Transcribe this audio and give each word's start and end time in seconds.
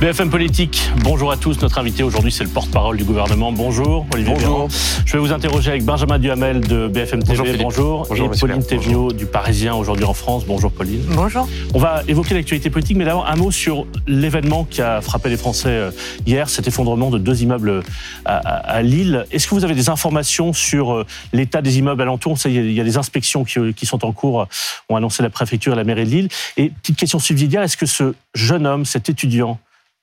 BFM 0.00 0.30
Politique, 0.30 0.88
bonjour 1.02 1.32
à 1.32 1.36
tous. 1.36 1.60
Notre 1.60 1.78
invité 1.78 2.04
aujourd'hui, 2.04 2.30
c'est 2.30 2.44
le 2.44 2.50
porte-parole 2.50 2.96
du 2.96 3.02
gouvernement. 3.02 3.50
Bonjour, 3.50 4.06
Olivier 4.14 4.32
Bonjour. 4.34 4.68
Je 5.04 5.12
vais 5.14 5.18
vous 5.18 5.32
interroger 5.32 5.70
avec 5.70 5.84
Benjamin 5.84 6.20
Duhamel 6.20 6.60
de 6.60 6.86
BFM 6.86 7.24
TV. 7.24 7.36
Bonjour, 7.36 7.56
Bonjour. 7.64 8.06
Bonjour, 8.08 8.32
et 8.32 8.38
Pauline. 8.38 8.62
Thévenot 8.64 9.10
du 9.10 9.26
Parisien 9.26 9.74
aujourd'hui 9.74 10.04
en 10.04 10.14
France. 10.14 10.44
Bonjour, 10.46 10.70
Pauline. 10.70 11.02
Bonjour. 11.08 11.48
On 11.74 11.80
va 11.80 12.02
évoquer 12.06 12.34
l'actualité 12.34 12.70
politique, 12.70 12.96
mais 12.96 13.06
d'abord 13.06 13.26
un 13.26 13.34
mot 13.34 13.50
sur 13.50 13.86
l'événement 14.06 14.62
qui 14.62 14.82
a 14.82 15.00
frappé 15.00 15.30
les 15.30 15.36
Français 15.36 15.68
euh, 15.70 15.90
hier, 16.26 16.48
cet 16.48 16.68
effondrement 16.68 17.10
de 17.10 17.18
deux 17.18 17.42
immeubles 17.42 17.82
à, 18.24 18.36
à- 18.36 18.74
à 18.76 18.82
Lille. 18.82 19.26
Est-ce 19.32 19.48
que 19.48 19.56
vous 19.56 19.64
avez 19.64 19.74
des 19.74 19.88
informations 19.88 20.52
sur 20.52 20.92
euh, 20.92 21.06
l'état 21.32 21.60
des 21.60 21.78
immeubles 21.78 22.02
alentours? 22.02 22.30
On 22.32 22.36
sait, 22.36 22.50
Il 22.52 22.54
y 22.54 22.58
a- 22.60 22.62
il 22.62 22.72
y 22.72 22.80
a 22.80 22.84
des 22.84 22.98
inspections 22.98 23.42
qui, 23.42 23.58
euh, 23.58 23.72
qui 23.72 23.84
sont 23.84 24.04
en 24.04 24.12
cours, 24.12 24.42
euh, 24.42 24.44
ont 24.90 24.94
annoncé 24.94 25.24
la 25.24 25.30
préfecture 25.30 25.72
et 25.72 25.76
la 25.76 25.82
mairie 25.82 26.04
de 26.04 26.10
Lille. 26.10 26.28
Et 26.56 26.68
petite 26.70 26.96
question 26.96 27.18
subsidiaire, 27.18 27.62
est-ce 27.64 27.76
que 27.76 27.86
ce 27.86 28.14
jeune 28.36 28.64
homme, 28.64 28.84
cet 28.84 29.08
étudiant, 29.08 29.58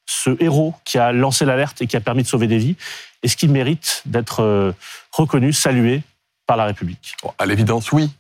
ce 0.06 0.36
héros 0.40 0.76
qui 0.86 0.98
a 0.98 1.12
lancé 1.12 1.46
l'alerte 1.46 1.82
et 1.82 1.88
qui 1.88 1.96
a 1.96 2.02
permis 2.02 2.24
de 2.24 2.28
sauver 2.28 2.48
des 2.48 2.58
vies, 2.58 2.76
est-ce 3.24 3.38
qu'il 3.38 3.52
mérite 3.52 4.04
d'être 4.06 4.42
euh, 4.42 4.72
reconnu, 5.12 5.54
salué 5.54 6.04
par 6.46 6.58
la 6.58 6.66
République? 6.66 7.16
Bon, 7.24 7.34
à 7.38 7.46
l'évidence, 7.46 7.92
oui, 7.92 8.12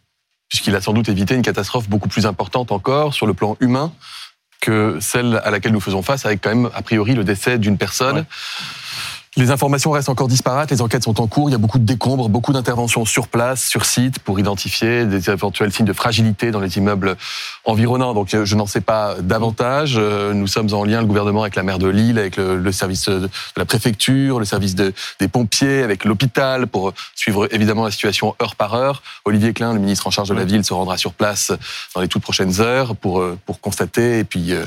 puisqu'il 0.49 0.75
a 0.75 0.81
sans 0.81 0.93
doute 0.93 1.09
évité 1.09 1.35
une 1.35 1.41
catastrophe 1.41 1.89
beaucoup 1.89 2.09
plus 2.09 2.25
importante 2.25 2.71
encore 2.71 3.13
sur 3.13 3.27
le 3.27 3.33
plan 3.33 3.57
humain 3.59 3.93
que 4.61 4.97
celle 4.99 5.39
à 5.43 5.51
laquelle 5.51 5.73
nous 5.73 5.79
faisons 5.79 6.01
face, 6.01 6.25
avec 6.25 6.41
quand 6.41 6.49
même 6.49 6.71
a 6.73 6.81
priori 6.81 7.13
le 7.13 7.23
décès 7.23 7.59
d'une 7.59 7.77
personne. 7.77 8.17
Ouais. 8.17 8.25
Les 9.37 9.51
informations 9.51 9.91
restent 9.91 10.07
encore 10.07 10.29
disparates, 10.29 10.71
les 10.71 10.81
enquêtes 10.81 11.03
sont 11.03 11.19
en 11.19 11.27
cours, 11.27 11.49
il 11.49 11.51
y 11.51 11.55
a 11.55 11.57
beaucoup 11.57 11.77
de 11.77 11.83
décombres, 11.83 12.29
beaucoup 12.29 12.53
d'interventions 12.53 13.03
sur 13.03 13.27
place, 13.27 13.65
sur 13.65 13.83
site, 13.83 14.19
pour 14.19 14.39
identifier 14.39 15.05
des 15.05 15.29
éventuels 15.29 15.73
signes 15.73 15.85
de 15.85 15.91
fragilité 15.91 16.51
dans 16.51 16.61
les 16.61 16.77
immeubles 16.77 17.17
environnants. 17.65 18.13
Donc 18.13 18.33
euh, 18.33 18.45
je 18.45 18.55
n'en 18.55 18.65
sais 18.65 18.79
pas 18.79 19.15
davantage. 19.19 19.95
Euh, 19.97 20.33
Nous 20.33 20.47
sommes 20.47 20.73
en 20.73 20.85
lien, 20.85 21.01
le 21.01 21.05
gouvernement, 21.05 21.41
avec 21.41 21.55
la 21.55 21.63
maire 21.63 21.79
de 21.79 21.89
Lille, 21.89 22.17
avec 22.17 22.37
le, 22.37 22.57
le 22.57 22.71
service 22.71 23.09
de 23.09 23.29
la 23.57 23.65
préfecture, 23.65 24.39
le 24.39 24.45
service 24.45 24.73
de- 24.73 24.93
des 25.19 25.27
pompiers, 25.27 25.83
avec 25.83 26.05
l'hôpital, 26.05 26.67
pour 26.67 26.93
suivre 27.13 27.53
évidemment 27.53 27.83
la 27.83 27.91
situation 27.91 28.35
heure 28.41 28.55
par 28.55 28.73
heure. 28.73 29.03
Olivier 29.25 29.51
Klein, 29.51 29.73
le 29.73 29.79
ministre 29.79 30.07
en 30.07 30.11
charge 30.11 30.29
de 30.29 30.33
la 30.33 30.45
ville, 30.45 30.63
se 30.63 30.73
rendra 30.73 30.95
sur 30.95 31.11
place 31.13 31.51
dans 31.93 31.99
les 31.99 32.07
toutes 32.07 32.23
prochaines 32.23 32.61
heures 32.61 32.95
pour, 32.95 33.19
euh, 33.19 33.37
pour 33.45 33.59
constater 33.59 34.19
et 34.19 34.23
puis 34.23 34.53
euh, 34.53 34.63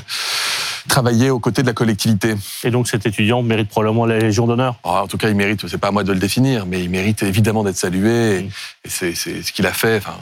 travailler 0.89 1.29
aux 1.29 1.39
côtés 1.39 1.61
de 1.61 1.67
la 1.67 1.73
collectivité. 1.73 2.35
Et 2.65 2.71
donc 2.71 2.89
cet 2.89 3.05
étudiant 3.05 3.41
mérite 3.41 3.69
probablement 3.69 4.05
la 4.05 4.19
Légion 4.19 4.45
d'honneur 4.47 4.75
Alors, 4.83 5.03
en 5.03 5.07
tout 5.07 5.17
cas, 5.17 5.29
il 5.29 5.35
mérite, 5.35 5.65
c'est 5.67 5.77
pas 5.77 5.87
à 5.87 5.91
moi 5.91 6.03
de 6.03 6.11
le 6.11 6.19
définir, 6.19 6.65
mais 6.65 6.83
il 6.83 6.89
mérite 6.89 7.23
évidemment 7.23 7.63
d'être 7.63 7.77
salué. 7.77 8.39
Et, 8.39 8.49
Mm. 8.49 8.49
et 8.85 8.89
c'est 8.89 9.41
ce 9.43 9.51
qu'il 9.51 9.65
a 9.65 9.73
fait. 9.73 9.97
Enfin, 9.97 10.15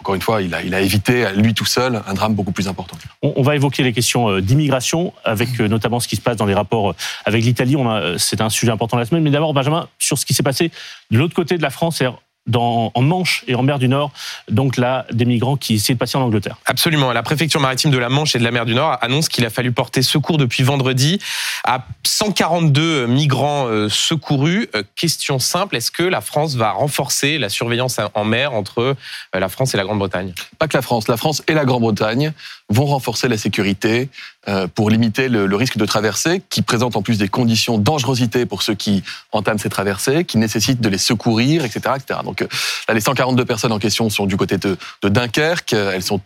encore 0.00 0.14
une 0.14 0.22
fois, 0.22 0.40
il 0.40 0.54
a, 0.54 0.62
il 0.62 0.74
a 0.74 0.80
évité 0.80 1.26
à 1.26 1.32
lui 1.32 1.52
tout 1.52 1.66
seul 1.66 2.00
un 2.06 2.14
drame 2.14 2.34
beaucoup 2.34 2.52
plus 2.52 2.68
important. 2.68 2.96
On, 3.22 3.34
on 3.36 3.42
va 3.42 3.54
évoquer 3.54 3.82
les 3.82 3.92
questions 3.92 4.30
euh, 4.30 4.40
d'immigration, 4.40 5.12
avec 5.24 5.60
euh, 5.60 5.68
notamment 5.68 6.00
ce 6.00 6.08
qui 6.08 6.16
se 6.16 6.22
passe 6.22 6.36
dans 6.36 6.46
les 6.46 6.54
rapports 6.54 6.90
euh, 6.90 6.94
avec 7.26 7.44
l'Italie. 7.44 7.76
C'est 8.16 8.40
un 8.40 8.48
sujet 8.48 8.72
important 8.72 8.96
de 8.96 9.02
la 9.02 9.06
semaine. 9.06 9.22
Mais 9.22 9.30
d'abord, 9.30 9.52
Benjamin, 9.52 9.88
sur 9.98 10.16
ce 10.18 10.24
qui 10.24 10.32
s'est 10.32 10.42
passé 10.42 10.70
de 11.10 11.18
l'autre 11.18 11.34
côté 11.34 11.58
de 11.58 11.62
la 11.62 11.70
France, 11.70 11.98
c'est-à-dire 11.98 12.18
dans, 12.46 12.90
en 12.94 13.02
Manche 13.02 13.44
et 13.46 13.54
en 13.54 13.62
mer 13.62 13.78
du 13.78 13.88
Nord, 13.88 14.12
donc 14.50 14.76
là, 14.76 15.06
des 15.12 15.24
migrants 15.24 15.56
qui 15.56 15.74
essaient 15.74 15.94
de 15.94 15.98
passer 15.98 16.16
en 16.16 16.22
Angleterre. 16.22 16.56
Absolument. 16.64 17.12
La 17.12 17.22
préfecture 17.22 17.60
maritime 17.60 17.90
de 17.90 17.98
la 17.98 18.08
Manche 18.08 18.34
et 18.34 18.38
de 18.38 18.44
la 18.44 18.50
mer 18.50 18.66
du 18.66 18.74
Nord 18.74 18.98
annonce 19.00 19.28
qu'il 19.28 19.44
a 19.44 19.50
fallu 19.50 19.72
porter 19.72 20.02
secours 20.02 20.38
depuis 20.38 20.62
vendredi 20.62 21.20
à 21.64 21.86
142 22.04 23.06
migrants 23.06 23.66
euh, 23.66 23.88
secourus. 23.88 24.68
Euh, 24.74 24.82
Question 24.96 25.38
simple, 25.38 25.76
est-ce 25.76 25.90
que 25.90 26.02
la 26.02 26.20
France 26.20 26.56
va 26.56 26.72
renforcer 26.72 27.38
la 27.38 27.48
surveillance 27.48 28.00
en 28.14 28.24
mer 28.24 28.52
entre 28.52 28.80
euh, 28.80 28.94
la 29.32 29.48
France 29.48 29.74
et 29.74 29.76
la 29.76 29.84
Grande-Bretagne? 29.84 30.34
Pas 30.58 30.68
que 30.68 30.76
la 30.76 30.82
France, 30.82 31.08
la 31.08 31.16
France 31.16 31.42
et 31.46 31.54
la 31.54 31.64
Grande-Bretagne 31.64 32.32
vont 32.70 32.86
renforcer 32.86 33.28
la 33.28 33.36
sécurité 33.36 34.08
euh, 34.48 34.66
pour 34.66 34.88
limiter 34.88 35.28
le, 35.28 35.54
risque 35.54 35.76
de 35.76 35.84
traversée, 35.84 36.40
qui 36.48 36.62
présente 36.62 36.96
en 36.96 37.02
plus 37.02 37.18
des 37.18 37.28
conditions 37.28 37.76
de 37.76 37.82
dangerosité 37.82 38.46
pour 38.46 38.62
ceux 38.62 38.74
qui 38.74 39.02
entament 39.32 39.58
ces 39.58 39.68
traversées, 39.68 40.24
qui 40.24 40.38
nécessitent 40.38 40.80
de 40.80 40.88
les 40.88 40.96
secourir, 40.96 41.64
etc. 41.64 41.96
etc. 41.96 42.20
Donc 42.24 42.40
euh, 42.40 42.48
là, 42.88 42.94
les 42.94 43.00
142 43.00 43.44
personnes 43.44 43.72
en 43.72 43.78
question 43.78 44.08
sont 44.08 44.26
du 44.26 44.36
côté 44.36 44.56
de, 44.56 44.78
de 45.02 45.08
Dunkerque, 45.08 45.74
euh, 45.74 45.92
elles 45.94 46.02
sont 46.02 46.20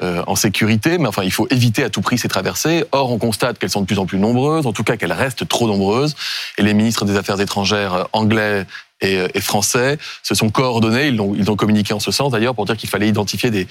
en 0.00 0.36
sécurité, 0.36 0.98
mais 0.98 1.08
enfin, 1.08 1.22
il 1.22 1.32
faut 1.32 1.46
éviter 1.50 1.82
à 1.82 1.90
tout 1.90 2.02
prix 2.02 2.18
ces 2.18 2.28
traversées. 2.28 2.84
Or, 2.92 3.10
on 3.10 3.18
constate 3.18 3.58
qu'elles 3.58 3.70
sont 3.70 3.80
de 3.80 3.86
plus 3.86 3.98
en 3.98 4.06
plus 4.06 4.18
nombreuses, 4.18 4.66
en 4.66 4.72
tout 4.72 4.84
cas 4.84 4.96
qu'elles 4.96 5.12
restent 5.12 5.48
trop 5.48 5.66
nombreuses, 5.66 6.14
et 6.58 6.62
les 6.62 6.74
ministres 6.74 7.04
des 7.04 7.16
Affaires 7.16 7.40
étrangères 7.40 8.08
anglais 8.12 8.66
et, 9.00 9.18
et 9.34 9.40
français 9.40 9.98
se 10.22 10.34
sont 10.34 10.50
coordonnés, 10.50 11.08
ils 11.08 11.20
ont, 11.20 11.34
ils 11.36 11.50
ont 11.50 11.56
communiqué 11.56 11.94
en 11.94 12.00
ce 12.00 12.10
sens 12.10 12.32
d'ailleurs 12.32 12.54
pour 12.54 12.64
dire 12.64 12.76
qu'il 12.76 12.88
fallait 12.88 13.08
identifier 13.08 13.50
des, 13.50 13.66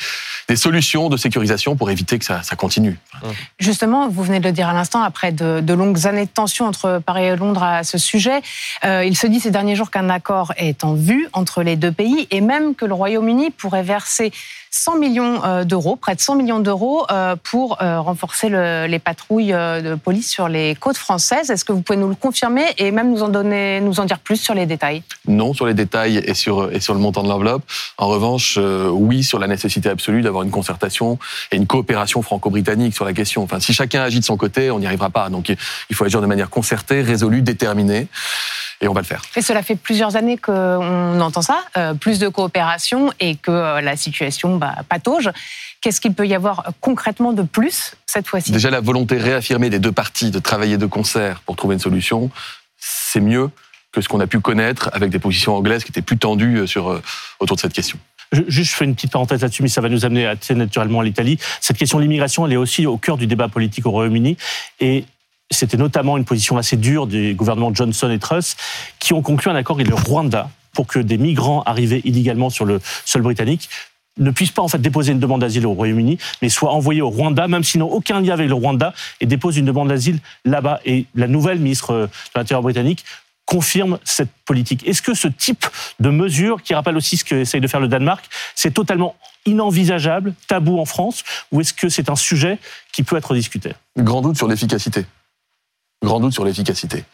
des 0.48 0.56
solutions 0.56 1.10
de 1.10 1.18
sécurisation 1.18 1.76
pour 1.76 1.92
éviter 1.92 2.18
que 2.20 2.26
ça, 2.26 2.44
ça 2.44 2.56
continue. 2.56 2.98
Justement, 3.60 4.08
vous 4.10 4.24
venez 4.24 4.40
de 4.40 4.46
le 4.46 4.52
dire 4.52 4.70
à 4.70 4.74
l'instant, 4.74 5.02
après 5.02 5.32
de, 5.32 5.60
de 5.60 5.74
longues 5.74 6.08
années 6.08 6.26
de 6.26 6.32
tension 6.32 6.66
entre 6.66 7.02
Paris 7.06 7.26
et 7.26 7.36
Londres 7.36 7.64
à 7.64 7.84
ce 7.84 7.98
sujet, 7.98 8.42
euh, 8.86 9.04
il 9.06 9.18
se 9.18 9.28
dit 9.28 9.40
ces 9.40 9.52
derniers 9.52 9.76
jours 9.76 9.92
qu'un 9.92 10.10
accord 10.10 10.54
est 10.58 10.84
en 10.84 10.94
vue 10.94 11.28
entre 11.34 11.64
les 11.64 11.76
deux 11.76 11.92
pays 11.92 12.28
et 12.32 12.42
même 12.42 12.76
que 12.76 12.86
le 12.86 12.94
Royaume-Uni 12.94 13.52
pourrait 13.52 13.84
verser 13.84 14.32
100 14.72 14.97
millions 14.97 15.44
euh, 15.44 15.63
d'euros, 15.63 15.95
près 15.95 16.16
de 16.16 16.22
100 16.22 16.35
millions 16.35 16.59
d'euros, 16.59 17.05
euh, 17.11 17.35
pour 17.44 17.81
euh, 17.81 18.00
renforcer 18.00 18.50
le- 18.50 18.85
les 18.88 19.00
patrouilles 19.00 19.51
de 19.53 19.95
police 19.95 20.29
sur 20.29 20.47
les 20.47 20.75
côtes 20.75 20.97
françaises. 20.97 21.50
Est-ce 21.51 21.66
que 21.66 21.72
vous 21.73 21.81
pouvez 21.81 21.97
nous 21.97 22.09
le 22.09 22.16
confirmer 22.16 22.66
et 22.78 22.91
même 22.91 23.11
nous 23.11 23.23
en 23.23 23.29
donner, 23.29 23.79
nous 23.81 24.00
en 24.00 24.05
dire 24.05 24.19
plus 24.19 24.38
sur 24.38 24.53
les 24.53 24.66
détails? 24.66 25.03
Non 25.28 25.53
sur 25.53 25.66
les 25.66 25.73
détails 25.73 26.17
et 26.17 26.33
sur, 26.33 26.72
et 26.72 26.79
sur 26.79 26.94
le 26.94 27.00
montant 27.00 27.23
de 27.23 27.29
l'enveloppe. 27.29 27.63
En 27.97 28.07
revanche, 28.07 28.57
oui 28.91 29.23
sur 29.23 29.39
la 29.39 29.47
nécessité 29.47 29.89
absolue 29.89 30.22
d'avoir 30.22 30.44
une 30.44 30.51
concertation 30.51 31.17
et 31.51 31.57
une 31.57 31.67
coopération 31.67 32.22
franco-britannique 32.22 32.94
sur 32.94 33.05
la 33.05 33.13
question. 33.13 33.44
Enfin, 33.44 33.59
si 33.59 33.73
chacun 33.73 34.01
agit 34.01 34.19
de 34.19 34.25
son 34.25 34.38
côté, 34.38 34.72
on 34.72 34.79
n'y 34.79 34.85
arrivera 34.88 35.09
pas. 35.09 35.29
Donc 35.29 35.49
il 35.89 35.95
faut 35.95 36.05
agir 36.05 36.22
de 36.22 36.25
manière 36.28 36.49
concertée, 36.49 37.01
résolue, 37.01 37.41
déterminée. 37.41 38.07
Et 38.79 38.88
on 38.88 38.94
va 38.94 39.01
le 39.01 39.07
faire. 39.07 39.23
Et 39.35 39.41
cela 39.41 39.63
fait 39.63 39.75
plusieurs 39.75 40.16
années 40.17 40.38
qu'on 40.38 41.19
entend 41.19 41.41
ça, 41.41 41.61
euh, 41.78 41.95
plus 41.95 42.19
de 42.19 42.28
coopération 42.28 43.11
et 43.19 43.35
que 43.35 43.49
euh, 43.49 43.81
la 43.81 43.95
situation 43.97 44.57
bah, 44.57 44.66
patauge. 44.88 45.29
Qu'est-ce 45.81 46.01
qu'il 46.01 46.13
peut 46.13 46.28
y 46.28 46.33
avoir 46.33 46.72
concrètement 46.81 47.33
de 47.33 47.44
plus 47.44 47.95
cette 48.05 48.28
fois-ci? 48.28 48.51
Déjà, 48.51 48.69
la 48.69 48.81
volonté 48.81 49.17
réaffirmée 49.17 49.69
des 49.69 49.79
deux 49.79 49.91
parties 49.91 50.31
de 50.31 50.39
travailler 50.39 50.78
de 50.78 50.85
concert 50.85 51.41
pour 51.41 51.55
trouver 51.55 51.75
une 51.75 51.79
solution, 51.79 52.29
c'est 52.79 53.22
mieux 53.22 53.50
que 53.91 54.01
ce 54.01 54.09
qu'on 54.09 54.19
a 54.19 54.28
pu 54.28 54.39
connaître 54.39 54.89
avec 54.94 55.09
des 55.09 55.19
positions 55.19 55.55
anglaises 55.55 55.83
qui 55.83 55.91
étaient 55.91 56.01
plus 56.01 56.17
tendues 56.17 56.59
euh, 56.59 56.67
sur, 56.67 56.89
euh, 56.89 57.01
autour 57.39 57.55
de 57.55 57.61
cette 57.61 57.73
question. 57.73 57.97
Juste, 58.31 58.72
je 58.72 58.75
fais 58.75 58.85
une 58.85 58.94
petite 58.94 59.11
parenthèse 59.11 59.41
là-dessus, 59.41 59.63
mais 59.63 59.69
ça 59.69 59.79
va 59.79 59.88
nous 59.88 60.03
amener 60.03 60.28
assez 60.28 60.53
naturellement 60.53 60.99
à 60.99 61.03
l'Italie. 61.03 61.39
Cette 61.61 61.78
question 61.78 61.97
de 61.97 62.03
l'immigration, 62.03 62.45
elle 62.45 62.53
est 62.53 62.57
aussi 62.57 62.85
au 62.85 62.97
cœur 62.97 63.17
du 63.17 63.25
débat 63.25 63.47
politique 63.47 63.85
au 63.85 63.91
Royaume-Uni. 63.91 64.35
Et 64.81 65.05
c'était 65.49 65.78
notamment 65.78 66.17
une 66.17 66.25
position 66.25 66.57
assez 66.57 66.75
dure 66.75 67.07
des 67.07 67.34
gouvernements 67.35 67.73
Johnson 67.73 68.11
et 68.11 68.19
Truss, 68.19 68.57
qui 68.99 69.13
ont 69.13 69.22
conclu 69.22 69.49
un 69.49 69.55
accord 69.55 69.78
avec 69.78 69.88
le 69.88 69.95
Rwanda 69.95 70.49
pour 70.73 70.88
que 70.88 70.99
des 70.99 71.17
migrants 71.17 71.63
arrivés 71.63 72.01
illégalement 72.03 72.49
sur 72.49 72.66
le 72.66 72.81
sol 73.05 73.22
britannique 73.22 73.69
ne 74.17 74.31
puissent 74.31 74.51
pas 74.51 74.61
en 74.61 74.67
fait 74.67 74.79
déposer 74.79 75.11
une 75.11 75.19
demande 75.19 75.41
d'asile 75.41 75.66
au 75.66 75.73
Royaume-Uni, 75.73 76.17
mais 76.41 76.50
soient 76.50 76.72
envoyés 76.72 77.01
au 77.01 77.09
Rwanda, 77.09 77.47
même 77.47 77.63
s'ils 77.63 77.79
n'ont 77.79 77.91
aucun 77.91 78.22
lien 78.22 78.33
avec 78.33 78.47
le 78.47 78.53
Rwanda, 78.53 78.94
et 79.22 79.25
déposent 79.25 79.57
une 79.57 79.66
demande 79.66 79.89
d'asile 79.89 80.19
là-bas. 80.45 80.79
Et 80.85 81.05
la 81.16 81.28
nouvelle 81.28 81.59
ministre 81.59 81.94
de 81.94 82.09
l'Intérieur 82.35 82.61
britannique 82.61 83.05
confirme 83.45 83.97
cette 84.03 84.29
politique. 84.45 84.85
Est-ce 84.85 85.01
que 85.01 85.13
ce 85.13 85.29
type 85.29 85.66
de 86.00 86.09
mesure, 86.09 86.61
qui 86.61 86.73
rappelle 86.73 86.97
aussi 86.97 87.16
ce 87.17 87.23
qu'essaye 87.23 87.61
de 87.61 87.67
faire 87.67 87.79
le 87.79 87.88
Danemark, 87.88 88.25
c'est 88.55 88.73
totalement 88.73 89.16
inenvisageable, 89.45 90.34
tabou 90.47 90.79
en 90.79 90.85
France, 90.85 91.23
ou 91.51 91.61
est-ce 91.61 91.73
que 91.73 91.88
c'est 91.88 92.09
un 92.09 92.17
sujet 92.17 92.59
qui 92.91 93.03
peut 93.03 93.16
être 93.16 93.34
discuté? 93.34 93.72
Grand 93.97 94.22
doute 94.22 94.35
sur 94.35 94.49
l'efficacité. 94.49 95.05
Grand 96.03 96.19
doute 96.19 96.34
sur 96.34 96.44
l'efficacité. 96.44 97.05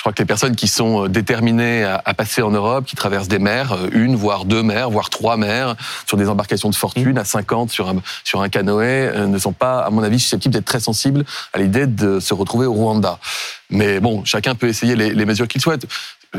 Je 0.00 0.02
crois 0.02 0.14
que 0.14 0.22
les 0.22 0.26
personnes 0.26 0.56
qui 0.56 0.66
sont 0.66 1.04
euh, 1.04 1.08
déterminées 1.10 1.84
à, 1.84 2.14
passer 2.14 2.40
en 2.40 2.50
Europe, 2.50 2.86
qui 2.86 2.96
traversent 2.96 3.28
des 3.28 3.38
mers, 3.38 3.74
euh, 3.74 3.90
une, 3.92 4.16
voire 4.16 4.46
deux 4.46 4.62
mers, 4.62 4.88
voire 4.88 5.10
trois 5.10 5.36
mers, 5.36 5.76
sur 6.06 6.16
des 6.16 6.30
embarcations 6.30 6.70
de 6.70 6.74
fortune 6.74 7.18
à 7.18 7.26
50 7.26 7.70
sur 7.70 7.86
un, 7.86 7.96
sur 8.24 8.40
un 8.40 8.48
canoë, 8.48 8.82
euh, 8.86 9.26
ne 9.26 9.38
sont 9.38 9.52
pas, 9.52 9.80
à 9.80 9.90
mon 9.90 10.02
avis, 10.02 10.18
susceptibles 10.18 10.54
d'être 10.54 10.64
très 10.64 10.80
sensibles 10.80 11.26
à 11.52 11.58
l'idée 11.58 11.86
de 11.86 12.18
se 12.18 12.32
retrouver 12.32 12.64
au 12.64 12.72
Rwanda. 12.72 13.18
Mais 13.68 14.00
bon, 14.00 14.24
chacun 14.24 14.54
peut 14.54 14.68
essayer 14.68 14.96
les, 14.96 15.12
les 15.12 15.26
mesures 15.26 15.46
qu'il 15.46 15.60
souhaite. 15.60 15.86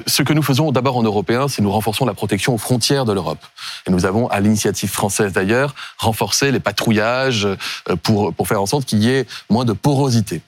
Ce 0.07 0.23
que 0.23 0.31
nous 0.31 0.41
faisons 0.41 0.71
d'abord 0.71 0.95
en 0.95 1.03
européen, 1.03 1.49
c'est 1.49 1.61
nous 1.61 1.71
renforçons 1.71 2.05
la 2.05 2.13
protection 2.13 2.53
aux 2.53 2.57
frontières 2.57 3.03
de 3.03 3.11
l'Europe. 3.11 3.43
Et 3.85 3.91
nous 3.91 4.05
avons, 4.05 4.27
à 4.29 4.39
l'initiative 4.39 4.89
française 4.89 5.33
d'ailleurs, 5.33 5.75
renforcé 5.97 6.49
les 6.51 6.61
patrouillages 6.61 7.45
euh, 7.45 7.57
pour, 8.01 8.33
pour 8.33 8.47
faire 8.47 8.61
en 8.61 8.65
sorte 8.65 8.85
qu'il 8.85 8.99
y 9.03 9.09
ait 9.09 9.25
moins 9.49 9.65
de 9.65 9.73
porosité. 9.73 10.41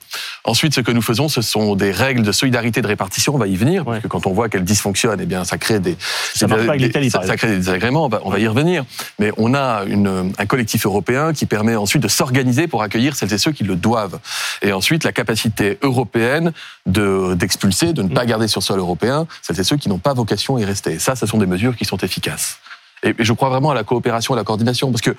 Ensuite, 0.44 0.74
ce 0.74 0.80
que 0.80 0.90
nous 0.92 1.02
faisons, 1.02 1.28
ce 1.28 1.42
sont 1.42 1.74
des 1.76 1.90
règles 1.90 2.22
de 2.22 2.32
solidarité 2.32 2.80
de 2.80 2.86
répartition. 2.86 3.34
On 3.34 3.38
va 3.38 3.46
y 3.46 3.56
venir, 3.56 3.84
parce 3.84 3.96
Ouais. 3.96 4.02
que 4.02 4.08
quand 4.08 4.26
on 4.26 4.32
voit 4.32 4.48
qu'elles 4.48 4.64
dysfonctionnent, 4.64 5.20
eh 5.20 5.26
bien, 5.26 5.44
ça 5.44 5.58
crée 5.58 5.78
des, 5.78 5.96
Ça 6.34 6.46
marche 6.46 6.66
pas 6.66 6.76
des- 6.78 7.10
ça, 7.10 7.22
ça 7.26 7.36
crée 7.36 7.48
des 7.48 7.56
désagréments. 7.56 8.06
On 8.06 8.08
va, 8.08 8.20
on 8.24 8.30
va 8.30 8.38
y 8.38 8.48
revenir. 8.48 8.84
Mais 9.18 9.30
on 9.36 9.52
a 9.54 9.84
une, 9.86 10.32
un 10.38 10.46
collectif 10.46 10.86
européen 10.86 11.34
qui 11.34 11.44
permet 11.44 11.76
ensuite 11.76 12.02
de 12.02 12.08
s'organiser 12.08 12.66
pour 12.66 12.82
accueillir 12.82 13.14
celles 13.14 13.32
et 13.34 13.38
ceux 13.38 13.52
qui 13.52 13.64
le 13.64 13.76
doivent. 13.76 14.18
Et 14.62 14.72
ensuite, 14.72 15.04
la 15.04 15.12
capacité 15.12 15.78
européenne 15.82 16.52
de 16.86 17.34
d'expulser, 17.34 17.92
de 17.92 18.02
ne 18.02 18.08
pas 18.08 18.24
garder 18.24 18.48
sur 18.48 18.62
sol 18.62 18.78
européen 18.78 19.26
celles 19.42 19.58
et 19.60 19.64
ceux 19.64 19.76
qui 19.76 19.88
n'ont 19.88 19.98
pas 19.98 20.14
vocation 20.14 20.56
à 20.56 20.60
y 20.60 20.64
rester. 20.64 20.92
Et 20.92 20.98
ça, 20.98 21.16
ce 21.16 21.26
sont 21.26 21.38
des 21.38 21.46
mesures 21.46 21.76
qui 21.76 21.84
sont 21.84 21.98
efficaces. 21.98 22.58
Et 23.02 23.14
je 23.18 23.32
crois 23.34 23.50
vraiment 23.50 23.70
à 23.70 23.74
la 23.74 23.84
coopération, 23.84 24.32
à 24.32 24.36
la 24.36 24.44
coordination, 24.44 24.90
parce 24.90 25.02
que 25.02 25.10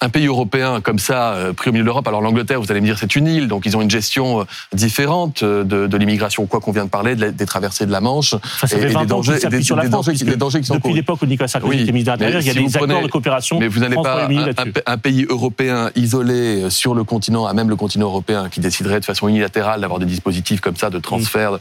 un 0.00 0.10
pays 0.10 0.26
européen 0.26 0.80
comme 0.80 0.98
ça, 1.00 1.32
euh, 1.32 1.52
pris 1.54 1.70
au 1.70 1.72
milieu 1.72 1.82
de 1.82 1.86
l'Europe, 1.86 2.06
alors 2.06 2.20
l'Angleterre, 2.20 2.60
vous 2.60 2.70
allez 2.70 2.80
me 2.82 2.86
dire, 2.86 2.98
c'est 3.00 3.16
une 3.16 3.26
île, 3.26 3.48
donc 3.48 3.64
ils 3.66 3.76
ont 3.76 3.80
une 3.80 3.90
gestion 3.90 4.42
euh, 4.42 4.44
différente 4.74 5.42
euh, 5.42 5.64
de, 5.64 5.86
de 5.88 5.96
l'immigration, 5.96 6.46
quoi 6.46 6.60
qu'on 6.60 6.70
vient 6.70 6.84
de 6.84 6.90
parler, 6.90 7.16
de 7.16 7.22
la- 7.22 7.30
des 7.32 7.46
traversées 7.46 7.84
de 7.86 7.90
la 7.90 8.00
Manche, 8.00 8.30
ça 8.30 8.38
et- 8.64 8.66
fait 8.68 8.82
et 8.82 8.86
20 8.92 9.00
des 9.00 9.06
dangers, 9.06 9.38
des- 9.48 9.62
sur 9.62 9.74
la 9.74 9.82
des 9.84 9.88
France, 9.88 10.06
dangers 10.06 10.12
qui- 10.18 10.24
puisque 10.24 10.34
des 10.34 10.38
dangers 10.38 10.60
qui 10.60 10.66
sont 10.66 10.74
Depuis 10.74 10.92
l'époque 10.92 11.20
où 11.22 11.26
Nicolas 11.26 11.48
Sarkozy 11.48 11.74
Oui, 11.76 11.82
était 11.82 11.90
ministre 11.92 12.12
de 12.12 12.18
l'Intérieur, 12.20 12.40
il 12.42 12.46
y 12.46 12.50
a 12.50 12.52
si 12.52 12.58
des 12.58 12.64
vous 12.66 12.70
prenez- 12.78 12.92
accords 12.94 13.06
de 13.06 13.10
coopération 13.10 13.58
Mais 13.58 13.66
vous 13.68 13.80
n'allez 13.80 13.96
pas 13.96 14.28
un, 14.86 14.98
pays 14.98 15.26
européen 15.28 15.90
isolé 15.96 16.68
sur 16.70 16.94
le 16.94 17.02
continent, 17.02 17.46
à 17.46 17.54
même 17.54 17.70
le 17.70 17.76
continent 17.76 18.06
européen, 18.06 18.48
qui 18.50 18.60
déciderait 18.60 19.00
de 19.00 19.04
façon 19.06 19.26
unilatérale 19.26 19.80
d'avoir 19.80 19.98
des 19.98 20.06
dispositifs 20.06 20.60
comme 20.60 20.76
ça 20.76 20.90
de 20.90 20.98
transfert. 21.00 21.52
Mm. 21.54 21.58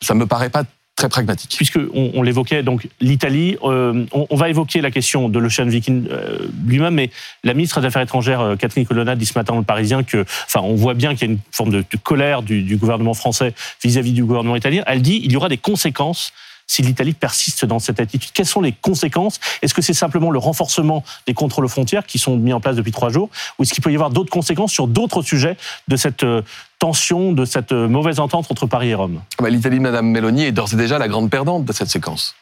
Ça 0.00 0.14
me 0.14 0.26
paraît 0.26 0.48
pas 0.48 0.62
très 0.98 1.08
pragmatique. 1.08 1.54
puisque 1.56 1.78
on, 1.94 2.22
l'évoquait, 2.22 2.64
donc 2.64 2.88
l'Italie, 3.00 3.56
euh, 3.62 4.04
on, 4.12 4.36
va 4.36 4.48
évoquer 4.50 4.80
la 4.80 4.90
question 4.90 5.28
de 5.28 5.38
l'Ocean 5.38 5.66
Viking 5.66 6.08
euh, 6.10 6.48
lui-même, 6.66 6.94
mais 6.94 7.10
la 7.44 7.54
ministre 7.54 7.80
des 7.80 7.86
Affaires 7.86 8.02
étrangères, 8.02 8.40
euh, 8.40 8.56
Catherine 8.56 8.84
Colonna, 8.84 9.14
dit 9.14 9.24
ce 9.24 9.38
matin 9.38 9.52
dans 9.52 9.60
le 9.60 9.64
Parisien 9.64 10.02
que, 10.02 10.22
enfin, 10.46 10.60
on 10.60 10.74
voit 10.74 10.94
bien 10.94 11.14
qu'il 11.14 11.28
y 11.28 11.30
a 11.30 11.34
une 11.34 11.38
forme 11.52 11.70
de, 11.70 11.84
colère 12.02 12.42
du, 12.42 12.76
gouvernement 12.76 13.14
français 13.14 13.54
vis-à-vis 13.82 14.12
du 14.12 14.24
gouvernement 14.24 14.56
italien. 14.56 14.82
Elle 14.86 15.00
dit 15.00 15.20
il 15.22 15.30
y 15.30 15.36
aura 15.36 15.48
des 15.48 15.56
conséquences 15.56 16.32
si 16.70 16.82
l'Italie 16.82 17.14
persiste 17.14 17.64
dans 17.64 17.78
cette 17.80 17.98
attitude. 17.98 18.30
Quelles 18.32 18.46
sont 18.46 18.60
les 18.60 18.72
conséquences? 18.72 19.40
Est-ce 19.62 19.74
que 19.74 19.82
c'est 19.82 19.94
simplement 19.94 20.30
le 20.30 20.38
renforcement 20.38 21.02
des 21.26 21.34
contrôles 21.34 21.64
aux 21.64 21.68
frontières 21.68 22.06
qui 22.06 22.18
sont 22.18 22.36
mis 22.36 22.52
en 22.52 22.60
place 22.60 22.76
depuis 22.76 22.92
trois 22.92 23.08
jours, 23.08 23.30
ou 23.58 23.62
est-ce 23.64 23.74
qu'il 23.74 23.82
peut 23.82 23.90
y 23.90 23.94
avoir 23.94 24.10
d'autres 24.10 24.30
conséquences 24.30 24.70
sur 24.70 24.86
d'autres 24.86 25.22
sujets 25.22 25.56
de 25.88 25.96
cette 25.96 26.22
euh, 26.22 26.42
tension, 26.78 27.32
de 27.32 27.44
cette 27.44 27.72
euh, 27.72 27.88
mauvaise 27.88 28.20
entente 28.20 28.46
entre 28.50 28.66
Paris 28.66 28.90
et 28.90 28.94
Rome? 28.94 29.20
Ah 29.38 29.42
bah, 29.42 29.50
L'Italie 29.50 29.78
de 29.78 29.82
Mme 29.82 30.06
Meloni 30.06 30.44
est 30.44 30.52
d'ores 30.52 30.72
et 30.74 30.76
déjà 30.76 30.98
la 30.98 31.08
grande 31.08 31.30
perdante 31.30 31.64
de 31.64 31.72
cette 31.72 31.88
séquence. 31.88 32.34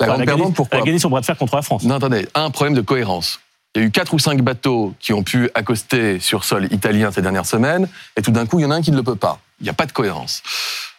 La 0.00 0.06
Enfin, 0.06 0.06
grande 0.06 0.18
gagné- 0.20 0.26
perdante, 0.38 0.54
pourquoi? 0.56 0.78
Elle 0.78 0.82
a 0.82 0.86
gagné 0.86 0.98
son 0.98 1.10
bras 1.10 1.20
de 1.20 1.26
fer 1.26 1.36
contre 1.36 1.54
la 1.54 1.62
France. 1.62 1.84
Non, 1.84 1.94
attendez, 1.96 2.26
un 2.34 2.50
problème 2.50 2.74
de 2.74 2.80
cohérence. 2.80 3.38
Il 3.76 3.82
y 3.82 3.84
a 3.84 3.86
eu 3.86 3.90
quatre 3.92 4.12
ou 4.14 4.18
cinq 4.18 4.40
bateaux 4.42 4.94
qui 4.98 5.12
ont 5.12 5.22
pu 5.22 5.48
accoster 5.54 6.18
sur 6.18 6.42
sol 6.42 6.66
italien 6.72 7.12
ces 7.12 7.22
dernières 7.22 7.46
semaines, 7.46 7.88
et 8.16 8.22
tout 8.22 8.32
d'un 8.32 8.46
coup, 8.46 8.58
il 8.58 8.62
y 8.62 8.64
en 8.64 8.72
a 8.72 8.74
un 8.74 8.82
qui 8.82 8.90
ne 8.90 8.96
le 8.96 9.04
peut 9.04 9.14
pas. 9.14 9.38
Il 9.60 9.64
n'y 9.64 9.70
a 9.70 9.74
pas 9.74 9.86
de 9.86 9.92
cohérence. 9.92 10.42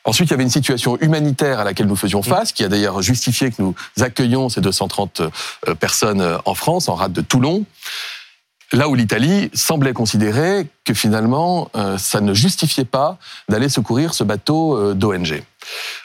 Ensuite, 0.03 0.29
il 0.29 0.31
y 0.31 0.33
avait 0.33 0.43
une 0.43 0.49
situation 0.49 0.97
humanitaire 0.99 1.59
à 1.59 1.63
laquelle 1.63 1.87
nous 1.87 1.95
faisions 1.95 2.23
face, 2.23 2.51
qui 2.51 2.63
a 2.63 2.69
d'ailleurs 2.69 3.01
justifié 3.01 3.51
que 3.51 3.61
nous 3.61 3.75
accueillions 3.99 4.49
ces 4.49 4.61
230 4.61 5.21
euh, 5.21 5.75
personnes 5.75 6.21
euh, 6.21 6.37
en 6.45 6.55
France, 6.55 6.89
en 6.89 6.95
rade 6.95 7.13
de 7.13 7.21
Toulon. 7.21 7.65
Là 8.73 8.87
où 8.87 8.95
l'Italie 8.95 9.51
semblait 9.53 9.93
considérer 9.93 10.65
que 10.85 10.93
finalement, 10.93 11.69
euh, 11.75 11.97
ça 11.97 12.21
ne 12.21 12.33
justifiait 12.33 12.85
pas 12.85 13.17
d'aller 13.49 13.69
secourir 13.69 14.13
ce 14.13 14.23
bateau 14.23 14.93
d'ONG. 14.93 15.43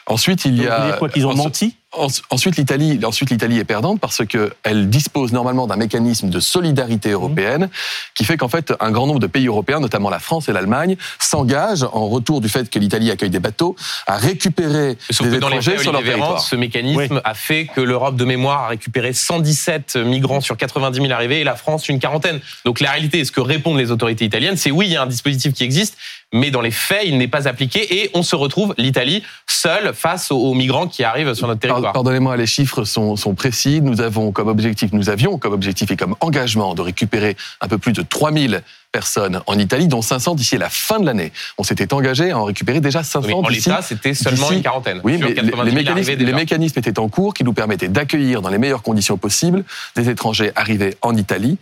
Ensuite, 0.05 0.45
il 0.45 0.61
y 0.61 0.67
a 0.67 0.93
quoi 0.99 1.09
qu'ils 1.09 1.25
ont 1.25 1.29
Ensuite- 1.31 1.43
menti 1.43 1.75
Ens- 1.93 2.21
Ensuite, 2.29 2.57
l'Italie, 2.57 2.99
ensuite 3.05 3.29
l'Italie 3.29 3.59
est 3.59 3.63
perdante 3.63 4.01
parce 4.01 4.23
que 4.25 4.53
elle 4.63 4.89
dispose 4.89 5.31
normalement 5.31 5.67
d'un 5.67 5.77
mécanisme 5.77 6.29
de 6.29 6.39
solidarité 6.41 7.11
européenne 7.11 7.69
qui 8.13 8.25
fait 8.25 8.35
qu'en 8.35 8.49
fait 8.49 8.73
un 8.81 8.91
grand 8.91 9.07
nombre 9.07 9.21
de 9.21 9.25
pays 9.27 9.47
européens, 9.47 9.79
notamment 9.79 10.09
la 10.09 10.19
France 10.19 10.49
et 10.49 10.53
l'Allemagne, 10.53 10.97
s'engagent 11.17 11.83
en 11.93 12.07
retour 12.09 12.41
du 12.41 12.49
fait 12.49 12.69
que 12.69 12.77
l'Italie 12.77 13.09
accueille 13.09 13.29
des 13.29 13.39
bateaux 13.39 13.75
à 14.05 14.17
récupérer 14.17 14.97
Sauf 15.09 15.27
des 15.27 15.35
que 15.37 15.39
dans 15.39 15.47
les 15.47 15.55
étrangers 15.55 15.71
faits, 15.71 15.81
sur 15.81 15.91
leur 15.93 16.03
territoire. 16.03 16.41
ce 16.41 16.55
mécanisme 16.57 17.21
a 17.23 17.33
fait 17.33 17.67
que 17.73 17.79
l'Europe 17.79 18.17
de 18.17 18.25
mémoire 18.25 18.63
a 18.63 18.67
récupéré 18.67 19.13
117 19.13 19.95
migrants 19.95 20.41
sur 20.41 20.57
90 20.57 20.99
000 21.01 21.11
arrivés 21.13 21.39
et 21.39 21.43
la 21.45 21.55
France 21.55 21.87
une 21.87 21.99
quarantaine. 21.99 22.41
Donc 22.65 22.81
la 22.81 22.91
réalité, 22.91 23.23
ce 23.23 23.31
que 23.31 23.41
répondent 23.41 23.77
les 23.77 23.91
autorités 23.91 24.25
italiennes, 24.25 24.57
c'est 24.57 24.71
oui, 24.71 24.87
il 24.87 24.91
y 24.91 24.97
a 24.97 25.03
un 25.03 25.07
dispositif 25.07 25.53
qui 25.53 25.63
existe, 25.63 25.97
mais 26.33 26.51
dans 26.51 26.61
les 26.61 26.71
faits, 26.71 27.03
il 27.05 27.17
n'est 27.17 27.29
pas 27.29 27.47
appliqué 27.47 28.01
et 28.03 28.11
on 28.13 28.23
se 28.23 28.35
retrouve, 28.35 28.75
l'Italie, 28.77 29.23
seule 29.49 29.93
face 29.93 30.31
aux, 30.31 30.37
aux 30.37 30.53
migrants 30.53 30.87
qui 30.87 31.03
arrivent 31.03 31.33
sur 31.33 31.47
notre 31.47 31.59
territoire. 31.59 31.93
Pardonnez-moi, 31.93 32.37
les 32.37 32.45
chiffres 32.45 32.83
sont, 32.83 33.15
sont 33.15 33.33
précis. 33.33 33.81
Nous 33.81 34.01
avons 34.01 34.31
comme 34.31 34.47
objectif, 34.47 34.91
nous 34.93 35.09
avions 35.09 35.37
comme 35.37 35.53
objectif 35.53 35.89
et 35.91 35.97
comme 35.97 36.15
engagement 36.19 36.75
de 36.75 36.81
récupérer 36.81 37.35
un 37.61 37.67
peu 37.67 37.77
plus 37.77 37.93
de 37.93 38.01
3000 38.01 38.61
personnes 38.91 39.41
en 39.47 39.59
Italie, 39.59 39.87
dont 39.87 40.01
500 40.01 40.35
d'ici 40.35 40.57
la 40.57 40.69
fin 40.69 40.99
de 40.99 41.05
l'année. 41.05 41.31
On 41.57 41.63
s'était 41.63 41.93
engagé 41.93 42.31
à 42.31 42.39
en 42.39 42.45
récupérer 42.45 42.79
déjà 42.79 43.03
500 43.03 43.27
Mais 43.27 43.33
en 43.33 43.47
l'état, 43.47 43.81
c'était 43.81 44.13
seulement 44.13 44.51
une 44.51 44.61
quarantaine. 44.61 45.01
Oui, 45.03 45.17
mais 45.19 45.29
les, 45.29 45.33
90 45.35 45.51
000 45.51 45.63
les 45.63 45.71
mécanismes, 45.71 45.91
arrivés 45.91 46.15
déjà. 46.15 46.31
les 46.31 46.35
mécanismes 46.35 46.79
étaient 46.79 46.99
en 46.99 47.09
cours 47.09 47.33
qui 47.33 47.43
nous 47.43 47.53
permettaient 47.53 47.89
d'accueillir 47.89 48.41
dans 48.41 48.49
les 48.49 48.57
meilleures 48.57 48.81
conditions 48.81 49.17
possibles 49.17 49.63
des 49.95 50.09
étrangers 50.09 50.51
arrivés 50.55 50.95
en 51.01 51.15
Italie. 51.15 51.57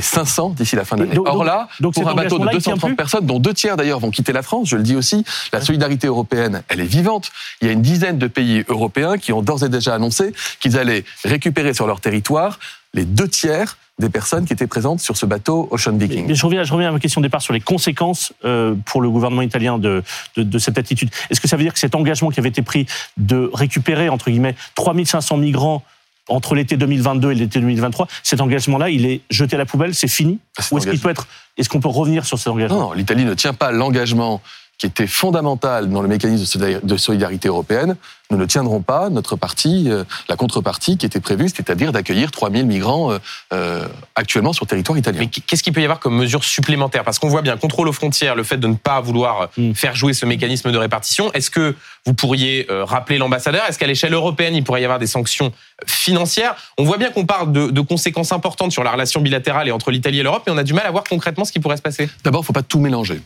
Et 0.00 0.02
500 0.02 0.54
d'ici 0.56 0.76
la 0.76 0.86
fin 0.86 0.96
de 0.96 1.04
l'année. 1.04 1.18
Or 1.18 1.44
là, 1.44 1.68
donc 1.78 1.92
pour 1.92 2.08
un 2.08 2.14
bateau 2.14 2.38
de 2.38 2.44
engagement-là, 2.44 2.52
il 2.54 2.62
tient 2.62 2.72
230 2.72 2.88
plus 2.88 2.96
personnes, 2.96 3.26
dont 3.26 3.38
deux 3.38 3.52
tiers 3.52 3.76
d'ailleurs 3.76 4.00
vont 4.00 4.10
quitter 4.10 4.32
la 4.32 4.40
France, 4.40 4.70
je 4.70 4.76
le 4.76 4.82
dis 4.82 4.96
aussi, 4.96 5.26
la 5.52 5.60
solidarité 5.60 6.06
européenne, 6.06 6.62
elle 6.68 6.80
est 6.80 6.86
vivante. 6.86 7.30
Il 7.60 7.66
y 7.66 7.70
a 7.70 7.74
une 7.74 7.82
dizaine 7.82 8.16
de 8.16 8.26
pays 8.26 8.64
européens 8.68 9.18
qui 9.18 9.34
ont 9.34 9.42
d'ores 9.42 9.62
et 9.64 9.68
déjà 9.68 9.94
annoncé 9.94 10.32
qu'ils 10.58 10.78
allaient 10.78 11.04
récupérer 11.22 11.74
sur 11.74 11.86
leur 11.86 12.00
territoire 12.00 12.58
les 12.94 13.04
deux 13.04 13.28
tiers 13.28 13.76
des 13.98 14.08
personnes 14.08 14.46
qui 14.46 14.54
étaient 14.54 14.66
présentes 14.66 15.00
sur 15.00 15.18
ce 15.18 15.26
bateau 15.26 15.68
Ocean 15.70 15.92
Viking. 15.92 16.24
mais 16.26 16.34
je, 16.34 16.46
reviens, 16.46 16.64
je 16.64 16.72
reviens 16.72 16.88
à 16.88 16.92
ma 16.92 16.98
question 16.98 17.20
de 17.20 17.26
départ 17.26 17.42
sur 17.42 17.52
les 17.52 17.60
conséquences 17.60 18.32
euh, 18.46 18.74
pour 18.86 19.02
le 19.02 19.10
gouvernement 19.10 19.42
italien 19.42 19.76
de, 19.78 20.02
de, 20.38 20.42
de 20.42 20.58
cette 20.58 20.78
attitude. 20.78 21.10
Est-ce 21.28 21.42
que 21.42 21.48
ça 21.48 21.58
veut 21.58 21.62
dire 21.62 21.74
que 21.74 21.78
cet 21.78 21.94
engagement 21.94 22.30
qui 22.30 22.40
avait 22.40 22.48
été 22.48 22.62
pris 22.62 22.86
de 23.18 23.50
récupérer, 23.52 24.08
entre 24.08 24.30
guillemets, 24.30 24.56
3500 24.76 25.36
migrants 25.36 25.84
entre 26.30 26.54
l'été 26.54 26.76
2022 26.76 27.32
et 27.32 27.34
l'été 27.34 27.60
2023, 27.60 28.06
cet 28.22 28.40
engagement-là, 28.40 28.88
il 28.90 29.06
est 29.06 29.20
jeté 29.30 29.56
à 29.56 29.58
la 29.58 29.66
poubelle, 29.66 29.94
c'est 29.94 30.08
fini 30.08 30.38
Cet 30.58 30.72
Ou 30.72 30.78
est-ce 30.78 30.88
qu'il 30.88 31.00
peut 31.00 31.10
être, 31.10 31.26
est-ce 31.56 31.68
qu'on 31.68 31.80
peut 31.80 31.88
revenir 31.88 32.24
sur 32.24 32.38
cet 32.38 32.48
engagement? 32.48 32.78
Non, 32.78 32.88
non, 32.88 32.92
l'Italie 32.92 33.24
ne 33.24 33.34
tient 33.34 33.52
pas 33.54 33.72
l'engagement 33.72 34.40
qui 34.80 34.86
était 34.86 35.06
fondamental 35.06 35.90
dans 35.90 36.00
le 36.00 36.08
mécanisme 36.08 36.40
de 36.42 36.46
solidar- 36.46 36.80
de 36.82 36.96
solidarité 36.96 37.48
européenne. 37.48 37.96
Nous 38.30 38.38
ne 38.38 38.46
tiendrons 38.46 38.80
pas 38.80 39.10
notre 39.10 39.36
partie, 39.36 39.90
euh, 39.90 40.04
la 40.28 40.36
contrepartie 40.36 40.96
qui 40.96 41.04
était 41.04 41.20
prévue, 41.20 41.48
c'est-à-dire 41.50 41.92
d'accueillir 41.92 42.30
3000 42.30 42.64
migrants 42.64 43.12
euh, 43.12 43.18
euh, 43.52 43.86
actuellement 44.14 44.54
sur 44.54 44.64
le 44.64 44.68
territoire 44.70 44.96
italien. 44.96 45.18
Mais 45.20 45.26
qu'est-ce 45.26 45.62
qu'il 45.62 45.74
peut 45.74 45.82
y 45.82 45.84
avoir 45.84 46.00
comme 46.00 46.16
mesure 46.16 46.42
supplémentaire 46.44 47.04
Parce 47.04 47.18
qu'on 47.18 47.28
voit 47.28 47.42
bien 47.42 47.58
contrôle 47.58 47.88
aux 47.88 47.92
frontières, 47.92 48.36
le 48.36 48.42
fait 48.42 48.56
de 48.56 48.66
ne 48.68 48.74
pas 48.74 49.00
vouloir 49.02 49.50
Mm. 49.58 49.74
faire 49.74 49.94
jouer 49.94 50.14
ce 50.14 50.24
mécanisme 50.24 50.72
de 50.72 50.78
répartition. 50.78 51.30
Est-ce 51.34 51.50
que 51.50 51.74
vous 52.06 52.14
pourriez 52.14 52.66
rappeler 52.70 53.18
l'ambassadeur? 53.18 53.64
Est-ce 53.68 53.78
qu'à 53.78 53.86
l'échelle 53.86 54.14
européenne, 54.14 54.54
il 54.54 54.64
pourrait 54.64 54.80
y 54.80 54.84
avoir 54.84 54.98
des 54.98 55.06
sanctions 55.08 55.52
financières? 55.86 56.54
On 56.78 56.84
voit 56.84 56.96
bien 56.96 57.10
qu'on 57.10 57.26
parle 57.26 57.52
de, 57.52 57.68
de 57.70 57.80
conséquences 57.82 58.32
importantes 58.32 58.72
sur 58.72 58.82
la 58.84 58.92
relation 58.92 59.20
bilatérale 59.20 59.68
et 59.68 59.72
entre 59.72 59.90
l'Italie 59.90 60.20
et 60.20 60.22
l'Europe, 60.22 60.44
mais 60.46 60.52
on 60.52 60.56
a 60.58 60.62
du 60.64 60.72
mal 60.72 60.86
à 60.86 60.90
voir 60.90 61.04
concrètement 61.04 61.44
ce 61.44 61.52
qui 61.52 61.60
pourrait 61.60 61.76
se 61.76 61.82
passer. 61.82 62.08
D'abord, 62.24 62.40
il 62.40 62.44
ne 62.44 62.46
faut 62.46 62.52
pas 62.54 62.62
tout 62.62 62.80
mélanger. 62.80 63.20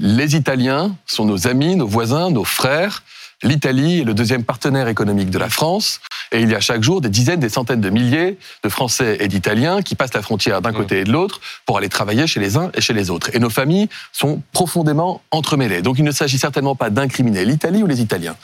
Les 0.00 0.36
Italiens 0.36 0.94
sont 1.06 1.24
nos 1.24 1.46
amis, 1.46 1.74
nos 1.74 1.86
voisins, 1.86 2.30
nos 2.30 2.44
frères. 2.44 3.02
L'Italie 3.42 4.00
est 4.00 4.04
le 4.04 4.14
deuxième 4.14 4.44
partenaire 4.44 4.86
économique 4.86 5.30
de 5.30 5.38
la 5.38 5.48
France. 5.48 6.00
Et 6.30 6.40
il 6.40 6.50
y 6.50 6.54
a 6.54 6.60
chaque 6.60 6.82
jour 6.82 7.00
des 7.00 7.08
dizaines, 7.08 7.40
des 7.40 7.48
centaines 7.48 7.80
de 7.80 7.88
milliers 7.88 8.36
de 8.62 8.68
Français 8.68 9.16
et 9.20 9.28
d'Italiens 9.28 9.80
qui 9.80 9.94
passent 9.94 10.12
la 10.12 10.20
frontière 10.20 10.60
d'un 10.60 10.72
côté 10.72 11.00
et 11.00 11.04
de 11.04 11.10
l'autre 11.10 11.40
pour 11.64 11.78
aller 11.78 11.88
travailler 11.88 12.26
chez 12.26 12.38
les 12.38 12.56
uns 12.56 12.70
et 12.74 12.82
chez 12.82 12.92
les 12.92 13.08
autres. 13.08 13.30
Et 13.34 13.38
nos 13.38 13.48
familles 13.48 13.88
sont 14.12 14.42
profondément 14.52 15.22
entremêlées. 15.30 15.80
Donc 15.80 15.98
il 15.98 16.04
ne 16.04 16.12
s'agit 16.12 16.38
certainement 16.38 16.76
pas 16.76 16.90
d'incriminer 16.90 17.46
l'Italie 17.46 17.82
ou 17.82 17.86
les 17.86 18.02
Italiens. 18.02 18.36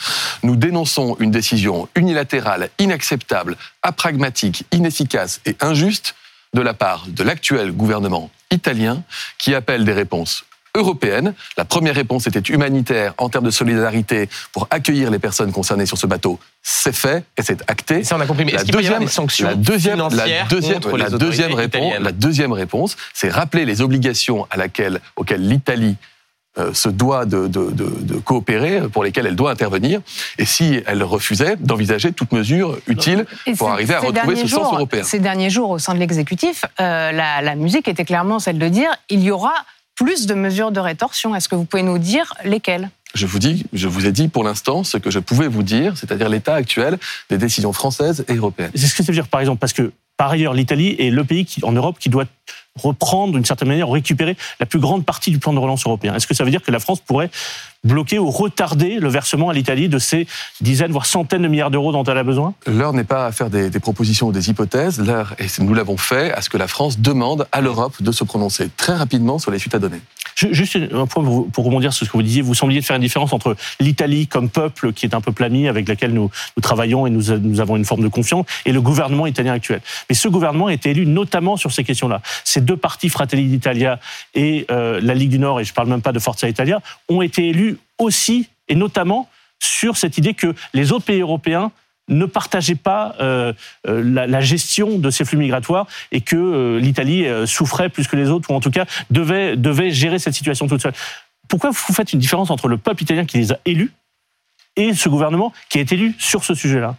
Nous 0.44 0.56
dénonçons 0.56 1.16
une 1.20 1.30
décision 1.30 1.88
unilatérale, 1.94 2.70
inacceptable, 2.78 3.56
apragmatique, 3.82 4.64
inefficace 4.72 5.40
et 5.44 5.56
injuste 5.60 6.14
de 6.54 6.62
la 6.62 6.72
part 6.72 7.04
de 7.08 7.22
l'actuel 7.22 7.72
gouvernement 7.72 8.30
italien 8.50 9.02
qui 9.38 9.54
appelle 9.54 9.84
des 9.84 9.92
réponses 9.92 10.44
européennes. 10.74 11.34
La 11.56 11.64
première 11.64 11.94
réponse 11.94 12.26
était 12.26 12.40
humanitaire 12.52 13.14
en 13.18 13.28
termes 13.28 13.44
de 13.44 13.50
solidarité 13.50 14.28
pour 14.52 14.66
accueillir 14.70 15.10
les 15.10 15.18
personnes 15.18 15.52
concernées 15.52 15.86
sur 15.86 15.98
ce 15.98 16.06
bateau. 16.06 16.38
C'est 16.62 16.94
fait 16.94 17.24
et 17.38 17.42
c'est 17.42 17.62
acté. 17.70 17.98
Et 18.00 18.04
ça, 18.04 18.16
on 18.16 18.20
a 18.20 18.26
compris. 18.26 18.44
Mais 18.44 18.52
La 18.52 18.64
deuxième, 18.64 18.98
des 19.00 19.06
sanctions 19.06 19.48
la 19.48 19.54
deuxième, 19.54 19.98
la 19.98 20.08
la 20.08 20.24
réponse, 21.54 21.94
la 22.00 22.12
deuxième 22.12 22.52
réponse, 22.52 22.96
c'est 23.12 23.28
rappeler 23.30 23.64
les 23.64 23.80
obligations 23.80 24.46
à 24.50 24.56
laquelle, 24.56 25.00
auxquelles 25.16 25.46
l'Italie 25.46 25.96
euh, 26.56 26.72
se 26.72 26.88
doit 26.88 27.24
de, 27.26 27.48
de, 27.48 27.70
de, 27.72 27.84
de 28.00 28.14
coopérer, 28.14 28.82
pour 28.88 29.02
lesquelles 29.02 29.26
elle 29.26 29.34
doit 29.34 29.50
intervenir, 29.50 30.00
et 30.38 30.44
si 30.44 30.80
elle 30.86 31.02
refusait 31.02 31.56
d'envisager 31.56 32.12
toute 32.12 32.30
mesure 32.30 32.78
utile 32.86 33.26
Et 33.46 33.54
pour 33.54 33.70
arriver 33.70 33.94
à 33.94 34.00
retrouver 34.00 34.36
ce 34.36 34.42
sens 34.42 34.50
jours- 34.50 34.74
européen. 34.74 35.02
Ces 35.02 35.18
derniers 35.18 35.50
jours, 35.50 35.70
au 35.70 35.78
sein 35.80 35.94
de 35.94 35.98
l'exécutif, 35.98 36.64
euh, 36.80 37.10
la, 37.10 37.42
la 37.42 37.54
musique 37.56 37.88
était 37.88 38.04
clairement 38.04 38.38
celle 38.38 38.58
de 38.58 38.68
dire 38.68 38.90
il 39.10 39.24
y 39.24 39.32
aura 39.32 39.52
plus 39.94 40.26
de 40.26 40.34
mesures 40.34 40.72
de 40.72 40.80
rétorsion. 40.80 41.34
Est-ce 41.34 41.48
que 41.48 41.54
vous 41.54 41.64
pouvez 41.64 41.82
nous 41.82 41.98
dire 41.98 42.34
lesquelles? 42.44 42.90
Je 43.14 43.26
vous 43.26 43.38
dis, 43.38 43.64
je 43.72 43.86
vous 43.86 44.06
ai 44.06 44.12
dit 44.12 44.28
pour 44.28 44.42
l'instant 44.42 44.82
ce 44.82 44.96
que 44.96 45.10
je 45.10 45.20
pouvais 45.20 45.46
vous 45.46 45.62
dire, 45.62 45.96
c'est-à-dire 45.96 46.28
l'état 46.28 46.54
actuel 46.54 46.98
des 47.30 47.38
décisions 47.38 47.72
françaises 47.72 48.24
et 48.28 48.34
européennes. 48.34 48.72
C'est 48.74 48.88
ce 48.88 48.94
que 48.94 49.04
ça 49.04 49.12
veut 49.12 49.16
dire, 49.16 49.28
par 49.28 49.40
exemple, 49.40 49.60
parce 49.60 49.72
que 49.72 49.92
par 50.16 50.30
ailleurs, 50.30 50.54
l'Italie 50.54 50.94
est 50.98 51.10
le 51.10 51.24
pays 51.24 51.44
qui, 51.44 51.64
en 51.64 51.72
Europe 51.72 51.96
qui 51.98 52.08
doit 52.08 52.24
reprendre, 52.82 53.34
d'une 53.34 53.44
certaine 53.44 53.68
manière, 53.68 53.88
récupérer 53.88 54.36
la 54.58 54.66
plus 54.66 54.80
grande 54.80 55.04
partie 55.04 55.30
du 55.30 55.38
plan 55.38 55.52
de 55.52 55.58
relance 55.58 55.86
européen. 55.86 56.14
Est-ce 56.14 56.26
que 56.26 56.34
ça 56.34 56.44
veut 56.44 56.50
dire 56.50 56.62
que 56.62 56.72
la 56.72 56.80
France 56.80 57.00
pourrait 57.00 57.30
bloquer 57.84 58.18
ou 58.18 58.30
retarder 58.30 58.98
le 58.98 59.08
versement 59.08 59.50
à 59.50 59.52
l'Italie 59.52 59.88
de 59.88 59.98
ces 59.98 60.26
dizaines, 60.60 60.90
voire 60.90 61.06
centaines 61.06 61.42
de 61.42 61.48
milliards 61.48 61.70
d'euros 61.70 61.92
dont 61.92 62.02
elle 62.02 62.18
a 62.18 62.24
besoin? 62.24 62.54
L'heure 62.66 62.92
n'est 62.92 63.04
pas 63.04 63.26
à 63.26 63.32
faire 63.32 63.50
des, 63.50 63.70
propositions 63.78 64.28
ou 64.28 64.32
des 64.32 64.50
hypothèses, 64.50 64.98
l'heure, 64.98 65.34
et 65.38 65.46
nous 65.60 65.74
l'avons 65.74 65.96
fait, 65.96 66.32
à 66.32 66.40
ce 66.42 66.50
que 66.50 66.56
la 66.56 66.66
France 66.66 66.98
demande 66.98 67.46
à 67.52 67.60
l'Europe 67.60 68.02
de 68.02 68.10
se 68.10 68.24
prononcer 68.24 68.70
très 68.76 68.94
rapidement 68.94 69.38
sur 69.38 69.50
les 69.50 69.58
suites 69.58 69.74
à 69.74 69.78
donner. 69.78 70.00
Juste 70.36 70.78
un 70.92 71.06
point 71.06 71.24
pour, 71.24 71.64
rebondir 71.64 71.92
sur 71.92 72.06
ce 72.06 72.10
que 72.10 72.16
vous 72.16 72.22
disiez. 72.22 72.42
Vous 72.42 72.54
sembliez 72.54 72.82
faire 72.82 72.96
une 72.96 73.02
différence 73.02 73.32
entre 73.32 73.56
l'Italie 73.80 74.26
comme 74.26 74.48
peuple, 74.48 74.92
qui 74.92 75.06
est 75.06 75.14
un 75.14 75.20
peuple 75.20 75.44
ami 75.44 75.68
avec 75.68 75.88
lequel 75.88 76.12
nous, 76.12 76.30
travaillons 76.62 77.06
et 77.06 77.10
nous, 77.10 77.36
nous 77.38 77.60
avons 77.60 77.76
une 77.76 77.84
forme 77.84 78.02
de 78.02 78.08
confiance, 78.08 78.46
et 78.64 78.72
le 78.72 78.80
gouvernement 78.80 79.26
italien 79.26 79.52
actuel. 79.52 79.80
Mais 80.08 80.14
ce 80.14 80.28
gouvernement 80.28 80.66
a 80.66 80.72
été 80.72 80.90
élu 80.90 81.06
notamment 81.06 81.56
sur 81.56 81.72
ces 81.72 81.84
questions-là. 81.84 82.20
Ces 82.44 82.60
deux 82.60 82.76
partis, 82.76 83.08
Fratelli 83.08 83.46
d'Italia 83.46 84.00
et 84.34 84.66
euh, 84.70 85.00
la 85.02 85.14
Ligue 85.14 85.30
du 85.30 85.38
Nord, 85.38 85.60
et 85.60 85.64
je 85.64 85.72
parle 85.72 85.88
même 85.88 86.02
pas 86.02 86.12
de 86.12 86.18
Forza 86.18 86.48
Italia, 86.48 86.80
ont 87.08 87.22
été 87.22 87.48
élus 87.48 87.78
aussi 87.98 88.48
et 88.68 88.74
notamment 88.74 89.28
sur 89.58 89.96
cette 89.96 90.18
idée 90.18 90.34
que 90.34 90.54
les 90.72 90.92
autres 90.92 91.04
pays 91.04 91.20
européens 91.20 91.70
ne 92.08 92.26
partageaient 92.26 92.74
pas 92.74 93.14
euh, 93.20 93.52
euh, 93.86 94.02
la, 94.02 94.40
gestion 94.40 94.98
de 94.98 95.10
ces 95.10 95.24
flux 95.24 95.38
migratoires 95.38 95.86
et 96.12 96.20
que 96.20 96.36
euh, 96.36 96.78
l'Italie 96.78 97.26
souffrait 97.46 97.88
plus 97.88 98.06
que 98.06 98.16
les 98.16 98.30
autres, 98.30 98.50
ou 98.50 98.54
en 98.54 98.60
tout 98.60 98.70
cas 98.70 98.86
devait, 99.10 99.56
devait 99.56 99.90
gérer 99.90 100.18
cette 100.18 100.34
situation 100.34 100.66
toute 100.68 100.82
seule. 100.82 100.92
Pourquoi 101.48 101.70
vous 101.70 101.94
faites 101.94 102.12
une 102.12 102.18
différence 102.18 102.50
entre 102.50 102.68
le 102.68 102.78
peuple 102.78 103.02
italien 103.02 103.24
qui 103.24 103.38
les 103.38 103.52
a 103.52 103.58
élus 103.64 103.92
et 104.76 104.94
ce 104.94 105.08
gouvernement 105.08 105.52
qui 105.68 105.78
est 105.78 105.92
élu 105.92 106.14
sur 106.18 106.44
ce 106.44 106.54
sujet-là? 106.54 106.96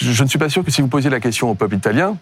Je, 0.00 0.22
ne 0.22 0.28
suis 0.28 0.38
pas 0.38 0.48
sûr 0.48 0.64
que 0.64 0.70
si 0.70 0.80
vous 0.80 0.88
posiez 0.88 1.10
la 1.10 1.20
question 1.20 1.50
au 1.50 1.54
peuple 1.54 1.76
italien, 1.76 2.16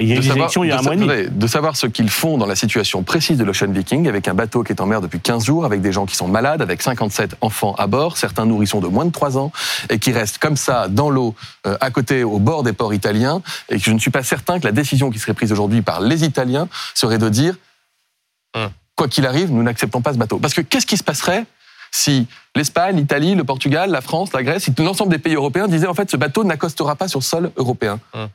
il 0.00 0.08
y 0.08 0.12
a 0.12 0.16
il 0.16 0.26
y 0.26 0.72
un 0.72 0.82
mois 0.82 0.94
et 0.94 0.96
demi. 0.96 1.28
De 1.30 1.46
savoir 1.46 1.76
ce 1.76 1.86
qu'ils 1.86 2.10
font 2.10 2.38
dans 2.38 2.46
la 2.46 2.56
situation 2.56 3.02
précise 3.02 3.38
de 3.38 3.44
l'Ocean 3.44 3.70
Viking, 3.70 4.08
avec 4.08 4.28
un 4.28 4.34
bateau 4.34 4.62
qui 4.62 4.72
est 4.72 4.80
en 4.80 4.86
mer 4.86 5.00
depuis 5.00 5.20
15 5.20 5.44
jours, 5.44 5.64
avec 5.64 5.80
des 5.80 5.92
gens 5.92 6.06
qui 6.06 6.16
sont 6.16 6.28
malades, 6.28 6.62
avec 6.62 6.82
57 6.82 7.36
enfants 7.40 7.74
à 7.78 7.86
bord, 7.86 8.16
certains 8.16 8.46
nourrissons 8.46 8.80
de 8.80 8.88
moins 8.88 9.04
de 9.04 9.10
3 9.10 9.38
ans, 9.38 9.52
et 9.90 9.98
qui 9.98 10.12
restent 10.12 10.38
comme 10.38 10.56
ça 10.56 10.88
dans 10.88 11.10
l'eau, 11.10 11.34
euh, 11.66 11.76
à 11.80 11.90
côté, 11.90 12.24
au 12.24 12.38
bord 12.38 12.62
des 12.62 12.72
ports 12.72 12.94
italiens, 12.94 13.42
et 13.68 13.78
que 13.78 13.84
je 13.84 13.92
ne 13.92 13.98
suis 13.98 14.10
pas 14.10 14.22
certain 14.22 14.58
que 14.58 14.64
la 14.64 14.72
décision 14.72 15.10
qui 15.10 15.18
serait 15.18 15.34
prise 15.34 15.52
aujourd'hui 15.52 15.82
par 15.82 16.00
les 16.00 16.24
Italiens 16.24 16.68
serait 16.94 17.18
de 17.18 17.28
dire, 17.28 17.56
hum. 18.54 18.70
quoi 18.96 19.08
qu'il 19.08 19.26
arrive, 19.26 19.52
nous 19.52 19.62
n'acceptons 19.62 20.00
pas 20.00 20.12
ce 20.12 20.18
bateau. 20.18 20.38
Parce 20.38 20.54
que 20.54 20.60
qu'est-ce 20.60 20.86
qui 20.86 20.96
se 20.96 21.04
passerait 21.04 21.44
si 21.90 22.26
l'Espagne, 22.54 22.96
l'Italie, 22.96 23.34
le 23.34 23.44
Portugal, 23.44 23.90
la 23.90 24.00
France, 24.00 24.32
la 24.32 24.42
Grèce, 24.42 24.64
si 24.64 24.74
l'ensemble 24.78 25.10
des 25.10 25.18
pays 25.18 25.34
européens 25.34 25.68
disaient 25.68 25.86
en 25.86 25.94
fait 25.94 26.10
ce 26.10 26.16
bateau 26.18 26.44
n'accostera 26.44 26.96
pas 26.96 27.08
sur 27.08 27.20
le 27.20 27.24
sol 27.24 27.50
européen? 27.56 27.98
Hum. 28.12 28.28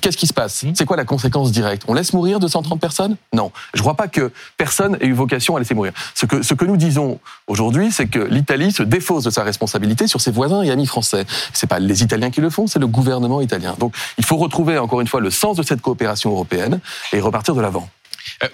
Qu'est-ce 0.00 0.16
qui 0.16 0.26
se 0.26 0.32
passe? 0.32 0.64
C'est 0.74 0.86
quoi 0.86 0.96
la 0.96 1.04
conséquence 1.04 1.52
directe? 1.52 1.84
On 1.86 1.92
laisse 1.92 2.14
mourir 2.14 2.40
230 2.40 2.80
personnes? 2.80 3.16
Non. 3.34 3.52
Je 3.74 3.78
ne 3.78 3.82
crois 3.82 3.94
pas 3.94 4.08
que 4.08 4.32
personne 4.56 4.96
ait 5.00 5.06
eu 5.06 5.12
vocation 5.12 5.54
à 5.54 5.58
laisser 5.58 5.74
mourir. 5.74 5.92
Ce 6.14 6.24
que, 6.24 6.42
ce 6.42 6.54
que 6.54 6.64
nous 6.64 6.78
disons 6.78 7.20
aujourd'hui, 7.46 7.92
c'est 7.92 8.06
que 8.06 8.18
l'Italie 8.18 8.72
se 8.72 8.82
défausse 8.82 9.24
de 9.24 9.30
sa 9.30 9.42
responsabilité 9.42 10.06
sur 10.06 10.20
ses 10.20 10.30
voisins 10.30 10.62
et 10.62 10.70
amis 10.70 10.86
français. 10.86 11.26
C'est 11.52 11.66
pas 11.66 11.78
les 11.78 12.02
Italiens 12.02 12.30
qui 12.30 12.40
le 12.40 12.48
font, 12.48 12.66
c'est 12.66 12.78
le 12.78 12.86
gouvernement 12.86 13.42
italien. 13.42 13.74
Donc, 13.78 13.94
il 14.16 14.24
faut 14.24 14.38
retrouver 14.38 14.78
encore 14.78 15.02
une 15.02 15.08
fois 15.08 15.20
le 15.20 15.30
sens 15.30 15.58
de 15.58 15.62
cette 15.62 15.82
coopération 15.82 16.30
européenne 16.30 16.80
et 17.12 17.20
repartir 17.20 17.54
de 17.54 17.60
l'avant. 17.60 17.88
Euh, 18.42 18.48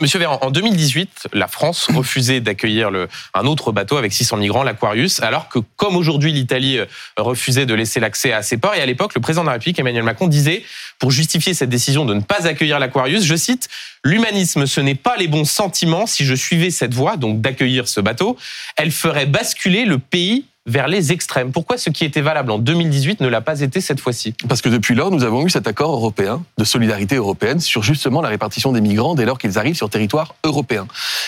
Monsieur 0.00 0.18
Véran, 0.18 0.38
en 0.40 0.50
2018, 0.50 1.28
la 1.32 1.46
France 1.46 1.88
refusait 1.94 2.40
d'accueillir 2.40 2.90
un 3.34 3.46
autre 3.46 3.72
bateau 3.72 3.96
avec 3.96 4.12
600 4.12 4.38
migrants, 4.38 4.62
l'Aquarius, 4.62 5.20
alors 5.20 5.48
que 5.48 5.58
comme 5.76 5.96
aujourd'hui 5.96 6.32
l'Italie 6.32 6.78
euh, 6.78 6.86
refusait 7.16 7.66
de 7.66 7.74
laisser 7.74 8.00
l'accès 8.00 8.32
à 8.32 8.42
ses 8.42 8.56
ports, 8.56 8.74
et 8.74 8.80
à 8.80 8.86
l'époque 8.86 9.14
le 9.14 9.20
président 9.20 9.42
de 9.42 9.48
la 9.48 9.54
République 9.54 9.78
Emmanuel 9.78 10.04
Macron 10.04 10.26
disait, 10.26 10.64
pour 10.98 11.10
justifier 11.10 11.54
cette 11.54 11.70
décision 11.70 12.04
de 12.04 12.14
ne 12.14 12.20
pas 12.20 12.46
accueillir 12.46 12.78
l'Aquarius, 12.78 13.24
je 13.24 13.34
cite, 13.36 13.68
l'humanisme 14.04 14.66
ce 14.66 14.80
n'est 14.80 14.94
pas 14.94 15.16
les 15.16 15.28
bons 15.28 15.44
sentiments, 15.44 16.06
si 16.06 16.24
je 16.24 16.34
suivais 16.34 16.70
cette 16.70 16.94
voie, 16.94 17.16
donc 17.16 17.40
d'accueillir 17.40 17.88
ce 17.88 18.00
bateau, 18.00 18.36
elle 18.76 18.90
ferait 18.90 19.26
basculer 19.26 19.84
le 19.84 19.98
pays 19.98 20.44
vers 20.66 20.88
les 20.88 21.12
extrêmes. 21.12 21.52
Pourquoi 21.52 21.76
ce 21.76 21.90
qui 21.90 22.04
était 22.04 22.22
valable 22.22 22.50
en 22.50 22.58
2018 22.58 23.20
ne 23.20 23.28
l'a 23.28 23.42
pas 23.42 23.60
été 23.60 23.80
cette 23.80 24.00
fois-ci? 24.00 24.34
Parce 24.48 24.62
que 24.62 24.70
depuis 24.70 24.94
lors, 24.94 25.10
nous 25.10 25.22
avons 25.22 25.44
eu 25.44 25.50
cet 25.50 25.66
accord 25.66 25.92
européen 25.92 26.42
de 26.56 26.64
solidarité 26.64 27.16
européenne 27.16 27.60
sur 27.60 27.82
justement 27.82 28.22
la 28.22 28.28
répartition 28.30 28.72
des 28.72 28.80
migrants 28.80 29.14
dès 29.14 29.26
lors 29.26 29.38
qu'ils 29.38 29.58
arrivent 29.58 29.76
sur 29.76 29.90
territoire 29.90 30.34
européen. 30.42 30.86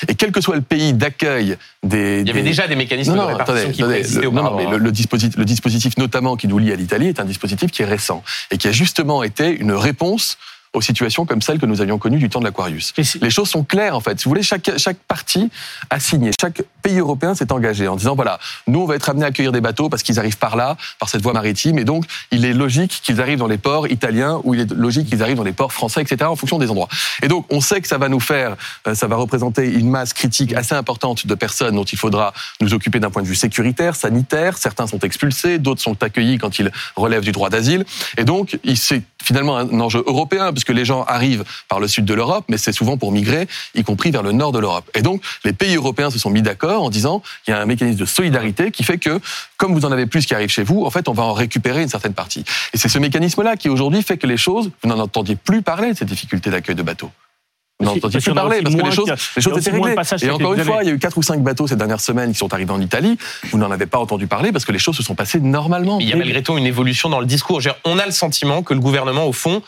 Et 0.08 0.14
quel 0.14 0.32
que 0.32 0.40
soit 0.40 0.56
le 0.56 0.62
pays 0.62 0.94
d'accueil 0.94 1.58
des... 1.82 2.22
Il 2.22 2.28
y 2.28 2.30
avait 2.30 2.42
des... 2.42 2.48
déjà 2.48 2.66
des 2.66 2.76
mécanismes 2.76 3.12
non, 3.12 3.22
non, 3.22 3.28
de 3.28 3.32
répartition 3.34 3.68
attendez, 3.68 3.72
qui 3.74 3.82
attendez, 3.82 4.26
le, 4.26 4.30
non, 4.30 4.42
non, 4.42 4.56
mais 4.56 4.66
le, 4.66 4.78
le 4.78 4.92
dispositif, 4.92 5.36
le 5.36 5.44
dispositif 5.44 5.98
notamment 5.98 6.36
qui 6.36 6.48
nous 6.48 6.58
lie 6.58 6.72
à 6.72 6.76
l'Italie 6.76 7.08
est 7.08 7.20
un 7.20 7.24
dispositif 7.24 7.70
qui 7.70 7.82
est 7.82 7.86
récent 7.86 8.22
et 8.50 8.56
qui 8.56 8.68
a 8.68 8.72
justement 8.72 9.22
été 9.22 9.50
une 9.50 9.72
réponse 9.72 10.38
aux 10.76 10.80
situations 10.80 11.24
comme 11.26 11.42
celles 11.42 11.58
que 11.58 11.66
nous 11.66 11.80
avions 11.80 11.98
connues 11.98 12.18
du 12.18 12.28
temps 12.28 12.40
de 12.40 12.44
l'Aquarius. 12.44 12.92
Les 13.20 13.30
choses 13.30 13.48
sont 13.48 13.64
claires 13.64 13.96
en 13.96 14.00
fait. 14.00 14.18
Si 14.18 14.24
vous 14.24 14.30
voulez, 14.30 14.42
chaque, 14.42 14.70
chaque 14.76 14.98
partie 14.98 15.50
a 15.90 15.98
signé, 15.98 16.30
chaque 16.38 16.62
pays 16.86 16.98
européen 17.00 17.34
s'est 17.34 17.50
engagé 17.50 17.88
en 17.88 17.96
disant 17.96 18.14
voilà, 18.14 18.38
nous 18.68 18.78
on 18.78 18.86
va 18.86 18.94
être 18.94 19.08
amenés 19.08 19.24
à 19.24 19.28
accueillir 19.28 19.50
des 19.50 19.60
bateaux 19.60 19.88
parce 19.88 20.04
qu'ils 20.04 20.20
arrivent 20.20 20.38
par 20.38 20.54
là, 20.54 20.76
par 21.00 21.08
cette 21.08 21.20
voie 21.20 21.32
maritime, 21.32 21.80
et 21.80 21.84
donc 21.84 22.04
il 22.30 22.44
est 22.44 22.52
logique 22.52 23.00
qu'ils 23.02 23.20
arrivent 23.20 23.40
dans 23.40 23.48
les 23.48 23.58
ports 23.58 23.88
italiens 23.88 24.40
ou 24.44 24.54
il 24.54 24.60
est 24.60 24.72
logique 24.72 25.08
qu'ils 25.08 25.20
arrivent 25.20 25.36
dans 25.36 25.42
les 25.42 25.52
ports 25.52 25.72
français, 25.72 26.02
etc. 26.02 26.30
en 26.30 26.36
fonction 26.36 26.58
des 26.58 26.70
endroits. 26.70 26.88
Et 27.22 27.28
donc 27.28 27.44
on 27.50 27.60
sait 27.60 27.80
que 27.80 27.88
ça 27.88 27.98
va 27.98 28.08
nous 28.08 28.20
faire, 28.20 28.54
euh, 28.86 28.94
ça 28.94 29.08
va 29.08 29.16
représenter 29.16 29.66
une 29.66 29.90
masse 29.90 30.12
critique 30.12 30.52
assez 30.52 30.76
importante 30.76 31.26
de 31.26 31.34
personnes 31.34 31.74
dont 31.74 31.82
il 31.82 31.98
faudra 31.98 32.32
nous 32.60 32.72
occuper 32.72 33.00
d'un 33.00 33.10
point 33.10 33.22
de 33.22 33.26
vue 33.26 33.34
sécuritaire, 33.34 33.96
sanitaire. 33.96 34.56
Certains 34.56 34.86
sont 34.86 35.00
expulsés, 35.00 35.58
d'autres 35.58 35.82
sont 35.82 36.00
accueillis 36.04 36.38
quand 36.38 36.60
ils 36.60 36.70
relèvent 36.94 37.24
du 37.24 37.32
droit 37.32 37.50
d'asile. 37.50 37.84
Et 38.16 38.22
donc 38.22 38.60
c'est 38.76 39.02
finalement 39.24 39.56
un 39.56 39.80
enjeu 39.80 40.04
européen 40.06 40.52
puisque 40.52 40.70
les 40.70 40.84
gens 40.84 41.02
arrivent 41.02 41.44
par 41.68 41.80
le 41.80 41.88
sud 41.88 42.04
de 42.04 42.14
l'Europe, 42.14 42.44
mais 42.48 42.58
c'est 42.58 42.70
souvent 42.70 42.96
pour 42.96 43.10
migrer, 43.10 43.48
y 43.74 43.82
compris 43.82 44.12
vers 44.12 44.22
le 44.22 44.30
nord 44.30 44.52
de 44.52 44.60
l'Europe. 44.60 44.88
Et 44.94 45.02
donc, 45.02 45.20
les 45.44 45.52
pays 45.52 45.74
européens 45.74 46.10
se 46.10 46.18
sont 46.18 46.30
mis 46.30 46.42
d'accord 46.42 46.75
en 46.78 46.90
disant 46.90 47.22
qu'il 47.44 47.52
y 47.52 47.56
a 47.56 47.60
un 47.60 47.66
mécanisme 47.66 47.98
de 47.98 48.04
solidarité 48.04 48.70
qui 48.70 48.82
fait 48.84 48.98
que, 48.98 49.20
comme 49.56 49.74
vous 49.74 49.84
en 49.84 49.92
avez 49.92 50.06
plus 50.06 50.26
qui 50.26 50.34
arrivent 50.34 50.50
chez 50.50 50.62
vous, 50.64 50.84
en 50.84 50.90
fait, 50.90 51.08
on 51.08 51.12
va 51.12 51.22
en 51.24 51.32
récupérer 51.32 51.82
une 51.82 51.88
certaine 51.88 52.14
partie. 52.14 52.44
Et 52.72 52.78
c'est 52.78 52.88
ce 52.88 52.98
mécanisme-là 52.98 53.56
qui 53.56 53.68
aujourd'hui 53.68 54.02
fait 54.02 54.16
que 54.18 54.26
les 54.26 54.36
choses, 54.36 54.70
vous 54.82 54.88
n'en 54.88 54.98
entendiez 54.98 55.36
plus 55.36 55.62
parler 55.62 55.92
de 55.92 55.98
ces 55.98 56.04
difficultés 56.04 56.50
d'accueil 56.50 56.74
de 56.76 56.82
bateaux. 56.82 57.10
Vous 57.78 57.84
n'en 57.86 57.92
entendiez 57.92 58.20
plus 58.20 58.32
parler 58.32 58.62
parce 58.62 58.74
que 58.74 58.80
les 58.80 58.90
choses, 58.90 59.10
a- 59.10 59.14
les 59.14 59.20
il 59.36 59.42
choses 59.42 59.58
étaient 59.58 59.70
réglées. 59.70 59.94
Et 60.22 60.30
encore 60.30 60.54
une 60.54 60.64
fois, 60.64 60.82
il 60.82 60.86
y 60.86 60.90
a 60.90 60.94
eu 60.94 60.98
quatre 60.98 61.18
ou 61.18 61.22
cinq 61.22 61.42
bateaux 61.42 61.66
ces 61.66 61.76
dernières 61.76 62.00
semaines 62.00 62.32
qui 62.32 62.38
sont 62.38 62.54
arrivés 62.54 62.70
en 62.72 62.80
Italie. 62.80 63.18
Vous 63.50 63.58
n'en 63.58 63.70
avez 63.70 63.84
pas 63.84 63.98
entendu 63.98 64.26
parler 64.26 64.50
parce 64.50 64.64
que 64.64 64.72
les 64.72 64.78
choses 64.78 64.96
se 64.96 65.02
sont 65.02 65.14
passées 65.14 65.40
normalement. 65.40 65.98
Il 66.00 66.08
y 66.08 66.12
a 66.14 66.16
malgré 66.16 66.42
tout 66.42 66.56
une 66.56 66.64
évolution 66.64 67.10
dans 67.10 67.20
le 67.20 67.26
discours. 67.26 67.60
On 67.84 67.98
a 67.98 68.06
le 68.06 68.12
sentiment 68.12 68.62
que 68.62 68.72
le 68.72 68.80
gouvernement, 68.80 69.26
au 69.26 69.32
fond, 69.34 69.62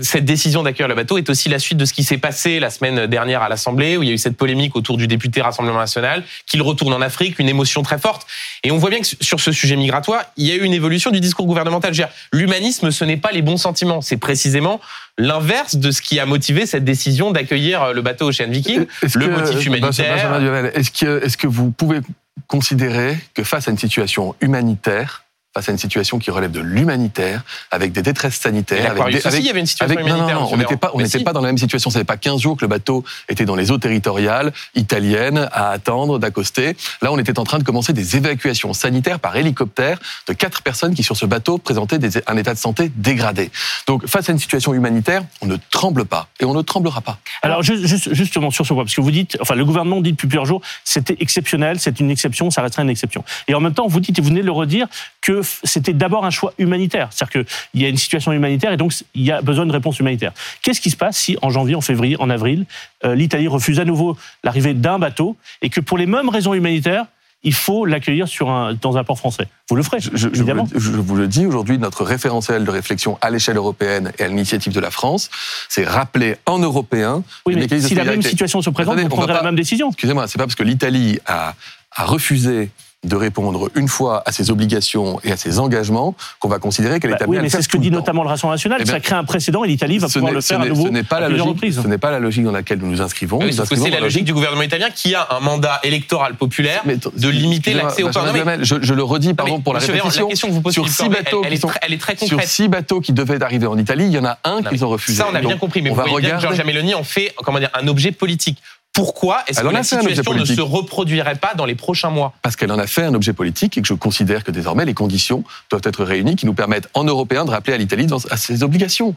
cette 0.00 0.24
décision 0.24 0.62
d'accueillir 0.62 0.88
le 0.88 0.94
bateau 0.94 1.18
est 1.18 1.28
aussi 1.28 1.48
la 1.48 1.58
suite 1.58 1.76
de 1.78 1.84
ce 1.84 1.92
qui 1.92 2.02
s'est 2.02 2.18
passé 2.18 2.60
la 2.60 2.70
semaine 2.70 3.06
dernière 3.06 3.42
à 3.42 3.48
l'Assemblée, 3.48 3.96
où 3.96 4.02
il 4.02 4.08
y 4.08 4.12
a 4.12 4.14
eu 4.14 4.18
cette 4.18 4.36
polémique 4.36 4.74
autour 4.76 4.96
du 4.96 5.06
député 5.06 5.42
Rassemblement 5.42 5.78
National, 5.78 6.22
qu'il 6.46 6.62
retourne 6.62 6.92
en 6.94 7.00
Afrique, 7.00 7.38
une 7.38 7.48
émotion 7.48 7.82
très 7.82 7.98
forte. 7.98 8.26
Et 8.62 8.70
on 8.70 8.78
voit 8.78 8.90
bien 8.90 9.00
que 9.00 9.06
sur 9.20 9.40
ce 9.40 9.52
sujet 9.52 9.76
migratoire, 9.76 10.22
il 10.36 10.46
y 10.46 10.52
a 10.52 10.54
eu 10.54 10.62
une 10.64 10.72
évolution 10.72 11.10
du 11.10 11.20
discours 11.20 11.46
gouvernemental. 11.46 11.92
L'humanisme, 12.32 12.90
ce 12.90 13.04
n'est 13.04 13.16
pas 13.18 13.32
les 13.32 13.42
bons 13.42 13.58
sentiments, 13.58 14.00
c'est 14.00 14.16
précisément 14.16 14.80
l'inverse 15.18 15.76
de 15.76 15.90
ce 15.90 16.00
qui 16.02 16.18
a 16.18 16.26
motivé 16.26 16.66
cette 16.66 16.84
décision 16.84 17.30
d'accueillir 17.30 17.92
le 17.92 18.02
bateau 18.02 18.28
Ocean 18.30 18.48
Viking, 18.48 18.86
Est-ce 19.02 19.18
le 19.18 19.26
que- 19.28 19.30
motif 19.32 19.66
humanitaire. 19.66 20.70
Est-ce 20.74 20.90
que, 20.90 21.24
est-ce 21.24 21.36
que 21.36 21.46
vous 21.46 21.70
pouvez 21.70 22.00
considérer 22.46 23.16
que 23.34 23.44
face 23.44 23.68
à 23.68 23.70
une 23.70 23.78
situation 23.78 24.34
humanitaire, 24.40 25.23
face 25.54 25.68
à 25.68 25.72
une 25.72 25.78
situation 25.78 26.18
qui 26.18 26.30
relève 26.32 26.50
de 26.50 26.60
l'humanitaire, 26.60 27.42
avec 27.70 27.92
des 27.92 28.02
détresses 28.02 28.34
sanitaires, 28.40 28.90
avec 28.90 29.04
des, 29.12 29.18
aussi, 29.18 29.28
avec- 29.28 29.40
il 29.40 29.46
y 29.46 29.50
avait 29.50 29.60
une 29.60 29.66
situation 29.66 29.94
avec- 29.96 30.04
non, 30.04 30.10
non, 30.10 30.16
humanitaire. 30.24 30.40
non, 30.40 30.48
on 30.52 30.56
n'était 30.56 30.76
pas, 30.76 30.90
on 30.94 30.98
n'était 30.98 31.18
si. 31.18 31.24
pas 31.24 31.32
dans 31.32 31.40
la 31.40 31.46
même 31.48 31.58
situation. 31.58 31.90
Ça 31.90 32.00
fait 32.00 32.04
pas 32.04 32.16
15 32.16 32.40
jours 32.40 32.56
que 32.56 32.62
le 32.62 32.68
bateau 32.68 33.04
était 33.28 33.44
dans 33.44 33.54
les 33.54 33.70
eaux 33.70 33.78
territoriales 33.78 34.52
italiennes 34.74 35.48
à 35.52 35.70
attendre 35.70 36.18
d'accoster. 36.18 36.76
Là, 37.02 37.12
on 37.12 37.18
était 37.18 37.38
en 37.38 37.44
train 37.44 37.58
de 37.58 37.64
commencer 37.64 37.92
des 37.92 38.16
évacuations 38.16 38.72
sanitaires 38.72 39.20
par 39.20 39.36
hélicoptère 39.36 39.98
de 40.26 40.32
quatre 40.32 40.62
personnes 40.62 40.94
qui, 40.94 41.02
sur 41.04 41.16
ce 41.16 41.26
bateau, 41.26 41.58
présentaient 41.58 41.98
des- 41.98 42.20
un 42.26 42.36
état 42.36 42.52
de 42.52 42.58
santé 42.58 42.90
dégradé. 42.96 43.50
Donc, 43.86 44.06
face 44.06 44.28
à 44.28 44.32
une 44.32 44.38
situation 44.40 44.74
humanitaire, 44.74 45.22
on 45.40 45.46
ne 45.46 45.56
tremble 45.70 46.04
pas 46.04 46.28
et 46.40 46.44
on 46.44 46.54
ne 46.54 46.62
tremblera 46.62 47.00
pas. 47.00 47.18
Alors 47.42 47.62
juste, 47.62 47.86
juste- 47.86 48.12
justement 48.12 48.50
sur 48.50 48.66
ce 48.66 48.72
point, 48.74 48.82
parce 48.84 48.94
que 48.94 49.00
vous 49.00 49.10
dites, 49.12 49.36
enfin 49.40 49.54
le 49.54 49.64
gouvernement 49.64 50.00
dit 50.00 50.12
depuis 50.12 50.26
plusieurs 50.26 50.46
jours, 50.46 50.62
c'était 50.82 51.16
exceptionnel, 51.20 51.78
c'est 51.78 52.00
une 52.00 52.10
exception, 52.10 52.50
ça 52.50 52.62
restera 52.62 52.82
une 52.82 52.90
exception. 52.90 53.24
Et 53.48 53.54
en 53.54 53.60
même 53.60 53.74
temps, 53.74 53.86
vous 53.86 54.00
dites, 54.00 54.18
et 54.18 54.22
vous 54.22 54.28
venez 54.28 54.40
de 54.40 54.46
le 54.46 54.52
redire, 54.52 54.86
que 55.20 55.42
c'était 55.64 55.92
d'abord 55.92 56.24
un 56.24 56.30
choix 56.30 56.52
humanitaire, 56.58 57.08
c'est-à-dire 57.10 57.44
qu'il 57.72 57.80
y 57.80 57.84
a 57.84 57.88
une 57.88 57.96
situation 57.96 58.32
humanitaire 58.32 58.72
et 58.72 58.76
donc 58.76 58.92
il 59.14 59.22
y 59.22 59.30
a 59.32 59.40
besoin 59.42 59.66
de 59.66 59.72
réponse 59.72 59.98
humanitaire. 60.00 60.32
Qu'est-ce 60.62 60.80
qui 60.80 60.90
se 60.90 60.96
passe 60.96 61.16
si 61.16 61.36
en 61.42 61.50
janvier, 61.50 61.74
en 61.74 61.80
février, 61.80 62.16
en 62.18 62.30
avril, 62.30 62.66
euh, 63.04 63.14
l'Italie 63.14 63.48
refuse 63.48 63.80
à 63.80 63.84
nouveau 63.84 64.16
l'arrivée 64.42 64.74
d'un 64.74 64.98
bateau 64.98 65.36
et 65.62 65.70
que 65.70 65.80
pour 65.80 65.98
les 65.98 66.06
mêmes 66.06 66.28
raisons 66.28 66.54
humanitaires, 66.54 67.06
il 67.46 67.52
faut 67.52 67.84
l'accueillir 67.84 68.26
sur 68.26 68.48
un, 68.48 68.72
dans 68.72 68.96
un 68.96 69.04
port 69.04 69.18
français? 69.18 69.46
Vous 69.68 69.76
le 69.76 69.82
ferez, 69.82 70.00
Je, 70.00 70.08
je- 70.14 70.28
vous, 70.28 70.34
évidemment. 70.34 70.66
le, 70.72 70.80
je 70.80 70.92
vous 70.92 71.14
le 71.14 71.28
dis, 71.28 71.44
aujourd'hui, 71.44 71.76
notre 71.76 72.02
référentiel 72.02 72.64
de 72.64 72.70
réflexion 72.70 73.18
à 73.20 73.28
l'échelle 73.28 73.58
européenne 73.58 74.12
et 74.18 74.22
à 74.22 74.28
l'initiative 74.28 74.72
de 74.72 74.80
la 74.80 74.90
France, 74.90 75.28
c'est 75.68 75.84
rappeler 75.84 76.36
en 76.46 76.58
européen 76.58 77.22
Oui, 77.44 77.54
mais 77.56 77.68
si 77.80 77.94
la 77.94 78.04
même 78.04 78.22
situation 78.22 78.62
se 78.62 78.70
présente, 78.70 78.94
Attendez, 78.94 79.02
vous 79.08 79.14
prendrez 79.14 79.34
la 79.34 79.40
pas- 79.40 79.44
même 79.44 79.56
décision. 79.56 79.88
Excusez-moi, 79.90 80.26
c'est 80.26 80.38
pas 80.38 80.44
parce 80.44 80.54
que 80.54 80.62
l'Italie 80.62 81.18
a, 81.26 81.54
a 81.94 82.04
refusé 82.06 82.70
de 83.04 83.16
répondre 83.16 83.70
une 83.74 83.88
fois 83.88 84.22
à 84.26 84.32
ses 84.32 84.50
obligations 84.50 85.20
et 85.24 85.32
à 85.32 85.36
ses 85.36 85.58
engagements 85.58 86.14
qu'on 86.40 86.48
va 86.48 86.58
considérer 86.58 87.00
qu'elle 87.00 87.10
est 87.10 87.14
Bah 87.14 87.18
amenée 87.24 87.30
oui, 87.30 87.36
à 87.36 87.40
le 87.40 87.44
mais 87.44 87.50
faire 87.50 87.58
c'est 87.60 87.64
ce 87.64 87.68
que 87.68 87.76
dit 87.78 87.90
notamment 87.90 88.22
le 88.22 88.28
Rassemblement 88.30 88.54
national. 88.54 88.78
Eh 88.80 88.84
bien, 88.84 88.94
ça 88.94 89.00
crée 89.00 89.14
un 89.14 89.24
précédent 89.24 89.64
et 89.64 89.68
l'Italie 89.68 89.98
va 89.98 90.08
pouvoir 90.08 90.32
le 90.32 90.40
ce 90.40 90.46
faire 90.48 90.60
à 90.60 90.66
nouveau 90.66 90.86
ce 90.86 90.92
n'est 90.92 91.02
pas 91.02 91.20
la 91.20 91.28
logique. 91.28 91.46
reprises. 91.46 91.80
Ce 91.82 91.86
n'est 91.88 91.98
pas 91.98 92.10
la 92.10 92.18
logique 92.18 92.44
dans 92.44 92.52
laquelle 92.52 92.78
nous 92.78 92.90
nous 92.90 93.02
inscrivons. 93.02 93.38
Oui, 93.40 93.54
que 93.54 93.60
inscrivons 93.62 93.84
c'est 93.84 93.90
la 93.90 94.00
logique 94.00 94.24
du 94.24 94.32
gouvernement 94.34 94.62
italien 94.62 94.88
qui 94.94 95.14
a 95.14 95.26
un 95.30 95.40
mandat 95.40 95.80
électoral 95.84 96.34
populaire 96.34 96.82
Mais- 96.86 96.96
de 96.96 97.28
limiter 97.28 97.74
l'accès 97.74 98.02
au 98.02 98.06
Benjamin 98.06 98.12
corps. 98.12 98.26
Non, 98.26 98.32
mais- 98.32 98.38
Duhamel, 98.40 98.64
je, 98.64 98.76
je 98.80 98.94
le 98.94 99.02
redis, 99.02 99.34
pardon 99.34 99.60
pour 99.60 99.74
la 99.74 99.80
répétition. 99.80 100.28
Sur 100.70 100.88
six 100.88 101.08
bateaux 101.08 101.42
elle, 101.44 101.52
est 101.52 101.56
sont 101.56 101.68
très, 101.68 101.80
elle 101.82 101.92
est 101.92 101.98
très 102.00 102.16
sur 102.16 102.40
six 102.42 102.68
bateaux 102.68 103.00
qui 103.00 103.12
devaient 103.12 103.42
arriver 103.42 103.66
en 103.66 103.76
Italie, 103.78 104.06
il 104.06 104.12
y 104.12 104.18
en 104.18 104.24
a 104.24 104.38
un 104.44 104.62
qu'ils 104.62 104.84
ont 104.84 104.88
refusé. 104.88 105.18
Ça, 105.18 105.28
on 105.30 105.34
a 105.34 105.40
bien 105.40 105.56
compris, 105.58 105.82
mais 105.82 105.90
on 105.90 105.94
vous 105.94 105.98
va 106.00 106.04
voyez 106.06 106.26
bien 106.26 106.30
que 106.36 106.36
regarder. 106.38 106.56
Giorgia 106.56 106.72
Meloni 106.72 106.94
en 106.94 107.04
fait 107.04 107.34
comment 107.44 107.58
dire, 107.58 107.70
un 107.74 107.86
objet 107.88 108.12
politique. 108.12 108.58
Pourquoi 108.94 109.42
est-ce 109.48 109.60
que 109.60 109.66
en 109.66 109.70
a 109.70 109.72
la 109.72 109.82
fait 109.82 109.96
un 109.96 109.98
objet 110.00 110.08
situation 110.14 110.32
ne 110.32 110.38
politique. 110.38 110.56
se 110.56 110.62
reproduirait 110.62 111.34
pas 111.34 111.54
dans 111.54 111.66
les 111.66 111.74
prochains 111.74 112.10
mois? 112.10 112.32
Parce 112.42 112.54
qu'elle 112.56 112.70
en 112.72 112.78
a 112.78 112.86
fait 112.86 113.02
un 113.02 113.12
objet 113.14 113.32
politique 113.32 113.76
et 113.76 113.82
que 113.82 113.88
je 113.88 113.94
considère 113.94 114.44
que 114.44 114.50
désormais 114.52 114.84
les 114.84 114.94
conditions 114.94 115.42
doivent 115.70 115.82
être 115.84 116.04
réunies 116.04 116.36
qui 116.36 116.46
nous 116.46 116.54
permettent 116.54 116.88
en 116.94 117.04
Européens 117.04 117.44
de 117.44 117.50
rappeler 117.50 117.74
à 117.74 117.76
l'Italie 117.76 118.06
à 118.30 118.36
ses 118.36 118.62
obligations. 118.62 119.14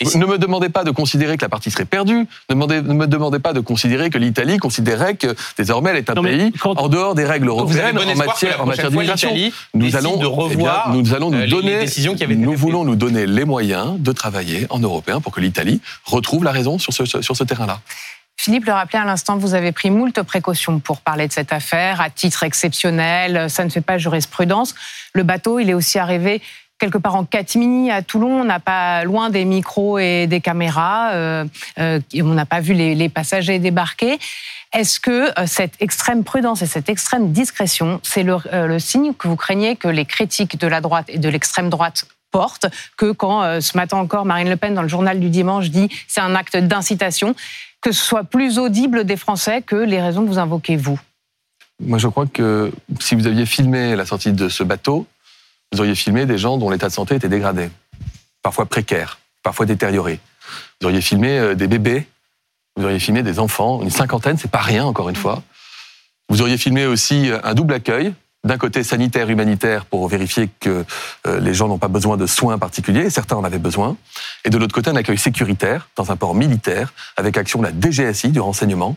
Et 0.00 0.04
si- 0.04 0.16
Ne 0.18 0.26
me 0.26 0.38
demandez 0.38 0.68
pas 0.68 0.84
de 0.84 0.92
considérer 0.92 1.36
que 1.36 1.42
la 1.44 1.48
partie 1.48 1.72
serait 1.72 1.84
perdue. 1.84 2.18
Ne, 2.48 2.54
demandez- 2.54 2.82
ne 2.82 2.92
me 2.94 3.06
demandez 3.08 3.40
pas 3.40 3.52
de 3.52 3.58
considérer 3.58 4.10
que 4.10 4.18
l'Italie 4.18 4.56
considérait 4.58 5.16
que 5.16 5.34
désormais 5.56 5.90
elle 5.90 5.96
est 5.96 6.10
un 6.10 6.14
Non, 6.14 6.22
pays 6.22 6.52
quand- 6.60 6.78
en 6.78 6.88
dehors 6.88 7.16
des 7.16 7.24
règles 7.24 7.48
européennes 7.48 7.96
bon 7.96 8.02
en 8.08 8.14
matière, 8.14 8.60
en 8.62 8.66
matière 8.66 8.90
d'immigration. 8.90 9.30
l'Italie 9.34 9.52
Nous 9.74 9.96
allons 9.96 10.16
de 10.16 10.26
revoir, 10.26 10.84
eh 10.88 10.92
bien, 10.92 11.02
nous 11.02 11.14
allons 11.14 11.28
euh, 11.28 11.30
nous 11.34 11.38
les- 11.40 11.46
les 11.46 11.50
donner, 11.50 11.78
décisions 11.80 12.14
qui 12.14 12.22
avaient 12.22 12.34
été 12.34 12.42
nous 12.42 12.50
prises. 12.52 12.60
voulons 12.60 12.84
nous 12.84 12.94
donner 12.94 13.26
les 13.26 13.44
moyens 13.44 13.98
de 13.98 14.12
travailler 14.12 14.66
en 14.70 14.78
Européens 14.78 15.20
pour 15.20 15.32
que 15.32 15.40
l'Italie 15.40 15.80
retrouve 16.04 16.44
la 16.44 16.52
raison 16.52 16.78
sur 16.78 16.92
ce, 16.92 17.04
sur 17.04 17.36
ce 17.36 17.42
terrain-là. 17.44 17.80
Philippe 18.38 18.66
le 18.66 18.72
rappelait 18.72 19.00
à 19.00 19.04
l'instant, 19.04 19.36
vous 19.36 19.54
avez 19.54 19.72
pris 19.72 19.90
moult 19.90 20.22
précautions 20.22 20.78
pour 20.78 21.00
parler 21.00 21.26
de 21.26 21.32
cette 21.32 21.52
affaire, 21.52 22.00
à 22.00 22.08
titre 22.08 22.44
exceptionnel, 22.44 23.50
ça 23.50 23.64
ne 23.64 23.68
fait 23.68 23.80
pas 23.80 23.98
jurisprudence. 23.98 24.76
Le 25.12 25.24
bateau, 25.24 25.58
il 25.58 25.68
est 25.68 25.74
aussi 25.74 25.98
arrivé 25.98 26.40
quelque 26.78 26.98
part 26.98 27.16
en 27.16 27.24
catimini 27.24 27.90
à 27.90 28.02
Toulon, 28.02 28.40
on 28.40 28.44
n'a 28.44 28.60
pas 28.60 29.04
loin 29.04 29.30
des 29.30 29.44
micros 29.44 29.98
et 29.98 30.26
des 30.26 30.40
caméras, 30.40 31.10
euh, 31.12 31.44
euh, 31.78 32.00
on 32.16 32.34
n'a 32.34 32.46
pas 32.46 32.60
vu 32.60 32.72
les, 32.72 33.08
passagers 33.08 33.58
débarquer. 33.58 34.18
Est-ce 34.72 35.00
que 35.00 35.28
euh, 35.38 35.46
cette 35.46 35.74
extrême 35.80 36.24
prudence 36.24 36.62
et 36.62 36.66
cette 36.66 36.88
extrême 36.88 37.32
discrétion, 37.32 38.00
c'est 38.02 38.22
le, 38.22 38.36
le 38.52 38.78
signe 38.78 39.14
que 39.14 39.26
vous 39.26 39.36
craignez 39.36 39.76
que 39.76 39.88
les 39.88 40.04
critiques 40.04 40.58
de 40.58 40.66
la 40.66 40.80
droite 40.80 41.06
et 41.08 41.18
de 41.18 41.28
l'extrême 41.28 41.70
droite 41.70 42.04
portent, 42.30 42.66
que 42.98 43.10
quand 43.10 43.60
ce 43.62 43.74
matin 43.76 43.96
encore 43.96 44.26
Marine 44.26 44.50
Le 44.50 44.56
Pen 44.56 44.74
dans 44.74 44.82
le 44.82 44.88
journal 44.88 45.18
du 45.18 45.30
dimanche 45.30 45.70
dit 45.70 45.88
c'est 46.06 46.20
un 46.20 46.34
acte 46.34 46.58
d'incitation, 46.58 47.34
que 47.80 47.92
ce 47.92 48.02
soit 48.02 48.24
plus 48.24 48.58
audible 48.58 49.04
des 49.04 49.16
Français 49.16 49.62
que 49.62 49.76
les 49.76 50.00
raisons 50.00 50.24
que 50.24 50.28
vous 50.28 50.38
invoquez 50.38 50.76
vous 50.76 50.98
Moi, 51.80 51.98
je 51.98 52.08
crois 52.08 52.26
que 52.26 52.72
si 53.00 53.14
vous 53.14 53.26
aviez 53.26 53.46
filmé 53.46 53.96
la 53.96 54.04
sortie 54.04 54.32
de 54.32 54.48
ce 54.48 54.62
bateau, 54.62 55.06
vous 55.72 55.80
auriez 55.80 55.94
filmé 55.94 56.26
des 56.26 56.38
gens 56.38 56.56
dont 56.56 56.70
l'état 56.70 56.88
de 56.88 56.92
santé 56.92 57.14
était 57.14 57.28
dégradé, 57.28 57.70
parfois 58.42 58.66
précaire, 58.66 59.18
parfois 59.42 59.66
détérioré. 59.66 60.20
Vous 60.80 60.88
auriez 60.88 61.00
filmé 61.00 61.38
euh, 61.38 61.54
des 61.54 61.68
bébés, 61.68 62.06
vous 62.76 62.84
auriez 62.84 62.98
filmé 62.98 63.22
des 63.22 63.38
enfants, 63.38 63.82
une 63.82 63.90
cinquantaine, 63.90 64.38
c'est 64.38 64.50
pas 64.50 64.60
rien 64.60 64.84
encore 64.84 65.08
une 65.08 65.16
fois. 65.16 65.42
Vous 66.28 66.42
auriez 66.42 66.58
filmé 66.58 66.86
aussi 66.86 67.30
euh, 67.30 67.38
un 67.44 67.54
double 67.54 67.74
accueil, 67.74 68.14
d'un 68.44 68.56
côté 68.56 68.84
sanitaire, 68.84 69.30
humanitaire, 69.30 69.84
pour 69.84 70.08
vérifier 70.08 70.48
que 70.60 70.84
euh, 71.26 71.40
les 71.40 71.54
gens 71.54 71.68
n'ont 71.68 71.78
pas 71.78 71.88
besoin 71.88 72.16
de 72.16 72.26
soins 72.26 72.58
particuliers, 72.58 73.10
certains 73.10 73.36
en 73.36 73.44
avaient 73.44 73.58
besoin, 73.58 73.96
et 74.44 74.50
de 74.50 74.58
l'autre 74.58 74.74
côté 74.74 74.90
un 74.90 74.96
accueil 74.96 75.18
sécuritaire 75.18 75.88
dans 75.96 76.12
un 76.12 76.16
port 76.16 76.34
militaire, 76.34 76.92
avec 77.16 77.36
action 77.36 77.60
de 77.60 77.66
la 77.66 77.72
DGSI, 77.72 78.28
du 78.28 78.40
renseignement, 78.40 78.96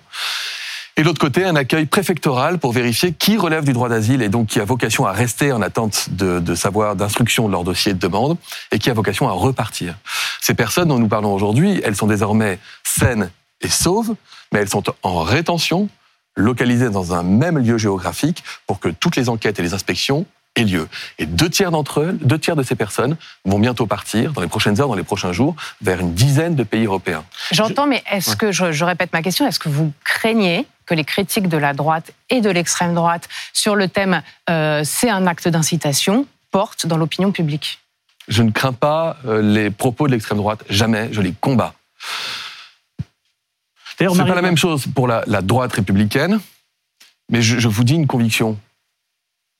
et 0.97 1.03
de 1.03 1.07
l'autre 1.07 1.19
côté, 1.19 1.45
un 1.45 1.55
accueil 1.55 1.85
préfectoral 1.85 2.59
pour 2.59 2.73
vérifier 2.73 3.13
qui 3.13 3.37
relève 3.37 3.63
du 3.63 3.71
droit 3.71 3.87
d'asile 3.87 4.21
et 4.21 4.29
donc 4.29 4.47
qui 4.47 4.59
a 4.59 4.65
vocation 4.65 5.05
à 5.05 5.13
rester 5.13 5.53
en 5.53 5.61
attente 5.61 6.09
de, 6.11 6.39
de 6.39 6.53
savoir 6.53 6.95
d'instruction 6.95 7.47
de 7.47 7.53
leur 7.53 7.63
dossier 7.63 7.93
de 7.93 7.99
demande 7.99 8.37
et 8.71 8.79
qui 8.79 8.89
a 8.89 8.93
vocation 8.93 9.29
à 9.29 9.31
repartir. 9.31 9.95
Ces 10.41 10.53
personnes 10.53 10.89
dont 10.89 10.99
nous 10.99 11.07
parlons 11.07 11.33
aujourd'hui, 11.33 11.81
elles 11.85 11.95
sont 11.95 12.07
désormais 12.07 12.59
saines 12.83 13.31
et 13.61 13.69
sauves, 13.69 14.15
mais 14.51 14.59
elles 14.59 14.69
sont 14.69 14.83
en 15.01 15.21
rétention, 15.21 15.87
localisées 16.35 16.89
dans 16.89 17.13
un 17.13 17.23
même 17.23 17.57
lieu 17.57 17.77
géographique 17.77 18.43
pour 18.67 18.79
que 18.79 18.89
toutes 18.89 19.15
les 19.15 19.29
enquêtes 19.29 19.59
et 19.59 19.63
les 19.63 19.73
inspections 19.73 20.25
aient 20.55 20.63
lieu. 20.63 20.87
Et 21.17 21.25
deux 21.25 21.49
tiers 21.49 21.71
d'entre 21.71 22.03
elles, 22.03 22.17
deux 22.17 22.37
tiers 22.37 22.55
de 22.55 22.63
ces 22.63 22.75
personnes 22.75 23.15
vont 23.45 23.59
bientôt 23.59 23.85
partir 23.85 24.33
dans 24.33 24.41
les 24.41 24.47
prochaines 24.47 24.79
heures, 24.81 24.87
dans 24.87 24.95
les 24.95 25.03
prochains 25.03 25.31
jours, 25.31 25.55
vers 25.81 25.99
une 25.99 26.13
dizaine 26.13 26.55
de 26.55 26.63
pays 26.63 26.85
européens. 26.85 27.23
J'entends, 27.51 27.87
mais 27.87 28.03
est-ce 28.11 28.35
que, 28.35 28.51
je, 28.51 28.71
je 28.71 28.85
répète 28.85 29.13
ma 29.13 29.21
question, 29.21 29.47
est-ce 29.47 29.59
que 29.59 29.69
vous 29.69 29.93
craignez 30.03 30.67
que 30.85 30.93
les 30.93 31.05
critiques 31.05 31.47
de 31.47 31.57
la 31.57 31.73
droite 31.73 32.11
et 32.29 32.41
de 32.41 32.49
l'extrême 32.49 32.93
droite 32.93 33.29
sur 33.53 33.75
le 33.75 33.87
thème 33.87 34.21
euh, 34.49 34.81
c'est 34.83 35.09
un 35.09 35.25
acte 35.27 35.47
d'incitation 35.47 36.25
portent 36.51 36.85
dans 36.85 36.97
l'opinion 36.97 37.31
publique? 37.31 37.79
Je 38.27 38.43
ne 38.43 38.51
crains 38.51 38.73
pas 38.73 39.17
euh, 39.25 39.41
les 39.41 39.69
propos 39.69 40.07
de 40.07 40.11
l'extrême 40.11 40.37
droite, 40.37 40.63
jamais, 40.69 41.09
je 41.11 41.21
les 41.21 41.31
combats. 41.31 41.73
C'est 44.09 44.25
pas 44.25 44.35
la 44.35 44.41
même 44.41 44.57
chose 44.57 44.87
pour 44.87 45.07
la, 45.07 45.23
la 45.27 45.41
droite 45.41 45.73
républicaine, 45.73 46.39
mais 47.29 47.41
je, 47.41 47.59
je 47.59 47.67
vous 47.67 47.83
dis 47.83 47.95
une 47.95 48.07
conviction. 48.07 48.57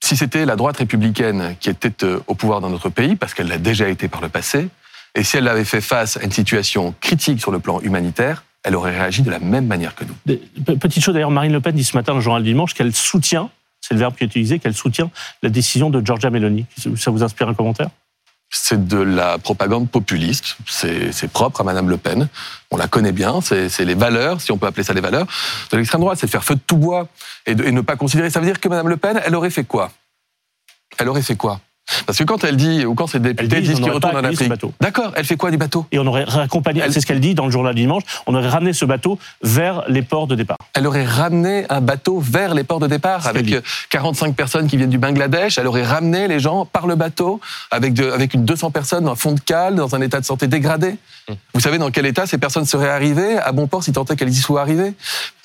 Si 0.04 0.18
c'était 0.18 0.46
la 0.46 0.56
droite 0.56 0.78
républicaine 0.78 1.56
qui 1.60 1.70
était 1.70 2.04
euh, 2.04 2.20
au 2.28 2.34
pouvoir 2.36 2.60
dans 2.60 2.70
notre 2.70 2.90
pays, 2.90 3.16
parce 3.16 3.34
qu'elle 3.34 3.48
l'a 3.48 3.60
déjà 3.60 3.88
été 3.88 4.08
par 4.08 4.22
le 4.22 4.30
passé, 4.30 4.68
et 5.14 5.24
si 5.24 5.38
elle 5.38 5.48
avait 5.48 5.66
fait 5.66 5.82
face 5.82 6.18
à 6.18 6.24
une 6.24 6.32
situation 6.32 6.96
critique 7.02 7.40
sur 7.40 7.52
le 7.52 7.60
plan 7.60 7.80
humanitaire, 7.82 8.44
elle 8.64 8.76
aurait 8.76 8.98
réagi 8.98 9.22
de 9.22 9.30
la 9.30 9.40
même 9.40 9.68
manière 9.68 9.96
que 9.96 10.06
nous. 10.06 10.16
Petite 10.76 11.04
chose 11.04 11.14
d'ailleurs, 11.14 11.32
Marine 11.32 11.52
Le 11.52 11.62
Pen 11.62 11.76
dit 11.76 11.84
ce 11.84 11.96
matin 11.96 12.14
dans 12.14 12.18
le 12.20 12.24
journal 12.24 12.44
du 12.44 12.50
dimanche 12.50 12.74
qu'elle 12.74 12.94
soutient, 12.94 13.50
c'est 13.80 13.94
le 13.94 14.00
verbe 14.00 14.16
qui 14.16 14.24
est 14.24 14.28
utilisé, 14.28 14.60
qu'elle 14.60 14.76
soutient 14.76 15.10
la 15.42 15.50
décision 15.50 15.90
de 15.90 16.06
Giorgia 16.06 16.30
Meloni. 16.30 16.66
Ça 16.96 17.12
vous 17.12 17.24
inspire 17.24 17.50
un 17.50 17.54
commentaire? 17.54 17.90
C'est 18.54 18.86
de 18.86 18.98
la 18.98 19.38
propagande 19.38 19.90
populiste, 19.90 20.58
c'est 20.68 21.32
propre 21.32 21.62
à 21.62 21.64
Madame 21.64 21.90
Le 21.90 21.96
Pen, 21.98 22.28
on 22.70 22.76
la 22.78 22.88
connaît 22.90 23.14
bien, 23.14 23.40
c'est 23.40 23.70
c'est 23.70 23.86
les 23.86 23.94
valeurs, 23.96 24.42
si 24.42 24.52
on 24.52 24.58
peut 24.58 24.68
appeler 24.68 24.84
ça 24.84 24.94
les 24.94 25.00
valeurs, 25.00 25.26
de 25.72 25.78
l'extrême 25.78 26.02
droite, 26.02 26.18
c'est 26.20 26.26
de 26.26 26.32
faire 26.32 26.44
feu 26.44 26.56
de 26.56 26.60
tout 26.68 26.76
bois 26.78 27.08
et, 27.46 27.56
de- 27.56 27.64
et 27.64 27.72
ne 27.72 27.80
pas 27.80 27.96
considérer. 27.96 28.30
Ça 28.30 28.42
veut 28.42 28.46
dire 28.46 28.60
que 28.60 28.68
Madame 28.68 28.90
Le 28.90 28.98
Pen, 28.98 29.22
elle 29.26 29.36
aurait 29.36 29.52
fait 29.52 29.64
quoi? 29.64 29.90
Elle 30.98 31.08
aurait 31.08 31.22
fait 31.22 31.38
quoi? 31.38 31.62
Parce 32.06 32.18
que 32.18 32.24
quand 32.24 32.44
elle 32.44 32.56
dit, 32.56 32.86
ou 32.86 32.96
quand 32.96 33.08
ces 33.08 33.20
députés 33.20 33.56
Elle 33.58 33.62
dit, 33.64 33.70
disent 33.70 33.80
qu'ils 33.82 33.92
retournent 33.92 34.16
en 34.16 34.24
Afrique, 34.24 34.48
bateau. 34.50 34.72
d'accord, 34.80 35.12
elle 35.16 35.26
fait 35.26 35.36
quoi 35.36 35.52
du 35.52 35.58
bateau 35.58 35.86
Et 35.92 36.00
on 36.00 36.08
aurait 36.08 36.24
raccompagné, 36.24 36.82
Elle- 36.84 36.94
c'est 36.94 37.02
ce 37.02 37.06
qu'elle 37.06 37.20
dit 37.20 37.36
dans 37.36 37.46
le 37.46 37.52
journal 37.52 37.76
du 37.76 37.82
dimanche, 37.82 38.04
on 38.28 38.36
aurait 38.36 38.48
ramené 38.48 38.72
ce 38.74 38.86
bateau 38.86 39.20
vers 39.44 39.84
les 39.90 40.02
ports 40.02 40.28
de 40.28 40.36
départ. 40.36 40.58
Elle 40.74 40.88
aurait 40.88 41.06
ramené 41.06 41.66
un 41.70 41.82
bateau 41.82 42.20
vers 42.20 42.54
les 42.54 42.64
ports 42.64 42.80
de 42.80 42.88
départ 42.88 43.28
avec 43.28 43.46
dit. 43.46 43.56
euh, 43.56 43.62
45 43.90 44.36
personnes 44.36 44.68
qui 44.68 44.78
viennent 44.78 44.90
du 44.90 44.98
Bangladesh. 45.00 45.58
Elle 45.58 45.68
aurait 45.68 45.84
ramené 45.86 46.28
les 46.28 46.40
gens 46.40 46.66
par 46.66 46.88
le 46.88 46.96
bateau 46.96 47.42
avec, 47.72 47.94
de, 47.94 48.10
avec 48.10 48.34
une 48.34 48.46
200 48.46 48.72
personnes 48.72 49.08
en 49.08 49.16
fond 49.16 49.34
de 49.34 49.40
cale, 49.42 49.76
dans 49.76 49.94
un 49.94 50.02
état 50.02 50.20
de 50.20 50.26
santé 50.26 50.48
dégradé. 50.48 50.96
Hum. 51.28 51.36
Vous 51.54 51.60
savez 51.60 51.78
dans 51.78 51.92
quel 51.92 52.06
état 52.06 52.26
ces 52.26 52.38
personnes 52.38 52.66
seraient 52.66 52.90
arrivées? 52.90 53.38
À 53.38 53.52
bon 53.52 53.68
port 53.68 53.84
si 53.84 53.92
tant 53.92 54.06
est 54.06 54.16
qu'elles 54.16 54.30
y 54.30 54.36
soient 54.36 54.62
arrivées 54.62 54.94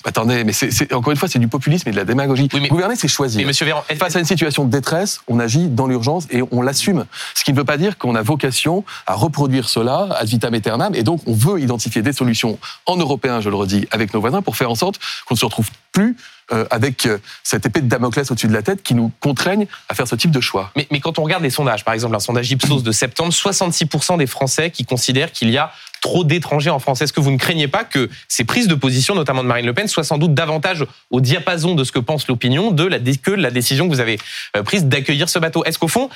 Attendez, 0.07 0.45
mais 0.45 0.53
c'est 0.53 0.93
encore 0.93 1.11
une 1.11 1.17
fois, 1.17 1.27
c'est 1.27 1.37
du 1.37 1.49
populisme 1.49 1.89
et 1.89 1.91
de 1.91 1.97
la 1.97 2.05
démagogie. 2.05 2.47
Oui, 2.53 2.61
mais- 2.61 2.69
Gouverner, 2.69 2.95
c'est 2.95 3.09
choisir. 3.09 3.41
Mais 3.41 3.47
monsieur 3.47 3.65
Véran, 3.65 3.83
Face 3.99 4.15
à 4.15 4.19
une 4.19 4.25
situation 4.25 4.63
de 4.63 4.71
détresse, 4.71 5.19
on 5.27 5.37
agit 5.37 5.67
dans 5.67 5.85
l'urgence 5.85 6.27
et 6.31 6.41
on 6.51 6.61
l'assume. 6.61 7.05
Ce 7.35 7.43
qui 7.43 7.51
ne 7.51 7.57
veut 7.57 7.65
pas 7.65 7.75
dire 7.75 7.97
qu'on 7.97 8.15
a 8.15 8.21
vocation 8.21 8.85
à 9.05 9.15
reproduire 9.15 9.67
cela 9.67 10.07
ad 10.17 10.29
vitam 10.29 10.53
aeternam. 10.53 10.95
Et 10.95 11.03
donc, 11.03 11.19
on 11.27 11.33
veut 11.33 11.59
identifier 11.59 12.01
des 12.01 12.13
solutions 12.13 12.57
en 12.85 12.95
européen, 12.95 13.41
je 13.41 13.49
le 13.49 13.57
redis, 13.57 13.85
avec 13.91 14.13
nos 14.13 14.21
voisins 14.21 14.41
pour 14.41 14.55
faire 14.55 14.71
en 14.71 14.75
sorte 14.75 14.97
qu'on 15.25 15.35
ne 15.35 15.39
se 15.39 15.43
retrouve 15.45 15.67
plus 15.91 16.15
euh, 16.53 16.63
avec 16.71 17.05
euh, 17.05 17.17
cette 17.43 17.65
épée 17.65 17.81
de 17.81 17.87
Damoclès 17.89 18.31
au-dessus 18.31 18.47
de 18.47 18.53
la 18.53 18.61
tête 18.61 18.81
qui 18.81 18.93
nous 18.95 19.11
contraigne 19.19 19.67
à 19.89 19.93
faire 19.95 20.07
ce 20.07 20.15
type 20.15 20.31
de 20.31 20.39
choix. 20.39 20.71
Mais, 20.77 20.87
mais 20.91 21.01
quand 21.01 21.19
on 21.19 21.23
regarde 21.23 21.43
les 21.43 21.49
sondages, 21.49 21.83
par 21.83 21.93
exemple 21.93 22.15
un 22.15 22.19
sondage 22.21 22.49
Ipsos 22.49 22.83
de 22.83 22.91
septembre, 22.93 23.33
66% 23.33 24.17
des 24.17 24.27
Français 24.27 24.71
qui 24.71 24.85
considèrent 24.85 25.33
qu'il 25.33 25.49
y 25.49 25.57
a 25.57 25.71
trop 26.01 26.23
d'étrangers 26.23 26.69
en 26.69 26.79
France. 26.79 27.01
Est-ce 27.01 27.13
que 27.13 27.19
vous 27.19 27.31
ne 27.31 27.37
craignez 27.37 27.67
pas 27.67 27.83
que 27.83 28.09
ces 28.27 28.43
prises 28.43 28.67
de 28.67 28.75
position, 28.75 29.15
notamment 29.15 29.43
de 29.43 29.47
Marine 29.47 29.65
Le 29.65 29.73
Pen, 29.73 29.87
soient 29.87 30.03
sans 30.03 30.17
doute 30.17 30.33
davantage 30.33 30.85
au 31.11 31.21
diapason 31.21 31.75
de 31.75 31.83
ce 31.83 31.91
que 31.91 31.99
pense 31.99 32.27
l'opinion 32.27 32.71
de 32.71 32.85
la, 32.85 32.99
que 32.99 33.31
la 33.31 33.51
décision 33.51 33.87
que 33.87 33.93
vous 33.93 33.99
avez 33.99 34.17
euh, 34.55 34.63
prise 34.63 34.85
d'accueillir 34.85 35.29
ce 35.29 35.39
bateau? 35.39 35.63
Est-ce 35.65 35.79
qu'au 35.79 35.87
fond, 35.87 36.09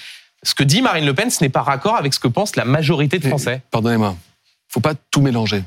ce 0.43 0.55
que 0.55 0.63
dit 0.63 0.81
Marine 0.81 1.05
Le 1.05 1.13
Pen, 1.13 1.29
ce 1.29 1.43
n'est 1.43 1.49
pas 1.49 1.61
raccord 1.61 1.95
avec 1.95 2.13
ce 2.13 2.19
que 2.19 2.27
pense 2.27 2.55
la 2.55 2.65
majorité 2.65 3.19
de 3.19 3.27
Français? 3.27 3.61
Pardonnez-moi, 3.71 4.15
faut 4.67 4.79
pas 4.79 4.93
tout 5.11 5.21
mélanger. 5.21 5.63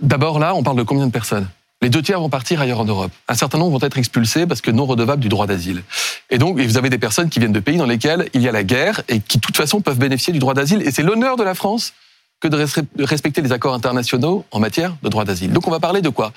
D'abord 0.00 0.38
là, 0.38 0.54
on 0.54 0.62
parle 0.62 0.78
de 0.78 0.82
combien 0.82 1.06
de 1.06 1.12
personnes? 1.12 1.48
Les 1.82 1.88
deux 1.88 2.02
tiers 2.02 2.20
vont 2.20 2.28
partir 2.28 2.60
ailleurs 2.60 2.80
en 2.80 2.84
Europe. 2.84 3.10
Un 3.26 3.34
certain 3.34 3.56
nombre 3.56 3.78
vont 3.78 3.86
être 3.86 3.96
expulsés 3.96 4.46
parce 4.46 4.60
que 4.60 4.70
non 4.70 4.84
redevables 4.84 5.22
du 5.22 5.30
droit 5.30 5.46
d'asile. 5.46 5.82
Et 6.28 6.36
donc, 6.36 6.58
vous 6.60 6.76
avez 6.76 6.90
des 6.90 6.98
personnes 6.98 7.30
qui 7.30 7.38
viennent 7.38 7.52
de 7.52 7.60
pays 7.60 7.78
dans 7.78 7.86
lesquels 7.86 8.28
il 8.34 8.42
y 8.42 8.48
a 8.48 8.52
la 8.52 8.64
guerre 8.64 9.00
et 9.08 9.20
qui, 9.20 9.38
de 9.38 9.40
toute 9.40 9.56
façon, 9.56 9.80
peuvent 9.80 9.98
bénéficier 9.98 10.34
du 10.34 10.38
droit 10.38 10.52
d'asile. 10.52 10.82
Et 10.82 10.90
c'est 10.90 11.02
l'honneur 11.02 11.36
de 11.36 11.42
la 11.42 11.54
France 11.54 11.94
que 12.40 12.48
de 12.48 12.56
res- 12.56 12.84
de 12.96 13.04
respecter 13.04 13.42
les 13.42 13.52
accords 13.52 13.74
internationaux 13.74 14.44
en 14.50 14.60
matière 14.60 14.96
de 15.02 15.08
droit 15.08 15.24
d'asile. 15.24 15.52
Donc, 15.52 15.66
on 15.68 15.70
va 15.70 15.80
parler 15.80 16.00
de 16.02 16.08
quoi? 16.08 16.32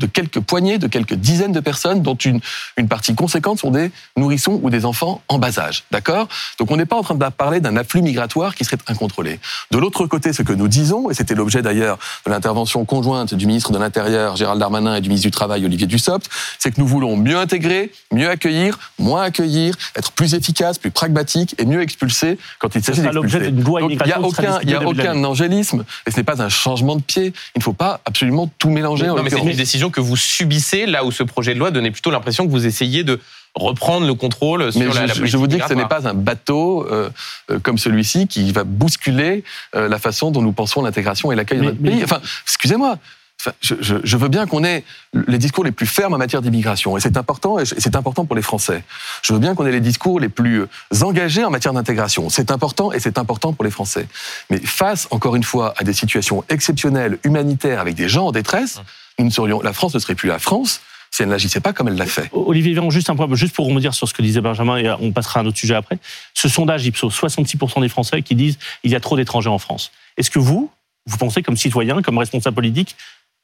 De 0.00 0.06
quelques 0.06 0.40
poignées, 0.40 0.78
de 0.78 0.88
quelques 0.88 1.14
dizaines 1.14 1.52
de 1.52 1.60
personnes, 1.60 2.02
dont 2.02 2.16
une, 2.16 2.40
une 2.76 2.88
partie 2.88 3.14
conséquente 3.14 3.58
sont 3.60 3.70
des 3.70 3.92
nourrissons 4.16 4.58
ou 4.62 4.70
des 4.70 4.84
enfants 4.84 5.22
en 5.28 5.38
bas 5.38 5.58
âge. 5.58 5.84
D'accord? 5.90 6.26
Donc 6.58 6.70
on 6.70 6.76
n'est 6.76 6.86
pas 6.86 6.96
en 6.96 7.02
train 7.02 7.14
de 7.14 7.24
parler 7.28 7.60
d'un 7.60 7.76
afflux 7.76 8.02
migratoire 8.02 8.54
qui 8.54 8.64
serait 8.64 8.78
incontrôlé. 8.86 9.38
De 9.70 9.78
l'autre 9.78 10.06
côté, 10.06 10.32
ce 10.32 10.42
que 10.42 10.52
nous 10.52 10.68
disons, 10.68 11.10
et 11.10 11.14
c'était 11.14 11.34
l'objet 11.34 11.62
d'ailleurs 11.62 11.98
de 12.26 12.30
l'intervention 12.30 12.84
conjointe 12.84 13.34
du 13.34 13.46
ministre 13.46 13.72
de 13.72 13.78
l'Intérieur 13.78 14.36
Gérald 14.36 14.58
Darmanin 14.58 14.94
et 14.96 15.00
du 15.00 15.08
ministre 15.08 15.28
du 15.28 15.30
Travail 15.30 15.64
Olivier 15.64 15.86
Dussopt, 15.86 16.28
c'est 16.58 16.72
que 16.72 16.80
nous 16.80 16.86
voulons 16.86 17.16
mieux 17.16 17.36
intégrer, 17.36 17.92
mieux 18.10 18.30
accueillir, 18.30 18.78
moins 18.98 19.22
accueillir, 19.22 19.74
être 19.96 20.12
plus 20.12 20.34
efficace, 20.34 20.78
plus 20.78 20.90
pragmatique 20.90 21.54
et 21.58 21.66
mieux 21.66 21.82
expulser 21.82 22.38
quand 22.58 22.74
il 22.74 22.82
s'agit 22.82 23.02
d'expulser. 23.02 23.48
Il 23.48 23.64
n'y 24.06 24.12
a 24.12 24.20
aucun, 24.20 24.58
il 24.62 24.70
y 24.70 24.74
a 24.74 24.86
aucun 24.86 25.22
angélisme 25.24 25.84
et 26.06 26.10
ce 26.10 26.16
n'est 26.16 26.24
pas 26.24 26.42
un 26.42 26.48
changement 26.48 26.96
de 26.96 27.02
pied. 27.02 27.32
Il 27.54 27.58
ne 27.58 27.62
faut 27.62 27.72
pas 27.72 28.00
absolument 28.06 28.50
tout 28.58 28.70
mélanger. 28.70 29.06
Non, 29.06 29.22
mais 29.22 29.30
c'est 29.30 29.38
une 29.38 29.52
décision 29.52 29.89
que 29.90 30.00
vous 30.00 30.16
subissez 30.16 30.86
là 30.86 31.04
où 31.04 31.12
ce 31.12 31.22
projet 31.22 31.54
de 31.54 31.58
loi 31.58 31.70
donnait 31.70 31.90
plutôt 31.90 32.10
l'impression 32.10 32.46
que 32.46 32.50
vous 32.50 32.66
essayez 32.66 33.04
de 33.04 33.20
reprendre 33.54 34.06
le 34.06 34.14
contrôle 34.14 34.72
sur 34.72 34.80
Mais 34.80 34.86
la, 34.86 35.06
je, 35.06 35.24
je 35.24 35.36
vous 35.36 35.46
dis 35.46 35.58
que 35.58 35.66
ce 35.66 35.74
n'est 35.74 35.88
pas 35.88 36.08
un 36.08 36.14
bateau 36.14 36.86
euh, 36.90 37.10
euh, 37.50 37.58
comme 37.58 37.78
celui-ci 37.78 38.26
qui 38.26 38.52
va 38.52 38.64
bousculer 38.64 39.44
euh, 39.74 39.88
la 39.88 39.98
façon 39.98 40.30
dont 40.30 40.42
nous 40.42 40.52
pensons 40.52 40.82
l'intégration 40.82 41.32
et 41.32 41.36
l'accueil 41.36 41.58
dans 41.58 41.64
notre 41.64 41.82
pays. 41.82 42.02
Enfin, 42.04 42.20
excusez-moi. 42.44 42.98
Enfin, 43.40 43.52
je, 43.62 43.74
je, 43.80 43.96
je, 44.04 44.16
veux 44.18 44.28
bien 44.28 44.46
qu'on 44.46 44.64
ait 44.64 44.84
les 45.26 45.38
discours 45.38 45.64
les 45.64 45.72
plus 45.72 45.86
fermes 45.86 46.12
en 46.12 46.18
matière 46.18 46.42
d'immigration, 46.42 46.98
et 46.98 47.00
c'est 47.00 47.16
important, 47.16 47.58
et 47.58 47.64
c'est 47.64 47.96
important 47.96 48.26
pour 48.26 48.36
les 48.36 48.42
Français. 48.42 48.84
Je 49.22 49.32
veux 49.32 49.38
bien 49.38 49.54
qu'on 49.54 49.64
ait 49.64 49.72
les 49.72 49.80
discours 49.80 50.20
les 50.20 50.28
plus 50.28 50.66
engagés 51.00 51.42
en 51.42 51.50
matière 51.50 51.72
d'intégration. 51.72 52.28
C'est 52.28 52.50
important, 52.50 52.92
et 52.92 53.00
c'est 53.00 53.16
important 53.16 53.54
pour 53.54 53.64
les 53.64 53.70
Français. 53.70 54.06
Mais 54.50 54.58
face, 54.58 55.08
encore 55.10 55.36
une 55.36 55.42
fois, 55.42 55.72
à 55.78 55.84
des 55.84 55.94
situations 55.94 56.44
exceptionnelles, 56.50 57.18
humanitaires, 57.24 57.80
avec 57.80 57.94
des 57.94 58.10
gens 58.10 58.26
en 58.26 58.32
détresse, 58.32 58.82
nous 59.20 59.26
ne 59.26 59.30
serions, 59.30 59.60
la 59.60 59.72
France 59.72 59.94
ne 59.94 59.98
serait 59.98 60.14
plus 60.14 60.28
la 60.28 60.38
France 60.38 60.80
si 61.10 61.22
elle 61.22 61.28
n'agissait 61.28 61.60
pas 61.60 61.72
comme 61.72 61.88
elle 61.88 61.96
l'a 61.96 62.06
fait. 62.06 62.30
Olivier 62.32 62.72
Véran, 62.72 62.90
juste 62.90 63.10
un 63.10 63.16
point, 63.16 63.26
juste 63.32 63.54
pour 63.54 63.66
rebondir 63.66 63.94
sur 63.94 64.08
ce 64.08 64.14
que 64.14 64.22
disait 64.22 64.40
Benjamin, 64.40 64.76
et 64.76 64.90
on 65.00 65.10
passera 65.10 65.40
à 65.40 65.42
un 65.42 65.46
autre 65.46 65.58
sujet 65.58 65.74
après. 65.74 65.98
Ce 66.34 66.48
sondage 66.48 66.86
Ipsos, 66.86 67.10
66% 67.10 67.80
des 67.80 67.88
Français 67.88 68.22
qui 68.22 68.36
disent 68.36 68.58
il 68.84 68.92
y 68.92 68.96
a 68.96 69.00
trop 69.00 69.16
d'étrangers 69.16 69.50
en 69.50 69.58
France. 69.58 69.90
Est-ce 70.16 70.30
que 70.30 70.38
vous, 70.38 70.70
vous 71.06 71.16
pensez 71.16 71.42
comme 71.42 71.56
citoyen, 71.56 72.00
comme 72.02 72.18
responsable 72.18 72.54
politique, 72.54 72.96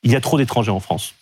il 0.05 0.13
y 0.13 0.17
a 0.17 0.21
trop 0.21 0.39
d'étrangers 0.39 0.71
en 0.71 0.81
France? 0.81 1.15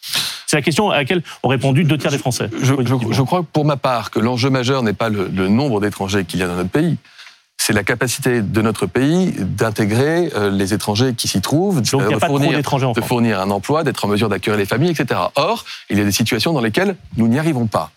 C'est 0.47 0.57
la 0.57 0.63
question 0.63 0.91
à 0.91 0.97
laquelle 0.97 1.23
ont 1.43 1.49
répondu 1.49 1.85
deux 1.85 1.97
tiers 1.97 2.11
des 2.11 2.19
Français. 2.19 2.51
Je, 2.61 2.75
je, 2.85 2.95
je 3.13 3.23
crois 3.23 3.43
pour 3.43 3.65
ma 3.65 3.79
part 3.79 4.11
que 4.11 4.19
l'enjeu 4.19 4.51
majeur 4.51 4.83
n'est 4.83 4.93
pas 4.93 5.09
le, 5.09 5.29
le 5.29 5.49
nombre 5.49 5.81
d'étrangers 5.81 6.25
qu'il 6.27 6.41
y 6.41 6.43
a 6.43 6.47
dans 6.47 6.57
notre 6.57 6.71
pays, 6.71 6.99
c'est 7.67 7.73
la 7.73 7.83
capacité 7.83 8.43
de 8.43 8.61
notre 8.61 8.85
pays 8.85 9.33
d'intégrer 9.39 10.31
euh, 10.35 10.51
les 10.51 10.75
étrangers 10.75 11.15
qui 11.15 11.29
s'y 11.29 11.41
trouvent, 11.41 11.81
Donc, 11.81 12.03
de, 12.13 13.01
fournir 13.01 13.41
un 13.41 13.51
emploi, 13.51 13.85
d'être 13.85 14.05
en 14.05 14.09
mesure 14.09 14.29
d'accueillir 14.29 14.59
les 14.59 14.67
familles, 14.67 14.91
etc. 14.91 15.19
Or, 15.37 15.65
il 15.89 15.97
y 15.97 16.03
a 16.03 16.05
des 16.05 16.13
situations 16.13 16.53
dans 16.53 16.61
lesquelles 16.61 16.95
nous 17.17 17.27
n'y 17.27 17.39
arrivons 17.39 17.67
pas. 17.67 17.91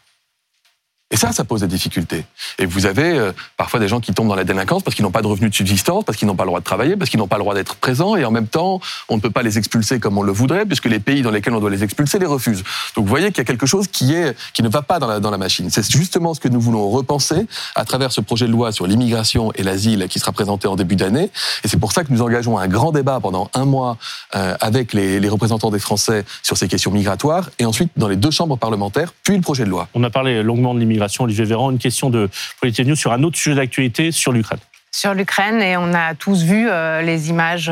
Et 1.10 1.16
ça, 1.16 1.32
ça 1.32 1.46
pose 1.46 1.62
des 1.62 1.68
difficultés. 1.68 2.26
Et 2.60 2.66
vous 2.66 2.86
avez 2.86 3.18
euh, 3.18 3.32
parfois 3.56 3.80
des 3.80 3.88
gens 3.88 4.02
qui 4.02 4.14
tombent 4.14 4.28
dans 4.28 4.36
la 4.36 4.44
délinquance 4.44 4.84
parce 4.84 4.94
qu'ils 4.94 5.06
n'ont 5.06 5.12
pas 5.12 5.22
de 5.22 5.28
revenus 5.28 5.52
de 5.52 5.56
subsistance, 5.56 6.04
parce 6.04 6.18
qu'ils 6.18 6.28
n'ont 6.28 6.36
pas 6.36 6.44
le 6.44 6.50
droit 6.50 6.60
de 6.60 6.66
travailler, 6.66 6.98
parce 6.98 7.10
qu'ils 7.10 7.20
n'ont 7.20 7.30
pas 7.30 7.38
le 7.38 7.44
droit 7.44 7.56
d'être 7.56 7.76
présents, 7.76 8.18
et 8.18 8.26
en 8.26 8.32
même 8.32 8.48
temps, 8.48 8.82
on 9.08 9.16
ne 9.16 9.22
peut 9.22 9.30
pas 9.30 9.42
les 9.42 9.58
expulser 9.58 10.02
comme 10.02 10.18
on 10.18 10.22
le 10.22 10.34
voudrait, 10.34 10.66
puisque 10.66 10.86
les 10.86 11.00
pays 11.00 11.22
dans 11.22 11.32
lesquels 11.32 11.54
on 11.54 11.62
doit 11.62 11.70
les 11.70 11.84
expulser 11.84 12.20
les 12.20 12.26
refusent. 12.26 12.64
Donc 12.96 13.06
vous 13.06 13.10
voyez 13.10 13.28
qu'il 13.28 13.38
y 13.38 13.42
a 13.42 13.46
quelque 13.46 13.66
chose 13.66 13.88
qui, 13.88 14.14
est, 14.14 14.36
qui 14.54 14.64
ne 14.64 14.70
va 14.70 14.82
pas 14.82 15.00
dans 15.00 15.08
la, 15.08 15.22
dans 15.22 15.32
la 15.32 15.38
machine. 15.38 15.70
C'est 15.70 15.90
justement 15.90 16.34
ce 16.34 16.42
que 16.42 16.50
nous 16.50 16.60
voulons 16.60 16.90
repenser 16.90 17.48
à 17.76 17.86
travers 17.86 18.12
ce 18.12 18.20
projet 18.20 18.46
de 18.46 18.52
loi 18.52 18.74
sur 18.74 18.86
l'immigration 18.86 19.54
et 19.54 19.64
l'asile 19.64 20.08
qui 20.10 20.20
sera 20.20 20.34
présenté 20.34 20.68
en 20.68 20.76
début 20.76 20.98
d'année. 20.98 21.32
Et 21.64 21.70
c'est 21.70 21.80
pour 21.80 21.94
ça 21.94 22.04
que 22.04 22.12
nous 22.12 22.22
engageons 22.22 22.58
un 22.58 22.68
grand 22.68 22.92
débat 22.92 23.22
pendant 23.22 23.50
un 23.54 23.64
mois 23.64 23.98
euh, 24.36 24.56
avec 24.60 24.92
les, 24.92 25.22
les 25.22 25.30
représentants 25.30 25.72
des 25.72 25.80
Français 25.80 26.26
sur 26.44 26.58
ces 26.58 26.68
questions 26.68 26.92
migratoires, 26.92 27.50
et 27.60 27.66
ensuite 27.66 27.92
dans 27.96 28.10
les 28.10 28.18
deux 28.18 28.32
chambres 28.32 28.58
parlementaires, 28.58 29.14
puis 29.24 29.38
le 29.38 29.42
projet 29.42 29.64
de 29.64 29.70
loi. 29.70 29.88
On 29.94 30.04
a 30.04 30.10
parlé 30.10 30.44
longuement 30.44 30.74
de 30.74 30.80
l'immigration, 30.80 30.97
Olivier 31.20 31.46
Véran, 31.46 31.72
une 31.72 31.78
question 31.78 32.10
de 32.10 32.30
Politique 32.60 32.88
News 32.88 32.96
sur 32.96 33.12
un 33.12 33.24
autre 33.24 33.38
sujet 33.38 33.56
d'actualité, 33.56 34.12
sur 34.12 34.32
l'Ukraine. 34.32 34.60
sur 34.92 35.14
l'Ukraine 35.14 35.62
et 35.62 35.78
on 35.78 35.94
a 35.94 36.16
tous 36.16 36.44
vu 36.44 36.68
euh, 36.70 37.02
les 37.02 37.30
images 37.30 37.72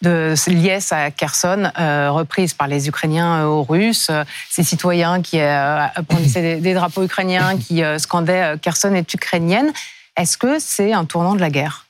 de 0.00 0.34
l'IS 0.48 0.92
à 0.92 1.10
Kherson 1.10 1.70
euh, 1.78 2.10
reprises 2.10 2.54
par 2.54 2.66
les 2.66 2.88
Ukrainiens 2.88 3.46
aux 3.46 3.62
Russes, 3.62 4.08
euh, 4.10 4.24
ces 4.48 4.62
citoyens 4.62 5.20
qui 5.22 5.40
euh, 5.40 5.86
brandissaient 6.08 6.42
des, 6.42 6.60
des, 6.60 6.74
drapeaux 6.74 7.02
ukrainiens, 7.02 7.58
qui 7.58 7.82
euh, 7.82 7.98
scandaient 7.98 8.58
Kherson 8.58 8.94
est 8.94 9.12
ukrainienne. 9.12 9.72
Est-ce 10.16 10.36
que 10.38 10.58
c'est 10.58 10.92
un 10.92 11.04
tournant 11.04 11.34
de 11.34 11.40
la 11.40 11.50
guerre? 11.50 11.86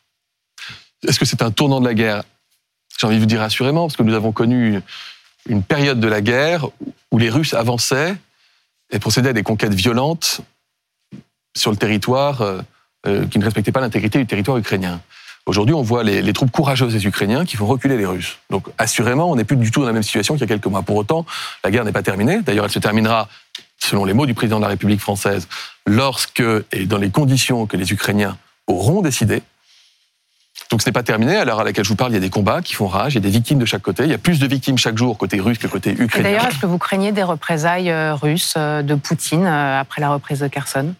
Est-ce 1.06 1.18
que 1.18 1.24
c'est 1.24 1.42
un 1.42 1.50
tournant 1.50 1.80
de 1.80 1.86
la 1.86 1.94
guerre? 1.94 2.22
J'ai 2.98 3.06
envie 3.06 3.16
de 3.16 3.20
vous 3.20 3.26
dire 3.26 3.42
assurément, 3.42 3.86
parce 3.86 3.96
que 3.96 4.02
nous 4.02 4.14
avons 4.14 4.32
connu 4.32 4.80
une 5.48 5.62
période 5.62 5.98
de 5.98 6.08
la 6.08 6.20
guerre 6.20 6.68
où 7.10 7.18
les 7.18 7.30
Russes 7.30 7.54
avançaient 7.54 8.14
et 8.92 8.98
procédaient 8.98 9.30
à 9.30 9.32
des 9.32 9.42
conquêtes 9.42 9.74
violentes 9.74 10.40
sur 11.56 11.70
le 11.70 11.76
territoire 11.76 12.42
euh, 12.42 12.60
euh, 13.06 13.26
qui 13.26 13.38
ne 13.38 13.44
respectait 13.44 13.72
pas 13.72 13.80
l'intégrité 13.80 14.18
du 14.18 14.26
territoire 14.26 14.56
ukrainien. 14.56 15.00
Aujourd'hui, 15.44 15.74
on 15.74 15.82
voit 15.82 16.04
les, 16.04 16.22
les, 16.22 16.32
troupes 16.32 16.52
courageuses 16.52 16.92
des 16.92 17.04
Ukrainiens 17.04 17.44
qui 17.44 17.56
font 17.56 17.66
reculer 17.66 17.96
les 17.96 18.06
Russes. 18.06 18.38
Donc, 18.50 18.66
assurément, 18.78 19.28
on 19.28 19.34
n'est 19.34 19.44
plus 19.44 19.56
du 19.56 19.72
tout 19.72 19.80
dans 19.80 19.86
la 19.86 19.92
même 19.92 20.04
situation 20.04 20.34
qu'il 20.34 20.42
y 20.42 20.44
a 20.44 20.46
quelques 20.46 20.66
mois. 20.66 20.82
Pour 20.82 20.96
autant, 20.96 21.26
la 21.64 21.72
guerre 21.72 21.84
n'est 21.84 21.92
pas 21.92 22.02
terminée. 22.02 22.42
D'ailleurs, 22.42 22.64
elle 22.64 22.70
se 22.70 22.78
terminera, 22.78 23.28
selon 23.78 24.04
les 24.04 24.12
mots 24.12 24.26
du 24.26 24.34
président 24.34 24.58
de 24.58 24.62
la 24.62 24.68
République 24.68 25.00
française, 25.00 25.48
lorsque 25.84 26.44
et 26.70 26.86
dans 26.86 26.98
les 26.98 27.10
conditions 27.10 27.66
que 27.66 27.76
les 27.76 27.92
Ukrainiens 27.92 28.38
auront 28.68 29.02
décidé. 29.02 29.42
Donc 30.70 30.80
ce 30.80 30.88
n'est 30.88 30.92
pas 30.92 31.02
terminé. 31.02 31.36
À 31.36 31.44
l'heure 31.44 31.60
à 31.60 31.64
laquelle 31.64 31.84
je 31.84 31.88
vous 31.88 31.96
parle, 31.96 32.12
il 32.12 32.14
y 32.14 32.18
a 32.18 32.20
des 32.20 32.30
combats 32.30 32.62
qui 32.62 32.74
font 32.74 32.86
rage, 32.86 33.14
il 33.14 33.16
y 33.16 33.18
a 33.18 33.20
des 33.22 33.30
victimes 33.30 33.58
de 33.58 33.66
chaque 33.66 33.82
côté. 33.82 34.04
Il 34.04 34.10
y 34.10 34.14
a 34.14 34.18
plus 34.18 34.38
de 34.38 34.46
victimes 34.46 34.78
chaque 34.78 34.96
jour 34.96 35.18
côté 35.18 35.40
russe 35.40 35.58
que 35.58 35.66
côté 35.66 35.90
ukrainien. 35.90 36.22
D'ailleurs, 36.22 36.46
est-ce 36.46 36.58
que 36.58 36.66
vous 36.66 36.78
craignez 36.78 37.10
des 37.10 37.24
représailles 37.24 37.92
russes 38.12 38.56
de 38.56 38.94
Poutine 38.94 39.46
après 39.46 40.00
la 40.00 40.10
reprise 40.10 40.38
de 40.38 40.48
Kherson? 40.48 40.94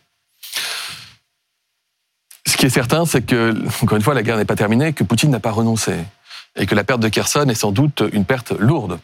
Ce 2.47 2.57
qui 2.57 2.67
est 2.67 2.71
certain, 2.71 3.07
c'est 3.07 3.23
que, 3.23 3.55
encore 3.83 3.97
une 3.97 4.03
fois, 4.03 4.15
la 4.15 4.23
guerre 4.23 4.37
n'est 4.37 4.45
pas 4.45 4.57
terminée, 4.57 4.93
que 4.93 5.05
Poutine 5.05 5.31
n'a 5.31 5.41
pas 5.41 5.53
renoncé. 5.53 5.95
Et 6.57 6.67
que 6.67 6.75
la 6.75 6.85
perte 6.85 7.01
de 7.01 7.09
Kherson 7.09 7.49
est 7.49 7.55
sans 7.55 7.73
doute 7.73 8.03
une 8.13 8.25
perte 8.25 8.53
lourde 8.53 8.99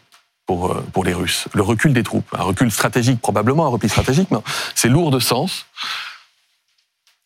pour, 0.45 0.81
pour 0.93 1.03
les 1.03 1.13
Russes. 1.13 1.47
Le 1.53 1.61
recul 1.61 1.93
des 1.93 2.03
troupes, 2.03 2.27
un 2.37 2.43
recul 2.43 2.71
stratégique, 2.71 3.21
probablement 3.21 3.65
un 3.65 3.69
repli 3.69 3.89
stratégique, 3.89 4.29
mais 4.31 4.37
c'est 4.75 4.89
lourd 4.89 5.09
de 5.09 5.19
sens. 5.19 5.65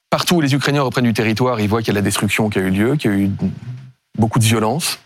Partout 0.09 0.35
où 0.35 0.41
les 0.41 0.53
Ukrainiens 0.53 0.83
reprennent 0.83 1.05
du 1.05 1.13
territoire, 1.13 1.59
ils 1.59 1.67
voient 1.67 1.81
qu'il 1.81 1.89
y 1.89 1.91
a 1.91 1.99
la 1.99 2.01
destruction 2.01 2.49
qui 2.49 2.59
a 2.59 2.61
eu 2.61 2.69
lieu, 2.69 2.95
qu'il 2.95 3.11
y 3.11 3.13
a 3.13 3.17
eu 3.17 3.31
beaucoup 4.17 4.39
de 4.39 4.45
violence. 4.45 4.99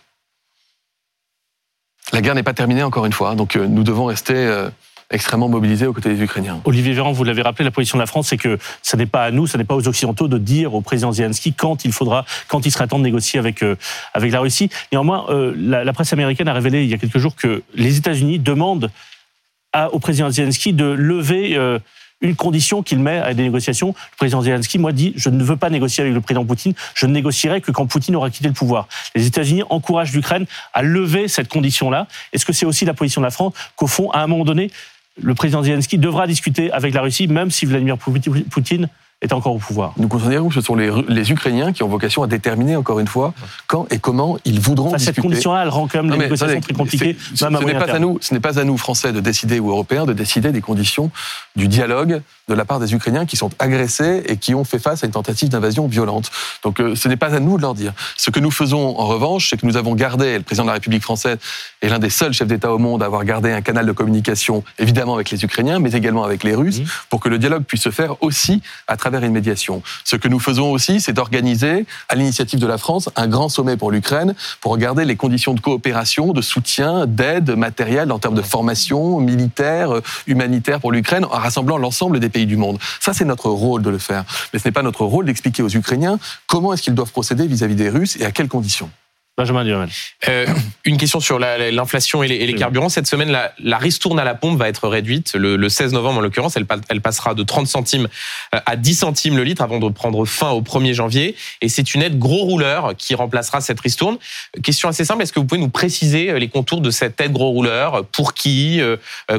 La 2.12 2.20
guerre 2.20 2.34
n'est 2.34 2.42
pas 2.42 2.54
terminée, 2.54 2.82
encore 2.82 3.06
une 3.06 3.12
fois, 3.12 3.34
donc 3.34 3.56
nous 3.56 3.82
devons 3.82 4.04
rester 4.04 4.68
extrêmement 5.10 5.48
mobilisés 5.48 5.86
aux 5.86 5.92
côtés 5.92 6.10
des 6.14 6.22
Ukrainiens. 6.22 6.60
Olivier 6.64 6.92
Véran, 6.92 7.12
vous 7.12 7.24
l'avez 7.24 7.42
rappelé, 7.42 7.64
la 7.64 7.70
position 7.70 7.96
de 7.96 8.02
la 8.02 8.06
France, 8.06 8.28
c'est 8.28 8.36
que 8.36 8.58
ce 8.82 8.96
n'est 8.96 9.06
pas 9.06 9.24
à 9.24 9.30
nous, 9.30 9.46
ce 9.46 9.56
n'est 9.56 9.64
pas 9.64 9.74
aux 9.74 9.88
Occidentaux 9.88 10.28
de 10.28 10.38
dire 10.38 10.74
au 10.74 10.80
président 10.80 11.12
Zelensky 11.12 11.54
quand 11.54 11.84
il 11.84 11.92
faudra, 11.92 12.26
quand 12.48 12.66
il 12.66 12.70
sera 12.70 12.86
temps 12.86 12.98
de 12.98 13.04
négocier 13.04 13.38
avec 13.38 13.62
euh, 13.62 13.76
avec 14.12 14.32
la 14.32 14.40
Russie. 14.40 14.68
Néanmoins, 14.92 15.26
euh, 15.30 15.54
la, 15.56 15.92
presse 15.92 16.12
américaine 16.12 16.48
a 16.48 16.52
révélé 16.52 16.84
il 16.84 16.90
y 16.90 16.94
a 16.94 16.98
quelques 16.98 17.18
jours 17.18 17.34
que 17.36 17.62
les 17.74 17.96
États-Unis 17.96 18.38
demandent 18.38 18.90
au 19.92 19.98
président 19.98 20.30
Zelensky 20.30 20.72
de 20.72 20.86
lever 20.86 21.56
euh, 21.56 21.78
une 22.20 22.34
condition 22.34 22.82
qu'il 22.82 22.98
met 22.98 23.18
à 23.18 23.32
des 23.32 23.44
négociations. 23.44 23.88
Le 23.88 24.16
président 24.16 24.42
Zelensky, 24.42 24.78
moi, 24.78 24.92
dit 24.92 25.12
je 25.16 25.30
ne 25.30 25.42
veux 25.42 25.56
pas 25.56 25.70
négocier 25.70 26.02
avec 26.02 26.14
le 26.14 26.20
président 26.20 26.44
Poutine, 26.44 26.74
je 26.94 27.06
ne 27.06 27.12
négocierai 27.12 27.60
que 27.60 27.70
quand 27.70 27.86
Poutine 27.86 28.16
aura 28.16 28.30
quitté 28.30 28.48
le 28.48 28.54
pouvoir. 28.54 28.88
Les 29.14 29.26
États-Unis 29.26 29.62
encouragent 29.70 30.12
l'Ukraine 30.12 30.46
à 30.74 30.82
lever 30.82 31.28
cette 31.28 31.48
condition-là. 31.48 32.08
Est-ce 32.32 32.44
que 32.44 32.52
c'est 32.52 32.66
aussi 32.66 32.84
la 32.84 32.94
position 32.94 33.20
de 33.20 33.26
la 33.26 33.30
France 33.30 33.54
qu'au 33.76 33.86
fond, 33.86 34.10
à 34.10 34.22
un 34.22 34.26
moment 34.26 34.44
donné, 34.44 34.70
le 35.20 35.34
président 35.34 35.62
Zelensky 35.62 35.98
devra 35.98 36.26
discuter 36.26 36.70
avec 36.72 36.94
la 36.94 37.02
Russie, 37.02 37.28
même 37.28 37.50
si 37.50 37.66
Vladimir 37.66 37.98
Poutine 37.98 38.88
est 39.20 39.32
encore 39.32 39.54
au 39.54 39.58
pouvoir. 39.58 39.94
Nous 39.96 40.06
considérons 40.06 40.48
que 40.48 40.54
ce 40.54 40.60
sont 40.60 40.76
les, 40.76 40.92
les, 41.08 41.32
Ukrainiens 41.32 41.72
qui 41.72 41.82
ont 41.82 41.88
vocation 41.88 42.22
à 42.22 42.28
déterminer, 42.28 42.76
encore 42.76 43.00
une 43.00 43.08
fois, 43.08 43.34
quand 43.66 43.90
et 43.90 43.98
comment 43.98 44.38
ils 44.44 44.60
voudront 44.60 44.88
enfin, 44.88 44.96
discuter. 44.96 45.16
Cette 45.16 45.22
condition-là, 45.22 45.62
elle 45.62 45.68
rend 45.70 45.88
quand 45.88 46.04
même 46.04 46.12
les 46.12 46.18
négociations 46.18 46.60
très 46.60 46.72
compliquées. 46.72 47.16
Ce, 47.34 47.36
ce 47.36 47.46
n'est 47.46 47.74
pas 47.74 47.92
à 47.92 47.98
nous, 47.98 48.18
ce 48.20 48.32
n'est 48.32 48.40
pas 48.40 48.60
à 48.60 48.64
nous, 48.64 48.78
Français, 48.78 49.12
de 49.12 49.18
décider 49.18 49.58
ou 49.58 49.70
Européens, 49.70 50.06
de 50.06 50.12
décider 50.12 50.52
des 50.52 50.60
conditions 50.60 51.10
du 51.56 51.66
dialogue 51.66 52.22
de 52.48 52.54
la 52.54 52.64
part 52.64 52.78
des 52.78 52.94
Ukrainiens 52.94 53.26
qui 53.26 53.36
sont 53.36 53.50
agressés 53.58 54.22
et 54.26 54.36
qui 54.36 54.54
ont 54.54 54.64
fait 54.64 54.78
face 54.78 55.02
à 55.02 55.06
une 55.06 55.12
tentative 55.12 55.48
d'invasion 55.48 55.88
violente. 55.88 56.30
Donc 56.62 56.80
euh, 56.80 56.94
ce 56.94 57.08
n'est 57.08 57.16
pas 57.16 57.34
à 57.34 57.40
nous 57.40 57.56
de 57.56 57.62
leur 57.62 57.74
dire. 57.74 57.92
Ce 58.16 58.30
que 58.30 58.40
nous 58.40 58.52
faisons 58.52 58.98
en 58.98 59.06
revanche, 59.06 59.50
c'est 59.50 59.60
que 59.60 59.66
nous 59.66 59.76
avons 59.76 59.94
gardé, 59.94 60.38
le 60.38 60.44
président 60.44 60.62
de 60.62 60.68
la 60.68 60.74
République 60.74 61.02
française 61.02 61.38
est 61.82 61.88
l'un 61.88 61.98
des 61.98 62.08
seuls 62.08 62.32
chefs 62.32 62.48
d'État 62.48 62.72
au 62.72 62.78
monde 62.78 63.02
à 63.02 63.06
avoir 63.06 63.24
gardé 63.24 63.52
un 63.52 63.60
canal 63.60 63.84
de 63.84 63.92
communication, 63.92 64.62
évidemment 64.78 65.14
avec 65.14 65.30
les 65.30 65.44
Ukrainiens, 65.44 65.80
mais 65.80 65.92
également 65.92 66.24
avec 66.24 66.44
les 66.44 66.54
Russes, 66.54 66.80
mmh. 66.80 66.84
pour 67.10 67.20
que 67.20 67.28
le 67.28 67.38
dialogue 67.38 67.64
puisse 67.64 67.82
se 67.82 67.90
faire 67.90 68.22
aussi 68.22 68.62
à 68.86 68.96
travers 68.96 69.07
une 69.16 69.32
médiation. 69.32 69.82
Ce 70.04 70.16
que 70.16 70.28
nous 70.28 70.38
faisons 70.38 70.70
aussi, 70.70 71.00
c'est 71.00 71.12
d'organiser, 71.12 71.86
à 72.08 72.14
l'initiative 72.14 72.60
de 72.60 72.66
la 72.66 72.78
France, 72.78 73.08
un 73.16 73.26
grand 73.26 73.48
sommet 73.48 73.76
pour 73.76 73.90
l'Ukraine, 73.90 74.34
pour 74.60 74.72
regarder 74.72 75.04
les 75.04 75.16
conditions 75.16 75.54
de 75.54 75.60
coopération, 75.60 76.32
de 76.32 76.42
soutien, 76.42 77.06
d'aide 77.06 77.50
matérielle 77.50 78.12
en 78.12 78.18
termes 78.18 78.34
de 78.34 78.42
formation 78.42 79.20
militaire, 79.20 80.00
humanitaire 80.26 80.80
pour 80.80 80.92
l'Ukraine, 80.92 81.24
en 81.24 81.28
rassemblant 81.28 81.78
l'ensemble 81.78 82.20
des 82.20 82.28
pays 82.28 82.46
du 82.46 82.56
monde. 82.56 82.78
Ça, 83.00 83.12
c'est 83.12 83.24
notre 83.24 83.48
rôle 83.48 83.82
de 83.82 83.90
le 83.90 83.98
faire. 83.98 84.24
Mais 84.52 84.58
ce 84.58 84.68
n'est 84.68 84.72
pas 84.72 84.82
notre 84.82 85.04
rôle 85.04 85.24
d'expliquer 85.26 85.62
aux 85.62 85.68
Ukrainiens 85.68 86.18
comment 86.46 86.72
est-ce 86.72 86.82
qu'ils 86.82 86.94
doivent 86.94 87.12
procéder 87.12 87.46
vis-à-vis 87.46 87.74
-vis 87.74 87.78
des 87.78 87.90
Russes 87.90 88.16
et 88.16 88.24
à 88.24 88.32
quelles 88.32 88.48
conditions. 88.48 88.90
Benjamin 89.38 89.64
Duhamel. 89.64 89.88
Euh, 90.28 90.46
une 90.84 90.96
question 90.96 91.20
sur 91.20 91.38
la- 91.38 91.70
l'inflation 91.70 92.24
et 92.24 92.28
les, 92.28 92.34
et 92.34 92.46
les 92.48 92.54
Oui. 92.54 92.58
carburants. 92.58 92.88
Cette 92.88 93.06
semaine, 93.06 93.30
la, 93.30 93.52
la 93.62 93.78
ristourne 93.78 94.18
à 94.18 94.24
la 94.24 94.34
pompe 94.34 94.58
va 94.58 94.68
être 94.68 94.88
réduite. 94.88 95.34
Le, 95.36 95.54
le 95.56 95.68
16 95.68 95.92
novembre, 95.92 96.18
en 96.18 96.22
l'occurrence, 96.22 96.56
elle, 96.56 96.66
pa- 96.66 96.78
elle 96.88 97.00
passera 97.00 97.34
de 97.34 97.42
30 97.44 97.68
centimes 97.68 98.08
euh, 98.54 98.58
à 98.66 98.74
10 98.74 98.94
centimes 98.96 99.36
le 99.36 99.44
litre 99.44 99.62
avant 99.62 99.78
de 99.78 99.88
prendre 99.90 100.24
fin 100.24 100.50
au 100.50 100.60
1er 100.60 100.92
janvier. 100.92 101.36
Et 101.62 101.68
c'est 101.68 101.94
une 101.94 102.02
aide 102.02 102.18
gros 102.18 102.42
rouleur 102.42 102.94
qui 102.98 103.14
remplacera 103.14 103.60
cette 103.60 103.78
ristourne. 103.80 104.18
Question 104.64 104.88
assez 104.88 105.04
simple, 105.04 105.22
est-ce 105.22 105.32
que 105.32 105.38
vous 105.38 105.46
pouvez 105.46 105.60
nous 105.60 105.68
préciser 105.70 106.30
euh, 106.32 106.38
les 106.40 106.48
contours 106.48 106.80
de 106.80 106.90
cette 106.90 107.20
aide 107.20 107.32
gros 107.32 107.50
rouleur? 107.50 108.04
Pour 108.06 108.34
qui 108.34 108.80
euh, 108.80 108.96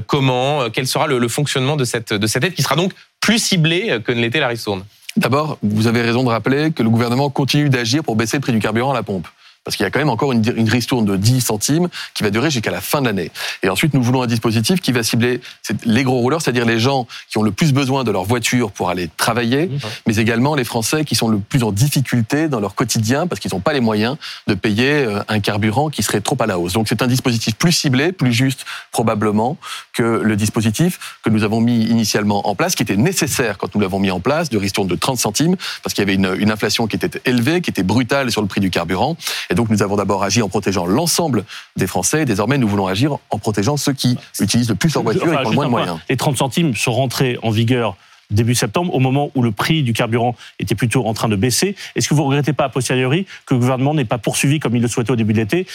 Comment 0.08 0.70
Quel 0.70 0.88
sera 0.88 1.08
le, 1.08 1.20
le 1.20 1.28
fonctionnement 1.28 1.76
de 1.76 1.84
cette, 1.84 2.14
de 2.14 2.26
cette 2.28 2.44
aide 2.46 2.54
qui 2.54 2.64
sera 2.64 2.78
donc 2.78 2.94
plus 3.20 3.38
ciblée 3.44 4.00
que 4.06 4.14
ne 4.14 4.22
l'était 4.22 4.40
la 4.40 4.48
ristourne? 4.48 4.86
D'abord, 5.18 5.58
vous 5.62 5.88
avez 5.88 6.02
raison 6.04 6.24
de 6.24 6.30
rappeler 6.30 6.72
que 6.72 6.84
le 6.84 6.90
gouvernement 6.90 7.30
continue 7.30 7.68
d'agir 7.68 8.02
pour 8.04 8.16
baisser 8.16 8.38
le 8.38 8.42
prix 8.42 8.54
du 8.54 8.60
carburant 8.60 8.92
à 8.92 8.94
la 8.94 9.04
pompe. 9.04 9.28
Parce 9.70 9.76
qu'il 9.76 9.84
y 9.84 9.88
a 9.88 9.92
quand 9.92 10.00
même 10.00 10.10
encore 10.10 10.32
une, 10.32 10.42
une 10.58 10.68
ristourne 10.68 11.06
de 11.06 11.16
10 11.16 11.42
centimes 11.42 11.90
qui 12.16 12.24
va 12.24 12.32
durer 12.32 12.50
jusqu'à 12.50 12.72
la 12.72 12.82
fin 12.82 13.02
de 13.02 13.06
l'année. 13.06 13.30
Et 13.62 13.70
ensuite, 13.70 13.94
nous 13.94 14.02
voulons 14.02 14.24
un 14.24 14.28
dispositif 14.28 14.82
qui 14.82 14.92
va 14.92 15.04
cibler 15.04 15.42
les 15.86 16.04
gros 16.04 16.18
rouleurs, 16.18 16.42
c'est-à-dire 16.42 16.66
les 16.66 16.80
gens 16.80 17.06
qui 17.30 17.38
ont 17.38 17.44
le 17.44 17.52
plus 17.52 17.72
besoin 17.72 18.04
de 18.04 18.10
leur 18.10 18.24
voiture 18.24 18.72
pour 18.72 18.90
aller 18.90 19.12
travailler, 19.16 19.70
mais 20.08 20.16
également 20.16 20.56
les 20.56 20.64
Français 20.64 21.06
qui 21.06 21.14
sont 21.14 21.28
le 21.28 21.38
plus 21.38 21.62
en 21.62 21.72
difficulté 21.72 22.48
dans 22.48 22.60
leur 22.60 22.74
quotidien 22.74 23.28
parce 23.28 23.40
qu'ils 23.40 23.52
n'ont 23.54 23.60
pas 23.60 23.74
les 23.74 23.80
moyens 23.80 24.18
de 24.48 24.56
payer 24.56 24.92
euh, 24.92 25.22
un 25.28 25.40
carburant 25.40 25.90
qui 25.90 26.02
serait 26.02 26.22
trop 26.22 26.38
à 26.40 26.48
la 26.48 26.58
hausse. 26.58 26.74
Donc 26.74 26.88
c'est 26.90 27.04
un 27.04 27.08
dispositif 27.08 27.56
plus 27.56 27.72
ciblé, 27.72 28.12
plus 28.12 28.34
juste 28.34 28.66
probablement 28.92 29.58
que 29.94 30.04
le 30.24 30.36
dispositif 30.36 31.18
que 31.24 31.30
nous 31.30 31.44
avons 31.44 31.62
mis 31.62 31.84
initialement 31.84 32.48
en 32.48 32.56
place, 32.56 32.74
qui 32.74 32.82
était 32.82 32.98
nécessaire 32.98 33.60
quand 33.60 33.76
nous 33.76 33.82
l'avons 33.82 34.00
mis 34.00 34.10
en 34.10 34.20
place, 34.20 34.50
de 34.50 34.58
ristourne 34.58 34.88
de 34.88 34.96
30 34.96 35.20
centimes, 35.20 35.56
parce 35.84 35.94
qu'il 35.94 36.02
y 36.02 36.08
avait 36.08 36.16
une, 36.16 36.36
une 36.40 36.52
inflation 36.52 36.88
qui 36.88 36.96
était 36.96 37.22
élevée, 37.26 37.62
qui 37.62 37.70
était 37.70 37.84
brutale 37.84 38.32
sur 38.32 38.42
le 38.42 38.48
prix 38.48 38.62
du 38.62 38.70
carburant. 38.70 39.18
Et 39.50 39.56
donc 39.60 39.70
nous 39.70 39.84
avons 39.84 39.98
d'abord 39.98 40.24
agi 40.24 40.42
en 40.42 40.48
protégeant 40.48 40.86
l'ensemble 40.86 41.44
des 41.76 41.86
Français. 41.86 42.22
Et 42.22 42.26
désormais, 42.26 42.58
nous 42.58 42.68
voulons 42.70 42.88
agir 42.88 43.18
en 43.30 43.38
protégeant 43.40 43.76
ceux 43.76 43.92
qui 43.92 44.18
utilisent 44.40 44.70
le 44.70 44.76
plus 44.76 44.94
leur 44.94 45.04
voiture 45.04 45.24
Enfin, 45.28 45.34
et 45.34 45.42
qui 45.42 45.48
ont 45.48 45.50
le 45.50 45.56
moins 45.56 45.66
de 45.66 45.70
moyens. 45.72 46.00
Les 46.10 46.16
30 46.16 46.38
centimes 46.38 46.76
sont 46.76 46.94
rentrés 46.94 47.38
en 47.44 47.50
vigueur 47.50 47.98
début 48.32 48.56
septembre, 48.56 48.94
au 48.96 49.00
moment 49.00 49.32
où 49.36 49.42
le 49.42 49.52
prix 49.52 49.84
du 49.84 49.92
carburant 49.92 50.34
était 50.60 50.76
plutôt 50.76 51.06
en 51.08 51.14
train 51.14 51.28
de 51.28 51.36
baisser. 51.36 51.76
Est-ce 51.96 52.08
que 52.08 52.14
vous 52.14 52.22
ne 52.22 52.28
regrettez 52.28 52.54
pas, 52.54 52.66
a 52.66 52.70
posteriori, 52.70 53.26
que 53.46 53.54
le 53.56 53.60
gouvernement 53.60 53.94
n'ait 53.94 54.06
pas 54.06 54.18
poursuivi, 54.20 54.60
comme 54.60 54.76
il 54.78 54.82
le 54.82 54.88
souhaitait 54.88 55.12
au 55.12 55.16
début 55.18 55.34
de 55.34 55.40
l'été, 55.40 55.68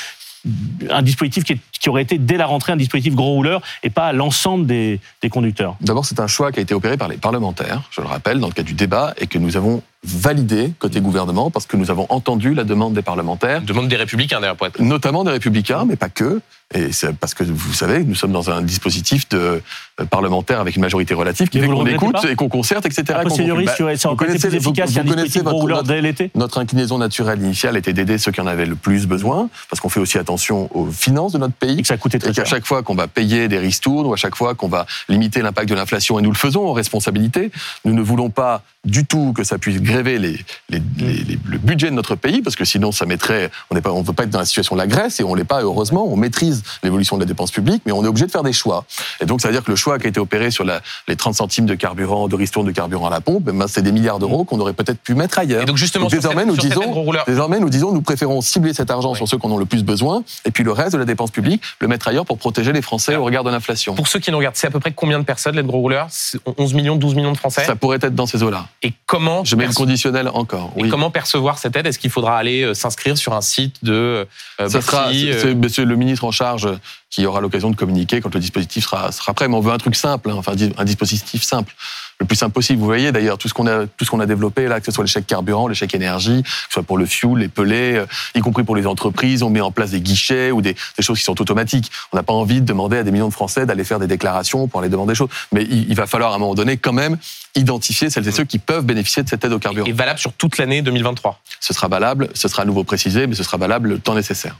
un 0.90 1.02
dispositif 1.02 1.42
qui, 1.44 1.54
est- 1.54 1.60
qui 1.80 1.88
aurait 1.88 2.02
été, 2.02 2.16
dès 2.18 2.36
la 2.36 2.46
rentrée, 2.46 2.72
un 2.72 2.76
dispositif 2.76 3.14
gros 3.14 3.30
rouleur 3.32 3.60
et 3.82 3.90
pas 3.90 4.06
à 4.06 4.12
l'ensemble 4.12 4.66
des, 4.66 5.00
des 5.22 5.30
conducteurs? 5.30 5.76
D'abord, 5.80 6.04
c'est 6.06 6.20
un 6.20 6.26
choix 6.26 6.52
qui 6.52 6.60
a 6.60 6.62
été 6.62 6.74
opéré 6.74 6.96
par 6.96 7.08
les 7.08 7.16
parlementaires, 7.16 7.82
je 7.90 8.00
le 8.00 8.06
rappelle, 8.06 8.38
dans 8.40 8.46
le 8.48 8.52
cadre 8.52 8.68
du 8.68 8.74
débat, 8.74 9.14
et 9.18 9.26
que 9.26 9.38
nous 9.38 9.56
avons 9.56 9.82
validé 10.04 10.72
côté 10.78 11.00
gouvernement, 11.00 11.50
parce 11.50 11.66
que 11.66 11.76
nous 11.76 11.90
avons 11.90 12.06
entendu 12.10 12.54
la 12.54 12.64
demande 12.64 12.94
des 12.94 13.02
parlementaires, 13.02 13.62
Demande 13.62 13.88
des 13.88 13.96
républicains 13.96 14.40
d'ailleurs 14.40 14.56
pour 14.56 14.66
être 14.66 14.80
notamment 14.80 15.24
des 15.24 15.30
républicains, 15.30 15.84
mais 15.86 15.96
pas 15.96 16.08
que. 16.08 16.40
Et 16.74 16.92
c'est 16.92 17.14
parce 17.16 17.34
que 17.34 17.44
vous 17.44 17.72
savez, 17.74 18.02
nous 18.04 18.14
sommes 18.14 18.32
dans 18.32 18.50
un 18.50 18.62
dispositif 18.62 19.28
de 19.28 19.60
euh, 20.00 20.04
parlementaire 20.06 20.60
avec 20.60 20.74
une 20.76 20.82
majorité 20.82 21.14
relative 21.14 21.48
qui 21.48 21.58
Mais 21.60 21.66
fait 21.68 21.72
qu'on 21.72 21.86
écoute 21.86 22.16
et 22.28 22.34
qu'on 22.34 22.48
concerte, 22.48 22.84
etc. 22.86 23.18
Posteriori. 23.22 23.66
Bah, 23.66 23.72
vous 23.78 23.84
été 23.92 24.16
plus 24.16 24.26
connaissez- 24.26 24.48
vous- 24.58 24.72
vous 24.72 24.72
connaissez 25.14 25.40
votre- 25.40 25.68
notre- 25.68 25.82
dès 25.84 26.00
l'été 26.00 26.30
Notre 26.34 26.58
inclinaison 26.58 26.98
naturelle 26.98 27.40
initiale 27.40 27.76
était 27.76 27.92
d'aider 27.92 28.18
ceux 28.18 28.32
qui 28.32 28.40
en 28.40 28.46
avaient 28.46 28.66
le 28.66 28.74
plus 28.76 29.06
besoin, 29.06 29.48
parce 29.70 29.80
qu'on 29.80 29.88
fait 29.90 30.00
aussi 30.00 30.18
attention 30.18 30.68
aux 30.76 30.86
finances 30.90 31.32
de 31.32 31.38
notre 31.38 31.54
pays. 31.54 31.78
et 31.78 31.82
que 31.82 31.88
ça 31.88 31.96
coûtait 31.96 32.18
très 32.18 32.30
Et 32.30 32.34
qu'à 32.34 32.44
chaque 32.44 32.66
fois 32.66 32.82
qu'on 32.82 32.94
va 32.94 33.06
payer 33.08 33.46
des 33.48 33.58
ristournes 33.58 34.06
ou 34.06 34.12
à 34.12 34.16
chaque 34.16 34.34
fois 34.36 34.54
qu'on 34.54 34.68
va 34.68 34.86
limiter 35.08 35.42
l'impact 35.42 35.68
de 35.68 35.74
l'inflation, 35.74 36.18
et 36.18 36.22
nous 36.22 36.30
le 36.32 36.36
faisons 36.36 36.66
en 36.66 36.72
responsabilité, 36.72 37.50
nous 37.84 37.94
ne 37.94 38.02
voulons 38.02 38.30
pas 38.30 38.62
du 38.84 39.04
tout 39.06 39.32
que 39.32 39.44
ça 39.44 39.58
puisse 39.58 39.80
gréver 39.80 40.18
les, 40.18 40.38
les- 40.70 40.82
les- 40.98 41.12
les- 41.24 41.38
le 41.44 41.58
budget 41.58 41.86
de 41.90 41.94
notre 41.94 42.14
pays, 42.16 42.42
parce 42.42 42.56
que 42.56 42.64
sinon 42.64 42.92
ça 42.92 43.06
mettrait, 43.06 43.50
on 43.70 43.74
ne 43.74 43.80
veut 44.02 44.12
pas 44.12 44.24
être 44.24 44.30
dans 44.30 44.38
la 44.38 44.44
situation 44.44 44.74
de 44.76 44.80
la 44.80 44.86
Grèce, 44.86 45.20
et 45.20 45.24
on 45.24 45.34
l'est 45.34 45.44
pas 45.44 45.62
heureusement, 45.62 46.06
on 46.06 46.16
maîtrise 46.16 46.62
l'évolution 46.82 47.16
de 47.16 47.22
la 47.22 47.26
dépense 47.26 47.50
publique, 47.50 47.82
mais 47.86 47.92
on 47.92 48.04
est 48.04 48.08
obligé 48.08 48.26
de 48.26 48.30
faire 48.30 48.42
des 48.42 48.52
choix. 48.52 48.84
Et 49.20 49.26
donc 49.26 49.40
ça 49.40 49.48
veut 49.48 49.54
dire 49.54 49.64
que 49.64 49.70
le 49.70 49.76
choix 49.76 49.98
qui 49.98 50.06
a 50.06 50.08
été 50.08 50.20
opéré 50.20 50.50
sur 50.50 50.64
la- 50.64 50.80
les 51.08 51.16
30 51.16 51.34
centimes 51.34 51.66
de 51.66 51.74
carburant, 51.74 52.28
de 52.28 52.36
ristourne 52.36 52.66
de 52.66 52.72
carburant 52.72 53.06
à 53.06 53.10
la 53.10 53.20
pompe, 53.20 53.44
ben, 53.44 53.66
c'est 53.68 53.82
des 53.82 53.92
milliards 53.92 54.18
d'euros 54.18 54.44
qu'on 54.44 54.60
aurait 54.60 54.72
peut-être 54.74 55.00
pu 55.00 55.14
mettre 55.14 55.38
ailleurs. 55.38 55.62
Et 55.62 55.66
donc 55.66 55.76
justement, 55.76 56.08
sur 56.08 56.18
désormais, 56.18 56.42
cette- 56.42 56.50
nous 56.50 56.56
disons, 56.56 57.22
désormais, 57.26 57.60
nous 57.60 57.70
disons, 57.70 57.92
nous 57.92 58.02
préférons 58.02 58.40
cibler 58.40 58.74
cet 58.74 58.90
argent 58.90 59.10
Oui. 59.12 59.16
sur 59.16 59.28
ceux 59.28 59.38
qui 59.38 59.46
en 59.46 59.50
ont 59.50 59.58
le 59.58 59.66
plus 59.66 59.84
besoin, 59.84 60.22
et 60.44 60.50
puis 60.50 60.64
le 60.64 60.72
reste 60.72 60.92
de 60.92 60.98
la 60.98 61.04
dépense 61.04 61.30
publique, 61.30 61.62
le 61.80 61.88
mettre 61.88 62.08
ailleurs 62.08 62.24
pour 62.26 62.38
protéger 62.38 62.72
les 62.72 62.82
Français 62.82 63.16
au 63.16 63.24
regard 63.24 63.44
de 63.44 63.50
l'inflation. 63.50 63.94
Pour 63.94 64.08
ceux 64.08 64.18
qui 64.18 64.30
nous 64.30 64.38
regardent, 64.38 64.56
c'est 64.56 64.66
à 64.66 64.70
peu 64.70 64.80
près 64.80 64.92
combien 64.92 65.18
de 65.18 65.24
personnes, 65.24 65.56
l'aide 65.56 65.66
gros 65.66 65.78
rouleur 65.78 66.06
C'est 66.10 66.38
11 66.58 66.74
millions, 66.74 66.96
12 66.96 67.14
millions 67.14 67.32
de 67.32 67.36
Français? 67.38 67.64
Ça 67.64 67.76
pourrait 67.76 67.98
être 68.02 68.14
dans 68.14 68.26
ces 68.26 68.42
eaux-là. 68.42 68.66
Et 68.82 68.92
comment, 69.06 69.44
Je 69.44 69.56
mets 69.56 69.62
le 69.64 69.68
perce- 69.68 69.76
conditionnel 69.78 70.28
encore. 70.28 70.72
et 70.76 70.88
comment 70.88 71.10
percevoir 71.10 71.56
cette 71.58 71.74
aide? 71.76 71.86
Est-ce 71.86 71.98
qu'il 71.98 72.10
faudra 72.10 72.36
aller 72.36 72.62
euh, 72.62 72.74
s'inscrire 72.74 73.16
sur 73.16 73.32
un 73.32 73.40
site 73.40 73.82
de 73.82 74.26
euh, 74.60 74.68
Ça 74.68 74.82
sera, 74.82 75.04
Bercy, 75.04 75.20
c'est 75.30 75.34
euh, 75.36 75.40
c'est 75.40 75.54
monsieur 75.54 75.84
le 75.86 75.96
ministre 75.96 76.24
en 76.24 76.30
charge 76.32 76.68
qui 77.14 77.26
aura 77.26 77.40
l'occasion 77.40 77.70
de 77.70 77.76
communiquer 77.76 78.20
quand 78.20 78.34
le 78.34 78.40
dispositif 78.40 78.84
sera, 78.84 79.12
sera 79.12 79.34
prêt. 79.34 79.46
Mais 79.46 79.54
on 79.54 79.60
veut 79.60 79.72
un 79.72 79.78
truc 79.78 79.94
simple, 79.94 80.30
hein, 80.30 80.34
enfin 80.36 80.52
un 80.76 80.84
dispositif 80.84 81.44
simple, 81.44 81.72
le 82.18 82.26
plus 82.26 82.34
simple 82.34 82.52
possible. 82.52 82.80
Vous 82.80 82.86
voyez 82.86 83.12
d'ailleurs 83.12 83.38
tout 83.38 83.46
ce 83.46 83.54
qu'on 83.54 83.68
a, 83.68 83.86
tout 83.86 84.04
ce 84.04 84.10
qu'on 84.10 84.18
a 84.18 84.26
développé 84.26 84.66
là, 84.66 84.80
que 84.80 84.86
ce 84.86 84.90
soit 84.90 85.04
le 85.04 85.08
chèque 85.08 85.28
carburant, 85.28 85.68
le 85.68 85.74
chèque 85.74 85.94
énergie, 85.94 86.42
que 86.42 86.48
ce 86.48 86.72
soit 86.72 86.82
pour 86.82 86.98
le 86.98 87.06
fuel, 87.06 87.36
les 87.36 87.46
pelés, 87.46 87.94
euh, 87.94 88.06
y 88.34 88.40
compris 88.40 88.64
pour 88.64 88.74
les 88.74 88.88
entreprises. 88.88 89.44
On 89.44 89.50
met 89.50 89.60
en 89.60 89.70
place 89.70 89.92
des 89.92 90.00
guichets 90.00 90.50
ou 90.50 90.60
des, 90.60 90.74
des 90.74 91.02
choses 91.04 91.18
qui 91.18 91.24
sont 91.24 91.40
automatiques. 91.40 91.88
On 92.12 92.16
n'a 92.16 92.24
pas 92.24 92.32
envie 92.32 92.60
de 92.60 92.66
demander 92.66 92.96
à 92.96 93.04
des 93.04 93.12
millions 93.12 93.28
de 93.28 93.32
Français 93.32 93.64
d'aller 93.64 93.84
faire 93.84 94.00
des 94.00 94.08
déclarations 94.08 94.66
pour 94.66 94.80
aller 94.80 94.88
demander 94.88 95.12
des 95.12 95.16
choses. 95.16 95.30
Mais 95.52 95.62
il, 95.62 95.88
il 95.88 95.94
va 95.94 96.08
falloir 96.08 96.32
à 96.32 96.34
un 96.34 96.38
moment 96.38 96.56
donné 96.56 96.78
quand 96.78 96.92
même 96.92 97.16
identifier 97.54 98.10
celles 98.10 98.26
et 98.26 98.32
ceux 98.32 98.44
qui 98.44 98.58
peuvent 98.58 98.84
bénéficier 98.84 99.22
de 99.22 99.28
cette 99.28 99.44
aide 99.44 99.52
au 99.52 99.60
carburant. 99.60 99.86
est 99.86 99.92
valable 99.92 100.18
sur 100.18 100.32
toute 100.32 100.58
l'année 100.58 100.82
2023 100.82 101.40
Ce 101.60 101.72
sera 101.72 101.86
valable, 101.86 102.28
ce 102.34 102.48
sera 102.48 102.62
à 102.62 102.66
nouveau 102.66 102.82
précisé, 102.82 103.28
mais 103.28 103.36
ce 103.36 103.44
sera 103.44 103.56
valable 103.56 103.90
le 103.90 103.98
temps 104.00 104.16
nécessaire. 104.16 104.56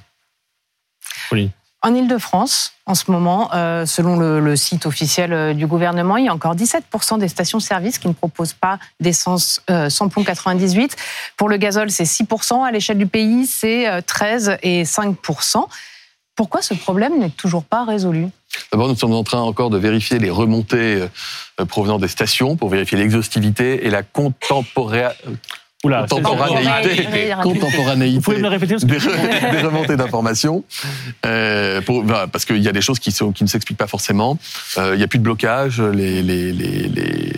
En 1.84 1.94
Ile-de-France, 1.94 2.72
en 2.86 2.94
ce 2.94 3.10
moment, 3.10 3.50
euh, 3.52 3.84
selon 3.84 4.16
le, 4.16 4.56
site 4.56 4.86
officiel 4.86 5.34
euh, 5.34 5.52
du 5.52 5.66
gouvernement, 5.66 6.16
il 6.16 6.24
y 6.24 6.28
a 6.28 6.32
encore 6.32 6.56
17% 6.56 7.18
des 7.18 7.28
stations-service 7.28 7.98
qui 7.98 8.08
ne 8.08 8.14
proposent 8.14 8.54
pas 8.54 8.78
d'essence 9.00 9.60
euh, 9.68 9.90
samplon 9.90 10.24
98. 10.24 10.96
Pour 11.36 11.50
le 11.50 11.58
gazole, 11.58 11.90
c'est 11.90 12.04
6%. 12.04 12.64
À 12.64 12.70
l'échelle 12.70 12.96
du 12.96 13.06
pays, 13.06 13.44
c'est 13.46 13.86
euh, 13.86 14.00
13 14.00 14.56
et 14.62 14.84
5%. 14.84 15.66
Pourquoi 16.34 16.62
ce 16.62 16.72
problème 16.72 17.18
n'est 17.18 17.28
toujours 17.28 17.64
pas 17.64 17.84
résolu? 17.84 18.28
D'abord, 18.72 18.88
nous 18.88 18.96
sommes 18.96 19.12
en 19.12 19.22
train 19.22 19.42
encore 19.42 19.68
de 19.68 19.76
vérifier 19.76 20.18
les 20.18 20.30
remontées 20.30 21.06
provenant 21.68 21.98
des 21.98 22.08
stations 22.08 22.56
pour 22.56 22.70
vérifier 22.70 22.96
l'exhaustivité 22.96 23.86
et 23.86 23.90
la 23.90 24.02
Oula, 25.84 26.06
contemporanéité, 26.08 27.04
Contemporanéité. 27.04 27.34
contemporanéité 27.42 28.14
Vous 28.16 28.20
pouvez 28.22 28.36
me 28.38 28.42
le 28.42 28.48
répéter 28.48 28.74
parce 28.74 28.84
que- 28.84 28.90
des, 28.90 28.98
re- 28.98 29.50
des 29.52 29.60
remontées 29.60 29.96
d'informations, 29.96 30.64
euh, 31.26 31.80
voilà, 31.86 32.26
parce 32.26 32.44
qu'il 32.44 32.62
y 32.62 32.68
a 32.68 32.72
des 32.72 32.80
choses 32.80 32.98
qui, 32.98 33.12
sont, 33.12 33.32
qui 33.32 33.44
ne 33.44 33.48
s'expliquent 33.48 33.78
pas 33.78 33.86
forcément. 33.86 34.38
Euh, 34.78 34.94
il 34.94 34.98
n'y 34.98 35.04
a 35.04 35.08
plus 35.08 35.18
de 35.18 35.24
blocage, 35.24 35.80
les, 35.80 36.22
les, 36.22 36.52
les, 36.52 36.88
les, 36.88 37.32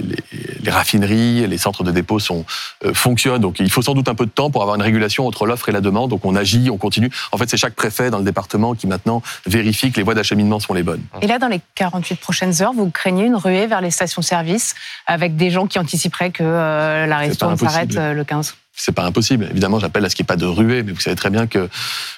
les- 0.67 0.77
raffineries, 0.77 1.47
les 1.47 1.59
centres 1.59 1.83
de 1.85 1.91
dépôt 1.91 2.19
sont, 2.19 2.45
euh, 2.85 2.93
fonctionnent. 2.95 3.41
Donc 3.41 3.59
il 3.61 3.71
faut 3.71 3.83
sans 3.83 3.95
doute 3.95 4.09
un 4.09 4.15
peu 4.15 4.27
de 4.27 4.31
temps 4.31 4.51
pour 4.51 4.63
avoir 4.63 4.77
une 4.77 4.83
régulation 4.83 5.27
entre 5.27 5.47
l'offre 5.47 5.69
et 5.69 5.73
la 5.73 5.81
demande. 5.81 6.11
Donc 6.11 6.25
on 6.25 6.35
agit, 6.37 6.69
on 6.71 6.77
continue. 6.77 7.11
En 7.33 7.39
fait, 7.39 7.49
c'est 7.49 7.57
chaque 7.57 7.75
préfet 7.75 8.11
dans 8.11 8.19
le 8.19 8.25
département 8.25 8.75
qui 8.75 8.87
maintenant 8.87 9.23
vérifie 9.47 9.91
que 9.91 9.97
les 9.97 10.03
voies 10.03 10.15
d'acheminement 10.15 10.61
sont 10.61 10.75
les 10.75 10.83
bonnes. 10.83 11.03
Et 11.23 11.27
là, 11.27 11.39
dans 11.39 11.49
les 11.49 11.61
48 11.75 12.17
prochaines 12.21 12.63
heures, 12.63 12.73
vous 12.73 12.91
craignez 12.91 13.25
une 13.25 13.37
ruée 13.37 13.67
vers 13.67 13.81
les 13.81 13.91
stations-service 13.91 14.75
avec 15.07 15.37
des 15.37 15.51
gens 15.51 15.67
qui 15.67 15.79
anticiperaient 15.79 16.31
que 16.31 16.43
euh, 16.43 17.07
la 17.07 17.19
impossible. 17.19 17.71
s'arrête 17.71 17.97
euh, 17.97 18.13
le 18.13 18.25
15 18.25 18.55
c'est 18.77 18.93
pas 18.93 19.05
impossible. 19.05 19.49
Évidemment, 19.51 19.79
j'appelle 19.81 20.05
à 20.05 20.11
ce 20.11 20.15
qu'il 20.15 20.23
n'y 20.23 20.27
ait 20.27 20.35
pas 20.35 20.37
de 20.37 20.45
ruée, 20.47 20.83
mais 20.83 20.93
vous 20.93 21.01
savez 21.01 21.17
très 21.17 21.31
bien 21.31 21.47
que 21.47 21.69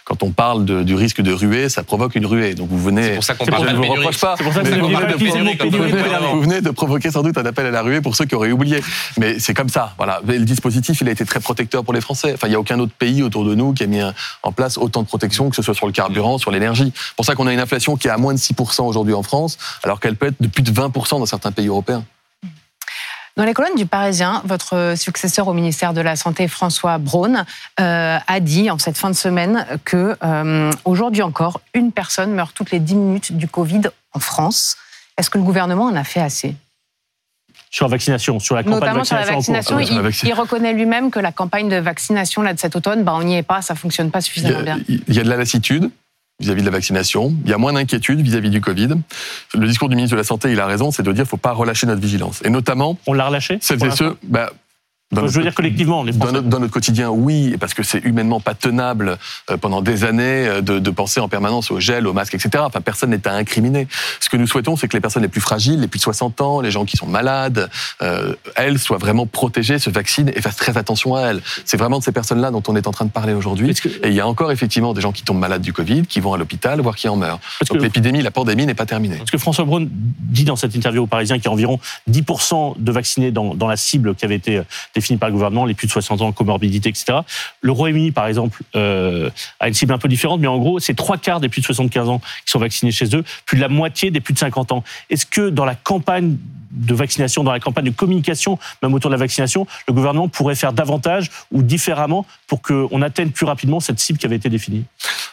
quand 0.04 0.22
on 0.22 0.30
parle 0.32 0.64
de- 0.64 0.82
du 0.82 0.94
risque 0.96 1.20
de 1.22 1.32
ruée, 1.32 1.68
ça 1.68 1.82
provoque 1.84 2.14
une 2.16 2.26
ruée. 2.26 2.54
Donc 2.54 2.68
vous 2.68 2.78
venez. 2.78 3.02
C'est 3.04 3.14
pour 3.14 3.24
ça 3.24 3.34
qu'on 3.34 3.46
parle 3.46 3.70
de 3.70 3.76
vous 3.76 3.82
reproche 3.84 4.18
pas. 4.20 4.34
C'est 4.36 4.44
pour 4.44 4.52
ça 4.52 4.62
que 4.62 4.68
vous 6.34 6.40
venez 6.42 6.60
de- 6.60 6.70
provoquer 6.70 7.10
sans 7.10 7.22
doute 7.22 7.38
un 7.38 7.46
appel 7.46 7.66
à 7.66 7.70
la 7.70 7.82
ruée 7.82 8.00
pour 8.00 8.16
ceux 8.16 8.24
qui 8.24 8.34
auraient 8.34 8.50
oublié. 8.52 8.82
Mais 9.18 9.38
c'est 9.38 9.54
comme 9.54 9.68
ça. 9.68 9.94
Voilà. 9.98 10.20
Le 10.26 10.38
dispositif, 10.44 11.00
il 11.00 11.08
a 11.08 11.12
été 11.12 11.24
très 11.24 11.40
protecteur 11.40 11.84
pour 11.84 11.94
les 11.94 12.00
Français. 12.00 12.32
Enfin, 12.34 12.48
il 12.48 12.50
n'y 12.50 12.56
a 12.56 12.60
aucun 12.60 12.78
autre 12.80 12.92
pays 12.98 13.22
autour 13.22 13.44
de 13.44 13.54
nous 13.54 13.72
qui 13.72 13.84
a 13.84 13.86
mis 13.86 14.00
en 14.42 14.52
place 14.52 14.78
autant 14.78 15.02
de 15.02 15.06
protection, 15.06 15.50
que 15.50 15.56
ce 15.56 15.62
soit 15.62 15.74
sur 15.74 15.86
le 15.86 15.92
carburant, 15.92 16.38
sur 16.38 16.50
l'énergie. 16.50 16.92
C'est 16.94 17.16
pour 17.16 17.24
ça 17.24 17.34
qu'on 17.34 17.46
a 17.46 17.52
une 17.52 17.60
inflation 17.60 17.96
qui 17.96 18.08
est 18.08 18.10
à 18.10 18.18
moins 18.18 18.34
de 18.34 18.38
6% 18.38 18.84
aujourd'hui 18.86 19.14
en 19.14 19.22
France, 19.22 19.58
alors 19.84 20.00
qu'elle 20.00 20.16
peut 20.16 20.26
être 20.26 20.40
de 20.40 20.48
plus 20.48 20.62
de 20.62 20.70
20% 20.72 21.18
dans 21.20 21.26
certains 21.26 21.52
pays 21.52 21.68
européens. 21.68 22.04
Dans 23.38 23.44
les 23.44 23.54
colonnes 23.54 23.76
du 23.76 23.86
Parisien, 23.86 24.42
votre 24.44 24.94
successeur 24.96 25.46
au 25.46 25.52
ministère 25.52 25.92
de 25.92 26.00
la 26.00 26.16
Santé, 26.16 26.48
François 26.48 26.98
Braun, 26.98 27.44
euh, 27.78 28.18
a 28.26 28.40
dit 28.40 28.68
en 28.68 28.78
cette 28.78 28.98
fin 28.98 29.10
de 29.10 29.14
semaine 29.14 29.64
que 29.84 30.16
euh, 30.24 30.72
aujourd'hui 30.84 31.22
encore, 31.22 31.60
une 31.72 31.92
personne 31.92 32.32
meurt 32.32 32.52
toutes 32.52 32.72
les 32.72 32.80
10 32.80 32.96
minutes 32.96 33.32
du 33.36 33.46
Covid 33.46 33.82
en 34.12 34.18
France. 34.18 34.76
Est-ce 35.16 35.30
que 35.30 35.38
le 35.38 35.44
gouvernement 35.44 35.84
en 35.84 35.94
a 35.94 36.02
fait 36.02 36.18
assez? 36.18 36.56
Sur 37.70 37.84
la 37.84 37.92
vaccination, 37.92 38.40
sur 38.40 38.56
la 38.56 38.64
campagne 38.64 38.80
Notamment 38.80 39.02
de 39.02 39.06
sur 39.06 39.14
la 39.14 39.24
vaccination. 39.24 39.76
en. 39.76 39.78
Ah 39.78 39.84
sur 39.84 39.94
la 39.94 40.00
il, 40.00 40.02
vaccination. 40.02 40.36
il 40.36 40.40
reconnaît 40.40 40.72
lui-même 40.72 41.12
que 41.12 41.20
la 41.20 41.30
campagne 41.30 41.68
de 41.68 41.76
vaccination 41.76 42.42
là, 42.42 42.52
de 42.54 42.58
cet 42.58 42.74
automne, 42.74 43.04
bah, 43.04 43.12
on 43.14 43.22
n'y 43.22 43.36
est 43.36 43.44
pas, 43.44 43.62
ça 43.62 43.76
fonctionne 43.76 44.10
pas 44.10 44.20
suffisamment 44.20 44.58
a, 44.58 44.62
bien. 44.62 44.80
il 44.88 45.14
y 45.14 45.20
a 45.20 45.22
de 45.22 45.28
la 45.28 45.36
lassitude 45.36 45.92
vis-à-vis 46.40 46.60
de 46.60 46.66
la 46.66 46.72
vaccination. 46.72 47.34
Il 47.44 47.50
y 47.50 47.52
a 47.52 47.58
moins 47.58 47.72
d'inquiétude 47.72 48.20
vis-à-vis 48.20 48.50
du 48.50 48.60
Covid. 48.60 48.90
Le 49.54 49.66
discours 49.66 49.88
du 49.88 49.96
ministre 49.96 50.14
de 50.14 50.20
la 50.20 50.24
Santé, 50.24 50.52
il 50.52 50.60
a 50.60 50.66
raison, 50.66 50.90
c'est 50.90 51.02
de 51.02 51.10
dire 51.10 51.22
qu'il 51.22 51.22
ne 51.22 51.28
faut 51.28 51.36
pas 51.36 51.52
relâcher 51.52 51.86
notre 51.86 52.00
vigilance. 52.00 52.40
Et 52.44 52.50
notamment, 52.50 52.96
On 53.06 53.12
l'a 53.12 53.26
relâché 53.26 53.58
celles 53.60 53.84
et 53.84 53.90
ceux, 53.90 54.16
bah, 54.22 54.52
je 55.10 55.20
veux 55.20 55.42
dire 55.42 55.54
collectivement, 55.54 56.02
les 56.02 56.12
dans, 56.12 56.32
notre, 56.32 56.48
dans 56.48 56.60
notre, 56.60 56.72
quotidien, 56.72 57.08
oui, 57.08 57.56
parce 57.58 57.72
que 57.72 57.82
c'est 57.82 58.04
humainement 58.04 58.40
pas 58.40 58.54
tenable 58.54 59.16
euh, 59.50 59.56
pendant 59.56 59.80
des 59.80 60.04
années 60.04 60.46
euh, 60.46 60.60
de, 60.60 60.78
de, 60.78 60.90
penser 60.90 61.18
en 61.18 61.28
permanence 61.28 61.70
au 61.70 61.80
gel, 61.80 62.06
au 62.06 62.12
masque, 62.12 62.34
etc. 62.34 62.62
Enfin, 62.66 62.82
personne 62.82 63.10
n'est 63.10 63.26
à 63.26 63.32
incriminer. 63.32 63.88
Ce 64.20 64.28
que 64.28 64.36
nous 64.36 64.46
souhaitons, 64.46 64.76
c'est 64.76 64.86
que 64.86 64.94
les 64.94 65.00
personnes 65.00 65.22
les 65.22 65.28
plus 65.28 65.40
fragiles, 65.40 65.80
les 65.80 65.88
plus 65.88 65.98
de 65.98 66.02
60 66.02 66.42
ans, 66.42 66.60
les 66.60 66.70
gens 66.70 66.84
qui 66.84 66.98
sont 66.98 67.06
malades, 67.06 67.70
euh, 68.02 68.34
elles 68.54 68.78
soient 68.78 68.98
vraiment 68.98 69.24
protégées, 69.26 69.78
se 69.78 69.88
vaccinent 69.88 70.30
et 70.34 70.42
fassent 70.42 70.56
très 70.56 70.76
attention 70.76 71.14
à 71.14 71.22
elles. 71.22 71.40
C'est 71.64 71.78
vraiment 71.78 72.00
de 72.00 72.04
ces 72.04 72.12
personnes-là 72.12 72.50
dont 72.50 72.62
on 72.68 72.76
est 72.76 72.86
en 72.86 72.92
train 72.92 73.06
de 73.06 73.10
parler 73.10 73.32
aujourd'hui. 73.32 73.74
Que... 73.74 73.88
Et 73.88 74.08
il 74.08 74.14
y 74.14 74.20
a 74.20 74.28
encore 74.28 74.52
effectivement 74.52 74.92
des 74.92 75.00
gens 75.00 75.12
qui 75.12 75.22
tombent 75.22 75.38
malades 75.38 75.62
du 75.62 75.72
Covid, 75.72 76.02
qui 76.02 76.20
vont 76.20 76.34
à 76.34 76.36
l'hôpital, 76.36 76.82
voire 76.82 76.96
qui 76.96 77.08
en 77.08 77.16
meurent. 77.16 77.40
Parce 77.58 77.70
Donc 77.70 77.80
l'épidémie, 77.80 78.20
la 78.20 78.30
pandémie 78.30 78.66
n'est 78.66 78.74
pas 78.74 78.86
terminée. 78.86 79.16
Parce 79.16 79.30
que 79.30 79.38
François 79.38 79.64
Braun 79.64 79.88
dit 79.90 80.44
dans 80.44 80.56
cette 80.56 80.74
interview 80.74 81.04
au 81.04 81.06
Parisien 81.06 81.36
qu'il 81.36 81.46
y 81.46 81.48
a 81.48 81.52
environ 81.52 81.80
10% 82.10 82.74
de 82.78 82.92
vaccinés 82.92 83.30
dans, 83.30 83.54
dans, 83.54 83.68
la 83.68 83.76
cible 83.76 84.14
qui 84.14 84.26
avait 84.26 84.36
été 84.36 84.62
définie 84.98 85.18
par 85.18 85.28
le 85.28 85.32
gouvernement, 85.32 85.64
les 85.64 85.74
plus 85.74 85.86
de 85.86 85.92
60 85.92 86.20
ans, 86.22 86.32
comorbidité, 86.32 86.88
etc. 86.88 87.18
Le 87.60 87.72
Royaume-Uni, 87.72 88.12
par 88.12 88.26
exemple, 88.26 88.62
euh, 88.76 89.30
a 89.60 89.68
une 89.68 89.74
cible 89.74 89.92
un 89.92 89.98
peu 89.98 90.08
différente, 90.08 90.40
mais 90.40 90.46
en 90.46 90.58
gros, 90.58 90.78
c'est 90.78 90.94
trois 90.94 91.18
quarts 91.18 91.40
des 91.40 91.48
plus 91.48 91.60
de 91.60 91.66
75 91.66 92.08
ans 92.08 92.20
qui 92.44 92.50
sont 92.50 92.58
vaccinés 92.58 92.92
chez 92.92 93.14
eux, 93.14 93.24
plus 93.46 93.56
de 93.56 93.62
la 93.62 93.68
moitié 93.68 94.10
des 94.10 94.20
plus 94.20 94.34
de 94.34 94.38
50 94.38 94.72
ans. 94.72 94.84
Est-ce 95.10 95.26
que 95.26 95.50
dans 95.50 95.64
la 95.64 95.74
campagne 95.74 96.36
de 96.70 96.94
vaccination, 96.94 97.44
dans 97.44 97.52
la 97.52 97.60
campagne 97.60 97.86
de 97.86 97.90
communication, 97.90 98.58
même 98.82 98.94
autour 98.94 99.10
de 99.10 99.14
la 99.14 99.18
vaccination, 99.18 99.66
le 99.86 99.94
gouvernement 99.94 100.28
pourrait 100.28 100.54
faire 100.54 100.72
davantage 100.72 101.30
ou 101.52 101.62
différemment 101.62 102.26
pour 102.46 102.62
qu'on 102.62 103.02
atteigne 103.02 103.30
plus 103.30 103.46
rapidement 103.46 103.80
cette 103.80 104.00
cible 104.00 104.18
qui 104.18 104.26
avait 104.26 104.36
été 104.36 104.48
définie 104.48 104.84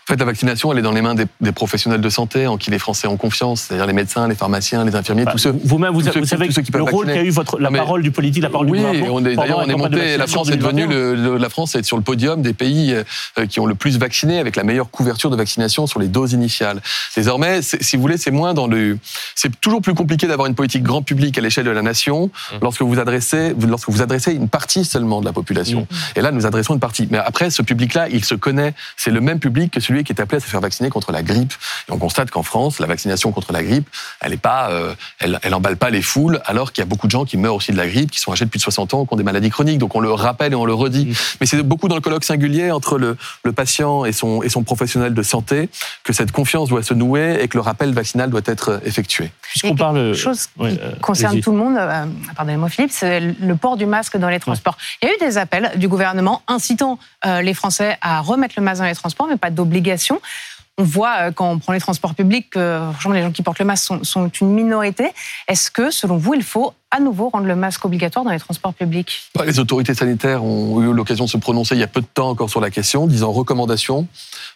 En 0.04 0.14
fait, 0.14 0.18
la 0.18 0.26
vaccination, 0.26 0.72
elle 0.72 0.80
est 0.80 0.84
dans 0.84 0.92
les 0.92 1.02
mains 1.02 1.16
des, 1.16 1.26
des 1.42 1.52
professionnels 1.52 2.02
de 2.02 2.10
santé 2.10 2.48
en 2.48 2.58
qui 2.58 2.72
les 2.72 2.80
Français 2.80 3.08
ont 3.08 3.18
confiance, 3.18 3.62
c'est-à-dire 3.62 3.88
les 3.88 3.94
médecins, 3.94 4.28
les 4.28 4.36
pharmaciens, 4.36 4.86
les 4.86 4.96
infirmiers, 4.96 5.26
bah, 5.26 5.32
tous 5.32 5.40
ceux. 5.40 5.56
Vous-même, 5.64 5.94
vous, 5.94 6.02
vous, 6.02 6.26
savez 6.26 6.48
le 6.48 6.84
rôle 6.84 7.08
qu'a 7.08 7.24
eu 7.24 7.30
votre, 7.30 7.60
la 7.60 7.70
mais, 7.70 7.80
parole 7.80 8.02
du 8.02 8.12
politique, 8.12 8.44
la 8.44 8.50
parole 8.50 8.70
oui, 8.70 8.80
du 8.80 8.86
gouvernement. 8.86 9.16
Oui, 9.16 9.36
d'ailleurs, 9.36 9.60
on 9.60 9.70
est 9.70 9.76
monté, 9.76 10.18
la 10.18 10.28
France 10.28 10.50
est 10.50 10.58
devenue, 10.58 10.88
le, 10.88 11.16
le, 11.16 11.38
la 11.38 11.50
France 11.50 11.76
est 11.76 11.84
sur 11.84 11.98
le 11.98 12.04
podium 12.04 12.42
des 12.42 12.54
pays 12.54 12.94
euh, 12.94 13.46
qui 13.46 13.60
ont 13.60 13.66
le 13.66 13.76
plus 13.76 13.98
vacciné, 13.98 14.40
avec 14.40 14.56
la 14.56 14.64
meilleure 14.64 14.90
couverture 14.90 15.30
de 15.30 15.36
vaccination 15.36 15.88
sur 15.88 16.00
les 16.00 16.08
doses 16.08 16.34
initiales. 16.34 16.82
Désormais, 17.16 17.62
si 17.62 17.96
vous 17.96 18.02
voulez, 18.02 18.18
c'est 18.18 18.32
moins 18.32 18.54
dans 18.54 18.68
le. 18.68 18.98
C'est 19.36 19.60
toujours 19.60 19.82
plus 19.82 19.94
compliqué 19.94 20.28
d'avoir 20.28 20.48
une 20.48 20.56
politique 20.56 20.84
grand 20.84 21.02
public 21.02 21.25
à 21.38 21.42
l'échelle 21.42 21.66
de 21.66 21.72
la 21.72 21.82
nation 21.82 22.16
Mmh. 22.16 22.58
lorsque 22.62 22.82
vous 22.82 23.00
adressez, 23.00 23.56
lorsque 23.68 23.90
vous 23.90 24.02
adressez 24.02 24.34
une 24.34 24.50
partie 24.50 24.86
seulement 24.86 25.22
de 25.22 25.26
la 25.26 25.34
population. 25.34 25.82
Mmh. 25.82 25.96
Et 26.18 26.22
là, 26.22 26.32
nous 26.32 26.46
adressons 26.46 26.74
une 26.74 26.80
partie. 26.80 27.08
Mais 27.10 27.18
après, 27.18 27.50
ce 27.50 27.62
public-là, 27.62 28.08
il 28.10 28.24
se 28.24 28.36
connaît. 28.36 28.74
C'est 28.98 29.12
le 29.12 29.22
même 29.22 29.40
public 29.40 29.72
que 29.72 29.80
celui 29.80 30.04
qui 30.04 30.12
est 30.12 30.22
appelé 30.22 30.38
à 30.38 30.40
se 30.40 30.48
faire 30.48 30.62
vacciner 30.62 30.90
contre 30.90 31.12
la 31.12 31.24
grippe. 31.24 31.54
Et 31.90 31.92
on 31.92 31.98
constate 31.98 32.32
qu'en 32.32 32.44
France, 32.44 32.80
la 32.80 32.88
vaccination 32.88 33.32
contre 33.32 33.54
la 33.54 33.64
grippe, 33.64 33.88
elle 34.22 34.34
est 34.34 34.38
pas, 34.38 34.70
euh, 34.72 34.94
elle, 35.20 35.40
elle 35.42 35.54
emballe 35.54 35.78
pas 35.78 35.90
les 35.90 36.02
foules, 36.02 36.42
alors 36.46 36.72
qu'il 36.72 36.82
y 36.82 36.84
a 36.84 36.88
beaucoup 36.88 37.08
de 37.08 37.12
gens 37.12 37.26
qui 37.26 37.38
meurent 37.38 37.56
aussi 37.56 37.72
de 37.72 37.78
la 37.78 37.88
grippe, 37.88 38.12
qui 38.12 38.20
sont 38.20 38.32
âgés 38.32 38.46
de 38.46 38.50
plus 38.50 38.60
de 38.60 38.64
60 38.64 38.94
ans, 38.94 39.06
qui 39.06 39.14
ont 39.14 39.18
des 39.18 39.24
maladies 39.24 39.50
chroniques. 39.50 39.78
Donc 39.78 39.96
on 39.96 40.00
le 40.00 40.12
rappelle 40.12 40.54
et 40.54 40.56
on 40.56 40.66
le 40.66 40.74
redit. 40.74 41.08
Mmh. 41.08 41.14
Mais 41.42 41.48
c'est 41.48 41.62
beaucoup 41.64 41.88
dans 41.88 41.96
le 41.96 42.02
colloque 42.02 42.24
singulier 42.24 42.72
entre 42.72 42.98
le, 42.98 43.18
le 43.44 43.52
patient 43.52 44.06
et 44.06 44.12
son, 44.12 44.44
et 44.44 44.50
son 44.50 44.64
professionnel 44.64 45.14
de 45.14 45.24
santé 45.24 45.70
que 46.04 46.14
cette 46.14 46.32
confiance 46.32 46.70
doit 46.70 46.84
se 46.84 46.94
nouer 46.94 47.40
et 47.42 47.48
que 47.48 47.58
le 47.58 47.62
rappel 47.62 47.94
vaccinal 47.94 48.30
doit 48.30 48.42
être 48.46 48.82
effectué. 48.86 49.32
Puisqu'on 49.42 49.76
parle 49.76 50.14
chose 50.14 50.48
qui 50.48 50.52
euh, 50.62 50.92
concerne 51.16 51.42
tout 51.42 51.52
le 51.52 51.58
monde, 51.58 51.78
euh, 51.78 52.06
pardonnez-moi 52.36 52.70
Philippe, 52.70 52.92
c'est 52.92 53.20
le 53.20 53.56
port 53.56 53.78
du 53.78 53.86
masque 53.86 54.18
dans 54.18 54.30
les 54.30 54.40
transports. 54.40 54.78
Il 55.02 55.08
y 55.08 55.12
a 55.12 55.16
eu 55.16 55.18
des 55.20 55.38
appels 55.38 55.72
du 55.76 55.88
gouvernement 55.88 56.42
incitant 56.48 57.00
euh, 57.26 57.42
les 57.42 57.54
Français 57.54 57.98
à 58.02 58.22
remettre 58.22 58.56
le 58.58 58.64
masque 58.64 58.82
dans 58.82 58.88
les 58.88 58.96
transports, 58.96 59.28
mais 59.28 59.38
pas 59.38 59.50
d'obligation. 59.50 60.22
On 60.78 60.84
voit 60.84 61.32
quand 61.32 61.50
on 61.50 61.58
prend 61.58 61.72
les 61.72 61.80
transports 61.80 62.16
publics 62.16 62.50
que 62.50 62.80
franchement, 62.92 63.14
les 63.14 63.22
gens 63.22 63.32
qui 63.32 63.44
portent 63.44 63.60
le 63.60 63.66
masque 63.66 63.86
sont, 63.86 64.04
sont 64.04 64.28
une 64.28 64.54
minorité. 64.54 65.12
Est-ce 65.48 65.72
que, 65.72 65.90
selon 65.90 66.18
vous, 66.18 66.34
il 66.34 66.44
faut 66.44 66.74
à 66.92 67.00
nouveau 67.00 67.30
rendre 67.30 67.46
le 67.46 67.56
masque 67.56 67.86
obligatoire 67.86 68.26
dans 68.26 68.32
les 68.32 68.40
transports 68.40 68.74
publics? 68.74 69.24
Bah, 69.36 69.46
Les 69.46 69.58
autorités 69.60 69.94
sanitaires 69.94 70.44
ont 70.44 70.82
eu 70.82 70.94
l'occasion 70.94 71.26
de 71.26 71.30
se 71.30 71.38
prononcer 71.38 71.76
il 71.76 71.80
y 71.80 71.84
a 71.84 71.88
peu 71.88 72.02
de 72.02 72.08
temps 72.14 72.30
encore 72.30 72.50
sur 72.50 72.60
la 72.60 72.72
question, 72.72 73.08
disant 73.08 73.32
recommandation, 73.32 74.06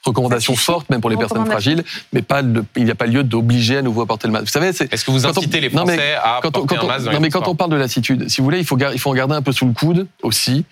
recommandation 0.04 0.58
forte 0.58 0.90
même 0.90 1.00
pour 1.00 1.10
les 1.10 1.16
personnes 1.16 1.46
fragiles, 1.46 1.86
mais 2.12 2.22
pas 2.22 2.44
de, 2.44 2.66
il 2.76 2.84
n'y 2.84 2.92
a 2.92 2.96
pas 2.96 3.06
lieu 3.06 3.24
d'obliger 3.24 3.78
à 3.78 3.82
nouveau 3.82 4.02
à 4.02 4.06
porter 4.06 4.28
le 4.28 4.34
masque. 4.34 4.46
Vous 4.46 4.52
savez, 4.52 4.68
est-ce 4.68 5.06
que 5.06 5.12
vous 5.12 5.26
incitez 5.26 5.60
on, 5.60 5.62
les 5.62 5.70
Français 5.70 5.96
non, 5.96 6.22
à 6.22 6.40
quand 6.42 6.52
porter 6.52 6.76
on, 6.76 6.80
quand 6.80 6.86
un 6.86 6.88
masque 6.88 7.06
dans 7.06 7.12
Non, 7.14 7.20
mais 7.22 7.30
quand 7.30 7.48
on 7.48 7.56
parle 7.56 7.72
de 7.72 7.78
lassitude, 7.78 8.30
si 8.30 8.42
vous 8.42 8.44
voulez, 8.44 8.60
il 8.60 8.66
faut, 8.66 8.78
il 8.78 9.00
faut 9.00 9.10
en 9.10 9.16
garder 9.16 9.36
un 9.36 9.42
peu 9.42 9.54
sous 9.54 9.66
le 9.66 9.74
coude 9.74 10.08
aussi 10.22 10.66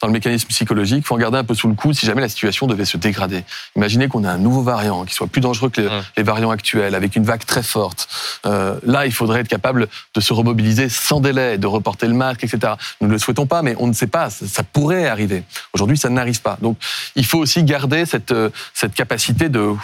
dans 0.00 0.06
le 0.06 0.12
mécanisme 0.12 0.48
psychologique, 0.48 0.98
il 0.98 1.06
faut 1.06 1.14
en 1.14 1.18
garder 1.18 1.38
un 1.38 1.44
peu 1.44 1.54
sous 1.54 1.68
le 1.68 1.74
coude 1.74 1.94
si 1.94 2.06
jamais 2.06 2.20
la 2.20 2.28
situation 2.28 2.66
devait 2.66 2.84
se 2.84 2.96
dégrader. 2.96 3.44
Imaginez 3.76 4.08
qu'on 4.08 4.24
a 4.24 4.30
un 4.30 4.38
nouveau 4.38 4.62
variant 4.62 5.04
qui 5.04 5.14
soit 5.14 5.26
plus 5.26 5.40
dangereux 5.40 5.70
que 5.70 5.80
les, 5.80 5.88
mmh. 5.88 6.02
les 6.16 6.22
variants 6.22 6.50
actuels, 6.50 6.94
avec 6.94 7.16
une 7.16 7.24
vague 7.24 7.44
très 7.44 7.62
forte. 7.62 8.08
Euh, 8.46 8.78
là, 8.84 9.06
il 9.06 9.12
faudrait 9.12 9.40
être 9.40 9.48
capable 9.48 9.88
de 10.14 10.20
se 10.20 10.32
remobiliser 10.32 10.88
sans 10.88 11.20
délai, 11.20 11.58
de 11.58 11.66
reporter 11.66 12.06
le 12.06 12.14
masque, 12.14 12.44
etc. 12.44 12.74
Nous 13.00 13.08
ne 13.08 13.12
le 13.12 13.18
souhaitons 13.18 13.46
pas, 13.46 13.62
mais 13.62 13.74
on 13.78 13.86
ne 13.86 13.92
sait 13.92 14.06
pas, 14.06 14.30
ça, 14.30 14.46
ça 14.46 14.62
pourrait 14.62 15.06
arriver. 15.06 15.44
Aujourd'hui, 15.72 15.96
ça 15.96 16.08
n'arrive 16.08 16.40
pas. 16.40 16.58
Donc, 16.60 16.76
il 17.16 17.24
faut 17.24 17.38
aussi 17.38 17.62
garder 17.62 18.06
cette, 18.06 18.34
cette 18.72 18.94
capacité 18.94 19.48
de 19.48 19.74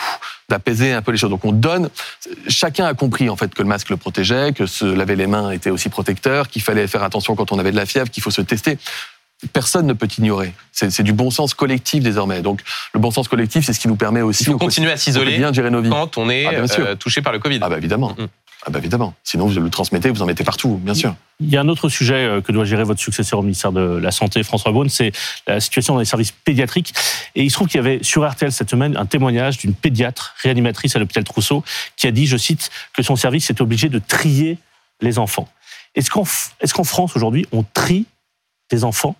d'apaiser 0.51 0.93
un 0.93 1.01
peu 1.01 1.13
les 1.13 1.19
choses. 1.19 1.31
Donc 1.31 1.45
on 1.45 1.53
donne. 1.53 1.89
Chacun 2.49 2.85
a 2.85 2.93
compris 2.95 3.31
en 3.31 3.37
fait 3.37 3.55
que 3.55 3.63
le 3.63 3.69
masque 3.69 3.89
le 3.89 3.97
protégeait, 3.97 4.53
que 4.53 4.67
se 4.67 4.85
laver 4.85 5.17
les 5.17 5.27
mains 5.27 5.51
était 5.53 5.71
aussi 5.71 5.89
protecteur, 5.89 6.49
qu'il 6.49 6.61
fallait 6.61 6.87
faire 6.89 7.03
attention 7.03 7.37
quand 7.37 7.53
on 7.53 7.59
avait 7.59 7.71
de 7.71 7.77
la 7.77 7.87
fièvre, 7.87 8.11
qu'il 8.11 8.23
faut 8.23 8.33
se 8.33 8.43
tester 8.43 8.77
personne 9.49 9.87
ne 9.87 9.93
peut 9.93 10.09
ignorer. 10.19 10.53
C'est 10.73 11.03
du 11.03 11.13
bon 11.13 11.31
sens 11.31 11.55
collectif 11.55 12.03
désormais. 12.03 12.43
Donc 12.43 12.63
le 12.95 13.01
bon 13.01 13.11
sens 13.11 13.29
collectif, 13.29 13.65
c'est 13.65 13.73
ce 13.73 13.81
qui 13.81 13.89
nous 13.89 13.97
permet 13.97 14.23
aussi. 14.23 14.45
Il 14.45 14.53
faut 14.53 14.59
continuer 14.59 14.93
à 14.93 14.97
s'isoler 14.97 15.41
quand 15.89 16.19
on 16.19 16.31
est 16.31 16.47
ah, 16.47 16.65
euh, 16.79 16.95
touché 16.95 17.23
par 17.23 17.33
le 17.33 17.39
Covid. 17.39 17.59
Ah 17.63 17.69
bah 17.69 17.79
évidemment. 17.79 18.15
Mm. 18.19 18.27
Ah 18.67 18.71
bah 18.71 18.79
évidemment. 18.79 19.15
Sinon 19.25 19.47
vous 19.47 19.59
le 19.59 19.71
transmettez, 19.71 20.11
vous 20.11 20.21
en 20.21 20.27
mettez 20.27 20.45
partout, 20.45 20.79
bien 20.83 20.93
sûr. 20.93 21.15
Il 21.41 21.49
y 21.49 21.57
a 21.57 21.61
un 21.63 21.69
autre 21.69 21.89
sujet 21.89 22.27
euh, 22.27 22.41
que 22.43 22.53
doit 22.53 22.67
gérer 22.67 22.85
votre 22.85 23.01
successeur 23.01 23.39
au 23.39 23.43
ministère 23.43 23.73
de 23.73 23.81
la 23.81 24.11
Santé, 24.11 24.43
François 24.43 24.71
Beaune, 24.73 24.91
c'est 24.91 25.13
la 25.47 25.61
situation 25.61 25.95
dans 25.95 26.01
les 26.01 26.07
services 26.07 26.33
pédiatriques. 26.33 26.93
Et 27.35 27.43
il 27.43 27.51
se 27.51 27.55
trouve 27.55 27.69
qu'il 27.69 27.79
y 27.79 27.81
avait 27.81 28.01
sur 28.03 28.29
RTL 28.29 28.53
cette 28.53 28.69
semaine 28.69 28.99
un 28.99 29.07
témoignage 29.07 29.57
d'une 29.57 29.73
pédiatre 29.73 30.35
réanimatrice 30.43 30.95
à 30.95 30.99
l'hôpital 30.99 31.25
Trousseau 31.25 31.65
qui 31.97 32.07
a 32.07 32.11
dit, 32.11 32.27
je 32.27 32.37
cite, 32.37 32.71
que 32.95 33.03
son 33.03 33.17
service 33.17 33.49
est 33.49 33.63
obligé 33.63 33.89
de 33.89 33.99
trier 33.99 34.59
les 35.01 35.19
enfants. 35.19 35.49
Est-ce 35.95 36.11
qu'en 36.11 36.25
est 36.61 36.73
qu'en 36.73 36.85
France 36.85 37.17
aujourd'hui 37.17 37.47
on 37.53 37.63
trie 37.63 38.05
des 38.71 38.85
enfants 38.85 39.17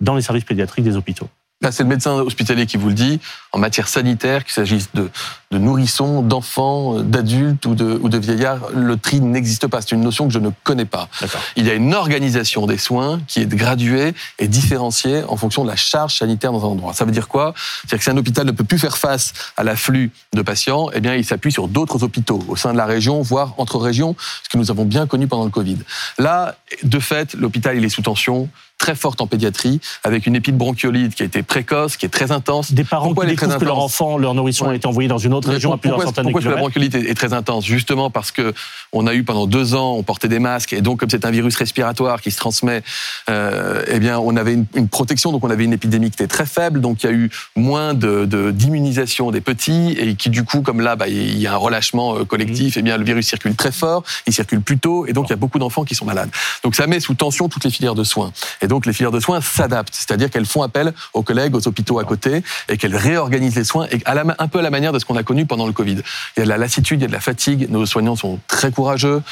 dans 0.00 0.14
les 0.14 0.22
services 0.22 0.44
pédiatriques 0.44 0.84
des 0.84 0.96
hôpitaux. 0.96 1.28
Là, 1.60 1.72
c'est 1.72 1.82
le 1.82 1.88
médecin 1.88 2.14
hospitalier 2.14 2.66
qui 2.66 2.76
vous 2.76 2.88
le 2.88 2.94
dit. 2.94 3.20
En 3.52 3.58
matière 3.58 3.88
sanitaire, 3.88 4.44
qu'il 4.44 4.52
s'agisse 4.52 4.90
de, 4.92 5.10
de, 5.50 5.58
nourrissons, 5.58 6.22
d'enfants, 6.22 7.02
d'adultes 7.02 7.64
ou 7.66 7.74
de, 7.74 7.98
ou 8.02 8.08
de 8.08 8.18
vieillards, 8.18 8.68
le 8.74 8.96
tri 8.96 9.20
n'existe 9.20 9.66
pas. 9.66 9.80
C'est 9.80 9.92
une 9.92 10.02
notion 10.02 10.26
que 10.26 10.34
je 10.34 10.38
ne 10.38 10.50
connais 10.64 10.84
pas. 10.84 11.08
Il 11.56 11.66
y 11.66 11.70
a 11.70 11.74
une 11.74 11.94
organisation 11.94 12.66
des 12.66 12.76
soins 12.76 13.20
qui 13.26 13.40
est 13.40 13.48
graduée 13.48 14.12
et 14.38 14.48
différenciée 14.48 15.22
en 15.28 15.36
fonction 15.36 15.62
de 15.62 15.68
la 15.68 15.76
charge 15.76 16.18
sanitaire 16.18 16.52
dans 16.52 16.64
un 16.64 16.68
endroit. 16.68 16.92
Ça 16.92 17.04
veut 17.04 17.10
dire 17.10 17.28
quoi? 17.28 17.54
C'est-à-dire 17.56 17.98
que 17.98 18.04
si 18.04 18.10
un 18.10 18.16
hôpital 18.16 18.46
ne 18.46 18.52
peut 18.52 18.64
plus 18.64 18.78
faire 18.78 18.98
face 18.98 19.32
à 19.56 19.64
l'afflux 19.64 20.10
de 20.34 20.42
patients, 20.42 20.90
eh 20.92 21.00
bien, 21.00 21.14
il 21.14 21.24
s'appuie 21.24 21.52
sur 21.52 21.68
d'autres 21.68 22.02
hôpitaux 22.02 22.42
au 22.48 22.56
sein 22.56 22.72
de 22.72 22.78
la 22.78 22.86
région, 22.86 23.22
voire 23.22 23.54
entre 23.56 23.78
régions, 23.78 24.14
ce 24.42 24.48
que 24.48 24.58
nous 24.58 24.70
avons 24.70 24.84
bien 24.84 25.06
connu 25.06 25.26
pendant 25.26 25.44
le 25.44 25.50
Covid. 25.50 25.78
Là, 26.18 26.56
de 26.82 26.98
fait, 26.98 27.34
l'hôpital, 27.34 27.76
il 27.76 27.84
est 27.84 27.88
sous 27.88 28.02
tension 28.02 28.48
très 28.78 28.94
forte 28.94 29.20
en 29.20 29.26
pédiatrie, 29.26 29.80
avec 30.04 30.26
une 30.26 30.36
épide 30.36 30.56
bronchiolite 30.56 31.14
qui 31.14 31.22
a 31.24 31.26
été 31.26 31.42
précoce, 31.42 31.96
qui 31.96 32.06
est 32.06 32.10
très 32.10 32.30
intense. 32.30 32.72
Des 32.72 32.84
parents 32.84 33.06
pourquoi 33.06 33.26
qui 33.26 33.36
découvrent 33.38 33.58
que 33.58 33.64
leur 33.64 33.78
enfant, 33.78 34.18
leur 34.18 34.34
nourrisson 34.34 34.66
ouais. 34.66 34.72
a 34.72 34.74
été 34.74 34.86
envoyé 34.86 35.08
dans 35.08 35.18
une 35.18 35.32
autre 35.34 35.50
région 35.50 35.72
à 35.72 35.78
plusieurs 35.78 36.02
centaines 36.02 36.26
de 36.26 36.30
kilomètres. 36.30 36.48
Pourquoi 36.48 36.56
la 36.56 36.60
bronchiolite 36.60 36.94
est, 36.94 37.10
est, 37.10 37.14
très 37.14 37.32
intense 37.32 37.64
Justement 37.64 38.10
parce 38.10 38.30
que 38.30 38.52
on 38.92 39.06
a 39.06 39.14
eu 39.14 39.24
pendant 39.24 39.46
deux 39.46 39.74
ans, 39.74 39.94
on 39.94 40.02
portait 40.02 40.28
des 40.28 40.38
masques, 40.38 40.72
et 40.72 40.80
donc 40.80 41.00
comme 41.00 41.10
c'est 41.10 41.24
un 41.24 41.30
virus 41.30 41.56
respiratoire 41.56 42.20
qui 42.20 42.30
se 42.30 42.38
transmet, 42.38 42.82
euh, 43.28 43.82
eh 43.88 43.98
bien 43.98 44.18
on 44.18 44.36
avait 44.36 44.54
une, 44.54 44.66
une, 44.74 44.88
protection, 44.88 45.32
donc 45.32 45.44
on 45.44 45.50
avait 45.50 45.64
une 45.64 45.72
épidémie 45.72 46.10
qui 46.10 46.16
était 46.22 46.26
très 46.26 46.46
faible, 46.46 46.80
donc 46.80 47.02
il 47.02 47.06
y 47.06 47.08
a 47.08 47.12
eu 47.12 47.30
moins 47.56 47.94
de 47.94 48.24
d'immunisation 48.50 49.30
des 49.30 49.40
petits, 49.40 49.96
et 49.98 50.14
qui 50.14 50.30
du 50.30 50.44
coup, 50.44 50.62
comme 50.62 50.80
là, 50.80 50.96
bah, 50.96 51.08
il 51.08 51.38
y 51.38 51.46
a 51.46 51.54
un 51.54 51.56
relâchement 51.56 52.16
euh, 52.16 52.24
collectif, 52.24 52.76
mmh. 52.76 52.80
eh 52.80 52.82
bien 52.82 52.96
le 52.96 53.04
virus 53.04 53.26
circule 53.26 53.54
très 53.54 53.72
fort, 53.72 54.02
il 54.26 54.32
circule 54.32 54.60
plus 54.60 54.78
tôt, 54.78 55.06
et 55.06 55.12
donc 55.12 55.26
il 55.28 55.30
y 55.30 55.32
a 55.34 55.36
beaucoup 55.36 55.58
d'enfants 55.58 55.84
qui 55.84 55.94
sont 55.94 56.04
malades. 56.04 56.30
Donc 56.64 56.74
ça 56.74 56.86
met 56.86 57.00
sous 57.00 57.14
tension 57.14 57.48
toutes 57.48 57.64
les 57.64 57.70
filières 57.70 57.94
de 57.94 58.04
soins. 58.04 58.32
Et 58.62 58.66
donc 58.66 58.86
les 58.86 58.92
filières 58.92 59.12
de 59.12 59.20
soins 59.20 59.40
s'adaptent, 59.40 59.94
c'est-à-dire 59.94 60.30
qu'elles 60.30 60.46
font 60.46 60.62
appel 60.62 60.92
aux 61.12 61.22
collègues, 61.22 61.54
aux 61.54 61.68
hôpitaux 61.68 61.98
à 61.98 62.04
côté, 62.04 62.42
et 62.68 62.76
qu'elles 62.76 62.96
réorganisent 62.96 63.27
les 63.36 63.64
soins, 63.64 63.86
à 64.04 64.14
un 64.38 64.48
peu 64.48 64.58
à 64.58 64.62
la 64.62 64.70
manière 64.70 64.92
de 64.92 64.98
ce 64.98 65.04
qu'on 65.04 65.16
a 65.16 65.22
connu 65.22 65.46
pendant 65.46 65.66
le 65.66 65.72
Covid. 65.72 66.02
Il 66.36 66.38
y 66.38 66.40
a 66.40 66.44
de 66.44 66.48
la 66.48 66.58
lassitude, 66.58 67.00
il 67.00 67.02
y 67.02 67.04
a 67.04 67.08
de 67.08 67.12
la 67.12 67.20
fatigue, 67.20 67.70
nos 67.70 67.86
soignants 67.86 68.16
sont 68.16 68.38
très 68.48 68.70
courageux. 68.70 69.22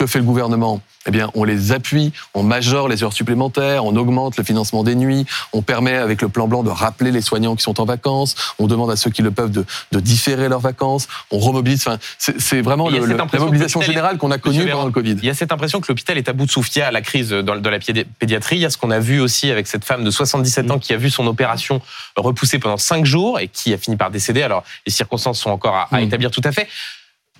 Que 0.00 0.06
fait 0.06 0.18
le 0.18 0.24
gouvernement? 0.24 0.80
Eh 1.06 1.10
bien, 1.10 1.30
on 1.34 1.44
les 1.44 1.72
appuie, 1.72 2.14
on 2.32 2.42
majore 2.42 2.88
les 2.88 3.04
heures 3.04 3.12
supplémentaires, 3.12 3.84
on 3.84 3.94
augmente 3.96 4.38
le 4.38 4.44
financement 4.44 4.82
des 4.82 4.94
nuits, 4.94 5.26
on 5.52 5.60
permet 5.60 5.94
avec 5.94 6.22
le 6.22 6.30
plan 6.30 6.48
blanc 6.48 6.62
de 6.62 6.70
rappeler 6.70 7.12
les 7.12 7.20
soignants 7.20 7.54
qui 7.54 7.62
sont 7.62 7.82
en 7.82 7.84
vacances, 7.84 8.34
on 8.58 8.66
demande 8.66 8.90
à 8.90 8.96
ceux 8.96 9.10
qui 9.10 9.20
le 9.20 9.30
peuvent 9.30 9.50
de, 9.50 9.66
de 9.92 10.00
différer 10.00 10.48
leurs 10.48 10.60
vacances, 10.60 11.06
on 11.30 11.38
remobilise. 11.38 11.86
Enfin, 11.86 11.98
c'est 12.16 12.62
vraiment 12.62 12.88
le, 12.88 13.04
le, 13.04 13.14
la 13.14 13.26
mobilisation 13.40 13.82
générale 13.82 14.16
qu'on 14.16 14.30
a 14.30 14.38
connue 14.38 14.66
pendant 14.66 14.86
le 14.86 14.90
Covid. 14.90 15.16
Il 15.18 15.26
y 15.26 15.28
a 15.28 15.34
cette 15.34 15.52
impression 15.52 15.82
que 15.82 15.88
l'hôpital 15.88 16.16
est 16.16 16.30
à 16.30 16.32
bout 16.32 16.46
de 16.46 16.50
souffle. 16.50 16.70
Il 16.74 16.78
y 16.78 16.82
a 16.82 16.90
la 16.90 17.02
crise 17.02 17.28
dans, 17.28 17.60
dans 17.60 17.70
la 17.70 17.78
pédiatrie. 17.78 18.56
Il 18.56 18.62
y 18.62 18.64
a 18.64 18.70
ce 18.70 18.78
qu'on 18.78 18.90
a 18.90 19.00
vu 19.00 19.20
aussi 19.20 19.50
avec 19.50 19.66
cette 19.66 19.84
femme 19.84 20.02
de 20.02 20.10
77 20.10 20.70
ans 20.70 20.78
qui 20.78 20.94
a 20.94 20.96
vu 20.96 21.10
son 21.10 21.26
opération 21.26 21.82
repoussée 22.16 22.58
pendant 22.58 22.78
5 22.78 23.04
jours 23.04 23.38
et 23.38 23.48
qui 23.48 23.74
a 23.74 23.76
fini 23.76 23.98
par 23.98 24.10
décéder. 24.10 24.40
Alors, 24.40 24.64
les 24.86 24.92
circonstances 24.92 25.40
sont 25.40 25.50
encore 25.50 25.74
à, 25.74 25.88
à 25.92 26.00
établir 26.00 26.30
tout 26.30 26.42
à 26.44 26.52
fait 26.52 26.68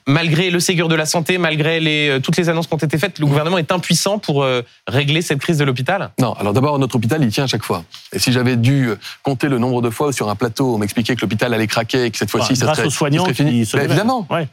malgré 0.07 0.51
le 0.51 0.61
Ségur 0.61 0.89
de 0.89 0.95
la 0.95 1.07
santé, 1.07 1.39
malgré 1.39 1.81
les, 1.81 2.09
euh, 2.09 2.21
toutes 2.21 2.37
les 2.37 2.49
annonces 2.49 2.67
qui 2.67 2.75
ont 2.75 2.79
été 2.79 2.99
faites, 2.99 3.19
le 3.19 3.27
gouvernement 3.27 3.59
est 3.59 3.73
impuissant 3.73 4.19
pour 4.19 4.43
euh, 4.43 4.63
régler 4.87 5.23
cette 5.23 5.39
crise 5.41 5.59
de 5.59 5.65
l'hôpital 5.65 6.11
Non, 6.19 6.33
alors 6.35 6.53
d'abord, 6.53 6.79
notre 6.79 6.97
hôpital, 6.97 7.23
il 7.23 7.31
tient 7.31 7.45
à 7.45 7.49
chaque 7.49 7.65
fois. 7.65 7.85
Et 8.13 8.19
si 8.19 8.33
j'avais 8.33 8.57
dû 8.57 8.91
compter 9.23 9.49
le 9.49 9.59
nombre 9.59 9.83
de 9.83 9.91
fois 9.91 10.09
où 10.09 10.13
sur 10.13 10.29
un 10.29 10.35
plateau, 10.37 10.75
on 10.75 10.79
m'expliquait 10.79 11.15
que 11.17 11.21
l'hôpital 11.21 11.53
allait 11.55 11.67
craquer 11.67 12.05
et 12.05 12.11
que 12.11 12.19
cette 12.19 12.31
fois-ci, 12.31 12.55
Bah, 12.55 12.67
ça 12.67 12.75
serait, 12.75 12.87
aux 12.87 12.91
soignants 12.91 13.25
ça 13.27 13.35
serait 13.35 13.49
fini, 13.49 13.67
se 13.67 13.77
Bah, 13.77 13.85
évidemment. 13.85 14.27
Ouais. 14.31 14.49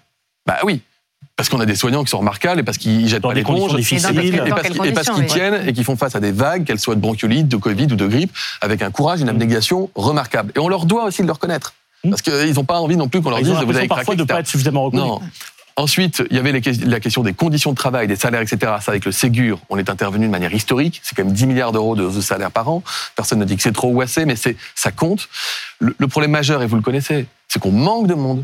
Bah 0.45 0.57
oui. 0.63 0.82
Parce 1.36 1.49
qu'on 1.49 1.59
a 1.59 1.65
des 1.67 1.76
soignants 1.76 2.03
qui 2.03 2.09
sont 2.09 2.17
remarquables 2.19 2.59
et 2.61 2.63
parce 2.63 2.78
qu'ils 2.80 3.07
jettent 3.07 3.21
Dans 3.21 3.30
pas 3.30 3.36
des 3.36 3.41
l'éponge. 3.41 3.71
conditions 3.71 3.78
Et 3.78 3.82
difficiles. 3.82 4.15
parce- 4.15 4.26
et 4.47 4.49
parce 4.49 4.61
qu'ils- 4.69 4.86
et 4.88 4.91
parce 4.93 5.07
conditions, 5.07 5.13
qu'ils 5.15 5.24
oui. 5.24 5.28
tiennent 5.51 5.67
et 5.69 5.74
qu'ils 5.74 5.84
font 5.84 5.95
face 5.95 6.15
à 6.15 6.19
des 6.19 6.32
vagues, 6.32 6.63
qu'elles 6.63 6.80
soient 6.80 6.95
de 6.95 6.99
bronchiolite, 6.99 7.47
de 7.47 7.57
Covid 7.57 7.84
ou 7.91 7.95
de 7.95 8.07
grippe, 8.07 8.32
avec 8.61 8.82
un 8.82 8.89
courage, 8.89 9.21
une 9.21 9.30
abnégation 9.30 9.89
remarquable. 9.93 10.51
Et 10.55 10.59
on 10.59 10.67
leur 10.67 10.86
doit 10.86 11.03
aussi 11.05 11.21
de 11.21 11.28
le 11.28 11.34
reconnaître. 11.34 11.74
Mmh. 12.03 12.09
Parce 12.11 12.21
qu'ils 12.21 12.53
n'ont 12.53 12.63
pas 12.63 12.80
envie 12.80 12.95
non 12.97 13.07
plus 13.07 13.21
qu'on 13.21 13.30
leur 13.32 13.39
dise 13.39 13.49
vous 13.49 13.57
avez 13.57 13.88
parfois 13.88 14.03
craqué, 14.05 14.17
de 14.17 14.21
ne 14.21 14.28
pas 14.28 14.39
être 14.39 14.47
suffisamment 14.47 14.84
reconnus. 14.84 15.05
Non. 15.05 15.19
Ensuite, 15.80 16.23
il 16.32 16.36
y 16.36 16.39
avait 16.39 16.51
la 16.51 16.99
question 16.99 17.21
des 17.21 17.34
conditions 17.34 17.69
de 17.69 17.75
travail, 17.75 18.07
des 18.07 18.15
salaires, 18.15 18.41
etc. 18.41 18.73
Ça, 18.82 18.91
avec 18.91 19.05
le 19.05 19.11
Ségur, 19.11 19.59
on 19.69 19.78
est 19.78 19.91
intervenu 19.91 20.25
de 20.25 20.32
manière 20.32 20.51
historique. 20.51 20.99
C'est 21.03 21.15
quand 21.15 21.23
même 21.23 21.34
10 21.34 21.45
milliards 21.45 21.71
d'euros 21.71 21.95
de, 21.95 22.09
de 22.09 22.21
salaire 22.21 22.49
par 22.49 22.67
an. 22.67 22.82
Personne 23.15 23.38
ne 23.38 23.45
dit 23.45 23.55
que 23.55 23.61
c'est 23.61 23.73
trop 23.73 23.91
ou 23.91 24.01
assez, 24.01 24.25
mais 24.25 24.36
c'est, 24.36 24.57
ça 24.73 24.91
compte. 24.91 25.30
Le, 25.78 25.95
le 25.95 26.07
problème 26.07 26.32
majeur, 26.32 26.63
et 26.63 26.67
vous 26.67 26.78
le 26.78 26.82
connaissez, 26.82 27.28
c'est 27.47 27.59
qu'on 27.59 27.71
manque 27.71 28.07
de 28.07 28.15
monde. 28.15 28.43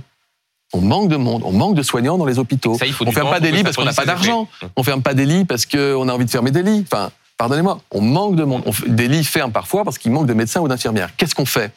On 0.73 0.81
manque 0.81 1.09
de 1.09 1.17
monde, 1.17 1.41
on 1.43 1.51
manque 1.51 1.75
de 1.75 1.81
soignants 1.81 2.19
dans 2.19 2.25
les 2.25 2.37
hôpitaux. 2.37 2.77
Ça, 2.77 2.85
il 2.85 2.93
faut 2.93 3.07
on 3.07 3.11
ferme 3.11 3.31
pas 3.31 3.39
des 3.39 3.51
lits 3.51 3.63
parce 3.63 3.77
qu'on 3.77 3.85
n'a 3.85 3.93
pas 3.93 4.05
d'argent. 4.05 4.47
On 4.75 4.83
ferme 4.83 5.01
pas 5.01 5.15
des 5.15 5.25
lits 5.25 5.45
parce 5.45 5.65
qu'on 5.65 6.07
a 6.09 6.13
envie 6.13 6.25
de 6.25 6.31
fermer 6.31 6.51
des 6.51 6.61
lits. 6.61 6.85
Enfin, 6.91 7.09
pardonnez-moi, 7.39 7.79
on 7.89 8.01
manque 8.01 8.35
de 8.35 8.43
monde. 8.43 8.61
On 8.67 8.71
des 8.87 9.07
lits 9.07 9.23
ferment 9.23 9.51
parfois 9.51 9.83
parce 9.83 9.97
qu'il 9.97 10.11
manque 10.11 10.27
de 10.27 10.33
médecins 10.33 10.61
ou 10.61 10.67
d'infirmières. 10.67 11.09
Qu'est-ce 11.17 11.33
qu'on 11.33 11.45
fait? 11.45 11.71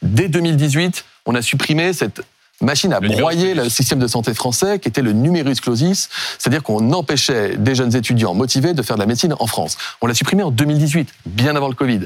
Dès 0.00 0.28
2018, 0.28 1.04
on 1.26 1.34
a 1.34 1.42
supprimé 1.42 1.92
cette 1.92 2.22
machine 2.62 2.92
à 2.92 3.00
Le 3.00 3.08
broyer 3.08 3.54
le 3.54 3.68
système 3.68 3.98
de 3.98 4.06
santé 4.06 4.34
français 4.34 4.78
qui 4.78 4.88
était 4.88 5.02
le 5.02 5.12
numerus 5.12 5.60
clausus, 5.60 6.08
c'est-à-dire 6.38 6.62
qu'on 6.62 6.92
empêchait 6.92 7.56
des 7.56 7.74
jeunes 7.74 7.94
étudiants 7.94 8.34
motivés 8.34 8.74
de 8.74 8.82
faire 8.82 8.96
de 8.96 9.00
la 9.00 9.06
médecine 9.06 9.34
en 9.38 9.46
France. 9.46 9.76
On 10.00 10.06
l'a 10.06 10.14
supprimé 10.14 10.42
en 10.42 10.50
2018, 10.50 11.12
bien 11.26 11.56
avant 11.56 11.68
le 11.68 11.74
Covid. 11.74 12.00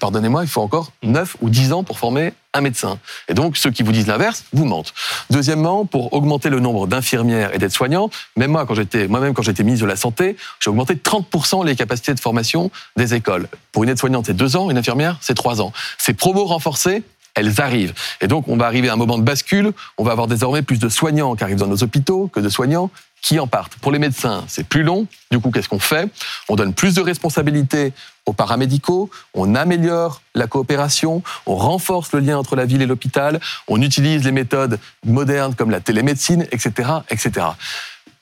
Pardonnez-moi, 0.00 0.44
il 0.44 0.48
faut 0.48 0.60
encore 0.60 0.92
9 1.02 1.36
ou 1.40 1.50
10 1.50 1.72
ans 1.72 1.82
pour 1.82 1.98
former 1.98 2.32
un 2.54 2.60
médecin. 2.60 2.98
Et 3.28 3.34
donc, 3.34 3.56
ceux 3.56 3.70
qui 3.70 3.82
vous 3.82 3.92
disent 3.92 4.06
l'inverse, 4.06 4.44
vous 4.52 4.64
mentent. 4.64 4.94
Deuxièmement, 5.30 5.84
pour 5.84 6.12
augmenter 6.12 6.50
le 6.50 6.60
nombre 6.60 6.86
d'infirmières 6.86 7.54
et 7.54 7.58
d'aides-soignants, 7.58 8.10
même 8.36 8.52
moi, 8.52 8.64
quand 8.64 8.74
j'étais, 8.74 9.08
moi-même, 9.08 9.34
quand 9.34 9.42
j'étais 9.42 9.64
ministre 9.64 9.84
de 9.84 9.90
la 9.90 9.96
Santé, 9.96 10.36
j'ai 10.60 10.70
augmenté 10.70 10.94
de 10.94 11.00
30% 11.00 11.66
les 11.66 11.74
capacités 11.74 12.14
de 12.14 12.20
formation 12.20 12.70
des 12.96 13.14
écoles. 13.14 13.48
Pour 13.72 13.82
une 13.82 13.90
aide-soignante, 13.90 14.26
c'est 14.26 14.36
2 14.36 14.56
ans, 14.56 14.70
une 14.70 14.78
infirmière, 14.78 15.18
c'est 15.20 15.34
3 15.34 15.60
ans. 15.60 15.72
Ces 15.98 16.14
promos 16.14 16.44
renforcés, 16.44 17.02
elles 17.38 17.60
arrivent. 17.60 17.94
Et 18.20 18.26
donc, 18.26 18.48
on 18.48 18.56
va 18.56 18.66
arriver 18.66 18.88
à 18.88 18.94
un 18.94 18.96
moment 18.96 19.18
de 19.18 19.22
bascule. 19.22 19.72
On 19.96 20.04
va 20.04 20.12
avoir 20.12 20.26
désormais 20.26 20.62
plus 20.62 20.78
de 20.78 20.88
soignants 20.88 21.36
qui 21.36 21.44
arrivent 21.44 21.58
dans 21.58 21.68
nos 21.68 21.82
hôpitaux 21.82 22.28
que 22.28 22.40
de 22.40 22.48
soignants 22.48 22.90
qui 23.22 23.38
en 23.38 23.46
partent. 23.46 23.76
Pour 23.76 23.92
les 23.92 23.98
médecins, 23.98 24.44
c'est 24.48 24.66
plus 24.66 24.82
long. 24.82 25.06
Du 25.30 25.38
coup, 25.38 25.50
qu'est-ce 25.50 25.68
qu'on 25.68 25.78
fait? 25.78 26.08
On 26.48 26.56
donne 26.56 26.74
plus 26.74 26.94
de 26.94 27.00
responsabilités 27.00 27.92
aux 28.26 28.32
paramédicaux, 28.32 29.08
on 29.34 29.54
améliore 29.54 30.20
la 30.34 30.46
coopération, 30.46 31.22
on 31.46 31.56
renforce 31.56 32.12
le 32.12 32.20
lien 32.20 32.36
entre 32.36 32.56
la 32.56 32.66
ville 32.66 32.82
et 32.82 32.86
l'hôpital, 32.86 33.40
on 33.68 33.80
utilise 33.80 34.22
les 34.24 34.32
méthodes 34.32 34.78
modernes 35.06 35.54
comme 35.54 35.70
la 35.70 35.80
télémédecine, 35.80 36.46
etc., 36.52 36.90
etc. 37.08 37.46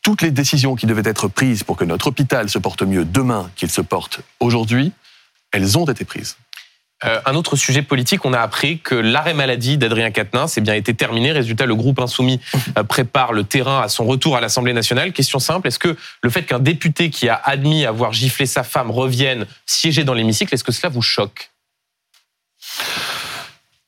Toutes 0.03 0.23
les 0.23 0.31
décisions 0.31 0.77
qui 0.77 0.87
devaient 0.87 1.11
être 1.11 1.27
prises 1.27 1.64
pour 1.64 1.77
que 1.77 1.85
notre 1.85 2.07
hôpital 2.07 2.49
se 2.49 2.59
porte 2.61 2.83
mieux 2.83 3.05
demain 3.05 3.51
qu'il 3.57 3.71
se 3.71 3.81
porte 3.81 4.21
aujourd'hui, 4.39 4.93
elles 5.51 5.77
ont 5.77 5.87
été 5.87 6.05
prises. 6.05 6.37
Euh, 7.05 7.20
un 7.26 7.34
autre 7.34 7.57
sujet 7.57 7.82
politique, 7.82 8.24
on 8.24 8.32
a 8.32 8.40
appris 8.40 8.78
que 8.78 8.94
l'arrêt 8.94 9.34
maladie 9.34 9.76
d'Adrien 9.76 10.11
Quatennens 10.11 10.57
eh 10.57 10.61
bien, 10.62 10.74
était 10.74 10.94
terminé. 10.94 11.30
Résultat, 11.30 11.66
le 11.66 11.74
groupe 11.74 12.01
Insoumis 12.01 12.40
euh, 12.78 12.84
prépare 12.84 13.34
le 13.34 13.44
terrain 13.44 13.82
à 13.82 13.88
son 13.88 14.07
retour 14.07 14.36
à 14.36 14.40
l'Assemblée 14.40 14.72
nationale. 14.72 15.12
Question 15.12 15.38
simple, 15.38 15.68
est-ce 15.68 15.78
que 15.78 15.94
le 16.22 16.30
fait 16.30 16.44
qu'un 16.44 16.59
député 16.59 17.11
qui 17.11 17.28
a 17.28 17.40
admis 17.44 17.84
avoir 17.84 18.14
giflé 18.14 18.47
sa 18.47 18.62
femme 18.62 18.90
revienne 18.90 19.47
siéger 19.66 20.05
dans 20.05 20.14
l'hémicycle, 20.14 20.55
est-ce 20.55 20.64
que 20.64 20.72
cela 20.72 20.88
vous 20.88 21.03
choque? 21.03 21.51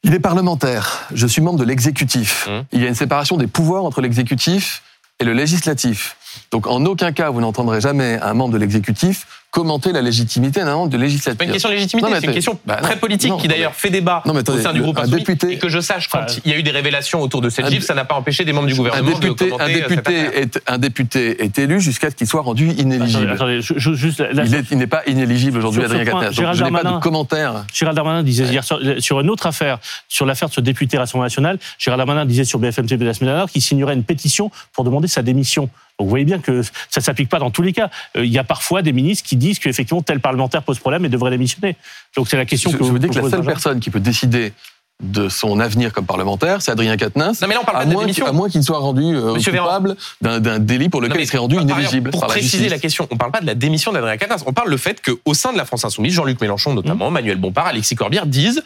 Il 0.03 0.15
est 0.15 0.21
parlementaire. 0.21 1.07
Je 1.15 1.27
suis 1.27 1.41
membre 1.41 1.59
de 1.59 1.65
l'exécutif. 1.65 2.47
Mmh. 2.47 2.61
Il 2.73 2.83
y 2.83 2.85
a 2.85 2.89
une 2.89 2.95
séparation 2.95 3.39
des 3.39 3.47
pouvoirs 3.47 3.85
entre 3.85 4.03
l'exécutif 4.03 4.83
et 5.19 5.25
le 5.25 5.33
législatif. 5.33 6.18
Donc, 6.51 6.67
en 6.67 6.85
aucun 6.87 7.13
cas, 7.13 7.31
vous 7.31 7.41
n'entendrez 7.41 7.81
jamais 7.81 8.19
un 8.23 8.35
membre 8.35 8.55
de 8.55 8.59
l'exécutif 8.59 9.27
commenter 9.51 9.93
la 9.93 10.03
légitimité 10.03 10.61
d'un 10.61 10.75
membre 10.75 10.91
de 10.91 10.99
législatif. 10.99 11.33
C'est 11.33 11.39
pas 11.39 11.45
une 11.47 11.53
question 11.53 11.71
de 11.71 11.75
légitimité, 11.75 12.09
c'est 12.21 12.27
une 12.27 12.33
question 12.35 12.59
Bah, 12.67 12.77
très 12.83 12.97
politique 12.97 13.31
non, 13.31 13.39
qui 13.39 13.49
d'ailleurs 13.49 13.73
fait 13.75 13.89
débat 13.89 14.23
Non, 14.27 14.37
attendez, 14.37 14.59
au 14.59 14.63
sein 14.63 14.75
du 14.75 14.83
groupe 14.83 14.99
un 14.99 15.05
Insoumis. 15.05 15.21
député- 15.23 15.53
et 15.53 15.59
que 15.59 15.71
je 15.71 15.81
sache, 15.81 16.09
quand 16.09 16.27
il 16.45 16.51
y 16.51 16.55
a 16.55 16.59
eu 16.59 16.63
des 16.63 16.71
révélations 16.71 17.23
autour 17.23 17.41
de 17.41 17.49
cette 17.49 17.65
un- 17.65 17.71
gifle, 17.71 17.83
ça 17.83 17.95
n'a 17.95 18.05
pas 18.05 18.15
empêché 18.15 18.45
des 18.45 18.53
membres 18.53 18.67
du 18.67 18.75
Un 18.75 18.77
gouvernement 18.77 19.19
député, 19.19 19.47
de 19.47 19.55
un, 19.55 19.57
commenter 19.57 19.83
euh, 19.83 19.89
cette 19.89 20.05
député 20.05 20.39
est, 20.39 20.61
un 20.67 20.77
député 20.79 21.43
est 21.43 21.59
élu 21.59 21.81
jusqu'à 21.81 22.11
ce 22.11 22.15
qu'il 22.17 22.27
soit 22.27 22.43
rendu 22.43 22.69
inéligible. 22.73 23.33
Attendez, 23.33 23.57
attendez, 23.57 23.63
je- 23.63 23.73
je- 23.79 23.95
juste 23.95 24.21
la- 24.21 24.45
Il 24.45 24.55
est- 24.55 24.71
il 24.71 24.77
n'est 24.77 24.87
pas 24.87 25.03
inéligible 25.07 25.57
aujourd'hui, 25.57 25.83
Adrien 25.83 26.05
point, 26.05 26.21
Quatennens. 26.25 26.35
Je 26.37 26.43
n'ai 26.65 26.71
pas 26.71 26.83
Darmanin- 26.83 26.99
de 26.99 27.03
commentaire. 27.03 27.65
Gérald 27.73 27.97
Darmanin 27.97 28.23
disait 28.23 28.45
hier 28.45 28.63
sur, 28.65 28.79
sur 28.99 29.19
une 29.21 29.31
autre 29.31 29.47
affaire, 29.47 29.79
sur 30.09 30.27
l'affaire 30.27 30.51
de 30.51 30.55
ce 30.55 30.61
député 30.61 30.99
Rassemblement 30.99 31.25
National, 31.25 31.59
Gérald 31.79 31.99
Darmanin 32.01 32.27
disait 32.27 32.45
sur 32.45 32.59
BFM 32.59 32.85
TV 32.87 33.03
la 33.07 33.15
semaine 33.15 33.31
dernière 33.31 33.47
qu'il 33.51 33.63
signerait 33.63 33.95
une 33.95 34.05
pétition 34.05 34.51
pour 34.75 34.85
demander 34.85 35.09
sa 35.09 35.23
démission. 35.23 35.71
Donc 35.99 36.07
vous 36.07 36.11
voyez 36.11 36.25
bien 36.25 36.39
que 36.39 36.63
ça 36.63 36.71
ne 36.99 37.03
s'applique 37.03 37.29
pas 37.29 37.39
dans 37.39 37.51
tous 37.51 37.63
les 37.63 37.73
cas. 37.73 37.91
Euh, 38.17 38.25
Il 38.25 38.33
y 38.33 38.39
a 38.39 38.45
parfois 38.45 38.83
des 38.83 38.93
ministres 38.93 39.29
qui 39.29 39.37
disent 39.37 39.59
qu'effectivement 39.59 40.03
tel 40.03 40.21
parlementaire 40.21 40.63
pose 40.63 40.79
problème 40.79 41.05
et 41.05 41.09
devrait 41.09 41.31
démissionner. 41.31 41.77
Donc 42.17 42.29
c'est 42.29 42.37
la 42.37 42.47
question 42.47 42.71
Je, 42.71 42.77
que 42.77 42.85
je 42.85 42.91
vous 42.91 42.99
dis 42.99 43.09
que 43.09 43.19
la 43.19 43.29
seule 43.31 43.45
personne 43.45 43.81
qui 43.81 43.91
peut 43.91 44.01
décider 44.01 44.53
de 45.01 45.29
son 45.29 45.61
avenir 45.61 45.93
comme 45.93 46.07
parlementaire, 46.07 46.61
c'est 46.61 46.73
Adrien 46.73 46.97
Quatennens. 46.97 47.41
Non, 47.41 47.47
mais 47.47 47.55
là, 47.55 47.61
on 47.63 47.65
parle 47.65 47.77
à 47.77 47.81
pas 47.81 47.87
de 47.87 47.93
moins, 47.93 48.03
démission. 48.03 48.27
à 48.27 48.33
moins 48.33 48.49
qu'il 48.49 48.59
ne 48.61 48.65
soit 48.65 48.79
rendu 48.79 49.05
euh, 49.15 49.35
coupable 49.35 49.97
d'un 50.21 50.59
délit 50.59 50.89
pour 50.89 51.01
lequel 51.01 51.21
il 51.21 51.27
serait 51.27 51.39
rendu 51.39 51.55
par 51.55 51.65
ailleurs, 51.65 51.79
inéligible 51.79 52.11
Pour 52.11 52.21
par 52.21 52.31
préciser 52.31 52.69
la 52.69 52.79
question, 52.79 53.07
on 53.11 53.15
ne 53.15 53.19
parle 53.19 53.31
pas 53.31 53.41
de 53.41 53.47
la 53.47 53.55
démission 53.55 53.93
d'Adrien 53.93 54.17
Quatennens. 54.17 54.43
On 54.47 54.53
parle 54.53 54.71
le 54.71 54.77
fait 54.77 55.01
qu'au 55.01 55.35
sein 55.35 55.53
de 55.53 55.57
la 55.57 55.65
France 55.65 55.85
Insoumise, 55.85 56.15
Jean-Luc 56.15 56.41
Mélenchon 56.41 56.75
notamment, 56.75 57.13
Manuel 57.13 57.39
Bompard, 57.39 57.67
Alexis 57.67 57.95
Corbière 57.95 58.27
disent 58.27 58.63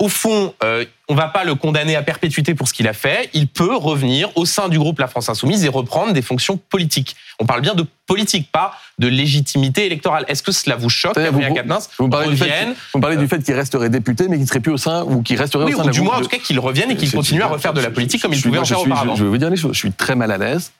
au 0.00 0.08
fond, 0.08 0.54
euh, 0.64 0.84
on 1.08 1.14
va 1.14 1.28
pas 1.28 1.44
le 1.44 1.54
condamner 1.54 1.94
à 1.94 2.02
perpétuité 2.02 2.54
pour 2.54 2.66
ce 2.66 2.72
qu'il 2.74 2.88
a 2.88 2.92
fait. 2.92 3.28
Il 3.34 3.46
peut 3.46 3.76
revenir 3.76 4.30
au 4.36 4.44
sein 4.46 4.68
du 4.68 4.78
groupe 4.78 4.98
La 4.98 5.06
France 5.08 5.28
Insoumise 5.28 5.64
et 5.64 5.68
reprendre 5.68 6.12
des 6.12 6.22
fonctions 6.22 6.56
politiques. 6.56 7.14
On 7.38 7.46
parle 7.46 7.60
bien 7.60 7.74
de 7.74 7.84
politique, 8.06 8.50
pas 8.50 8.72
de 8.98 9.06
légitimité 9.08 9.86
électorale. 9.86 10.24
Est-ce 10.28 10.42
que 10.42 10.52
cela 10.52 10.76
vous 10.76 10.88
choque, 10.88 11.16
Adrien 11.18 11.48
vous- 11.48 11.54
Quatennens 11.54 11.88
Vous 11.98 12.06
me 12.06 12.10
parlez 12.10 12.28
du 12.30 12.36
fait, 12.36 12.44
revienne 12.44 12.74
vous 12.94 13.00
parlez 13.00 13.16
du 13.18 13.28
fait 13.28 13.42
qu'il 13.42 13.54
resterait 13.54 13.90
député, 13.90 14.24
mais 14.28 14.36
qu'il 14.36 14.42
ne 14.44 14.48
serait 14.48 14.60
plus 14.60 14.72
au 14.72 14.76
sein, 14.78 15.04
ou 15.04 15.22
qu'il 15.22 15.36
resterait 15.38 15.64
Oui, 15.64 15.74
au 15.74 15.76
sein 15.76 15.82
ou 15.84 15.86
de 15.86 15.92
du 15.92 16.00
moins, 16.00 16.16
en 16.16 16.20
tout 16.22 16.28
cas, 16.28 16.38
qu'il 16.38 16.58
revienne 16.58 16.90
et 16.90 16.96
qu'il 16.96 17.10
continue 17.12 17.42
à 17.42 17.46
refaire 17.46 17.72
de 17.74 17.80
la 17.80 17.88
je- 17.88 17.94
politique 17.94 18.20
je- 18.20 18.22
comme 18.22 18.32
il 18.32 18.38
je- 18.38 18.42
pouvait 18.42 18.58
en 18.58 18.64
je 18.64 18.74
faire 18.74 18.80
auparavant. 18.82 19.14
Je 19.16 19.22
vais 19.24 19.30
vous 19.30 19.38
dire 19.38 19.50
les 19.50 19.56
choses. 19.56 19.74
Je 19.74 19.78
suis 19.78 19.92
très 19.92 20.14
mal 20.16 20.30
à 20.32 20.38
l'aise. 20.38 20.72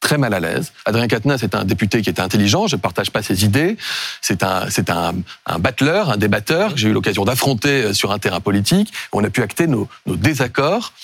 Très 0.00 0.16
mal 0.16 0.32
à 0.32 0.40
l'aise. 0.40 0.72
Adrien 0.86 1.08
Quatennens 1.08 1.42
est 1.42 1.54
un 1.54 1.64
député 1.64 2.00
qui 2.00 2.08
était 2.08 2.22
intelligent. 2.22 2.66
Je 2.66 2.76
ne 2.76 2.80
partage 2.80 3.10
pas 3.10 3.22
ses 3.22 3.44
idées. 3.44 3.76
C'est 4.22 4.42
un, 4.42 4.70
c'est 4.70 4.88
un, 4.88 5.14
un 5.46 5.58
battleur, 5.58 6.10
un 6.10 6.16
débatteur 6.16 6.72
que 6.72 6.80
j'ai 6.80 6.88
eu 6.88 6.92
l'occasion 6.92 7.24
d'affronter 7.24 7.84
euh, 7.84 7.92
sur 7.92 8.10
un 8.10 8.18
terrain 8.18 8.40
politique. 8.40 8.92
On 9.12 9.22
a 9.22 9.30
pu 9.30 9.42
acter 9.42 9.66
nos, 9.66 9.88
nos 10.06 10.16
désaccords. 10.16 10.94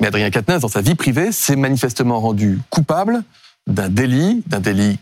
Mais 0.00 0.06
Adrien 0.06 0.30
Quatennens, 0.30 0.62
dans 0.62 0.68
sa 0.68 0.80
vie 0.80 0.94
privée, 0.94 1.30
s'est 1.30 1.56
manifestement 1.56 2.20
rendu 2.20 2.58
coupable 2.70 3.22
d'un 3.66 3.88
délit, 3.88 4.42
d'un 4.46 4.60
délit 4.60 4.98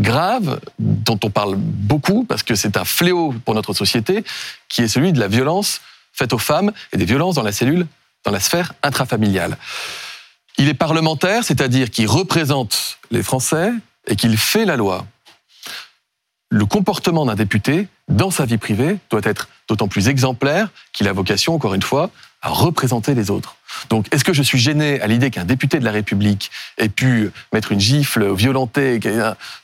grave 0.00 0.60
dont 0.78 1.18
on 1.22 1.30
parle 1.30 1.54
beaucoup 1.56 2.24
parce 2.24 2.42
que 2.42 2.54
c'est 2.54 2.76
un 2.76 2.84
fléau 2.84 3.34
pour 3.44 3.54
notre 3.54 3.72
société, 3.72 4.24
qui 4.68 4.82
est 4.82 4.88
celui 4.88 5.12
de 5.12 5.20
la 5.20 5.28
violence 5.28 5.80
faite 6.12 6.32
aux 6.32 6.38
femmes 6.38 6.72
et 6.92 6.96
des 6.96 7.04
violences 7.04 7.36
dans 7.36 7.42
la 7.42 7.52
cellule, 7.52 7.86
dans 8.24 8.32
la 8.32 8.40
sphère 8.40 8.74
intrafamiliale. 8.82 9.56
Il 10.58 10.68
est 10.68 10.74
parlementaire, 10.74 11.44
c'est-à-dire 11.44 11.90
qu'il 11.90 12.06
représente 12.06 12.98
les 13.10 13.22
Français 13.22 13.72
et 14.06 14.16
qu'il 14.16 14.36
fait 14.36 14.64
la 14.64 14.76
loi. 14.76 15.06
Le 16.50 16.64
comportement 16.66 17.26
d'un 17.26 17.34
député 17.34 17.88
dans 18.08 18.30
sa 18.30 18.44
vie 18.44 18.58
privée 18.58 18.98
doit 19.10 19.20
être 19.24 19.48
d'autant 19.68 19.88
plus 19.88 20.08
exemplaire 20.08 20.68
qu'il 20.92 21.08
a 21.08 21.12
vocation, 21.12 21.54
encore 21.54 21.74
une 21.74 21.82
fois, 21.82 22.10
à 22.42 22.50
représenter 22.50 23.14
les 23.14 23.30
autres. 23.30 23.56
Donc, 23.88 24.06
est-ce 24.12 24.24
que 24.24 24.34
je 24.34 24.42
suis 24.42 24.58
gêné 24.58 25.00
à 25.00 25.06
l'idée 25.06 25.30
qu'un 25.30 25.46
député 25.46 25.78
de 25.78 25.84
la 25.84 25.92
République 25.92 26.50
ait 26.76 26.90
pu 26.90 27.30
mettre 27.52 27.72
une 27.72 27.80
gifle, 27.80 28.32
violenter 28.34 29.00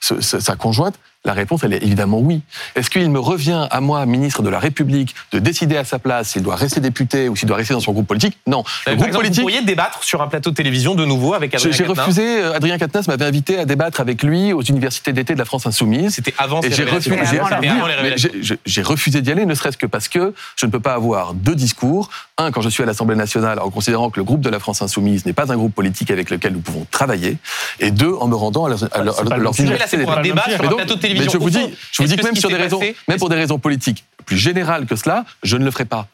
sa- 0.00 0.56
conjointe? 0.56 0.94
La 1.26 1.34
réponse, 1.34 1.64
elle 1.64 1.74
est 1.74 1.82
évidemment 1.82 2.18
oui. 2.18 2.40
Est-ce 2.76 2.88
qu'il 2.88 3.10
me 3.10 3.18
revient 3.20 3.68
à 3.70 3.82
moi, 3.82 4.06
ministre 4.06 4.42
de 4.42 4.48
la 4.48 4.58
République, 4.58 5.14
de 5.32 5.38
décider 5.38 5.76
à 5.76 5.84
sa 5.84 5.98
place 5.98 6.30
s'il 6.30 6.42
doit 6.42 6.56
rester 6.56 6.80
député 6.80 7.28
ou 7.28 7.36
s'il 7.36 7.46
doit 7.46 7.58
rester 7.58 7.74
dans 7.74 7.80
son 7.80 7.92
groupe 7.92 8.06
politique? 8.06 8.38
Non. 8.46 8.64
Le 8.86 8.92
groupe 8.94 9.06
exemple, 9.08 9.24
politique, 9.24 9.42
vous 9.44 9.50
pourriez 9.50 9.62
débattre 9.62 10.02
sur 10.02 10.22
un 10.22 10.28
plateau 10.28 10.48
de 10.48 10.54
télévision 10.54 10.94
de 10.94 11.04
nouveau 11.04 11.34
avec 11.34 11.54
Adrien 11.54 11.72
j'ai 11.72 11.84
refusé. 11.84 12.22
euh, 12.42 12.54
Adrien 12.54 12.78
Quatennens 12.78 13.06
m'avait 13.06 13.26
invité 13.26 13.58
à 13.58 13.66
débattre 13.66 14.00
avec 14.00 14.22
lui 14.22 14.54
aux 14.54 14.62
universités 14.62 15.12
d'été 15.12 15.34
de 15.34 15.38
la 15.38 15.44
France 15.44 15.66
Insoumise. 15.66 16.14
C'était 16.14 16.32
avant 16.38 16.62
Et 16.62 16.70
ces 16.70 16.76
j'ai 16.76 16.84
révélations. 16.84 17.14
refusé, 17.14 17.38
avant 17.38 17.86
les 17.86 17.94
révélations. 17.96 18.29
J'ai- 18.66 18.82
refusé 18.82 19.20
d'y 19.22 19.30
aller, 19.30 19.46
ne 19.46 19.54
serait-ce 19.54 19.76
que 19.76 19.86
parce 19.86 20.08
que 20.08 20.34
je 20.56 20.66
ne 20.66 20.70
peux 20.70 20.80
pas 20.80 20.94
avoir 20.94 21.34
deux 21.34 21.54
discours. 21.54 22.10
Un, 22.38 22.50
quand 22.50 22.60
je 22.62 22.68
suis 22.68 22.82
à 22.82 22.86
l'Assemblée 22.86 23.16
nationale, 23.16 23.58
en 23.60 23.70
considérant 23.70 24.10
que 24.10 24.18
le 24.18 24.24
groupe 24.24 24.40
de 24.40 24.48
la 24.50 24.58
France 24.58 24.82
Insoumise 24.82 25.26
n'est 25.26 25.32
pas 25.32 25.52
un 25.52 25.56
groupe 25.56 25.74
politique 25.74 26.10
avec 26.10 26.30
lequel 26.30 26.52
nous 26.54 26.60
pouvons 26.60 26.86
travailler. 26.90 27.36
Et 27.78 27.90
deux, 27.90 28.12
en 28.14 28.26
me 28.28 28.34
rendant 28.34 28.64
à, 28.66 28.68
leurs- 28.70 28.84
à 28.94 29.02
leur- 29.38 29.54
sujet. 29.54 29.68
Mais 29.72 29.78
là, 29.78 29.86
c'est 29.86 29.98
pour 29.98 30.12
un 30.16 30.22
débat 30.22 30.44
sur 30.48 30.58
Mais 30.62 30.66
un 30.68 30.70
plateau 30.72 30.94
de 30.94 30.94
mais 30.94 31.00
télévision. 31.00 31.30
je 31.32 31.38
vous 31.38 31.46
Au 31.46 31.50
dis, 31.50 31.60
fond, 31.60 31.70
je 31.92 32.02
vous 32.02 32.08
dis 32.08 32.16
que 32.16 32.22
même 32.24 32.36
sur 32.36 32.48
des 32.48 32.56
raisons, 32.56 32.80
pour 33.18 33.28
des 33.28 33.36
raisons 33.36 33.58
politiques 33.58 34.04
plus 34.26 34.38
générales 34.38 34.86
que 34.86 34.96
cela, 34.96 35.24
je 35.42 35.56
ne 35.56 35.64
le 35.64 35.70
ferai 35.70 35.84
pas. 35.84 36.06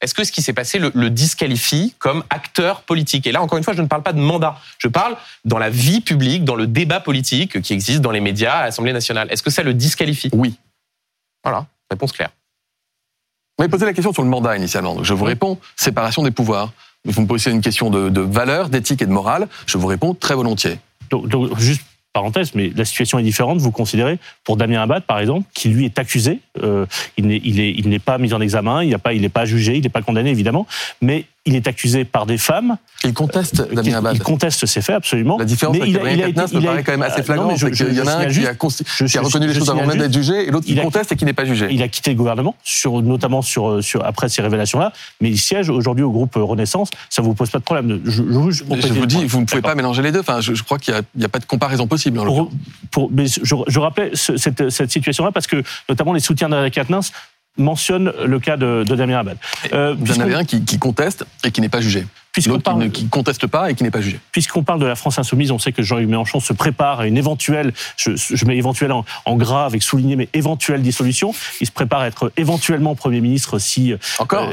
est-ce 0.00 0.14
que 0.14 0.24
ce 0.24 0.32
qui 0.32 0.42
s'est 0.42 0.52
passé 0.52 0.80
le, 0.80 0.90
le, 0.94 1.10
disqualifie 1.10 1.94
comme 2.00 2.24
acteur 2.28 2.82
politique? 2.82 3.24
Et 3.28 3.30
là, 3.32 3.40
encore 3.40 3.56
une 3.58 3.62
fois, 3.62 3.72
je 3.74 3.82
ne 3.82 3.86
parle 3.86 4.02
pas 4.02 4.12
de 4.12 4.18
mandat. 4.20 4.56
Je 4.78 4.88
parle 4.88 5.16
dans 5.44 5.58
la 5.58 5.70
vie 5.70 6.00
publique, 6.00 6.42
dans 6.44 6.56
le 6.56 6.66
débat 6.66 6.98
politique 6.98 7.62
qui 7.62 7.72
existe 7.72 8.00
dans 8.00 8.10
les 8.10 8.18
médias, 8.20 8.54
à 8.54 8.64
l'Assemblée 8.64 8.92
nationale. 8.92 9.28
Est-ce 9.30 9.44
que 9.44 9.50
ça 9.50 9.62
le 9.62 9.74
disqualifie? 9.74 10.28
Oui. 10.32 10.56
Voilà, 11.44 11.66
réponse 11.90 12.12
claire. 12.12 12.30
Vous 13.58 13.62
m'avez 13.62 13.70
posé 13.70 13.84
la 13.84 13.92
question 13.92 14.12
sur 14.12 14.22
le 14.22 14.28
mandat 14.28 14.56
initialement. 14.56 14.94
Donc 14.94 15.04
je 15.04 15.14
vous 15.14 15.24
réponds 15.24 15.58
séparation 15.76 16.22
des 16.22 16.30
pouvoirs. 16.30 16.72
Vous 17.04 17.20
me 17.20 17.26
posez 17.26 17.50
une 17.50 17.60
question 17.60 17.90
de, 17.90 18.08
de 18.08 18.20
valeur, 18.20 18.68
d'éthique 18.68 19.02
et 19.02 19.06
de 19.06 19.12
morale. 19.12 19.48
Je 19.66 19.76
vous 19.76 19.86
réponds 19.86 20.14
très 20.14 20.34
volontiers. 20.34 20.78
Donc, 21.10 21.28
donc, 21.28 21.58
juste 21.58 21.82
parenthèse, 22.12 22.54
mais 22.54 22.70
la 22.74 22.84
situation 22.84 23.18
est 23.18 23.22
différente. 23.22 23.58
Vous 23.58 23.70
considérez, 23.70 24.18
pour 24.44 24.56
Damien 24.56 24.82
Abad, 24.82 25.04
par 25.04 25.18
exemple, 25.18 25.48
qui 25.54 25.68
lui 25.68 25.84
est 25.84 25.98
accusé, 25.98 26.40
euh, 26.62 26.86
il 27.16 27.26
n'est 27.26 27.40
il 27.42 27.60
est, 27.60 27.70
il 27.70 27.88
n'est 27.88 27.98
pas 27.98 28.18
mis 28.18 28.32
en 28.34 28.40
examen, 28.40 28.82
il 28.82 28.90
n'est 28.90 28.98
pas, 28.98 29.14
il 29.14 29.22
n'est 29.22 29.28
pas 29.28 29.44
jugé, 29.44 29.76
il 29.76 29.82
n'est 29.82 29.88
pas 29.88 30.02
condamné 30.02 30.30
évidemment, 30.30 30.66
mais 31.00 31.24
il 31.44 31.56
est 31.56 31.66
accusé 31.66 32.04
par 32.04 32.24
des 32.26 32.38
femmes. 32.38 32.76
Il 33.04 33.14
conteste 33.14 33.68
Damien 33.74 33.98
Abad. 33.98 34.14
Il 34.14 34.22
conteste 34.22 34.64
ces 34.66 34.80
faits, 34.80 34.94
absolument. 34.94 35.38
La 35.38 35.44
différence 35.44 35.76
mais 35.76 35.82
avec 35.96 36.18
Quatennens 36.20 36.52
me 36.52 36.60
il 36.60 36.66
a- 36.66 36.70
paraît 36.70 36.82
quand 36.84 36.92
même 36.92 37.02
assez 37.02 37.20
euh, 37.20 37.24
flagrant. 37.24 37.56
c'est 37.56 37.70
qu'il 37.72 37.92
y 37.94 38.00
en 38.00 38.06
a 38.06 38.12
un 38.12 38.20
qui 38.20 38.24
a, 38.26 38.28
juste- 38.28 38.52
consti- 38.58 38.84
je- 38.86 39.04
qui 39.06 39.18
a 39.18 39.20
je- 39.22 39.26
reconnu 39.26 39.48
les 39.48 39.54
je 39.54 39.58
choses 39.58 39.70
avant 39.70 39.84
même 39.84 39.98
d'être 39.98 40.12
jugé, 40.12 40.46
et 40.46 40.50
l'autre 40.52 40.66
qui 40.66 40.76
conteste 40.76 41.10
et 41.10 41.16
qui 41.16 41.24
n'est 41.24 41.32
pas 41.32 41.44
jugé. 41.44 41.66
Il 41.72 41.82
a 41.82 41.88
quitté 41.88 42.10
le 42.10 42.16
gouvernement, 42.16 42.54
sur, 42.62 43.02
notamment 43.02 43.42
sur, 43.42 43.82
sur, 43.82 44.04
après 44.04 44.28
ces 44.28 44.40
révélations-là, 44.40 44.92
mais 45.20 45.30
il 45.30 45.38
siège 45.38 45.68
aujourd'hui 45.68 46.04
au 46.04 46.12
groupe 46.12 46.34
Renaissance. 46.36 46.90
Ça 47.10 47.22
vous 47.22 47.34
pose 47.34 47.50
pas 47.50 47.58
de 47.58 47.64
problème. 47.64 48.00
Je, 48.04 48.22
vous- 48.22 49.06
dis, 49.06 49.24
vous 49.24 49.40
ne 49.40 49.46
pouvez 49.46 49.62
pas 49.62 49.74
mélanger 49.74 50.02
les 50.02 50.12
deux. 50.12 50.20
Enfin, 50.20 50.40
je, 50.40 50.62
crois 50.62 50.78
qu'il 50.78 50.94
n'y 51.16 51.24
a, 51.24 51.28
pas 51.28 51.40
de 51.40 51.44
comparaison 51.44 51.88
possible. 51.88 52.20
en 52.20 52.24
pour, 52.24 52.36
l'occurrence. 52.36 52.60
pour- 52.92 53.10
mais 53.12 53.24
je, 53.26 53.78
rappelais 53.80 54.10
ce- 54.14 54.36
cette, 54.36 54.70
cette 54.70 54.92
situation-là 54.92 55.32
parce 55.32 55.48
que 55.48 55.62
notamment 55.88 56.12
les 56.12 56.20
soutiens 56.20 56.48
d'Adrien 56.48 56.70
Quatennens 56.70 57.10
mentionnent 57.58 58.12
le 58.24 58.38
cas 58.40 58.56
de, 58.56 58.84
de 58.86 58.96
Damien 58.96 59.18
Abad. 59.18 59.36
Euh, 59.72 59.94
Vous 59.94 60.02
en 60.02 60.04
puisqu'on- 60.04 60.22
avez 60.22 60.34
un 60.34 60.44
qui, 60.44 60.64
qui 60.64 60.78
conteste 60.78 61.24
et 61.44 61.50
qui 61.50 61.60
n'est 61.60 61.68
pas 61.68 61.80
jugé. 61.80 62.06
Puisqu'on 62.32 62.52
L'autre 62.54 62.62
qui 62.62 62.70
parle- 62.70 62.82
ne 62.82 62.88
qui 62.88 63.08
conteste 63.08 63.46
pas 63.46 63.70
et 63.70 63.74
qui 63.74 63.82
n'est 63.84 63.90
pas 63.90 64.00
jugé. 64.00 64.18
Puisqu'on 64.32 64.62
parle 64.62 64.80
de 64.80 64.86
la 64.86 64.94
France 64.96 65.18
insoumise, 65.18 65.50
on 65.50 65.58
sait 65.58 65.72
que 65.72 65.82
Jean-Luc 65.82 66.08
Mélenchon 66.08 66.40
se 66.40 66.54
prépare 66.54 67.00
à 67.00 67.06
une 67.06 67.18
éventuelle, 67.18 67.72
je, 67.96 68.12
je 68.16 68.44
mets 68.46 68.56
éventuelle 68.56 68.92
en, 68.92 69.04
en 69.26 69.36
gras 69.36 69.66
avec 69.66 69.82
souligné, 69.82 70.16
mais 70.16 70.28
éventuelle 70.32 70.80
dissolution. 70.82 71.34
Il 71.60 71.66
se 71.66 71.72
prépare 71.72 72.00
à 72.00 72.06
être 72.06 72.32
éventuellement 72.38 72.94
Premier 72.94 73.20
ministre 73.20 73.58
si 73.58 73.92
euh, 73.92 73.96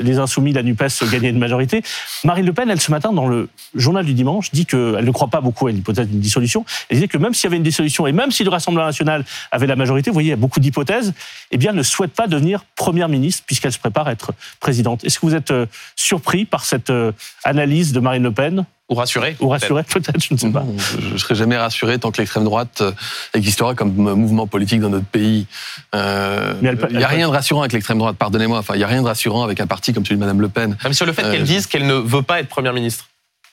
les 0.01 0.19
insoumis, 0.19 0.51
la 0.51 0.61
NUPES, 0.63 1.09
gagnaient 1.09 1.29
une 1.29 1.39
majorité. 1.39 1.81
Marine 2.25 2.45
Le 2.45 2.53
Pen, 2.53 2.69
elle, 2.69 2.81
ce 2.81 2.91
matin, 2.91 3.13
dans 3.13 3.27
le 3.27 3.47
journal 3.75 4.05
du 4.05 4.13
dimanche, 4.13 4.51
dit 4.51 4.65
qu'elle 4.65 5.05
ne 5.05 5.11
croit 5.11 5.29
pas 5.29 5.39
beaucoup 5.41 5.67
à 5.67 5.71
l'hypothèse 5.71 6.07
d'une 6.09 6.19
dissolution. 6.19 6.65
Elle 6.89 6.97
disait 6.97 7.07
que 7.07 7.17
même 7.17 7.33
s'il 7.33 7.45
y 7.45 7.47
avait 7.47 7.57
une 7.57 7.63
dissolution 7.63 8.05
et 8.07 8.11
même 8.11 8.31
si 8.31 8.43
le 8.43 8.49
Rassemblement 8.49 8.85
national 8.87 9.23
avait 9.51 9.67
la 9.67 9.77
majorité, 9.77 10.09
vous 10.09 10.15
voyez, 10.15 10.27
il 10.27 10.31
y 10.31 10.33
a 10.33 10.37
beaucoup 10.37 10.59
d'hypothèses, 10.59 11.13
eh 11.51 11.57
bien, 11.57 11.71
elle 11.71 11.77
ne 11.77 11.83
souhaite 11.83 12.11
pas 12.11 12.27
devenir 12.27 12.65
Première 12.75 13.07
ministre 13.07 13.43
puisqu'elle 13.45 13.71
se 13.71 13.79
prépare 13.79 14.07
à 14.07 14.11
être 14.11 14.33
présidente. 14.59 15.05
Est-ce 15.05 15.19
que 15.19 15.25
vous 15.25 15.35
êtes 15.35 15.51
euh, 15.51 15.65
surpris 15.95 16.43
par 16.45 16.65
cette 16.65 16.89
euh, 16.89 17.11
analyse 17.69 17.93
de 17.93 17.99
Marine 17.99 18.23
Le 18.23 18.31
Pen 18.31 18.65
Ou 18.89 18.95
rassuré 18.95 19.35
ou 19.39 19.49
rassuré 19.49 19.83
peut-être, 19.83 20.23
je 20.23 20.33
ne 20.33 20.39
sais 20.39 20.49
pas. 20.49 20.61
Non, 20.61 20.75
Je 20.99 21.13
ne 21.13 21.17
serai 21.17 21.35
jamais 21.35 21.55
rassuré 21.57 21.99
tant 21.99 22.11
que 22.11 22.17
l'extrême 22.17 22.43
droite 22.43 22.81
euh, 22.81 22.91
existera 23.33 23.75
comme 23.75 23.93
mouvement 23.93 24.47
politique 24.47 24.81
dans 24.81 24.89
notre 24.89 25.05
pays. 25.05 25.45
Euh, 25.93 26.53
il 26.61 26.97
n'y 26.97 27.03
a 27.03 27.07
rien 27.07 27.27
de 27.27 27.33
rassurant 27.33 27.61
avec 27.61 27.73
l'extrême 27.73 27.99
droite, 27.99 28.17
pardonnez-moi. 28.17 28.57
Enfin, 28.59 28.73
il 28.73 28.79
n'y 28.79 28.83
a 28.83 28.87
rien 28.87 29.01
de 29.01 29.07
rassurant 29.07 29.43
avec 29.43 29.59
un 29.59 29.67
parti 29.67 29.93
comme 29.93 30.05
celui 30.05 30.15
de 30.15 30.21
Madame 30.21 30.41
Le 30.41 30.49
Pen. 30.49 30.75
Même 30.83 30.93
sur 30.93 31.05
le 31.05 31.13
fait 31.13 31.23
Euh, 31.23 31.31
qu'elle 31.31 31.43
dise 31.43 31.67
qu'elle 31.67 31.85
ne 31.85 31.93
veut 31.93 32.23
pas 32.23 32.39
être 32.39 32.47
première 32.47 32.73
ministre. 32.73 33.09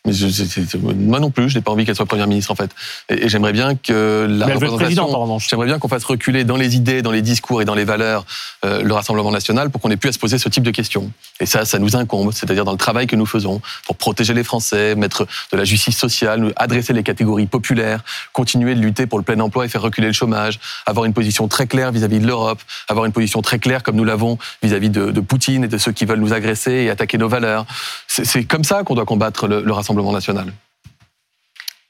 Mais 0.06 0.12
je- 0.12 0.76
moi 0.94 1.20
non 1.20 1.30
plus, 1.30 1.48
je 1.50 1.56
n'ai 1.56 1.62
pas 1.62 1.70
envie 1.72 1.84
qu'elle 1.84 1.96
soit 1.96 2.06
première 2.06 2.26
ministre 2.26 2.50
en 2.50 2.54
fait. 2.54 2.70
Et, 3.08 3.24
et 3.24 3.28
j'aimerais 3.28 3.52
bien 3.52 3.74
que 3.74 4.26
la 4.28 4.46
représentation, 4.54 5.02
j'aimerais 5.48 5.66
bien 5.66 5.78
qu'on 5.78 5.88
fasse 5.88 6.04
reculer 6.04 6.44
dans 6.44 6.56
les 6.56 6.76
idées, 6.76 7.02
dans 7.02 7.10
les 7.10 7.22
discours 7.22 7.60
et 7.62 7.64
dans 7.64 7.74
les 7.74 7.84
valeurs 7.84 8.24
euh, 8.64 8.82
le 8.82 8.94
Rassemblement 8.94 9.30
national 9.30 9.70
pour 9.70 9.80
qu'on 9.80 9.90
ait 9.90 9.96
pu 9.96 10.08
à 10.08 10.12
se 10.12 10.18
poser 10.18 10.38
ce 10.38 10.48
type 10.48 10.62
de 10.62 10.70
questions. 10.70 11.10
Et 11.40 11.46
ça, 11.46 11.64
ça 11.64 11.78
nous 11.78 11.96
incombe, 11.96 12.32
c'est-à-dire 12.32 12.64
dans 12.64 12.72
le 12.72 12.78
travail 12.78 13.06
que 13.06 13.16
nous 13.16 13.26
faisons 13.26 13.60
pour 13.84 13.96
protéger 13.96 14.32
les 14.34 14.44
Français, 14.44 14.94
mettre 14.94 15.26
de 15.52 15.56
la 15.56 15.64
justice 15.64 15.96
sociale, 15.98 16.52
adresser 16.56 16.92
les 16.92 17.02
catégories 17.02 17.46
populaires, 17.46 18.00
continuer 18.32 18.74
de 18.74 18.80
lutter 18.80 19.06
pour 19.06 19.18
le 19.18 19.24
plein 19.24 19.40
emploi 19.40 19.64
et 19.64 19.68
faire 19.68 19.82
reculer 19.82 20.06
le 20.06 20.12
chômage, 20.12 20.58
avoir 20.86 21.04
une 21.04 21.12
position 21.12 21.48
très 21.48 21.66
claire 21.66 21.90
vis-à-vis 21.92 22.20
de 22.20 22.26
l'Europe, 22.26 22.60
avoir 22.88 23.04
une 23.06 23.12
position 23.12 23.42
très 23.42 23.58
claire 23.58 23.82
comme 23.82 23.96
nous 23.96 24.04
l'avons 24.04 24.38
vis-à-vis 24.62 24.90
de, 24.90 25.10
de 25.10 25.20
Poutine 25.20 25.64
et 25.64 25.68
de 25.68 25.78
ceux 25.78 25.92
qui 25.92 26.04
veulent 26.04 26.20
nous 26.20 26.32
agresser 26.32 26.72
et 26.72 26.90
attaquer 26.90 27.18
nos 27.18 27.28
valeurs. 27.28 27.66
C'est 28.06 28.24
c'est 28.24 28.44
comme 28.44 28.64
ça 28.64 28.82
qu'on 28.82 28.94
doit 28.94 29.04
combattre 29.06 29.46
le- 29.46 29.62
le 29.62 29.72
Rassemblement 29.72 29.95
national. 30.04 30.52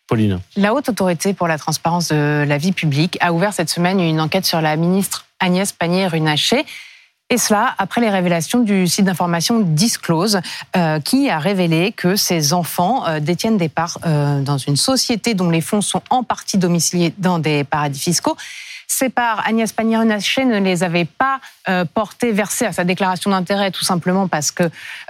Pauline. 0.07 0.41
La 0.57 0.73
Haute 0.73 0.89
Autorité 0.89 1.35
pour 1.35 1.49
la 1.49 1.59
transparence 1.59 2.09
de 2.09 2.45
la 2.47 2.59
vie 2.59 2.73
publique 2.73 3.19
a 3.21 3.33
ouvert 3.33 3.53
cette 3.53 3.71
semaine 3.71 4.01
une 4.01 4.21
enquête 4.21 4.47
sur 4.47 4.61
la 4.61 4.77
ministre 4.77 5.27
Agnès 5.41 5.73
Pannier-Runacher. 5.73 6.65
Et 7.29 7.39
cela 7.39 7.75
après 7.79 8.01
les 8.01 8.09
révélations 8.09 8.61
du 8.61 8.87
site 8.87 9.05
d'information 9.05 9.59
Disclose, 9.59 10.41
euh, 10.77 11.01
qui 11.01 11.29
a 11.29 11.41
révélé 11.41 11.91
que 11.91 12.15
ses 12.15 12.53
enfants 12.53 13.05
euh, 13.09 13.19
détiennent 13.19 13.57
des 13.57 13.69
parts 13.69 13.99
euh, 14.07 14.43
dans 14.43 14.59
une 14.59 14.77
société 14.77 15.35
dont 15.35 15.51
les 15.51 15.61
fonds 15.61 15.81
sont 15.81 16.03
en 16.11 16.23
partie 16.23 16.57
domiciliés 16.57 17.13
dans 17.19 17.41
des 17.41 17.65
paradis 17.65 17.99
fiscaux. 17.99 18.37
Ces 18.89 19.09
parts, 19.09 19.43
Agnès 19.47 19.73
Pannier-Runacher 19.73 20.45
ne 20.45 20.59
les 20.59 20.85
avait 20.85 21.05
pas 21.05 21.41
euh, 21.69 21.85
portées, 21.85 22.33
versées 22.33 22.67
à 22.67 22.73
sa 22.73 22.85
déclaration 22.85 23.31
d'intérêt, 23.31 23.71
tout 23.71 23.85
simplement 23.85 24.29
parce 24.29 24.51
que 24.53 24.63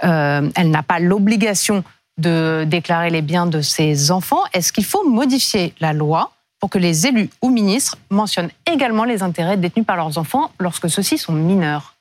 euh, 0.03 0.49
elle 0.55 0.71
n'a 0.71 0.83
pas 0.83 0.99
l'obligation 0.99 1.83
de 2.17 2.65
déclarer 2.67 3.09
les 3.09 3.21
biens 3.21 3.45
de 3.45 3.61
ses 3.61 4.11
enfants. 4.11 4.41
Est-ce 4.53 4.73
qu'il 4.73 4.85
faut 4.85 5.07
modifier 5.07 5.73
la 5.79 5.93
loi 5.93 6.31
pour 6.59 6.69
que 6.69 6.79
les 6.79 7.05
élus 7.05 7.29
ou 7.41 7.49
ministres 7.49 7.97
mentionnent 8.09 8.49
également 8.71 9.03
les 9.03 9.21
intérêts 9.21 9.57
détenus 9.57 9.85
par 9.85 9.95
leurs 9.95 10.17
enfants 10.17 10.51
lorsque 10.59 10.89
ceux-ci 10.89 11.17
sont 11.17 11.33
mineurs? 11.33 11.93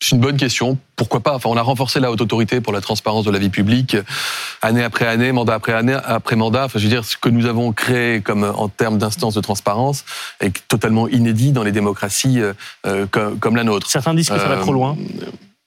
C'est 0.00 0.16
une 0.16 0.20
bonne 0.20 0.36
question. 0.36 0.78
Pourquoi 0.96 1.20
pas? 1.20 1.36
Enfin, 1.36 1.48
on 1.48 1.56
a 1.56 1.62
renforcé 1.62 2.00
la 2.00 2.10
haute 2.10 2.20
autorité 2.20 2.60
pour 2.60 2.72
la 2.72 2.80
transparence 2.80 3.24
de 3.24 3.30
la 3.30 3.38
vie 3.38 3.50
publique, 3.50 3.96
année 4.60 4.82
après 4.82 5.06
année, 5.06 5.30
mandat 5.30 5.54
après 5.54 5.74
année, 5.74 5.96
après 6.04 6.34
mandat. 6.34 6.64
Enfin, 6.64 6.80
je 6.80 6.84
veux 6.84 6.90
dire, 6.90 7.04
ce 7.04 7.16
que 7.16 7.28
nous 7.28 7.46
avons 7.46 7.72
créé 7.72 8.20
comme 8.20 8.42
en 8.42 8.68
termes 8.68 8.98
d'instance 8.98 9.34
de 9.34 9.40
transparence 9.40 10.04
est 10.40 10.66
totalement 10.66 11.06
inédit 11.06 11.52
dans 11.52 11.62
les 11.62 11.70
démocraties 11.70 12.40
euh, 12.40 12.52
euh, 12.86 13.06
comme, 13.06 13.38
comme 13.38 13.54
la 13.54 13.62
nôtre. 13.62 13.88
Certains 13.88 14.14
disent 14.14 14.28
que 14.28 14.38
ça 14.38 14.48
va 14.48 14.56
Euh, 14.56 14.60
trop 14.62 14.72
loin. 14.72 14.96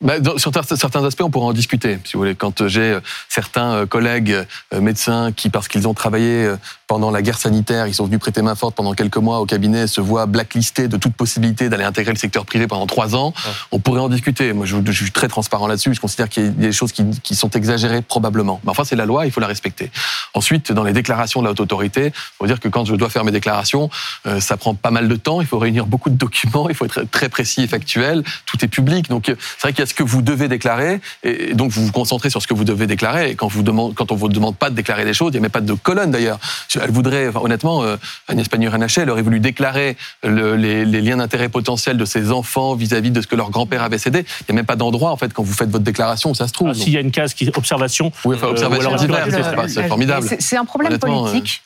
Bah, 0.02 0.20
dans- 0.20 0.38
sur 0.38 0.52
certains 0.54 1.06
aspects, 1.06 1.22
on 1.24 1.30
pourra 1.30 1.46
en 1.46 1.54
discuter, 1.54 2.00
si 2.04 2.14
vous 2.14 2.20
voulez. 2.20 2.36
Quand 2.36 2.68
j'ai 2.68 2.82
euh, 2.82 3.00
certains 3.30 3.72
euh, 3.72 3.86
collègues 3.86 4.46
euh, 4.74 4.82
médecins 4.82 5.32
qui, 5.32 5.50
parce 5.50 5.70
qu'ils 5.70 5.88
ont 5.88 5.94
travaillé 5.94 6.44
euh, 6.44 6.58
pendant 6.86 7.12
la 7.12 7.22
guerre 7.22 7.40
sanitaire, 7.40 7.88
ils 7.88 7.94
sont 7.94 8.06
venus 8.06 8.20
prêter 8.20 8.42
main 8.42 8.56
forte 8.56 8.76
pendant 8.76 8.94
quelques 8.94 9.16
mois 9.18 9.40
au 9.40 9.46
cabinet, 9.46 9.88
se 9.88 10.02
voient 10.02 10.26
blacklistés 10.26 10.90
de 10.90 10.98
toute 10.98 11.14
possibilité 11.14 11.70
d'aller 11.70 11.86
intégrer 11.86 12.12
le 12.12 12.18
secteur 12.20 12.46
privé 12.46 12.68
pendant 12.68 12.86
trois 12.88 13.16
ans, 13.16 13.34
on 13.72 13.80
pourrait 13.80 14.02
en 14.02 14.10
discuter. 14.10 14.52
Moi, 14.52 14.66
je, 14.66 14.76
je 14.86 14.92
suis 14.92 15.12
très 15.12 15.30
transparent 15.30 15.66
là-dessus. 15.66 15.94
Je 15.94 16.02
considère 16.02 16.28
qu'il 16.28 16.44
y 16.44 16.48
a 16.48 16.52
des 16.52 16.72
choses 16.74 16.92
qui, 16.92 17.06
qui 17.24 17.34
sont 17.34 17.50
exagérées 17.52 18.02
probablement. 18.02 18.60
Mais 18.66 18.72
enfin, 18.72 18.84
c'est 18.84 18.98
la 18.98 19.06
loi, 19.06 19.26
il 19.26 19.32
faut 19.32 19.40
la 19.40 19.48
respecter. 19.48 19.92
Ensuite, 20.34 20.74
dans 20.74 20.84
les 20.84 20.94
déclarations 20.94 21.40
de 21.40 21.46
la 21.46 21.52
haute 21.52 21.62
autorité, 21.62 22.08
il 22.08 22.38
faut 22.38 22.48
dire 22.48 22.60
que 22.60 22.68
quand 22.68 22.84
je 22.84 22.94
dois 22.96 23.10
faire 23.10 23.24
mes 23.24 23.32
déclarations, 23.32 23.90
euh, 24.28 24.42
ça 24.42 24.58
prend 24.58 24.76
pas 24.76 24.92
mal 24.92 25.08
de 25.08 25.16
temps. 25.16 25.40
Il 25.40 25.48
faut 25.48 25.58
réunir 25.58 25.86
beaucoup 25.86 26.10
de 26.10 26.18
documents. 26.18 26.68
Il 26.68 26.76
faut 26.76 26.86
être 26.86 27.04
très 27.10 27.30
précis 27.30 27.64
et 27.64 27.68
factuel. 27.68 28.24
Tout 28.46 28.64
est 28.64 28.68
public. 28.68 29.08
Donc, 29.10 29.30
euh, 29.30 29.36
c'est 29.40 29.62
vrai 29.62 29.74
qu'il 29.74 29.85
ce 29.86 29.94
que 29.94 30.04
vous 30.04 30.22
devez 30.22 30.48
déclarer, 30.48 31.00
et 31.24 31.54
donc 31.54 31.72
vous 31.72 31.86
vous 31.86 31.92
concentrez 31.92 32.30
sur 32.30 32.42
ce 32.42 32.48
que 32.48 32.54
vous 32.54 32.64
devez 32.64 32.88
déclarer. 32.88 33.32
Et 33.32 33.36
quand, 33.36 33.48
vous 33.48 33.64
demande, 33.64 33.94
quand 33.96 34.12
on 34.12 34.16
vous 34.16 34.30
demande 34.30 34.56
pas 34.56 34.70
de 34.70 34.76
déclarer 34.76 35.06
des 35.06 35.14
choses, 35.14 35.30
il 35.30 35.34
n'y 35.34 35.38
a 35.40 35.42
même 35.42 35.52
pas 35.52 35.62
de 35.62 35.74
colonne 35.74 36.12
d'ailleurs. 36.12 36.40
Elle 36.82 36.92
voudrait, 36.92 37.28
enfin, 37.28 37.40
honnêtement, 37.44 37.84
euh, 37.84 37.98
Agnès 38.28 38.48
Pannier-Runacher, 38.48 39.02
elle 39.02 39.10
aurait 39.10 39.22
voulu 39.22 39.40
déclarer 39.40 39.98
le- 40.24 40.56
les, 40.56 40.86
les 40.86 41.02
liens 41.02 41.18
d'intérêt 41.18 41.50
potentiels 41.50 41.98
de 41.98 42.06
ses 42.06 42.32
enfants 42.32 42.76
vis-à-vis 42.76 43.12
de 43.12 43.22
ce 43.22 43.28
que 43.28 43.36
leur 43.36 43.50
grand-père 43.50 43.84
avait 43.84 43.98
cédé. 43.98 44.20
Il 44.42 44.54
n'y 44.54 44.54
a 44.54 44.56
même 44.56 44.66
pas 44.66 44.76
d'endroit 44.76 45.12
en 45.12 45.18
fait 45.18 45.34
quand 45.34 45.44
vous 45.44 45.54
faites 45.54 45.70
votre 45.70 45.84
déclaration 45.84 46.32
où 46.32 46.36
ça 46.36 46.48
se 46.48 46.54
trouve. 46.54 46.70
Ah, 46.72 46.74
S'il 46.74 46.94
y 46.94 46.98
a 46.98 47.02
une 47.02 47.12
case 47.12 47.34
qui 47.34 47.50
observation, 47.56 48.12
Oui, 48.26 48.36
enfin, 48.36 48.48
euh, 48.48 48.52
observation 48.52 48.90
ou 48.92 48.94
alors 48.94 49.00
diverse, 49.00 49.26
le- 49.26 49.68
c'est 49.70 49.88
formidable. 49.88 50.28
C'est- 50.40 50.58
un 50.58 50.66
problème 50.66 50.98
politique. 50.98 51.62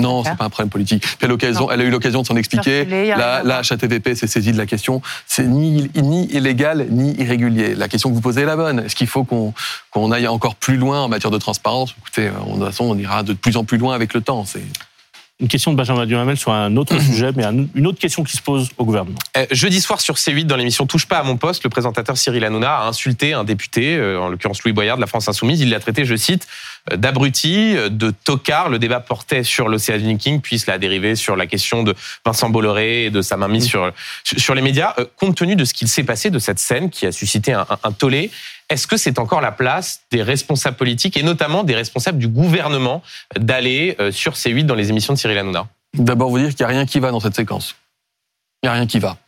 Non, 0.00 0.24
c'est 0.24 0.36
pas 0.36 0.44
un 0.44 0.50
problème 0.50 0.70
politique. 0.70 1.04
Elle, 1.20 1.26
a 1.26 1.28
l'occasion- 1.28 1.62
Non. 1.66 1.70
elle 1.70 1.80
a 1.80 1.84
eu 1.84 1.90
l'occasion 1.90 2.22
de 2.22 2.26
s'en 2.26 2.36
expliquer. 2.36 2.84
La, 2.84 3.42
la. 3.42 3.58
HATVP 3.58 4.14
s'est 4.14 4.26
saisie 4.26 4.52
de 4.52 4.58
la 4.58 4.66
question. 4.66 5.02
C'est 5.26 5.44
ni, 5.46 5.90
ni 5.94 6.26
illégal 6.32 6.86
ni 6.90 7.12
irrégulier. 7.20 7.74
La 7.74 7.88
question 7.88 8.10
que 8.10 8.14
vous 8.14 8.20
posez 8.20 8.42
est 8.42 8.46
la 8.46 8.56
bonne. 8.56 8.80
Est-ce 8.80 8.96
qu'il 8.96 9.06
faut 9.06 9.24
qu'on 9.24 9.52
qu'on 9.90 10.10
aille 10.12 10.28
encore 10.28 10.54
plus 10.54 10.76
loin 10.76 11.00
en 11.02 11.08
matière 11.08 11.30
de 11.30 11.38
transparence? 11.38 11.94
Écoutez, 12.00 12.28
euh, 12.28 12.30
de 12.30 12.52
toute 12.54 12.64
façon, 12.64 12.84
on 12.84 12.96
ira 12.98 13.22
de 13.22 13.32
plus 13.34 13.56
en 13.56 13.64
plus 13.64 13.78
loin 13.78 13.94
avec 13.94 14.14
le 14.14 14.20
temps. 14.20 14.44
C'est 14.44 14.62
une 15.40 15.48
question 15.48 15.72
de 15.72 15.76
Benjamin 15.76 16.06
Duhamel 16.06 16.36
sur 16.36 16.52
un 16.52 16.76
autre 16.76 16.98
sujet, 17.00 17.30
mais 17.34 17.44
un- 17.44 17.66
une 17.74 17.86
autre 17.86 17.98
question 17.98 18.22
qui 18.22 18.36
se 18.36 18.42
pose 18.42 18.70
au 18.78 18.84
gouvernement. 18.84 19.18
Euh, 19.36 19.46
Jeudi 19.50 19.80
soir 19.80 20.00
sur 20.00 20.14
C8, 20.14 20.44
dans 20.44 20.56
l'émission 20.56 20.86
Touche 20.86 21.06
pas 21.06 21.18
à 21.18 21.22
mon 21.24 21.36
poste, 21.36 21.64
le 21.64 21.70
présentateur 21.70 22.16
Cyril 22.16 22.44
Hanouna 22.44 22.76
a 22.78 22.86
insulté 22.88 23.32
un 23.32 23.44
député, 23.44 23.96
euh, 23.96 24.20
en 24.20 24.28
l'occurrence 24.28 24.62
Louis 24.62 24.72
Boyard 24.72 24.96
de 24.96 25.00
la 25.00 25.06
France 25.06 25.28
Insoumise. 25.28 25.60
Il 25.60 25.70
l'a 25.70 25.80
traité, 25.80 26.04
je 26.04 26.14
cite, 26.14 26.46
euh, 26.92 26.96
d'abruti, 26.96 27.74
de 27.90 28.10
tocard. 28.24 28.68
Le 28.68 28.78
débat 28.78 29.00
portait 29.00 29.42
sur 29.42 29.68
l'Ocean 29.68 30.16
King, 30.16 30.40
puis 30.40 30.58
cela 30.58 30.74
a 30.74 30.78
dérivé 30.78 31.16
sur 31.16 31.34
la 31.34 31.46
question 31.46 31.82
de 31.82 31.94
Vincent 32.24 32.50
Bolloré 32.50 33.06
et 33.06 33.10
de 33.10 33.22
sa 33.22 33.36
mainmise 33.36 33.66
sur, 33.66 33.90
sur 34.24 34.54
les 34.54 34.62
médias. 34.62 34.94
Euh, 34.98 35.06
Compte 35.16 35.36
tenu 35.36 35.56
de 35.56 35.64
ce 35.64 35.74
qu'il 35.74 35.88
s'est 35.88 36.04
passé, 36.04 36.30
de 36.30 36.38
cette 36.38 36.58
scène 36.58 36.88
qui 36.90 37.06
a 37.06 37.12
suscité 37.12 37.52
un, 37.52 37.66
un- 37.68 37.78
un 37.84 37.92
tollé, 37.92 38.30
est-ce 38.72 38.86
que 38.86 38.96
c'est 38.96 39.18
encore 39.18 39.42
la 39.42 39.52
place 39.52 40.00
des 40.10 40.22
responsables 40.22 40.78
politiques 40.78 41.18
et 41.18 41.22
notamment 41.22 41.62
des 41.62 41.74
responsables 41.74 42.18
du 42.18 42.26
gouvernement 42.26 43.02
d'aller 43.38 43.96
euh, 44.00 44.10
sur 44.10 44.32
C8 44.32 44.64
dans 44.64 44.74
les 44.74 44.88
émissions 44.88 45.12
de 45.12 45.18
Cyril 45.18 45.36
Hanouna? 45.36 45.66
D'abord 45.92 46.30
vous 46.30 46.38
dire 46.38 46.48
qu'il 46.48 46.64
n'y 46.64 46.72
a 46.72 46.74
rien 46.74 46.86
qui 46.86 46.98
va 46.98 47.10
dans 47.10 47.20
cette 47.20 47.36
séquence. 47.36 47.76
Il 48.62 48.66
n'y 48.66 48.70
a 48.70 48.72
rien 48.72 48.86
qui 48.86 48.98
va. 48.98 49.18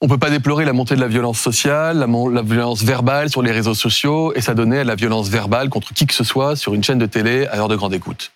On 0.00 0.08
peut 0.08 0.18
pas 0.18 0.30
déplorer 0.30 0.64
la 0.64 0.72
montée 0.72 0.96
de 0.96 1.00
la 1.00 1.06
violence 1.06 1.38
sociale, 1.38 1.98
la, 1.98 2.42
violence 2.42 2.82
verbale 2.82 3.30
sur 3.30 3.42
les 3.42 3.52
réseaux 3.52 3.74
sociaux 3.74 4.32
et 4.34 4.40
ça 4.40 4.54
donnait 4.54 4.80
à 4.80 4.84
la 4.84 4.96
violence 4.96 5.28
verbale 5.28 5.68
contre 5.68 5.94
qui 5.94 6.06
que 6.06 6.14
ce 6.14 6.24
soit 6.24 6.56
sur 6.56 6.74
une 6.74 6.82
chaîne 6.82 6.98
de 6.98 7.06
télé 7.06 7.46
à 7.46 7.56
l'heure 7.56 7.68
de 7.68 7.76
grande 7.76 7.94
écoute. 7.94 8.32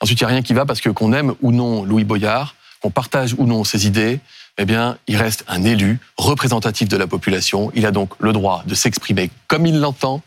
Ensuite, 0.00 0.20
il 0.20 0.24
n'y 0.24 0.30
a 0.30 0.32
rien 0.32 0.42
qui 0.42 0.54
va 0.54 0.64
parce 0.64 0.80
que 0.80 0.90
qu'on 0.90 1.12
aime 1.12 1.34
ou 1.42 1.52
non 1.52 1.84
Louis 1.84 2.04
Boyard, 2.04 2.56
qu'on 2.80 2.90
partage 2.90 3.34
ou 3.38 3.46
non 3.46 3.62
ses 3.62 3.86
idées, 3.86 4.18
eh 4.58 4.64
bien, 4.64 4.98
il 5.08 5.16
reste 5.16 5.44
un 5.48 5.62
élu 5.64 5.98
représentatif 6.16 6.88
de 6.88 6.96
la 6.96 7.06
population. 7.06 7.72
Il 7.74 7.86
a 7.86 7.90
donc 7.90 8.10
le 8.20 8.32
droit 8.32 8.62
de 8.66 8.74
s'exprimer 8.74 9.30
comme 9.48 9.66
il 9.66 9.80
l'entend 9.80 10.22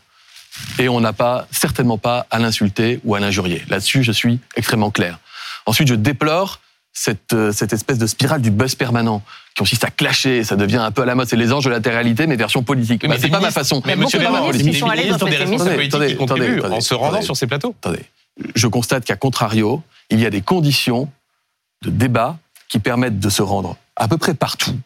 et 0.78 0.88
on 0.88 1.00
n'a 1.00 1.12
pas, 1.12 1.46
certainement 1.50 1.98
pas, 1.98 2.26
à 2.30 2.38
l'insulter 2.38 3.00
ou 3.04 3.14
à 3.14 3.20
l'injurier. 3.20 3.62
Là-dessus, 3.68 4.02
je 4.02 4.12
suis 4.12 4.40
extrêmement 4.56 4.90
clair. 4.90 5.18
Ensuite, 5.66 5.88
je 5.88 5.94
déplore 5.94 6.60
cette, 6.92 7.32
euh, 7.32 7.52
cette 7.52 7.72
espèce 7.72 7.98
de 7.98 8.06
spirale 8.06 8.42
du 8.42 8.50
buzz 8.50 8.74
permanent 8.74 9.22
qui 9.54 9.60
consiste 9.60 9.84
à 9.84 9.90
clasher, 9.90 10.42
ça 10.42 10.56
devient 10.56 10.78
un 10.78 10.90
peu 10.90 11.02
à 11.02 11.04
la 11.04 11.14
mode. 11.14 11.28
C'est 11.28 11.36
les 11.36 11.52
anges 11.52 11.64
de 11.64 11.70
la 11.70 11.76
latéralité, 11.76 12.26
mais 12.26 12.36
version 12.36 12.62
politique. 12.62 13.06
mais 13.08 13.18
c'est 13.18 13.28
pas 13.28 13.40
ma 13.40 13.50
façon. 13.50 13.82
Mais 13.86 13.96
monsieur 13.96 14.18
Bernard, 14.18 14.50
les 14.50 14.62
ministres 14.62 15.28
des 15.28 15.36
responsabilités 15.36 15.96
politiques 15.96 16.08
qui 16.08 16.16
contribuent 16.16 16.60
en 16.62 16.80
se 16.80 16.94
rendant 16.94 17.22
sur 17.22 17.36
ces 17.36 17.46
plateaux. 17.46 17.74
Attendez, 17.80 18.04
je 18.54 18.66
constate 18.66 19.04
qu'à 19.04 19.16
contrario, 19.16 19.82
il 20.10 20.20
y 20.20 20.26
a 20.26 20.30
des 20.30 20.42
conditions 20.42 21.08
de 21.82 21.90
débat 21.90 22.38
qui 22.68 22.78
permettent 22.78 23.18
de 23.18 23.30
se 23.30 23.42
rendre 23.42 23.76
à 23.96 24.08
peu 24.08 24.18
près 24.18 24.34
partout 24.34 24.78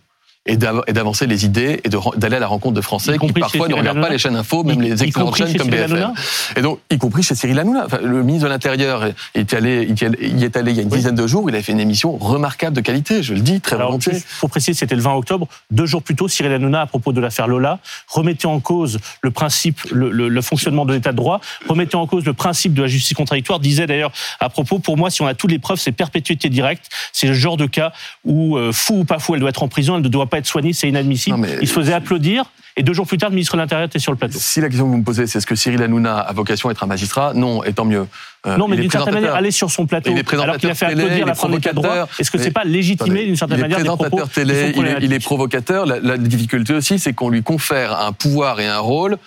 et 0.45 0.57
d'avancer 0.57 1.29
les 1.29 1.45
idées 1.45 1.81
et 1.85 1.89
d'aller 2.17 2.37
à 2.37 2.41
la 2.41 2.49
rencontre 2.49 2.75
de 2.75 2.81
Français 2.81 3.17
qui 3.17 3.33
parfois 3.33 3.69
ne 3.69 3.75
regardent 3.75 4.01
pas 4.01 4.09
les 4.09 4.19
chaînes 4.19 4.35
info, 4.35 4.65
même 4.65 4.83
les 4.83 5.01
excellentes 5.03 5.37
chaînes 5.37 5.57
comme 5.57 5.71
BFM. 5.71 6.13
Et 6.57 6.63
donc, 6.63 6.81
y 6.91 6.99
compris 6.99 7.23
chez 7.23 7.37
Cyril 7.37 7.59
Hanouna. 7.61 7.85
Enfin, 7.87 7.99
le 8.03 8.25
ministre 8.25 8.49
de 8.49 8.53
l'Intérieur 8.53 9.05
est 9.35 9.55
allé, 9.55 9.85
y 9.85 10.45
est 10.45 10.57
allé 10.57 10.73
il 10.73 10.77
y 10.77 10.81
a 10.81 10.83
une 10.83 10.89
dizaine 10.89 11.15
de 11.15 11.27
jours. 11.29 11.49
Il 11.49 11.55
a 11.55 11.63
fait 11.63 11.71
une 11.71 11.81
émission 11.81 12.17
remarquable 12.17 12.75
de 12.75 12.81
qualité. 12.81 13.23
Je 13.23 13.35
le 13.35 13.41
dis 13.41 13.61
très 13.61 13.77
volontiers. 13.77 14.19
Pour 14.41 14.51
préciser, 14.51 14.75
c'était 14.75 14.97
le 14.97 15.03
20 15.03 15.15
octobre. 15.15 15.47
Deux 15.71 15.87
jours 15.87 16.03
plus 16.03 16.17
tôt, 16.17 16.27
Cyril 16.27 16.53
Hanouna, 16.53 16.81
à 16.81 16.87
propos 16.87 17.13
de 17.13 17.21
l'affaire 17.21 17.47
Lola, 17.47 17.79
remettait 18.09 18.47
en 18.47 18.59
cause 18.59 18.99
le 19.21 19.31
principe, 19.31 19.81
le, 19.93 20.11
le 20.11 20.43
fonctionnement 20.43 20.85
de 20.85 20.93
l'État 20.93 21.13
de 21.13 21.17
droit, 21.17 21.41
remettait 21.69 21.95
en 21.95 22.09
cause 22.09 22.25
le 22.25 22.33
principe 22.33 22.75
de 22.75 22.83
la 22.83 22.89
justice 22.89 23.17
contradictoire. 23.17 23.61
Disait 23.61 23.87
d'ailleurs 23.87 24.11
à 24.41 24.49
propos, 24.49 24.81
pour 24.81 24.97
moi, 24.97 25.09
si 25.09 25.23
on 25.23 25.27
a 25.29 25.35
toutes 25.35 25.53
les 25.53 25.61
preuves, 25.61 25.79
c'est 25.79 25.93
perpétuité 25.93 26.49
directe. 26.49 26.89
C'est 27.13 27.29
le 27.29 27.35
genre 27.35 27.57
de 27.57 27.67
cas 27.67 27.93
où 28.25 28.57
euh, 28.57 28.73
fou 28.73 29.01
ou 29.01 29.05
pas 29.05 29.21
fou, 29.21 29.35
elle 29.35 29.41
doit 29.41 29.51
être 29.51 29.63
en 29.63 29.69
prison, 29.69 29.95
elle 29.95 30.03
ne 30.03 30.09
doit 30.09 30.32
pas 30.33 30.39
être 30.39 30.47
soigné, 30.47 30.73
c'est 30.73 30.89
inadmissible. 30.89 31.47
il 31.61 31.69
se 31.69 31.73
faisait 31.73 31.93
applaudir. 31.93 32.47
Et 32.75 32.83
deux 32.83 32.95
jours 32.95 33.07
plus 33.07 33.19
tard, 33.19 33.29
le 33.29 33.35
ministre 33.35 33.55
de 33.55 33.61
l'Intérieur 33.61 33.87
était 33.87 33.99
sur 33.99 34.13
le 34.13 34.17
plateau. 34.17 34.39
Si 34.39 34.59
la 34.63 34.69
question 34.69 34.87
que 34.87 34.93
vous 34.93 34.97
me 34.97 35.05
posez, 35.05 35.27
c'est 35.27 35.37
est-ce 35.37 35.47
que 35.47 35.55
Cyril 35.55 35.83
Hanouna 35.83 36.19
a 36.19 36.33
vocation 36.33 36.71
à 36.71 36.73
être 36.73 36.83
un 36.83 36.87
magistrat 36.87 37.35
Non, 37.35 37.63
et 37.65 37.75
tant 37.75 37.85
mieux. 37.85 38.07
Euh, 38.47 38.57
non, 38.57 38.67
mais 38.67 38.77
d'une 38.77 38.91
certaine 38.91 39.13
manière, 39.13 39.35
aller 39.35 39.51
sur 39.51 39.71
son 39.71 39.85
plateau, 39.85 40.11
alors 40.33 40.57
qu'il 40.57 40.71
a 40.71 40.75
fait 40.75 40.87
applaudir 40.87 41.27
la 41.27 41.35
fin 41.35 41.51
de 41.51 41.59
droit, 41.73 42.09
est-ce 42.19 42.31
que 42.31 42.39
c'est 42.39 42.51
pas 42.51 42.65
légitimé 42.65 43.27
d'une 43.27 43.37
certaine 43.37 43.61
manière 43.61 43.79
des 43.79 43.85
propos 43.85 44.23
télé, 44.27 44.73
il 44.75 44.87
est, 44.87 44.97
il 45.03 45.13
est, 45.13 45.23
provocateur. 45.23 45.85
La, 45.85 46.01
la 46.01 46.17
difficulté 46.17 46.73
aussi, 46.73 46.99
c'est 46.99 47.13
qu'on 47.13 47.29
lui 47.29 47.43
confère 47.43 48.01
un 48.01 48.13
pouvoir 48.13 48.59
et 48.61 48.67
un 48.67 48.79
rôle 48.79 49.19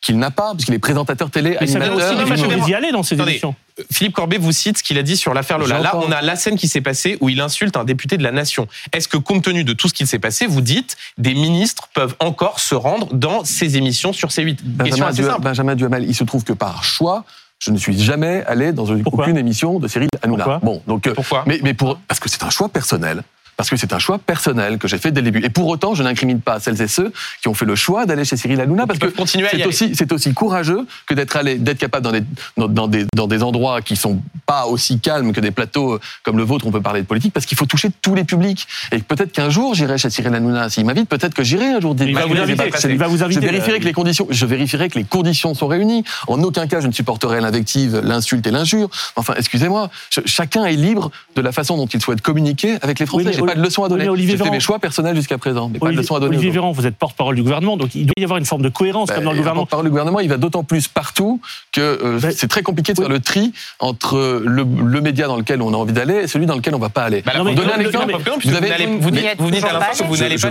qu'il 0.00 0.18
n'a 0.18 0.30
pas, 0.30 0.52
puisqu'il 0.54 0.74
est 0.74 0.78
présentateur 0.78 1.30
télé, 1.30 1.56
mais 1.60 1.68
animateur. 1.68 1.96
Mais 2.28 2.36
ça 2.36 2.46
aussi 2.46 2.70
y 2.70 2.74
aller 2.74 2.92
dans 2.92 3.02
ces 3.02 3.20
émissions. 3.20 3.54
Philippe 3.92 4.14
Corbet 4.14 4.38
vous 4.38 4.52
cite 4.52 4.78
ce 4.78 4.82
qu'il 4.82 4.98
a 4.98 5.02
dit 5.02 5.16
sur 5.16 5.34
l'affaire 5.34 5.58
Lola. 5.58 5.80
Là, 5.80 5.96
on 5.96 6.10
a 6.12 6.22
la 6.22 6.36
scène 6.36 6.56
qui 6.56 6.68
s'est 6.68 6.80
passée 6.80 7.16
où 7.20 7.28
il 7.28 7.40
insulte 7.40 7.76
un 7.76 7.84
député 7.84 8.16
de 8.16 8.22
la 8.22 8.32
nation. 8.32 8.66
Est-ce 8.92 9.08
que, 9.08 9.16
compte 9.16 9.44
tenu 9.44 9.64
de 9.64 9.72
tout 9.72 9.88
ce 9.88 9.94
qui 9.94 10.06
s'est 10.06 10.18
passé, 10.18 10.46
vous 10.46 10.60
dites 10.60 10.96
des 11.18 11.34
ministres 11.34 11.88
peuvent 11.94 12.16
encore 12.20 12.60
se 12.60 12.74
rendre 12.74 13.12
dans 13.12 13.44
ces 13.44 13.76
émissions 13.76 14.12
sur 14.12 14.28
C8 14.28 14.58
Benjamin, 14.62 15.38
Benjamin 15.38 15.74
Duhamel, 15.74 16.04
il 16.04 16.14
se 16.14 16.24
trouve 16.24 16.44
que 16.44 16.52
par 16.52 16.84
choix, 16.84 17.24
je 17.58 17.70
ne 17.70 17.76
suis 17.76 17.98
jamais 17.98 18.42
allé 18.46 18.72
dans 18.72 18.86
aucune 19.04 19.36
émission 19.36 19.78
de 19.78 19.88
Cyril 19.88 20.08
Hanouna. 20.22 20.60
bon, 20.62 20.82
donc, 20.86 21.06
euh, 21.06 21.14
Pourquoi? 21.14 21.44
mais, 21.46 21.60
mais 21.62 21.74
pour, 21.74 21.98
parce 22.08 22.18
que 22.20 22.28
c'est 22.28 22.42
un 22.42 22.50
choix 22.50 22.68
personnel 22.68 23.22
parce 23.60 23.68
que 23.68 23.76
c'est 23.76 23.92
un 23.92 23.98
choix 23.98 24.18
personnel 24.18 24.78
que 24.78 24.88
j'ai 24.88 24.96
fait 24.96 25.10
dès 25.10 25.20
le 25.20 25.30
début. 25.30 25.44
Et 25.44 25.50
pour 25.50 25.68
autant, 25.68 25.94
je 25.94 26.02
n'incrimine 26.02 26.40
pas 26.40 26.60
celles 26.60 26.80
et 26.80 26.88
ceux 26.88 27.12
qui 27.42 27.48
ont 27.48 27.52
fait 27.52 27.66
le 27.66 27.74
choix 27.74 28.06
d'aller 28.06 28.24
chez 28.24 28.38
Cyril 28.38 28.58
Hanouna, 28.58 28.86
parce 28.86 28.98
que 28.98 29.12
c'est 29.26 29.66
aussi, 29.66 29.94
c'est 29.94 30.10
aussi 30.12 30.32
courageux 30.32 30.86
que 31.06 31.12
d'être 31.12 31.36
allé, 31.36 31.56
d'être 31.56 31.76
capable 31.76 32.02
dans 32.02 32.12
des, 32.12 32.22
dans, 32.56 32.88
des, 32.88 33.04
dans 33.14 33.26
des 33.26 33.42
endroits 33.42 33.82
qui 33.82 33.96
sont 33.96 34.22
pas 34.46 34.64
aussi 34.64 34.98
calmes 34.98 35.34
que 35.34 35.40
des 35.40 35.50
plateaux 35.50 35.92
euh, 35.92 36.00
comme 36.22 36.38
le 36.38 36.42
vôtre, 36.42 36.66
on 36.66 36.70
peut 36.70 36.80
parler 36.80 37.02
de 37.02 37.06
politique, 37.06 37.34
parce 37.34 37.44
qu'il 37.44 37.58
faut 37.58 37.66
toucher 37.66 37.90
tous 38.00 38.14
les 38.14 38.24
publics. 38.24 38.66
Et 38.92 38.98
peut-être 39.00 39.30
qu'un 39.30 39.50
jour, 39.50 39.74
j'irai 39.74 39.98
chez 39.98 40.08
Cyril 40.08 40.34
Hanouna 40.34 40.70
s'il 40.70 40.86
m'invite, 40.86 41.10
peut-être 41.10 41.34
que 41.34 41.44
j'irai 41.44 41.66
un 41.66 41.80
jour. 41.80 41.94
Il 42.00 42.14
va, 42.14 42.24
vous 42.24 42.38
inviter, 42.38 42.70
il 42.88 42.96
va 42.96 43.08
vous 43.08 43.22
inviter. 43.22 43.42
Je 43.42 43.46
vérifierai 43.46 43.78
que 43.78 43.84
les 43.84 43.92
conditions, 43.92 44.26
je 44.30 44.46
vérifierai 44.46 44.88
que 44.88 44.98
les 44.98 45.04
conditions 45.04 45.52
sont 45.52 45.66
réunies. 45.66 46.02
En 46.28 46.42
aucun 46.42 46.66
cas, 46.66 46.80
je 46.80 46.86
ne 46.86 46.92
supporterai 46.92 47.42
l'invective, 47.42 48.00
l'insulte 48.02 48.46
et 48.46 48.52
l'injure. 48.52 48.88
Enfin, 49.16 49.34
excusez-moi, 49.36 49.90
chacun 50.24 50.64
est 50.64 50.76
libre 50.76 51.10
de 51.36 51.42
la 51.42 51.52
façon 51.52 51.76
dont 51.76 51.86
il 51.86 52.00
souhaite 52.00 52.22
communiquer 52.22 52.78
avec 52.80 52.98
les 52.98 53.04
Français. 53.04 53.49
Pas 53.50 53.58
de 53.58 53.64
leçon 53.64 53.84
à 53.84 53.88
donner. 53.88 54.08
Olivier 54.08 54.36
Véran. 54.36 54.50
mes 54.50 54.60
choix 54.60 54.78
personnels 54.78 55.16
jusqu'à 55.16 55.38
présent, 55.38 55.68
mais 55.68 55.78
Olivier, 55.80 56.02
pas 56.02 56.14
de 56.14 56.16
à 56.16 56.20
donner. 56.20 56.36
Olivier 56.36 56.50
Véran, 56.50 56.72
vous 56.72 56.86
êtes 56.86 56.96
porte-parole 56.96 57.36
du 57.36 57.42
gouvernement, 57.42 57.76
donc 57.76 57.94
il 57.94 58.06
doit 58.06 58.14
y 58.18 58.24
avoir 58.24 58.38
une 58.38 58.44
forme 58.44 58.62
de 58.62 58.68
cohérence 58.68 59.08
ben, 59.08 59.16
comme 59.16 59.24
dans 59.24 59.32
le 59.32 59.38
gouvernement. 59.38 59.62
Porte-parole 59.62 59.86
du 59.86 59.90
gouvernement, 59.90 60.20
il 60.20 60.28
va 60.28 60.36
d'autant 60.36 60.64
plus 60.64 60.88
partout 60.88 61.40
que 61.72 61.80
euh, 61.80 62.18
ben, 62.20 62.32
c'est 62.34 62.48
très 62.48 62.62
compliqué 62.62 62.92
de 62.92 63.00
faire 63.00 63.08
le 63.08 63.20
tri 63.20 63.52
entre 63.78 64.42
le, 64.44 64.64
le, 64.64 65.00
média 65.00 65.26
dans 65.26 65.36
lequel 65.36 65.62
on 65.62 65.72
a 65.72 65.76
envie 65.76 65.92
d'aller 65.92 66.14
et 66.14 66.26
celui 66.26 66.46
dans 66.46 66.56
lequel 66.56 66.74
on 66.74 66.78
ne 66.78 66.82
va 66.82 66.88
pas 66.88 67.04
aller. 67.04 67.22
Bah, 67.22 67.32
vous 67.38 67.48
un 67.48 67.80
exemple. 67.80 68.16
Vous, 68.44 68.54
avez, 68.54 68.86
vous, 68.86 69.00
vous, 69.00 69.08
venez 69.08 69.28
à 69.28 69.72
l'instant 69.72 70.04
que 70.04 70.08
vous 70.08 70.16
n'allez 70.16 70.36
pas 70.36 70.50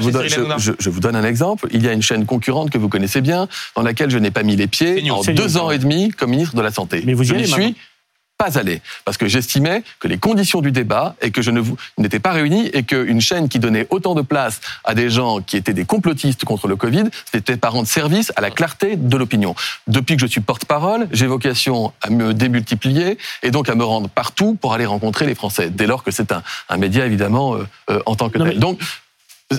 je, 0.58 0.72
je, 0.80 0.90
vous 0.90 1.00
donne 1.00 1.16
un 1.16 1.24
exemple. 1.24 1.68
Il 1.72 1.84
y 1.84 1.88
a 1.88 1.94
une 1.94 2.02
chaîne 2.02 2.26
concurrente 2.26 2.70
que 2.70 2.78
vous 2.78 2.90
connaissez 2.90 3.22
bien, 3.22 3.48
dans 3.76 3.82
laquelle 3.82 4.10
je 4.10 4.18
n'ai 4.18 4.32
pas 4.32 4.44
mis 4.44 4.56
les 4.56 4.68
pieds 4.68 5.10
en 5.12 5.22
deux 5.22 5.58
ans 5.58 5.72
et 5.72 5.78
demi 5.78 6.10
comme 6.10 6.32
ministre 6.32 6.56
de 6.56 6.62
la 6.62 6.72
Santé. 6.72 7.04
Mais 7.06 7.14
vous 7.14 7.32
y 7.32 7.48
suis 7.48 7.76
pas 8.40 8.58
aller 8.58 8.82
parce 9.04 9.18
que 9.18 9.28
j'estimais 9.28 9.84
que 10.00 10.08
les 10.08 10.18
conditions 10.18 10.62
du 10.62 10.72
débat 10.72 11.16
et 11.22 11.30
que 11.30 11.42
je 11.42 11.52
ne 11.52 11.62
n'étais 11.98 12.20
pas 12.20 12.32
réunis 12.32 12.68
et 12.74 12.84
qu'une 12.84 13.20
chaîne 13.20 13.50
qui 13.50 13.60
donnait 13.60 13.86
autant 13.90 14.16
de 14.16 14.22
place 14.22 14.62
à 14.86 14.96
des 14.96 15.10
gens 15.10 15.42
qui 15.42 15.58
étaient 15.58 15.74
des 15.74 15.84
complotistes 15.84 16.46
contre 16.46 16.70
le 16.70 16.78
Covid, 16.78 17.04
c'était 17.32 17.58
pas 17.58 17.68
rendre 17.68 17.88
service 17.88 18.32
à 18.38 18.42
la 18.42 18.50
clarté 18.50 18.96
de 18.96 19.18
l'opinion. 19.18 19.56
Depuis 19.88 20.16
que 20.16 20.22
je 20.22 20.28
suis 20.28 20.40
porte-parole, 20.40 21.10
j'ai 21.12 21.28
vocation 21.28 21.92
à 22.02 22.10
me 22.10 22.34
démultiplier 22.34 23.18
et 23.44 23.52
donc 23.52 23.68
à 23.68 23.76
me 23.76 23.84
rendre 23.84 24.08
partout 24.08 24.56
pour 24.60 24.74
aller 24.74 24.86
rencontrer 24.86 25.26
les 25.26 25.36
Français. 25.36 25.70
Dès 25.70 25.86
lors 25.86 26.04
que 26.04 26.12
c'est 26.12 26.32
un, 26.32 26.42
un 26.70 26.78
média 26.78 27.06
évidemment 27.06 27.56
euh, 27.56 27.68
euh, 27.90 28.00
en 28.06 28.16
tant 28.16 28.30
que 28.30 28.38
tel. 28.38 28.58
Donc 28.58 28.80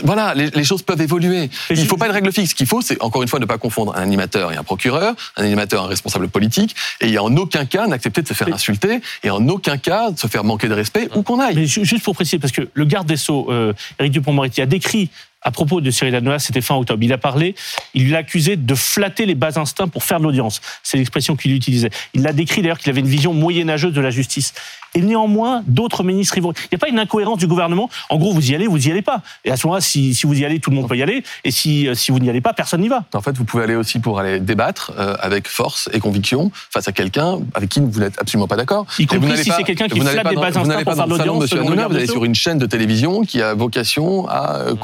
voilà, 0.05 0.35
les, 0.35 0.65
choses 0.65 0.83
peuvent 0.83 1.01
évoluer. 1.01 1.51
il 1.69 1.81
ne 1.81 1.85
faut 1.85 1.97
pas 1.97 2.07
une 2.07 2.13
règle 2.13 2.33
fixe. 2.33 2.51
Ce 2.51 2.55
qu'il 2.55 2.67
faut, 2.67 2.81
c'est 2.81 3.03
encore 3.03 3.23
une 3.23 3.29
fois 3.29 3.41
ne 3.41 3.45
pas 3.45 3.59
confondre 3.59 3.97
un 3.97 4.03
animateur 4.03 4.53
et 4.53 4.57
un 4.57 4.63
procureur, 4.63 5.15
un 5.37 5.45
animateur 5.45 5.83
et 5.83 5.87
un 5.87 5.89
responsable 5.89 6.29
politique, 6.29 6.77
et 7.01 7.07
il 7.07 7.13
y 7.13 7.17
a 7.17 7.23
en 7.23 7.37
aucun 7.37 7.65
cas 7.65 7.87
n'accepter 7.89 8.23
de 8.23 8.29
se 8.29 8.35
faire 8.35 8.53
insulter, 8.55 9.01
et 9.25 9.31
en 9.31 9.49
aucun 9.49 9.79
cas 9.79 10.13
de 10.13 10.19
se 10.19 10.29
faire 10.29 10.45
manquer 10.45 10.69
de 10.69 10.75
respect 10.75 11.09
où 11.17 11.23
qu'on 11.23 11.41
aille. 11.41 11.57
Mais 11.57 11.67
juste 11.67 12.05
pour 12.05 12.15
préciser, 12.15 12.39
parce 12.39 12.53
que 12.53 12.69
le 12.73 12.85
garde 12.85 13.09
des 13.09 13.17
Sceaux, 13.17 13.49
euh, 13.51 13.73
Éric 13.99 14.13
Dupond-Moretti, 14.13 14.63
a 14.63 14.67
décrit 14.67 15.11
à 15.43 15.51
propos 15.51 15.81
de 15.81 15.91
Cyril 15.91 16.15
Hanouna, 16.15 16.39
c'était 16.39 16.61
fin 16.61 16.75
octobre. 16.75 17.03
Il 17.03 17.13
a 17.13 17.19
parlé, 17.19 17.55
il 17.95 18.11
l'a 18.11 18.19
accusé 18.19 18.57
de 18.57 18.75
flatter 18.75 19.27
les 19.27 19.35
bas 19.35 19.59
instincts 19.59 19.89
pour 19.89 20.05
faire 20.05 20.19
de 20.19 20.25
l'audience. 20.25 20.61
C'est 20.83 20.97
l'expression 20.97 21.37
qu'il 21.37 21.53
utilisait. 21.53 21.91
Il 22.15 22.23
l'a 22.23 22.33
décrit 22.33 22.63
d'ailleurs 22.63 22.79
qu'il 22.79 22.91
avait 22.91 23.01
une 23.01 23.07
vision 23.07 23.33
moyenâgeuse 23.33 23.93
de 23.93 24.01
la 24.01 24.11
justice. 24.11 24.53
Et 24.95 25.01
néanmoins, 25.01 25.63
d'autres 25.67 26.03
ministres 26.03 26.37
y 26.37 26.41
vont. 26.41 26.53
Il 26.53 26.69
n'y 26.73 26.77
a 26.77 26.79
pas 26.79 26.89
une 26.89 26.99
incohérence 26.99 27.39
du 27.39 27.47
gouvernement. 27.47 27.89
En 28.09 28.19
gros, 28.19 28.33
vous 28.33 28.51
y 28.51 28.55
allez, 28.55 28.67
vous 28.67 28.89
y 28.89 28.91
allez 28.91 29.03
pas. 29.03 29.23
Et 29.45 29.51
à 29.51 29.57
ce 29.57 29.67
moment-là, 29.67 29.81
si, 29.81 30.15
si 30.15 30.27
vous 30.27 30.39
y 30.39 30.45
allez, 30.45 30.59
tout 30.59 30.71
le 30.71 30.77
monde 30.77 30.89
peut 30.89 30.97
y 30.97 31.03
aller. 31.03 31.23
Et 31.45 31.51
si, 31.53 31.87
euh, 31.87 31.95
si 31.95 32.11
vous 32.11 32.19
n'y 32.19 32.29
allez 32.29 32.41
pas, 32.41 32.53
personne 32.53 32.81
n'y 32.81 32.89
va. 32.89 33.05
En 33.15 33.21
fait, 33.21 33.37
vous 33.37 33.45
pouvez 33.45 33.63
aller 33.63 33.77
aussi 33.77 34.01
pour 34.01 34.19
aller 34.19 34.41
débattre 34.41 34.93
euh, 34.99 35.15
avec 35.21 35.47
force 35.47 35.89
et 35.93 36.01
conviction 36.01 36.51
face 36.71 36.89
à 36.89 36.93
quelqu'un 36.93 37.39
avec 37.55 37.71
qui 37.71 37.81
vous 37.81 38.01
n'êtes 38.01 38.19
absolument 38.19 38.49
pas 38.49 38.57
d'accord. 38.57 38.87
Y 38.99 39.07
compris 39.07 39.37
si 39.39 39.53
c'est 39.57 39.63
quelqu'un 39.63 39.87
qui 39.87 40.01
flatte 40.01 40.29
des 40.29 40.35
bas 40.35 40.49
instincts 40.49 40.83
pour 40.83 40.95
faire 40.95 41.07
de 41.07 41.11
l'audience. 41.11 41.55
Vous 41.55 41.97
allez 41.97 42.07
sur 42.07 42.25
une 42.25 42.35
chaîne 42.35 42.59
de 42.59 42.67
télévision 42.67 43.23
qui 43.23 43.41
a 43.43 43.55
vocation 43.55 44.29
à 44.29 44.57
euh, 44.57 44.75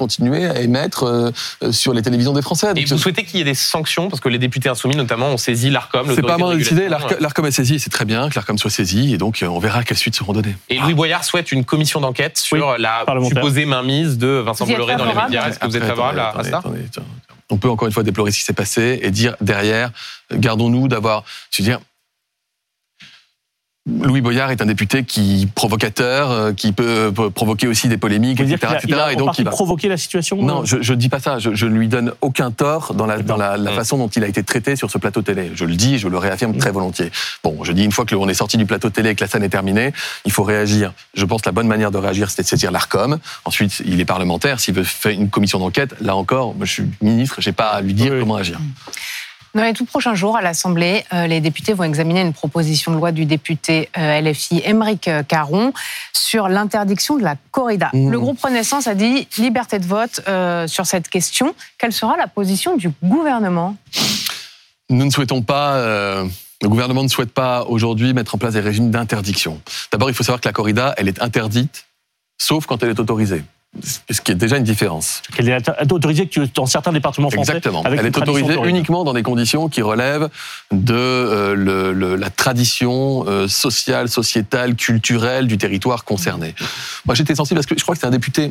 à 0.49 0.61
émettre 0.61 1.05
euh, 1.05 1.73
sur 1.73 1.93
les 1.93 2.03
télévisions 2.03 2.33
des 2.33 2.43
Français. 2.43 2.69
et 2.75 2.85
vous 2.85 2.99
souhaitez 2.99 3.25
qu'il 3.25 3.39
y 3.39 3.43
ait 3.43 3.45
des 3.45 3.55
sanctions 3.55 4.09
parce 4.09 4.21
que 4.21 4.29
les 4.29 4.39
députés 4.39 4.69
insoumis 4.69 4.97
notamment 4.97 5.29
ont 5.29 5.37
saisi 5.37 5.71
l'Arcom. 5.71 6.07
C'est 6.15 6.23
pas 6.23 6.35
à 6.35 6.39
moi 6.39 6.53
de 6.53 6.59
décider. 6.59 6.89
L'Arcom 6.89 7.47
est 7.47 7.51
saisi, 7.51 7.79
c'est 7.79 7.91
très 7.91 8.05
bien 8.05 8.29
que 8.29 8.35
l'Arcom 8.35 8.59
soit 8.59 8.71
saisi 8.71 9.15
et 9.15 9.19
donc 9.19 9.43
euh, 9.43 9.47
on 9.47 9.59
verra 9.59 9.85
quelles 9.85 9.97
suites 9.97 10.17
seront 10.17 10.33
données. 10.33 10.57
Et 10.69 10.79
Louis 10.79 10.95
Boyard 10.95 11.25
souhaite 11.25 11.53
une 11.53 11.65
commission 11.65 12.01
d'enquête 12.01 12.39
sur 12.39 12.79
la 12.79 13.05
supposée 13.29 13.67
mainmise 13.67 14.19
de 14.19 14.29
Vincent 14.29 14.67
Bolloré 14.67 14.97
dans 14.97 15.05
les 15.05 15.15
médias. 15.15 15.49
Est-ce 15.49 15.59
que 15.59 15.67
vous 15.67 15.77
êtes 15.77 15.85
favorable 15.85 16.21
à, 16.21 16.45
ça 16.45 16.63
On 17.51 17.57
peut 17.57 17.71
encore 17.71 17.87
une 17.87 17.95
fois 17.95 18.03
déplorer 18.03 18.31
ce 18.31 18.39
qui 18.39 18.45
s'est 18.45 18.53
passé 18.53 19.01
et 19.03 19.11
dire 19.11 19.37
derrière, 19.41 19.91
gardons-nous 20.33 20.89
d'avoir, 20.89 21.25
je 21.51 21.63
veux 21.63 21.69
dire, 21.69 21.81
Louis 23.87 24.21
Boyard 24.21 24.51
est 24.51 24.61
un 24.61 24.67
député 24.67 25.05
qui 25.05 25.49
provocateur, 25.55 26.31
euh, 26.33 26.53
qui 26.53 26.73
peut 26.73 27.13
provoquer 27.33 27.69
aussi 27.69 27.89
des 27.89 27.99
polémiques, 27.99 28.41
etc., 28.41 28.59
et 29.13 29.17
donc 29.17 29.39
il 29.39 29.45
va 29.45 29.51
provoquer 29.53 29.89
la 29.89 29.97
situation. 29.97 30.43
Non, 30.43 30.65
je 30.65 30.77
ne 30.77 30.99
dis 30.99 31.09
pas 31.09 31.21
ça. 31.21 31.39
Je, 31.39 31.67
ne 31.67 31.79
lui 31.79 31.87
donne 31.87 32.13
aucun 32.21 32.51
tort 32.51 32.95
dans 32.95 33.07
la, 33.07 33.19
dans 33.19 33.37
la, 33.37 33.57
façon 33.73 33.97
dont 33.97 34.09
il 34.09 34.25
a 34.25 34.29
été 34.29 34.43
traité 34.43 34.75
sur 34.75 34.91
ce 34.91 34.99
plateau 34.99 35.23
télé. 35.23 35.53
Je 35.55 35.65
le 35.65 35.77
dis, 35.77 35.99
je 35.99 36.09
le 36.09 36.19
réaffirme 36.19 36.57
très 36.57 36.73
volontiers. 36.73 37.13
Bon, 37.45 37.63
je 37.63 37.73
dis 37.73 37.85
une 37.85 37.93
fois 37.93 38.05
que 38.05 38.15
l'on 38.15 38.29
est 38.29 38.35
sorti 38.35 38.57
du 38.57 38.67
plateau 38.67 38.91
télé 38.91 39.11
et 39.11 39.15
que 39.15 39.23
la 39.23 39.29
scène 39.29 39.45
est 39.45 39.49
terminée, 39.49 39.93
il 40.25 40.33
faut 40.33 40.43
réagir. 40.43 40.93
Je 41.15 41.25
pense 41.25 41.43
que 41.43 41.49
la 41.49 41.53
bonne 41.53 41.69
manière 41.69 41.93
de 41.93 41.99
réagir, 41.99 42.29
c'était 42.31 42.43
de 42.43 42.49
saisir 42.49 42.73
l'Arcom. 42.73 43.19
Ensuite, 43.45 43.83
il 43.85 44.01
est 44.01 44.05
parlementaire. 44.05 44.59
S'il 44.59 44.75
veut 44.75 44.85
faire 44.85 45.13
une 45.13 45.31
commission 45.31 45.61
d'enquête, 45.61 45.95
là 46.01 46.17
encore, 46.17 46.55
moi, 46.55 46.67
je 46.67 46.73
suis 46.73 46.85
ministre, 47.03 47.37
j'ai 47.39 47.53
pas 47.53 47.69
à 47.69 47.81
lui 47.83 47.95
dire 47.95 48.15
comment 48.19 48.37
agir. 48.37 48.59
Dans 49.57 49.63
les 49.63 49.73
tout 49.73 49.87
prochains 49.87 50.15
jours, 50.15 50.37
à 50.37 50.43
l'Assemblée, 50.43 51.03
euh, 51.15 51.27
les 51.27 51.41
députés 51.41 51.73
vont 51.73 51.85
examiner 51.85 52.21
une 52.21 52.35
proposition 52.35 52.93
de 52.93 52.99
loi 52.99 53.11
du 53.11 53.25
député 53.25 53.89
euh, 53.97 54.21
LFI 54.21 54.61
Émeric 54.67 55.09
Caron 55.29 55.73
sur 56.13 56.49
l'interdiction 56.49 57.17
de 57.17 57.23
la 57.23 57.37
corrida. 57.53 57.89
Mmh. 57.95 58.11
Le 58.11 58.21
groupe 58.21 58.39
Renaissance 58.43 58.87
a 58.87 58.95
dit 58.95 59.27
liberté 59.39 59.79
de 59.79 59.87
vote 59.87 60.21
euh, 60.29 60.67
sur 60.67 60.85
cette 60.85 61.09
question. 61.09 61.55
Quelle 61.79 61.95
sera 61.95 62.19
la 62.19 62.27
position 62.27 62.77
du 62.77 62.91
gouvernement? 63.03 63.77
Nous 64.91 65.07
ne 65.07 65.11
souhaitons 65.11 65.41
pas. 65.41 65.77
euh, 65.77 66.27
le 66.61 66.69
gouvernement 66.69 67.03
ne 67.03 67.09
souhaite 67.09 67.33
pas 67.33 67.65
aujourd'hui 67.65 68.13
mettre 68.13 68.35
en 68.35 68.39
place 68.39 68.53
des 68.53 68.61
régimes 68.61 68.91
d'interdiction. 68.91 69.63
D'abord, 69.91 70.11
il 70.11 70.15
faut 70.15 70.23
savoir 70.23 70.43
que 70.43 70.49
la 70.49 70.53
corrida, 70.53 70.95
elle 70.99 71.09
est 71.09 71.23
interdite, 71.23 71.87
sauf 72.37 72.67
quand 72.67 72.83
elle 72.83 72.91
est 72.91 73.01
autorisée. 73.01 73.43
Ce 74.11 74.21
qui 74.21 74.33
est 74.33 74.37
déjà 74.37 74.57
une 74.57 74.65
différence. 74.65 75.23
qu'elle 75.35 75.49
est 75.49 75.93
autorisée 75.93 76.29
dans 76.55 76.67
certains 76.67 76.93
départements 76.93 77.31
français. 77.31 77.53
Exactement. 77.53 77.83
avec 77.83 78.01
Elle 78.01 78.07
est 78.07 78.17
autorisée 78.17 78.57
uniquement 78.65 79.05
dans 79.05 79.13
des 79.13 79.23
conditions 79.23 79.69
qui 79.69 79.83
relèvent 79.83 80.29
de 80.73 80.95
euh, 80.95 81.55
le- 81.55 81.93
le- 81.93 82.17
la 82.17 82.31
tradition 82.31 83.25
euh, 83.27 83.49
sociale, 83.49 84.09
sociétale, 84.09 84.75
culturelle 84.77 85.47
du 85.47 85.59
territoire 85.59 86.05
concerné. 86.05 86.55
Moi, 87.05 87.15
j'étais 87.15 87.35
sensible 87.35 87.59
parce 87.59 87.67
que 87.67 87.77
je 87.79 87.83
crois 87.83 87.95
que 87.95 88.01
c'est 88.01 88.07
un 88.07 88.11
député 88.11 88.51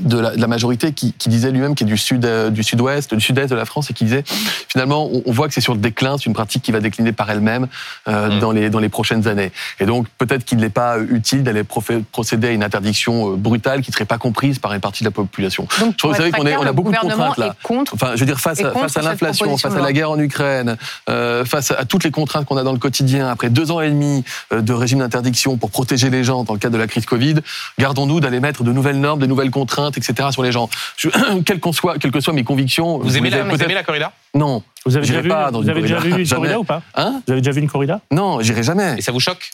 de 0.00 0.18
la, 0.18 0.30
de 0.34 0.40
la 0.40 0.46
majorité 0.46 0.92
qui, 0.92 1.12
qui 1.12 1.28
disait 1.28 1.50
lui-même 1.50 1.74
qui 1.74 1.84
est 1.84 1.86
du 1.86 1.96
sud, 1.96 2.24
euh, 2.24 2.50
du 2.50 2.62
sud-ouest, 2.62 3.14
du 3.14 3.20
sud-est 3.20 3.50
de 3.50 3.54
la 3.54 3.64
France 3.64 3.90
et 3.90 3.94
qui 3.94 4.04
disait 4.04 4.24
finalement 4.68 5.06
on, 5.12 5.22
on 5.26 5.32
voit 5.32 5.48
que 5.48 5.54
c'est 5.54 5.60
sur 5.60 5.74
le 5.74 5.80
déclin, 5.80 6.16
c'est 6.18 6.26
une 6.26 6.32
pratique 6.32 6.62
qui 6.62 6.72
va 6.72 6.80
décliner 6.80 7.12
par 7.12 7.30
elle-même 7.30 7.68
euh, 8.08 8.22
Mm. 8.22 8.38
dans 8.38 8.52
les 8.52 8.70
dans 8.70 8.78
les 8.78 8.88
prochaines 8.88 9.28
années. 9.28 9.52
Et 9.80 9.86
donc 9.86 10.06
peut-être 10.18 10.44
qu'il 10.44 10.58
n'est 10.58 10.70
pas 10.70 10.96
euh, 10.98 11.06
utile 11.10 11.42
d'aller 11.42 11.64
procéder 11.64 12.48
à 12.48 12.50
une 12.52 12.64
interdiction 12.64 13.36
brutale 13.36 13.82
qui 13.82 13.90
ne 13.90 13.94
serait 13.94 14.04
pas 14.04 14.18
comprise 14.18 14.58
par 14.58 14.72
une 14.72 14.80
partie 14.80 15.04
de 15.04 15.08
la 15.08 15.12
population. 15.12 15.66
Donc, 15.80 15.92
Je 15.92 15.96
trouve, 15.96 16.16
qu'on 16.16 16.46
on 16.46 16.66
a 16.66 16.72
beaucoup 16.72 16.92
de 16.92 16.96
contraintes, 16.96 17.38
là. 17.38 17.54
est 17.60 17.66
contre. 17.66 17.94
Enfin, 17.94 18.12
je 18.14 18.20
veux 18.20 18.26
dire, 18.26 18.40
face, 18.40 18.60
à, 18.60 18.72
face 18.72 18.96
à 18.96 19.02
l'inflation, 19.02 19.56
face 19.56 19.74
à 19.74 19.80
la 19.80 19.92
guerre 19.92 20.10
en 20.10 20.18
Ukraine, 20.18 20.76
euh, 21.08 21.44
face 21.44 21.70
à 21.70 21.84
toutes 21.84 22.04
les 22.04 22.10
contraintes 22.10 22.46
qu'on 22.46 22.56
a 22.56 22.62
dans 22.62 22.72
le 22.72 22.78
quotidien, 22.78 23.28
après 23.28 23.50
deux 23.50 23.70
ans 23.70 23.80
et 23.80 23.90
demi 23.90 24.24
de 24.52 24.72
régime 24.72 25.00
d'interdiction 25.00 25.56
pour 25.56 25.70
protéger 25.70 26.10
les 26.10 26.24
gens 26.24 26.44
dans 26.44 26.52
le 26.52 26.58
cadre 26.58 26.74
de 26.74 26.78
la 26.78 26.86
crise 26.86 27.06
Covid, 27.06 27.36
gardons-nous 27.78 28.20
d'aller 28.20 28.40
mettre 28.40 28.64
de 28.64 28.72
nouvelles 28.72 29.00
normes, 29.00 29.20
de 29.20 29.26
nouvelles 29.26 29.50
contraintes, 29.50 29.81
etc. 29.90 30.28
sur 30.32 30.42
les 30.42 30.52
gens. 30.52 30.68
Je, 30.96 31.08
quelles, 31.44 31.60
qu'on 31.60 31.72
soit, 31.72 31.98
quelles 31.98 32.10
que 32.12 32.20
soient 32.20 32.32
mes 32.34 32.44
convictions, 32.44 32.98
Vous 32.98 33.16
aimez, 33.16 33.30
la, 33.30 33.38
ai 33.38 33.42
vous 33.42 33.48
peut-être- 33.50 33.62
aimez 33.64 33.74
la 33.74 33.82
corrida? 33.82 34.12
Non, 34.34 34.62
Vous 34.86 34.96
avez 34.96 35.06
déjà 35.06 35.20
vu, 35.20 35.28
pas 35.28 35.50
dans 35.50 35.58
vous 35.60 35.64
une 35.64 35.70
avez 35.70 35.82
déjà 35.82 35.96
corrida. 35.96 36.16
vu 36.16 36.22
une 36.22 36.26
Jamais. 36.28 36.40
corrida 36.40 36.58
ou 36.60 36.64
pas? 36.64 36.82
Hein? 36.94 37.22
Vous 37.26 37.32
avez 37.32 37.40
déjà 37.42 37.52
vu 37.52 37.60
une 37.60 37.68
corrida? 37.70 38.00
Non, 38.10 38.40
j'irai 38.40 38.62
jamais. 38.62 38.94
Et 38.98 39.02
ça 39.02 39.12
vous 39.12 39.20
choque? 39.20 39.50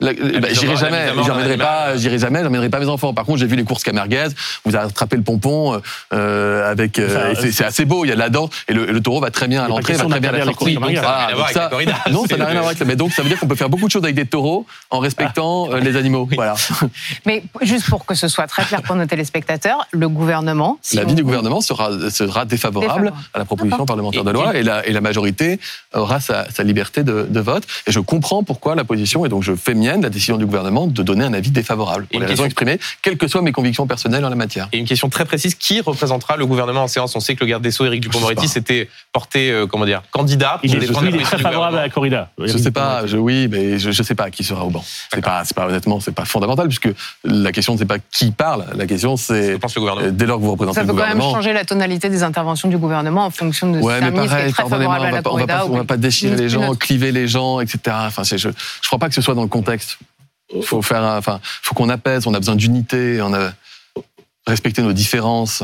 Bah, 0.00 0.12
mise 0.12 0.58
j'irai 0.60 0.76
jamais, 0.76 1.08
j'emmènerai 1.26 1.56
pas, 1.58 1.96
j'irai 1.96 2.18
jamais, 2.18 2.42
j'emmènerai 2.42 2.68
pas 2.70 2.78
mes 2.80 2.88
enfants. 2.88 3.12
Par 3.14 3.24
contre, 3.24 3.38
j'ai 3.38 3.46
vu 3.46 3.56
les 3.56 3.64
courses 3.64 3.82
Camerguez, 3.82 4.28
vous 4.64 4.74
avez 4.74 4.86
attrapé 4.86 5.16
le 5.16 5.22
pompon 5.22 5.80
euh, 6.12 6.70
avec, 6.70 6.98
euh, 6.98 7.34
Ça, 7.34 7.46
et 7.46 7.52
c'est 7.52 7.64
assez 7.64 7.84
beau, 7.84 8.04
il 8.04 8.08
y 8.08 8.12
a 8.12 8.14
de 8.14 8.20
la 8.20 8.30
danse 8.30 8.50
et 8.68 8.72
le, 8.72 8.86
le 8.86 9.00
taureau 9.00 9.20
va 9.20 9.30
très 9.30 9.48
bien 9.48 9.62
à 9.64 9.68
l'entrée, 9.68 9.94
va 9.94 10.04
très 10.06 10.20
bien 10.20 10.30
à 10.32 10.38
la 10.38 10.44
sortie. 10.44 10.74
donc 10.74 10.84
ça 10.84 11.02
n'a 11.02 11.26
rien 11.26 11.28
à 11.28 11.34
voir 11.34 11.44
avec 11.46 11.54
ça- 11.54 11.62
la 11.64 11.68
corrida. 11.68 11.94
non, 12.10 12.24
ça 12.26 12.36
n'a 12.36 12.44
rien 12.46 12.56
à 12.56 12.60
voir 12.60 12.66
avec 12.68 12.78
ça. 12.78 12.84
Mais 12.84 12.96
donc, 12.96 13.12
ça 13.12 13.22
veut 13.22 13.28
dire 13.28 13.38
qu'on 13.38 13.46
peut 13.48 13.54
faire 13.56 13.68
beaucoup 13.68 13.86
de 13.86 13.90
choses 13.92 14.04
avec 14.04 14.14
des 14.16 14.26
taureaux 14.26 14.66
en 14.90 14.98
respectant 15.00 15.70
euh, 15.72 15.80
les 15.80 15.96
animaux. 15.96 16.28
Voilà. 16.34 16.54
Mais 17.26 17.42
juste 17.62 17.88
pour 17.88 18.04
que 18.06 18.14
ce 18.14 18.28
soit 18.28 18.46
très 18.46 18.64
clair 18.64 18.82
pour 18.82 18.96
nos 18.96 19.06
téléspectateurs, 19.06 19.86
le 19.90 20.08
gouvernement. 20.08 20.78
si 20.82 20.96
L'avis 20.96 21.12
on- 21.12 21.14
du 21.14 21.24
gouvernement 21.24 21.60
sera, 21.60 21.90
sera 22.10 22.44
défavorable, 22.44 23.04
Défavorable. 23.04 23.12
à 23.34 23.38
la 23.38 23.44
proposition 23.44 23.84
parlementaire 23.86 24.22
Et- 24.22 24.24
de 24.24 24.30
loi 24.30 24.56
et 24.56 24.62
la, 24.62 24.86
et 24.86 24.92
la 24.92 25.00
majorité 25.00 25.60
aura 25.94 26.20
sa, 26.20 26.50
sa 26.50 26.62
liberté 26.62 27.02
de, 27.02 27.26
de 27.28 27.40
vote. 27.40 27.64
Et 27.86 27.92
je 27.92 28.00
comprends 28.00 28.42
pourquoi 28.42 28.74
la 28.74 28.84
position, 28.84 29.24
et 29.26 29.28
donc 29.28 29.42
je 29.42 29.54
fais 29.54 29.74
mienne 29.90 30.02
la 30.02 30.10
décision 30.10 30.36
du 30.36 30.46
gouvernement 30.46 30.86
de 30.86 31.02
donner 31.02 31.24
un 31.24 31.32
avis 31.32 31.50
défavorable 31.50 32.06
pour 32.06 32.14
une 32.14 32.20
les 32.20 32.26
raisons 32.26 32.44
question- 32.44 32.46
exprimées, 32.46 32.78
quelles 33.02 33.16
que 33.18 33.26
soient 33.28 33.42
mes 33.42 33.52
convictions 33.52 33.86
personnelles 33.86 34.24
en 34.24 34.28
la 34.30 34.36
matière. 34.36 34.68
Et 34.72 34.78
une 34.78 34.86
question 34.86 35.08
très 35.08 35.24
précise 35.24 35.54
qui 35.54 35.80
représentera 35.80 36.36
le 36.36 36.46
gouvernement 36.46 36.84
en 36.84 36.88
séance? 36.88 37.14
On 37.16 37.20
sait 37.20 37.34
que 37.34 37.40
le 37.44 37.50
garde 37.50 37.62
des 37.62 37.70
Sceaux, 37.70 37.86
Éric 37.86 38.00
Dupond-Moretti, 38.02 38.48
s'était 38.48 38.88
porté, 39.12 39.50
euh, 39.50 39.66
comment 39.66 39.84
dire, 39.86 40.02
candidat. 40.10 40.58
pour 40.60 40.64
Il 40.64 40.76
est, 40.76 40.80
défendre 40.80 41.02
la 41.02 41.08
il 41.10 41.14
est 41.14 41.18
position 41.18 41.36
très 41.38 41.42
favorable 41.42 41.78
à 41.78 41.82
la 41.82 41.88
gouvernement. 41.88 42.26
corrida. 42.36 42.52
Je 42.52 42.58
sais 42.58 42.70
pas, 42.70 43.06
je, 43.06 43.16
oui, 43.16 43.48
mais 43.50 43.78
je, 43.78 43.90
je 43.90 44.02
sais 44.02 44.14
pas 44.14 44.30
qui 44.30 44.44
sera 44.44 44.64
au 44.64 44.70
banc. 44.70 44.84
C'est 45.12 45.20
pas, 45.22 45.42
c'est 45.44 45.54
pas 45.56 45.66
honnêtement, 45.66 46.00
c'est 46.00 46.14
pas 46.14 46.24
fondamental 46.24 46.68
puisque 46.68 46.88
la 47.24 47.52
question 47.52 47.76
c'est 47.76 47.84
pas 47.86 47.98
qui 47.98 48.30
parle, 48.30 48.64
la 48.74 48.86
question 48.86 49.16
c'est 49.16 49.58
gouvernement. 49.76 50.08
dès 50.12 50.26
lors 50.26 50.38
que 50.38 50.44
vous 50.44 50.52
représentez 50.52 50.76
Ça 50.76 50.82
le 50.82 50.86
peut 50.88 50.92
quand 50.94 50.98
même 51.00 51.12
gouvernement. 51.14 51.34
changer 51.36 51.52
la 51.52 51.64
tonalité 51.64 52.08
des 52.08 52.22
interventions 52.22 52.68
du 52.68 52.78
gouvernement 52.78 53.26
en 53.26 53.30
fonction 53.30 53.70
de 53.72 53.78
Ouais, 53.80 54.00
mais 54.00 54.10
pareil, 54.12 54.48
est 54.48 54.52
très 54.52 54.62
pardonnez-moi, 54.62 54.94
favorable 54.96 55.12
on 55.14 55.36
à 55.36 55.40
va 55.40 55.46
pas, 55.46 55.66
on 55.66 55.76
va 55.76 55.84
pas, 55.84 55.96
déchirer 55.96 56.36
les 56.36 56.48
gens, 56.48 56.74
cliver 56.74 57.12
les 57.12 57.26
gens, 57.28 57.60
etc. 57.60 57.78
Enfin, 58.06 58.24
c'est- 58.24 58.38
je, 58.38 58.48
je 58.82 58.86
crois 58.86 58.98
pas 58.98 59.08
que 59.08 59.14
ce 59.14 59.20
soit 59.22 59.34
dans 59.34 59.42
le 59.42 59.48
contexte. 59.48 59.79
Faut 60.62 60.82
faire, 60.82 61.02
enfin, 61.02 61.40
faut 61.42 61.74
qu'on 61.74 61.88
apaise. 61.88 62.26
On 62.26 62.34
a 62.34 62.38
besoin 62.38 62.56
d'unité. 62.56 63.20
On 63.22 63.32
a 63.34 63.52
respecter 64.46 64.82
nos 64.82 64.92
différences. 64.92 65.62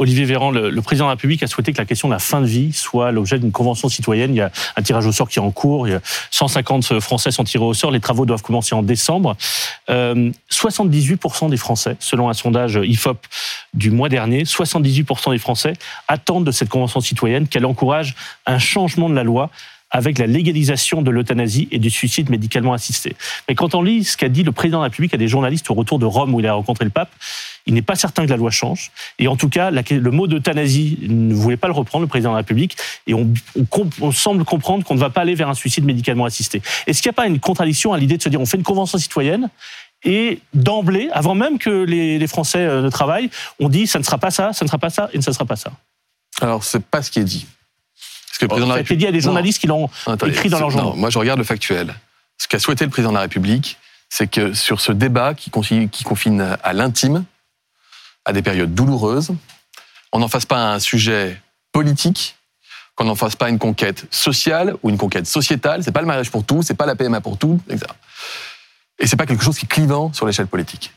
Olivier 0.00 0.24
Véran, 0.24 0.50
le, 0.50 0.80
président 0.80 1.04
de 1.04 1.10
la 1.10 1.14
République, 1.14 1.42
a 1.42 1.46
souhaité 1.46 1.74
que 1.74 1.78
la 1.78 1.84
question 1.84 2.08
de 2.08 2.14
la 2.14 2.18
fin 2.18 2.40
de 2.40 2.46
vie 2.46 2.72
soit 2.72 3.12
l'objet 3.12 3.38
d'une 3.38 3.52
convention 3.52 3.90
citoyenne. 3.90 4.34
Il 4.34 4.38
y 4.38 4.40
a 4.40 4.50
un 4.76 4.82
tirage 4.82 5.04
au 5.04 5.12
sort 5.12 5.28
qui 5.28 5.38
est 5.38 5.42
en 5.42 5.50
cours. 5.50 5.86
Il 5.86 5.90
y 5.90 5.94
a 5.94 6.00
150 6.30 7.00
Français 7.00 7.30
sont 7.30 7.44
tirés 7.44 7.64
au 7.64 7.74
sort. 7.74 7.90
Les 7.90 8.00
travaux 8.00 8.24
doivent 8.24 8.40
commencer 8.40 8.74
en 8.74 8.82
décembre. 8.82 9.36
Euh, 9.90 10.30
78% 10.50 11.50
des 11.50 11.58
Français, 11.58 11.96
selon 12.00 12.30
un 12.30 12.32
sondage 12.32 12.80
IFOP 12.82 13.26
du 13.74 13.90
mois 13.90 14.08
dernier, 14.08 14.44
78% 14.44 15.32
des 15.32 15.38
Français 15.38 15.74
attendent 16.08 16.46
de 16.46 16.52
cette 16.52 16.70
convention 16.70 17.00
citoyenne 17.00 17.46
qu'elle 17.46 17.66
encourage 17.66 18.14
un 18.46 18.58
changement 18.58 19.10
de 19.10 19.14
la 19.14 19.22
loi 19.22 19.50
avec 19.90 20.18
la 20.18 20.26
légalisation 20.26 21.02
de 21.02 21.10
l'euthanasie 21.10 21.68
et 21.70 21.78
du 21.78 21.90
suicide 21.90 22.30
médicalement 22.30 22.72
assisté. 22.72 23.16
Mais 23.48 23.54
quand 23.54 23.74
on 23.74 23.82
lit 23.82 24.04
ce 24.04 24.16
qu'a 24.16 24.28
dit 24.28 24.42
le 24.42 24.52
président 24.52 24.78
de 24.78 24.82
la 24.82 24.88
République 24.88 25.14
à 25.14 25.16
des 25.16 25.28
journalistes 25.28 25.70
au 25.70 25.74
retour 25.74 25.98
de 25.98 26.06
Rome 26.06 26.34
où 26.34 26.40
il 26.40 26.46
a 26.46 26.54
rencontré 26.54 26.84
le 26.84 26.90
pape, 26.90 27.10
il 27.66 27.74
n'est 27.74 27.82
pas 27.82 27.96
certain 27.96 28.24
que 28.24 28.30
la 28.30 28.36
loi 28.36 28.50
change. 28.50 28.90
Et 29.18 29.28
en 29.28 29.36
tout 29.36 29.48
cas, 29.48 29.70
le 29.70 30.10
mot 30.10 30.26
d'euthanasie 30.26 30.98
ne 31.02 31.34
voulait 31.34 31.56
pas 31.56 31.68
le 31.68 31.74
reprendre, 31.74 32.02
le 32.02 32.08
président 32.08 32.30
de 32.30 32.34
la 32.34 32.38
République. 32.38 32.76
Et 33.06 33.14
on, 33.14 33.32
semble 34.12 34.44
comprendre 34.44 34.84
qu'on 34.84 34.94
ne 34.94 35.00
va 35.00 35.10
pas 35.10 35.22
aller 35.22 35.34
vers 35.34 35.48
un 35.48 35.54
suicide 35.54 35.84
médicalement 35.84 36.24
assisté. 36.24 36.62
Est-ce 36.86 37.02
qu'il 37.02 37.08
n'y 37.08 37.14
a 37.14 37.16
pas 37.16 37.26
une 37.26 37.40
contradiction 37.40 37.92
à 37.92 37.98
l'idée 37.98 38.16
de 38.16 38.22
se 38.22 38.28
dire 38.28 38.40
on 38.40 38.46
fait 38.46 38.56
une 38.56 38.62
convention 38.62 38.98
citoyenne 38.98 39.48
et 40.02 40.40
d'emblée, 40.54 41.10
avant 41.12 41.34
même 41.34 41.58
que 41.58 41.84
les, 41.84 42.18
les 42.18 42.26
Français 42.26 42.60
euh, 42.60 42.80
ne 42.80 42.88
travaillent, 42.88 43.28
on 43.58 43.68
dit 43.68 43.86
ça 43.86 43.98
ne 43.98 44.04
sera 44.04 44.16
pas 44.16 44.30
ça, 44.30 44.54
ça 44.54 44.64
ne 44.64 44.68
sera 44.68 44.78
pas 44.78 44.88
ça 44.88 45.10
et 45.12 45.20
ça 45.20 45.30
ne 45.30 45.34
sera 45.34 45.44
pas 45.44 45.56
ça? 45.56 45.72
Alors, 46.40 46.64
c'est 46.64 46.82
pas 46.82 47.02
ce 47.02 47.10
qui 47.10 47.18
est 47.18 47.24
dit. 47.24 47.46
Que 48.40 48.44
le 48.46 48.48
président 48.48 48.68
de 48.72 48.74
la 48.78 48.82
dit 48.82 49.06
à 49.06 49.12
des 49.12 49.18
Non. 49.18 49.24
journalistes 49.24 49.58
qui 49.60 49.66
l'ont 49.66 49.90
Attendez, 50.06 50.32
écrit 50.32 50.48
dans 50.48 50.58
leur 50.60 50.70
journaux. 50.70 50.90
non, 50.90 50.96
moi, 50.96 51.10
je 51.10 51.18
regarde 51.18 51.38
le 51.38 51.44
factuel. 51.44 51.94
Ce 52.38 52.48
qu'a 52.48 52.58
souhaité 52.58 52.84
le 52.84 52.90
président 52.90 53.10
de 53.10 53.16
la 53.16 53.20
République, 53.22 53.76
c'est 54.08 54.28
que 54.30 54.54
sur 54.54 54.80
ce 54.80 54.92
débat 54.92 55.34
qui, 55.34 55.50
confi- 55.50 55.90
qui 55.90 56.04
confine 56.04 56.56
à 56.62 56.72
l'intime, 56.72 57.24
à 58.24 58.32
des 58.32 58.40
périodes 58.40 58.74
douloureuses, 58.74 59.32
on 60.12 60.18
n'en 60.20 60.28
fasse 60.28 60.46
pas 60.46 60.72
un 60.72 60.78
sujet 60.80 61.40
politique, 61.72 62.36
qu'on 62.94 63.04
n'en 63.04 63.14
fasse 63.14 63.36
pas 63.36 63.50
une 63.50 63.58
conquête 63.58 64.06
sociale 64.10 64.74
ou 64.82 64.88
une 64.90 64.96
conquête 64.98 65.26
sociétale. 65.26 65.84
C'est 65.84 65.92
pas 65.92 66.00
le 66.00 66.06
mariage 66.06 66.30
pour 66.30 66.42
tous, 66.44 66.62
c'est 66.62 66.74
pas 66.74 66.86
la 66.86 66.96
PMA 66.96 67.20
pour 67.20 67.36
tout, 67.36 67.60
etc. 67.68 67.86
Et 68.98 69.06
c'est 69.06 69.16
pas 69.16 69.26
quelque 69.26 69.44
chose 69.44 69.58
qui 69.58 69.66
est 69.66 69.68
clivant 69.68 70.12
sur 70.14 70.24
l'échelle 70.26 70.46
politique. 70.46 70.92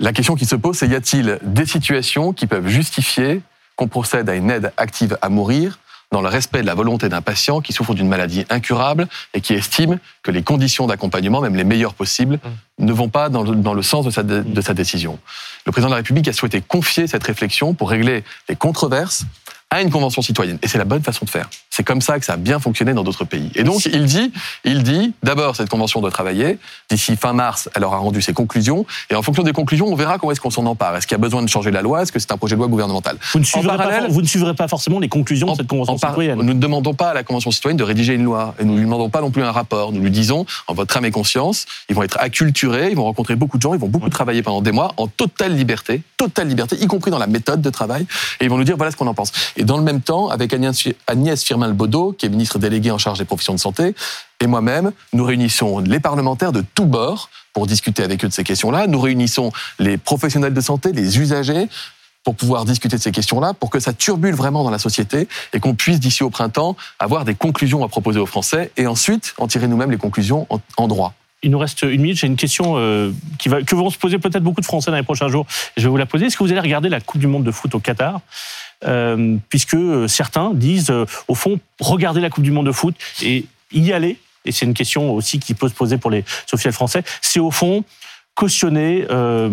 La 0.00 0.12
question 0.12 0.34
qui 0.34 0.44
se 0.44 0.56
pose, 0.56 0.76
c'est 0.76 0.88
y 0.88 0.94
a-t-il 0.96 1.38
des 1.42 1.66
situations 1.66 2.32
qui 2.32 2.46
peuvent 2.48 2.66
justifier 2.68 3.42
qu'on 3.76 3.88
procède 3.88 4.28
à 4.28 4.34
une 4.34 4.50
aide 4.50 4.72
active 4.76 5.16
à 5.22 5.28
mourir 5.28 5.78
dans 6.10 6.22
le 6.22 6.28
respect 6.28 6.62
de 6.62 6.66
la 6.66 6.74
volonté 6.74 7.08
d'un 7.08 7.20
patient 7.20 7.60
qui 7.60 7.72
souffre 7.72 7.94
d'une 7.94 8.08
maladie 8.08 8.46
incurable 8.48 9.08
et 9.34 9.40
qui 9.40 9.52
estime 9.54 9.98
que 10.22 10.30
les 10.30 10.42
conditions 10.42 10.86
d'accompagnement, 10.86 11.40
même 11.40 11.54
les 11.56 11.64
meilleures 11.64 11.94
possibles, 11.94 12.38
ne 12.78 12.92
vont 12.92 13.08
pas 13.10 13.28
dans 13.28 13.42
le, 13.42 13.54
dans 13.56 13.74
le 13.74 13.82
sens 13.82 14.06
de 14.06 14.10
sa, 14.10 14.22
de- 14.22 14.40
de 14.42 14.60
sa 14.60 14.72
décision. 14.74 15.18
Le 15.66 15.72
président 15.72 15.88
de 15.88 15.92
la 15.92 15.98
République 15.98 16.26
a 16.28 16.32
souhaité 16.32 16.62
confier 16.62 17.06
cette 17.06 17.24
réflexion 17.24 17.74
pour 17.74 17.90
régler 17.90 18.24
les 18.48 18.56
controverses 18.56 19.24
à 19.70 19.82
une 19.82 19.90
convention 19.90 20.22
citoyenne. 20.22 20.58
Et 20.62 20.68
c'est 20.68 20.78
la 20.78 20.84
bonne 20.86 21.02
façon 21.02 21.26
de 21.26 21.30
faire. 21.30 21.50
C'est 21.78 21.84
comme 21.84 22.00
ça 22.00 22.18
que 22.18 22.24
ça 22.24 22.32
a 22.32 22.36
bien 22.36 22.58
fonctionné 22.58 22.92
dans 22.92 23.04
d'autres 23.04 23.24
pays. 23.24 23.52
Et 23.54 23.62
donc, 23.62 23.84
il 23.84 24.04
dit, 24.04 24.32
il 24.64 24.82
dit, 24.82 25.14
d'abord, 25.22 25.54
cette 25.54 25.68
convention 25.68 26.00
doit 26.00 26.10
travailler. 26.10 26.58
D'ici 26.90 27.14
fin 27.14 27.32
mars, 27.32 27.68
elle 27.76 27.84
aura 27.84 27.98
rendu 27.98 28.20
ses 28.20 28.32
conclusions. 28.32 28.84
Et 29.10 29.14
en 29.14 29.22
fonction 29.22 29.44
des 29.44 29.52
conclusions, 29.52 29.86
on 29.86 29.94
verra 29.94 30.18
comment 30.18 30.32
est-ce 30.32 30.40
qu'on 30.40 30.50
s'en 30.50 30.66
empare. 30.66 30.96
Est-ce 30.96 31.06
qu'il 31.06 31.14
y 31.14 31.20
a 31.20 31.22
besoin 31.22 31.40
de 31.40 31.48
changer 31.48 31.70
la 31.70 31.80
loi? 31.80 32.02
Est-ce 32.02 32.10
que 32.10 32.18
c'est 32.18 32.32
un 32.32 32.36
projet 32.36 32.56
de 32.56 32.58
loi 32.58 32.66
gouvernemental? 32.66 33.16
Vous 33.32 33.38
ne, 33.38 33.44
suivrez 33.44 33.68
parallèle- 33.76 34.06
pas, 34.06 34.08
vous 34.08 34.22
ne 34.22 34.26
suivrez 34.26 34.54
pas 34.54 34.66
forcément 34.66 34.98
les 34.98 35.08
conclusions 35.08 35.52
de 35.52 35.56
cette 35.58 35.68
convention 35.68 35.94
en 35.94 35.98
par- 36.00 36.10
citoyenne. 36.10 36.38
Nous 36.38 36.42
ne 36.42 36.54
demandons 36.54 36.94
pas 36.94 37.10
à 37.10 37.14
la 37.14 37.22
Convention 37.22 37.52
citoyenne 37.52 37.76
de 37.76 37.84
rédiger 37.84 38.14
une 38.14 38.24
loi 38.24 38.56
et 38.58 38.64
nous 38.64 38.72
ne 38.72 38.78
lui 38.78 38.84
demandons 38.84 39.08
pas 39.08 39.20
non 39.20 39.30
plus 39.30 39.44
un 39.44 39.52
rapport. 39.52 39.92
Nous 39.92 40.00
lui 40.00 40.10
disons, 40.10 40.46
en 40.66 40.74
votre 40.74 40.96
âme 40.96 41.04
et 41.04 41.12
conscience, 41.12 41.66
ils 41.88 41.94
vont 41.94 42.02
être 42.02 42.18
acculturés, 42.18 42.88
ils 42.90 42.96
vont 42.96 43.04
rencontrer 43.04 43.36
beaucoup 43.36 43.56
de 43.56 43.62
gens, 43.62 43.72
ils 43.72 43.78
vont 43.80 43.86
beaucoup 43.86 44.08
travailler 44.10 44.42
pendant 44.42 44.62
des 44.62 44.72
mois 44.72 44.94
en 44.96 45.06
totale 45.06 45.54
liberté, 45.54 46.02
totale 46.16 46.48
liberté, 46.48 46.74
y 46.80 46.88
compris 46.88 47.12
dans 47.12 47.18
la 47.20 47.28
méthode 47.28 47.62
de 47.62 47.70
travail, 47.70 48.04
et 48.40 48.44
ils 48.46 48.50
vont 48.50 48.58
nous 48.58 48.64
dire 48.64 48.76
voilà 48.76 48.90
ce 48.90 48.96
qu'on 48.96 49.06
en 49.06 49.14
pense. 49.14 49.30
Et 49.56 49.62
dans 49.62 49.76
le 49.76 49.84
même 49.84 50.00
temps, 50.00 50.28
avec 50.28 50.52
Agnès, 50.52 50.88
Firmin-Lebaudot, 51.68 52.12
qui 52.12 52.26
est 52.26 52.28
ministre 52.28 52.58
déléguée 52.58 52.90
en 52.90 52.98
charge 52.98 53.18
des 53.18 53.24
professions 53.24 53.54
de 53.54 53.58
santé, 53.58 53.94
et 54.40 54.46
moi-même, 54.46 54.92
nous 55.12 55.24
réunissons 55.24 55.80
les 55.80 56.00
parlementaires 56.00 56.52
de 56.52 56.64
tous 56.74 56.86
bords 56.86 57.30
pour 57.52 57.66
discuter 57.66 58.02
avec 58.02 58.24
eux 58.24 58.28
de 58.28 58.32
ces 58.32 58.44
questions-là. 58.44 58.86
Nous 58.86 59.00
réunissons 59.00 59.52
les 59.78 59.98
professionnels 59.98 60.54
de 60.54 60.60
santé, 60.60 60.92
les 60.92 61.18
usagers, 61.18 61.68
pour 62.24 62.34
pouvoir 62.34 62.64
discuter 62.64 62.96
de 62.96 63.02
ces 63.02 63.12
questions-là, 63.12 63.54
pour 63.54 63.70
que 63.70 63.80
ça 63.80 63.92
turbule 63.92 64.34
vraiment 64.34 64.62
dans 64.62 64.70
la 64.70 64.78
société 64.78 65.28
et 65.52 65.60
qu'on 65.60 65.74
puisse 65.74 66.00
d'ici 66.00 66.22
au 66.22 66.30
printemps 66.30 66.76
avoir 66.98 67.24
des 67.24 67.34
conclusions 67.34 67.84
à 67.84 67.88
proposer 67.88 68.20
aux 68.20 68.26
Français 68.26 68.70
et 68.76 68.86
ensuite 68.86 69.34
en 69.38 69.46
tirer 69.46 69.66
nous-mêmes 69.66 69.90
les 69.90 69.96
conclusions 69.98 70.46
en, 70.76 70.88
droit. 70.88 71.14
il 71.42 71.50
nous 71.50 71.58
reste 71.58 71.82
une 71.82 72.02
minute. 72.02 72.18
J'ai 72.18 72.26
une 72.26 72.36
question 72.36 72.74
euh, 72.76 73.12
que 73.38 73.74
vont 73.74 73.90
se 73.90 73.98
poser 73.98 74.18
peut-être 74.18 74.42
beaucoup 74.42 74.60
de 74.60 74.66
Français 74.66 74.90
dans 74.90 74.96
les 74.96 75.02
prochains 75.02 75.28
jours. 75.28 75.46
Je 75.76 75.84
vais 75.84 75.88
vous 75.88 75.96
la 75.96 76.06
poser. 76.06 76.26
Est-ce 76.26 76.36
que 76.36 76.44
vous 76.44 76.52
allez 76.52 76.60
regarder 76.60 76.88
la 76.88 77.00
Coupe 77.00 77.20
du 77.20 77.26
Monde 77.26 77.44
de 77.44 77.50
foot 77.50 77.74
au 77.74 77.80
Qatar? 77.80 78.20
Euh, 78.84 79.36
Puisque 79.48 79.76
certains 80.08 80.52
disent, 80.54 80.90
euh, 80.90 81.04
au 81.26 81.34
fond, 81.34 81.58
regarder 81.80 82.20
la 82.20 82.30
Coupe 82.30 82.44
du 82.44 82.50
Monde 82.50 82.66
de 82.66 82.72
foot 82.72 82.94
et 83.22 83.44
y 83.72 83.92
aller. 83.92 84.18
Et 84.44 84.52
c'est 84.52 84.66
une 84.66 84.74
question 84.74 85.12
aussi 85.12 85.38
qui 85.38 85.54
peut 85.54 85.68
se 85.68 85.74
poser 85.74 85.98
pour 85.98 86.10
les 86.10 86.24
officiels 86.52 86.72
français. 86.72 87.02
C'est 87.20 87.40
au 87.40 87.50
fond 87.50 87.84
cautionner 88.34 89.04
euh, 89.10 89.50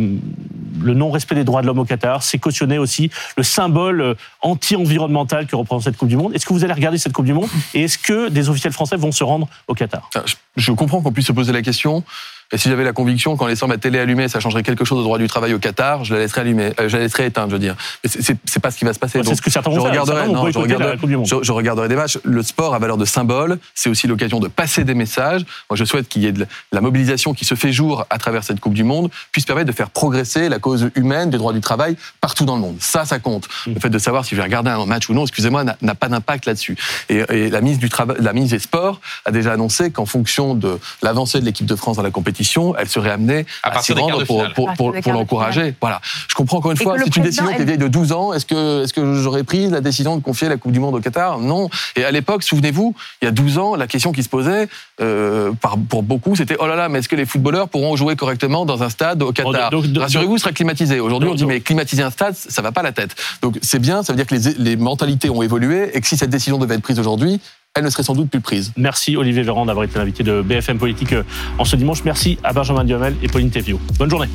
le 0.80 0.94
non-respect 0.94 1.34
des 1.34 1.44
droits 1.44 1.64
de 1.64 1.66
l'homme 1.66 1.80
au 1.80 1.86
Qatar, 1.86 2.22
c'est 2.22 2.38
cautionner 2.38 2.78
aussi 2.78 3.10
le 3.36 3.42
symbole 3.42 4.16
anti-environnemental 4.42 5.48
que 5.48 5.56
représente 5.56 5.86
cette 5.86 5.98
Coupe 5.98 6.08
du 6.10 6.18
Monde. 6.18 6.36
Est-ce 6.36 6.46
que 6.46 6.54
vous 6.54 6.64
allez 6.64 6.74
regarder 6.74 7.00
cette 7.00 7.12
Coupe 7.12 7.26
du 7.26 7.34
Monde 7.34 7.50
et 7.74 7.86
est-ce 7.86 7.98
que 7.98 8.30
des 8.30 8.48
officiels 8.48 8.74
français 8.74 8.96
vont 8.96 9.12
se 9.12 9.24
rendre 9.24 9.48
au 9.68 9.74
Qatar? 9.74 10.08
Ah, 10.14 10.24
Je 10.56 10.72
comprends 10.72 11.02
qu'on 11.02 11.12
puisse 11.12 11.26
se 11.26 11.32
poser 11.32 11.52
la 11.52 11.64
question. 11.64 12.04
Et 12.52 12.58
si 12.58 12.70
j'avais 12.70 12.84
la 12.84 12.94
conviction 12.94 13.36
qu'en 13.38 13.48
laissant 13.48 13.68
ma 13.68 13.78
télé 13.78 14.00
allumée, 14.00 14.28
ça 14.28 14.40
changerait 14.40 14.64
quelque 14.64 14.86
chose 14.86 15.00
au 15.00 15.04
droit 15.04 15.18
du 15.18 15.28
travail 15.28 15.54
au 15.54 15.60
Qatar, 15.60 16.04
je 16.04 16.14
la 16.14 16.20
laisserais 16.20 16.42
allumer, 16.42 16.72
euh, 16.80 16.88
je 16.88 16.98
la 16.98 17.04
laisserais 17.04 17.26
éteindre, 17.26 17.50
je 17.50 17.56
veux 17.56 17.60
dire. 17.60 17.76
Mais 18.04 18.10
c'est 18.10 18.60
pas 18.60 18.72
ce 18.72 18.78
qui 18.78 18.86
va 18.86 18.94
se 18.94 19.00
passer. 19.00 19.22
c'est 19.24 19.36
ce 19.36 19.42
que 19.42 19.50
certains 19.50 19.72
je 19.72 19.80
regarderai, 19.80 20.28
non, 20.28 20.50
je, 20.52 20.60
regarderai, 20.60 20.98
je, 21.02 21.36
je, 21.42 21.52
regarderai 21.52 21.88
des 21.88 21.96
matchs. 21.96 22.20
Le 22.24 22.44
sport 22.44 22.76
a 22.76 22.80
valeur 22.80 22.98
de 22.98 23.06
symbole. 23.06 23.60
C'est 23.74 23.90
aussi 23.90 24.08
l'occasion 24.08 24.40
de 24.40 24.48
passer 24.48 24.84
des 24.84 24.94
messages. 24.94 25.46
Moi, 25.70 25.78
je 25.78 25.86
souhaite 25.86 26.08
qu'il 26.08 26.24
y 26.24 26.28
ait 26.28 26.32
de 26.32 26.46
la 26.72 26.82
mobilisation 26.82 27.34
qui 27.34 27.46
se 27.46 27.56
fait 27.56 27.72
jour 27.72 28.06
à 28.10 28.18
travers 28.18 28.44
cette 28.44 28.60
Coupe 28.60 28.74
du 28.74 28.84
Monde 28.84 29.10
puisse 29.32 29.46
permettre 29.46 29.68
de 29.68 29.76
faire 29.76 29.90
progresser 29.90 30.50
la 30.50 30.60
cause 30.60 30.90
humaine 30.96 31.30
des 31.30 31.38
droits 31.38 31.54
du 31.54 31.62
travail 31.62 31.98
partout 32.22 32.46
dans 32.46 32.56
le 32.56 32.62
monde. 32.62 32.78
Ça, 32.80 33.06
ça 33.06 33.20
compte. 33.20 33.48
Mm. 33.68 33.74
Le 33.74 33.80
fait 33.80 33.90
de 33.90 34.00
savoir 34.00 34.24
si 34.26 34.32
je 34.32 34.38
vais 34.38 34.44
regarder 34.44 34.70
un 34.70 34.86
match 34.86 35.10
ou 35.10 35.14
non, 35.14 35.24
excusez-moi, 35.24 35.64
n'a 35.64 35.96
pas 35.96 36.10
d'impact 36.10 36.46
là-dessus. 36.46 36.78
Et, 37.10 37.24
et, 37.30 37.50
la 37.50 37.62
ministre 37.62 37.82
du 37.82 37.90
travail, 37.90 38.18
la 38.20 38.34
ministre 38.34 38.56
des 38.56 38.62
Sports 38.62 39.02
a 39.26 39.32
déjà 39.32 39.54
annoncé 39.54 39.92
qu'en 39.92 40.06
fonction 40.06 40.56
de 40.56 40.80
l'avancée 41.02 41.40
de 41.40 41.46
l'équipe 41.46 41.66
de 41.66 41.76
France 41.76 41.98
dans 41.98 42.04
la 42.04 42.12
compétition, 42.12 42.35
elle 42.78 42.90
serait 42.90 43.12
amené 43.12 43.46
à, 43.64 43.82
s'y 43.82 43.94
rendre 43.94 44.24
pour, 44.26 44.44
pour, 44.54 44.74
pour, 44.74 44.94
pour 44.94 45.14
l'encourager. 45.14 45.74
Voilà. 45.82 46.02
Je 46.28 46.36
comprends 46.36 46.58
encore 46.58 46.72
une 46.72 46.78
fois, 46.78 46.96
c'est 46.98 47.16
une 47.16 47.24
décision 47.24 47.48
qui 47.48 47.62
est 47.62 47.66
vieille 47.66 47.78
de 47.78 47.88
12 47.88 48.12
ans. 48.12 48.34
Est-ce 48.34 48.46
que, 48.46 48.84
est-ce 48.84 48.94
que 48.94 49.16
j'aurais 49.16 49.44
pris 49.44 49.70
la 49.70 49.82
décision 49.82 50.18
de 50.18 50.22
confier 50.22 50.50
la 50.50 50.58
Coupe 50.58 50.72
du 50.72 50.80
Monde 50.80 50.96
au 50.96 51.00
Qatar? 51.00 51.40
Non. 51.40 51.70
Et 51.96 52.04
à 52.04 52.12
l'époque, 52.12 52.44
souvenez-vous, 52.44 52.96
il 53.22 53.26
y 53.26 53.28
a 53.28 53.32
12 53.32 53.58
ans, 53.58 53.76
la 53.76 53.88
question 53.88 54.12
qui 54.12 54.24
se 54.24 54.30
posait 54.30 54.68
euh, 55.02 55.52
par, 55.62 55.78
pour 55.78 56.04
beaucoup, 56.04 56.36
c'était 56.36 56.56
oh 56.60 56.68
là 56.68 56.76
là, 56.76 56.90
mais 56.90 57.00
est-ce 57.00 57.10
que 57.10 57.16
les 57.16 57.26
footballeurs 57.26 57.70
pourront 57.70 57.96
jouer 57.96 58.16
correctement 58.16 58.66
dans 58.66 58.84
un 58.84 58.90
stade 58.90 59.22
au 59.22 59.32
Qatar? 59.32 59.72
Rassurez-vous, 59.96 60.36
il 60.36 60.40
sera 60.40 60.52
climatisé. 60.52 61.00
Aujourd'hui, 61.00 61.30
on 61.30 61.36
dit 61.36 61.46
mais 61.46 61.62
climatiser 61.62 62.04
un 62.04 62.12
stade, 62.12 62.36
ça 62.36 62.62
va 62.62 62.72
pas 62.72 62.84
la 62.84 62.92
tête. 62.92 63.16
Donc 63.42 63.58
c'est 63.62 63.80
bien, 63.80 64.04
ça 64.04 64.14
veut 64.14 64.18
dire 64.18 64.28
que 64.28 64.36
les, 64.36 64.54
les 64.58 64.76
mentalités 64.76 65.30
ont 65.30 65.42
évolué 65.42 65.96
et 65.96 66.02
que 66.02 66.08
si 66.08 66.18
cette 66.18 66.30
décision 66.30 66.58
devait 66.58 66.76
être 66.76 66.82
prise 66.82 67.00
aujourd'hui, 67.00 67.42
elle 67.76 67.84
ne 67.84 67.90
serait 67.90 68.04
sans 68.04 68.16
doute 68.16 68.30
plus 68.30 68.40
prise. 68.40 68.72
Merci 68.78 69.18
Olivier 69.18 69.44
Véran 69.44 69.66
d'avoir 69.66 69.84
été 69.84 70.00
l'invité 70.00 70.24
de 70.24 70.42
BFM 70.42 70.78
Politique 70.78 71.12
euh, 71.12 71.24
en 71.58 71.66
ce 71.66 71.76
dimanche. 71.76 72.04
Merci 72.06 72.38
à 72.44 72.54
Benjamin 72.54 72.86
Duhamel 72.86 73.16
et 73.22 73.28
Pauline 73.28 73.52
Tevio. 73.52 73.80
Bonne 74.00 74.10
journée. 74.10 74.30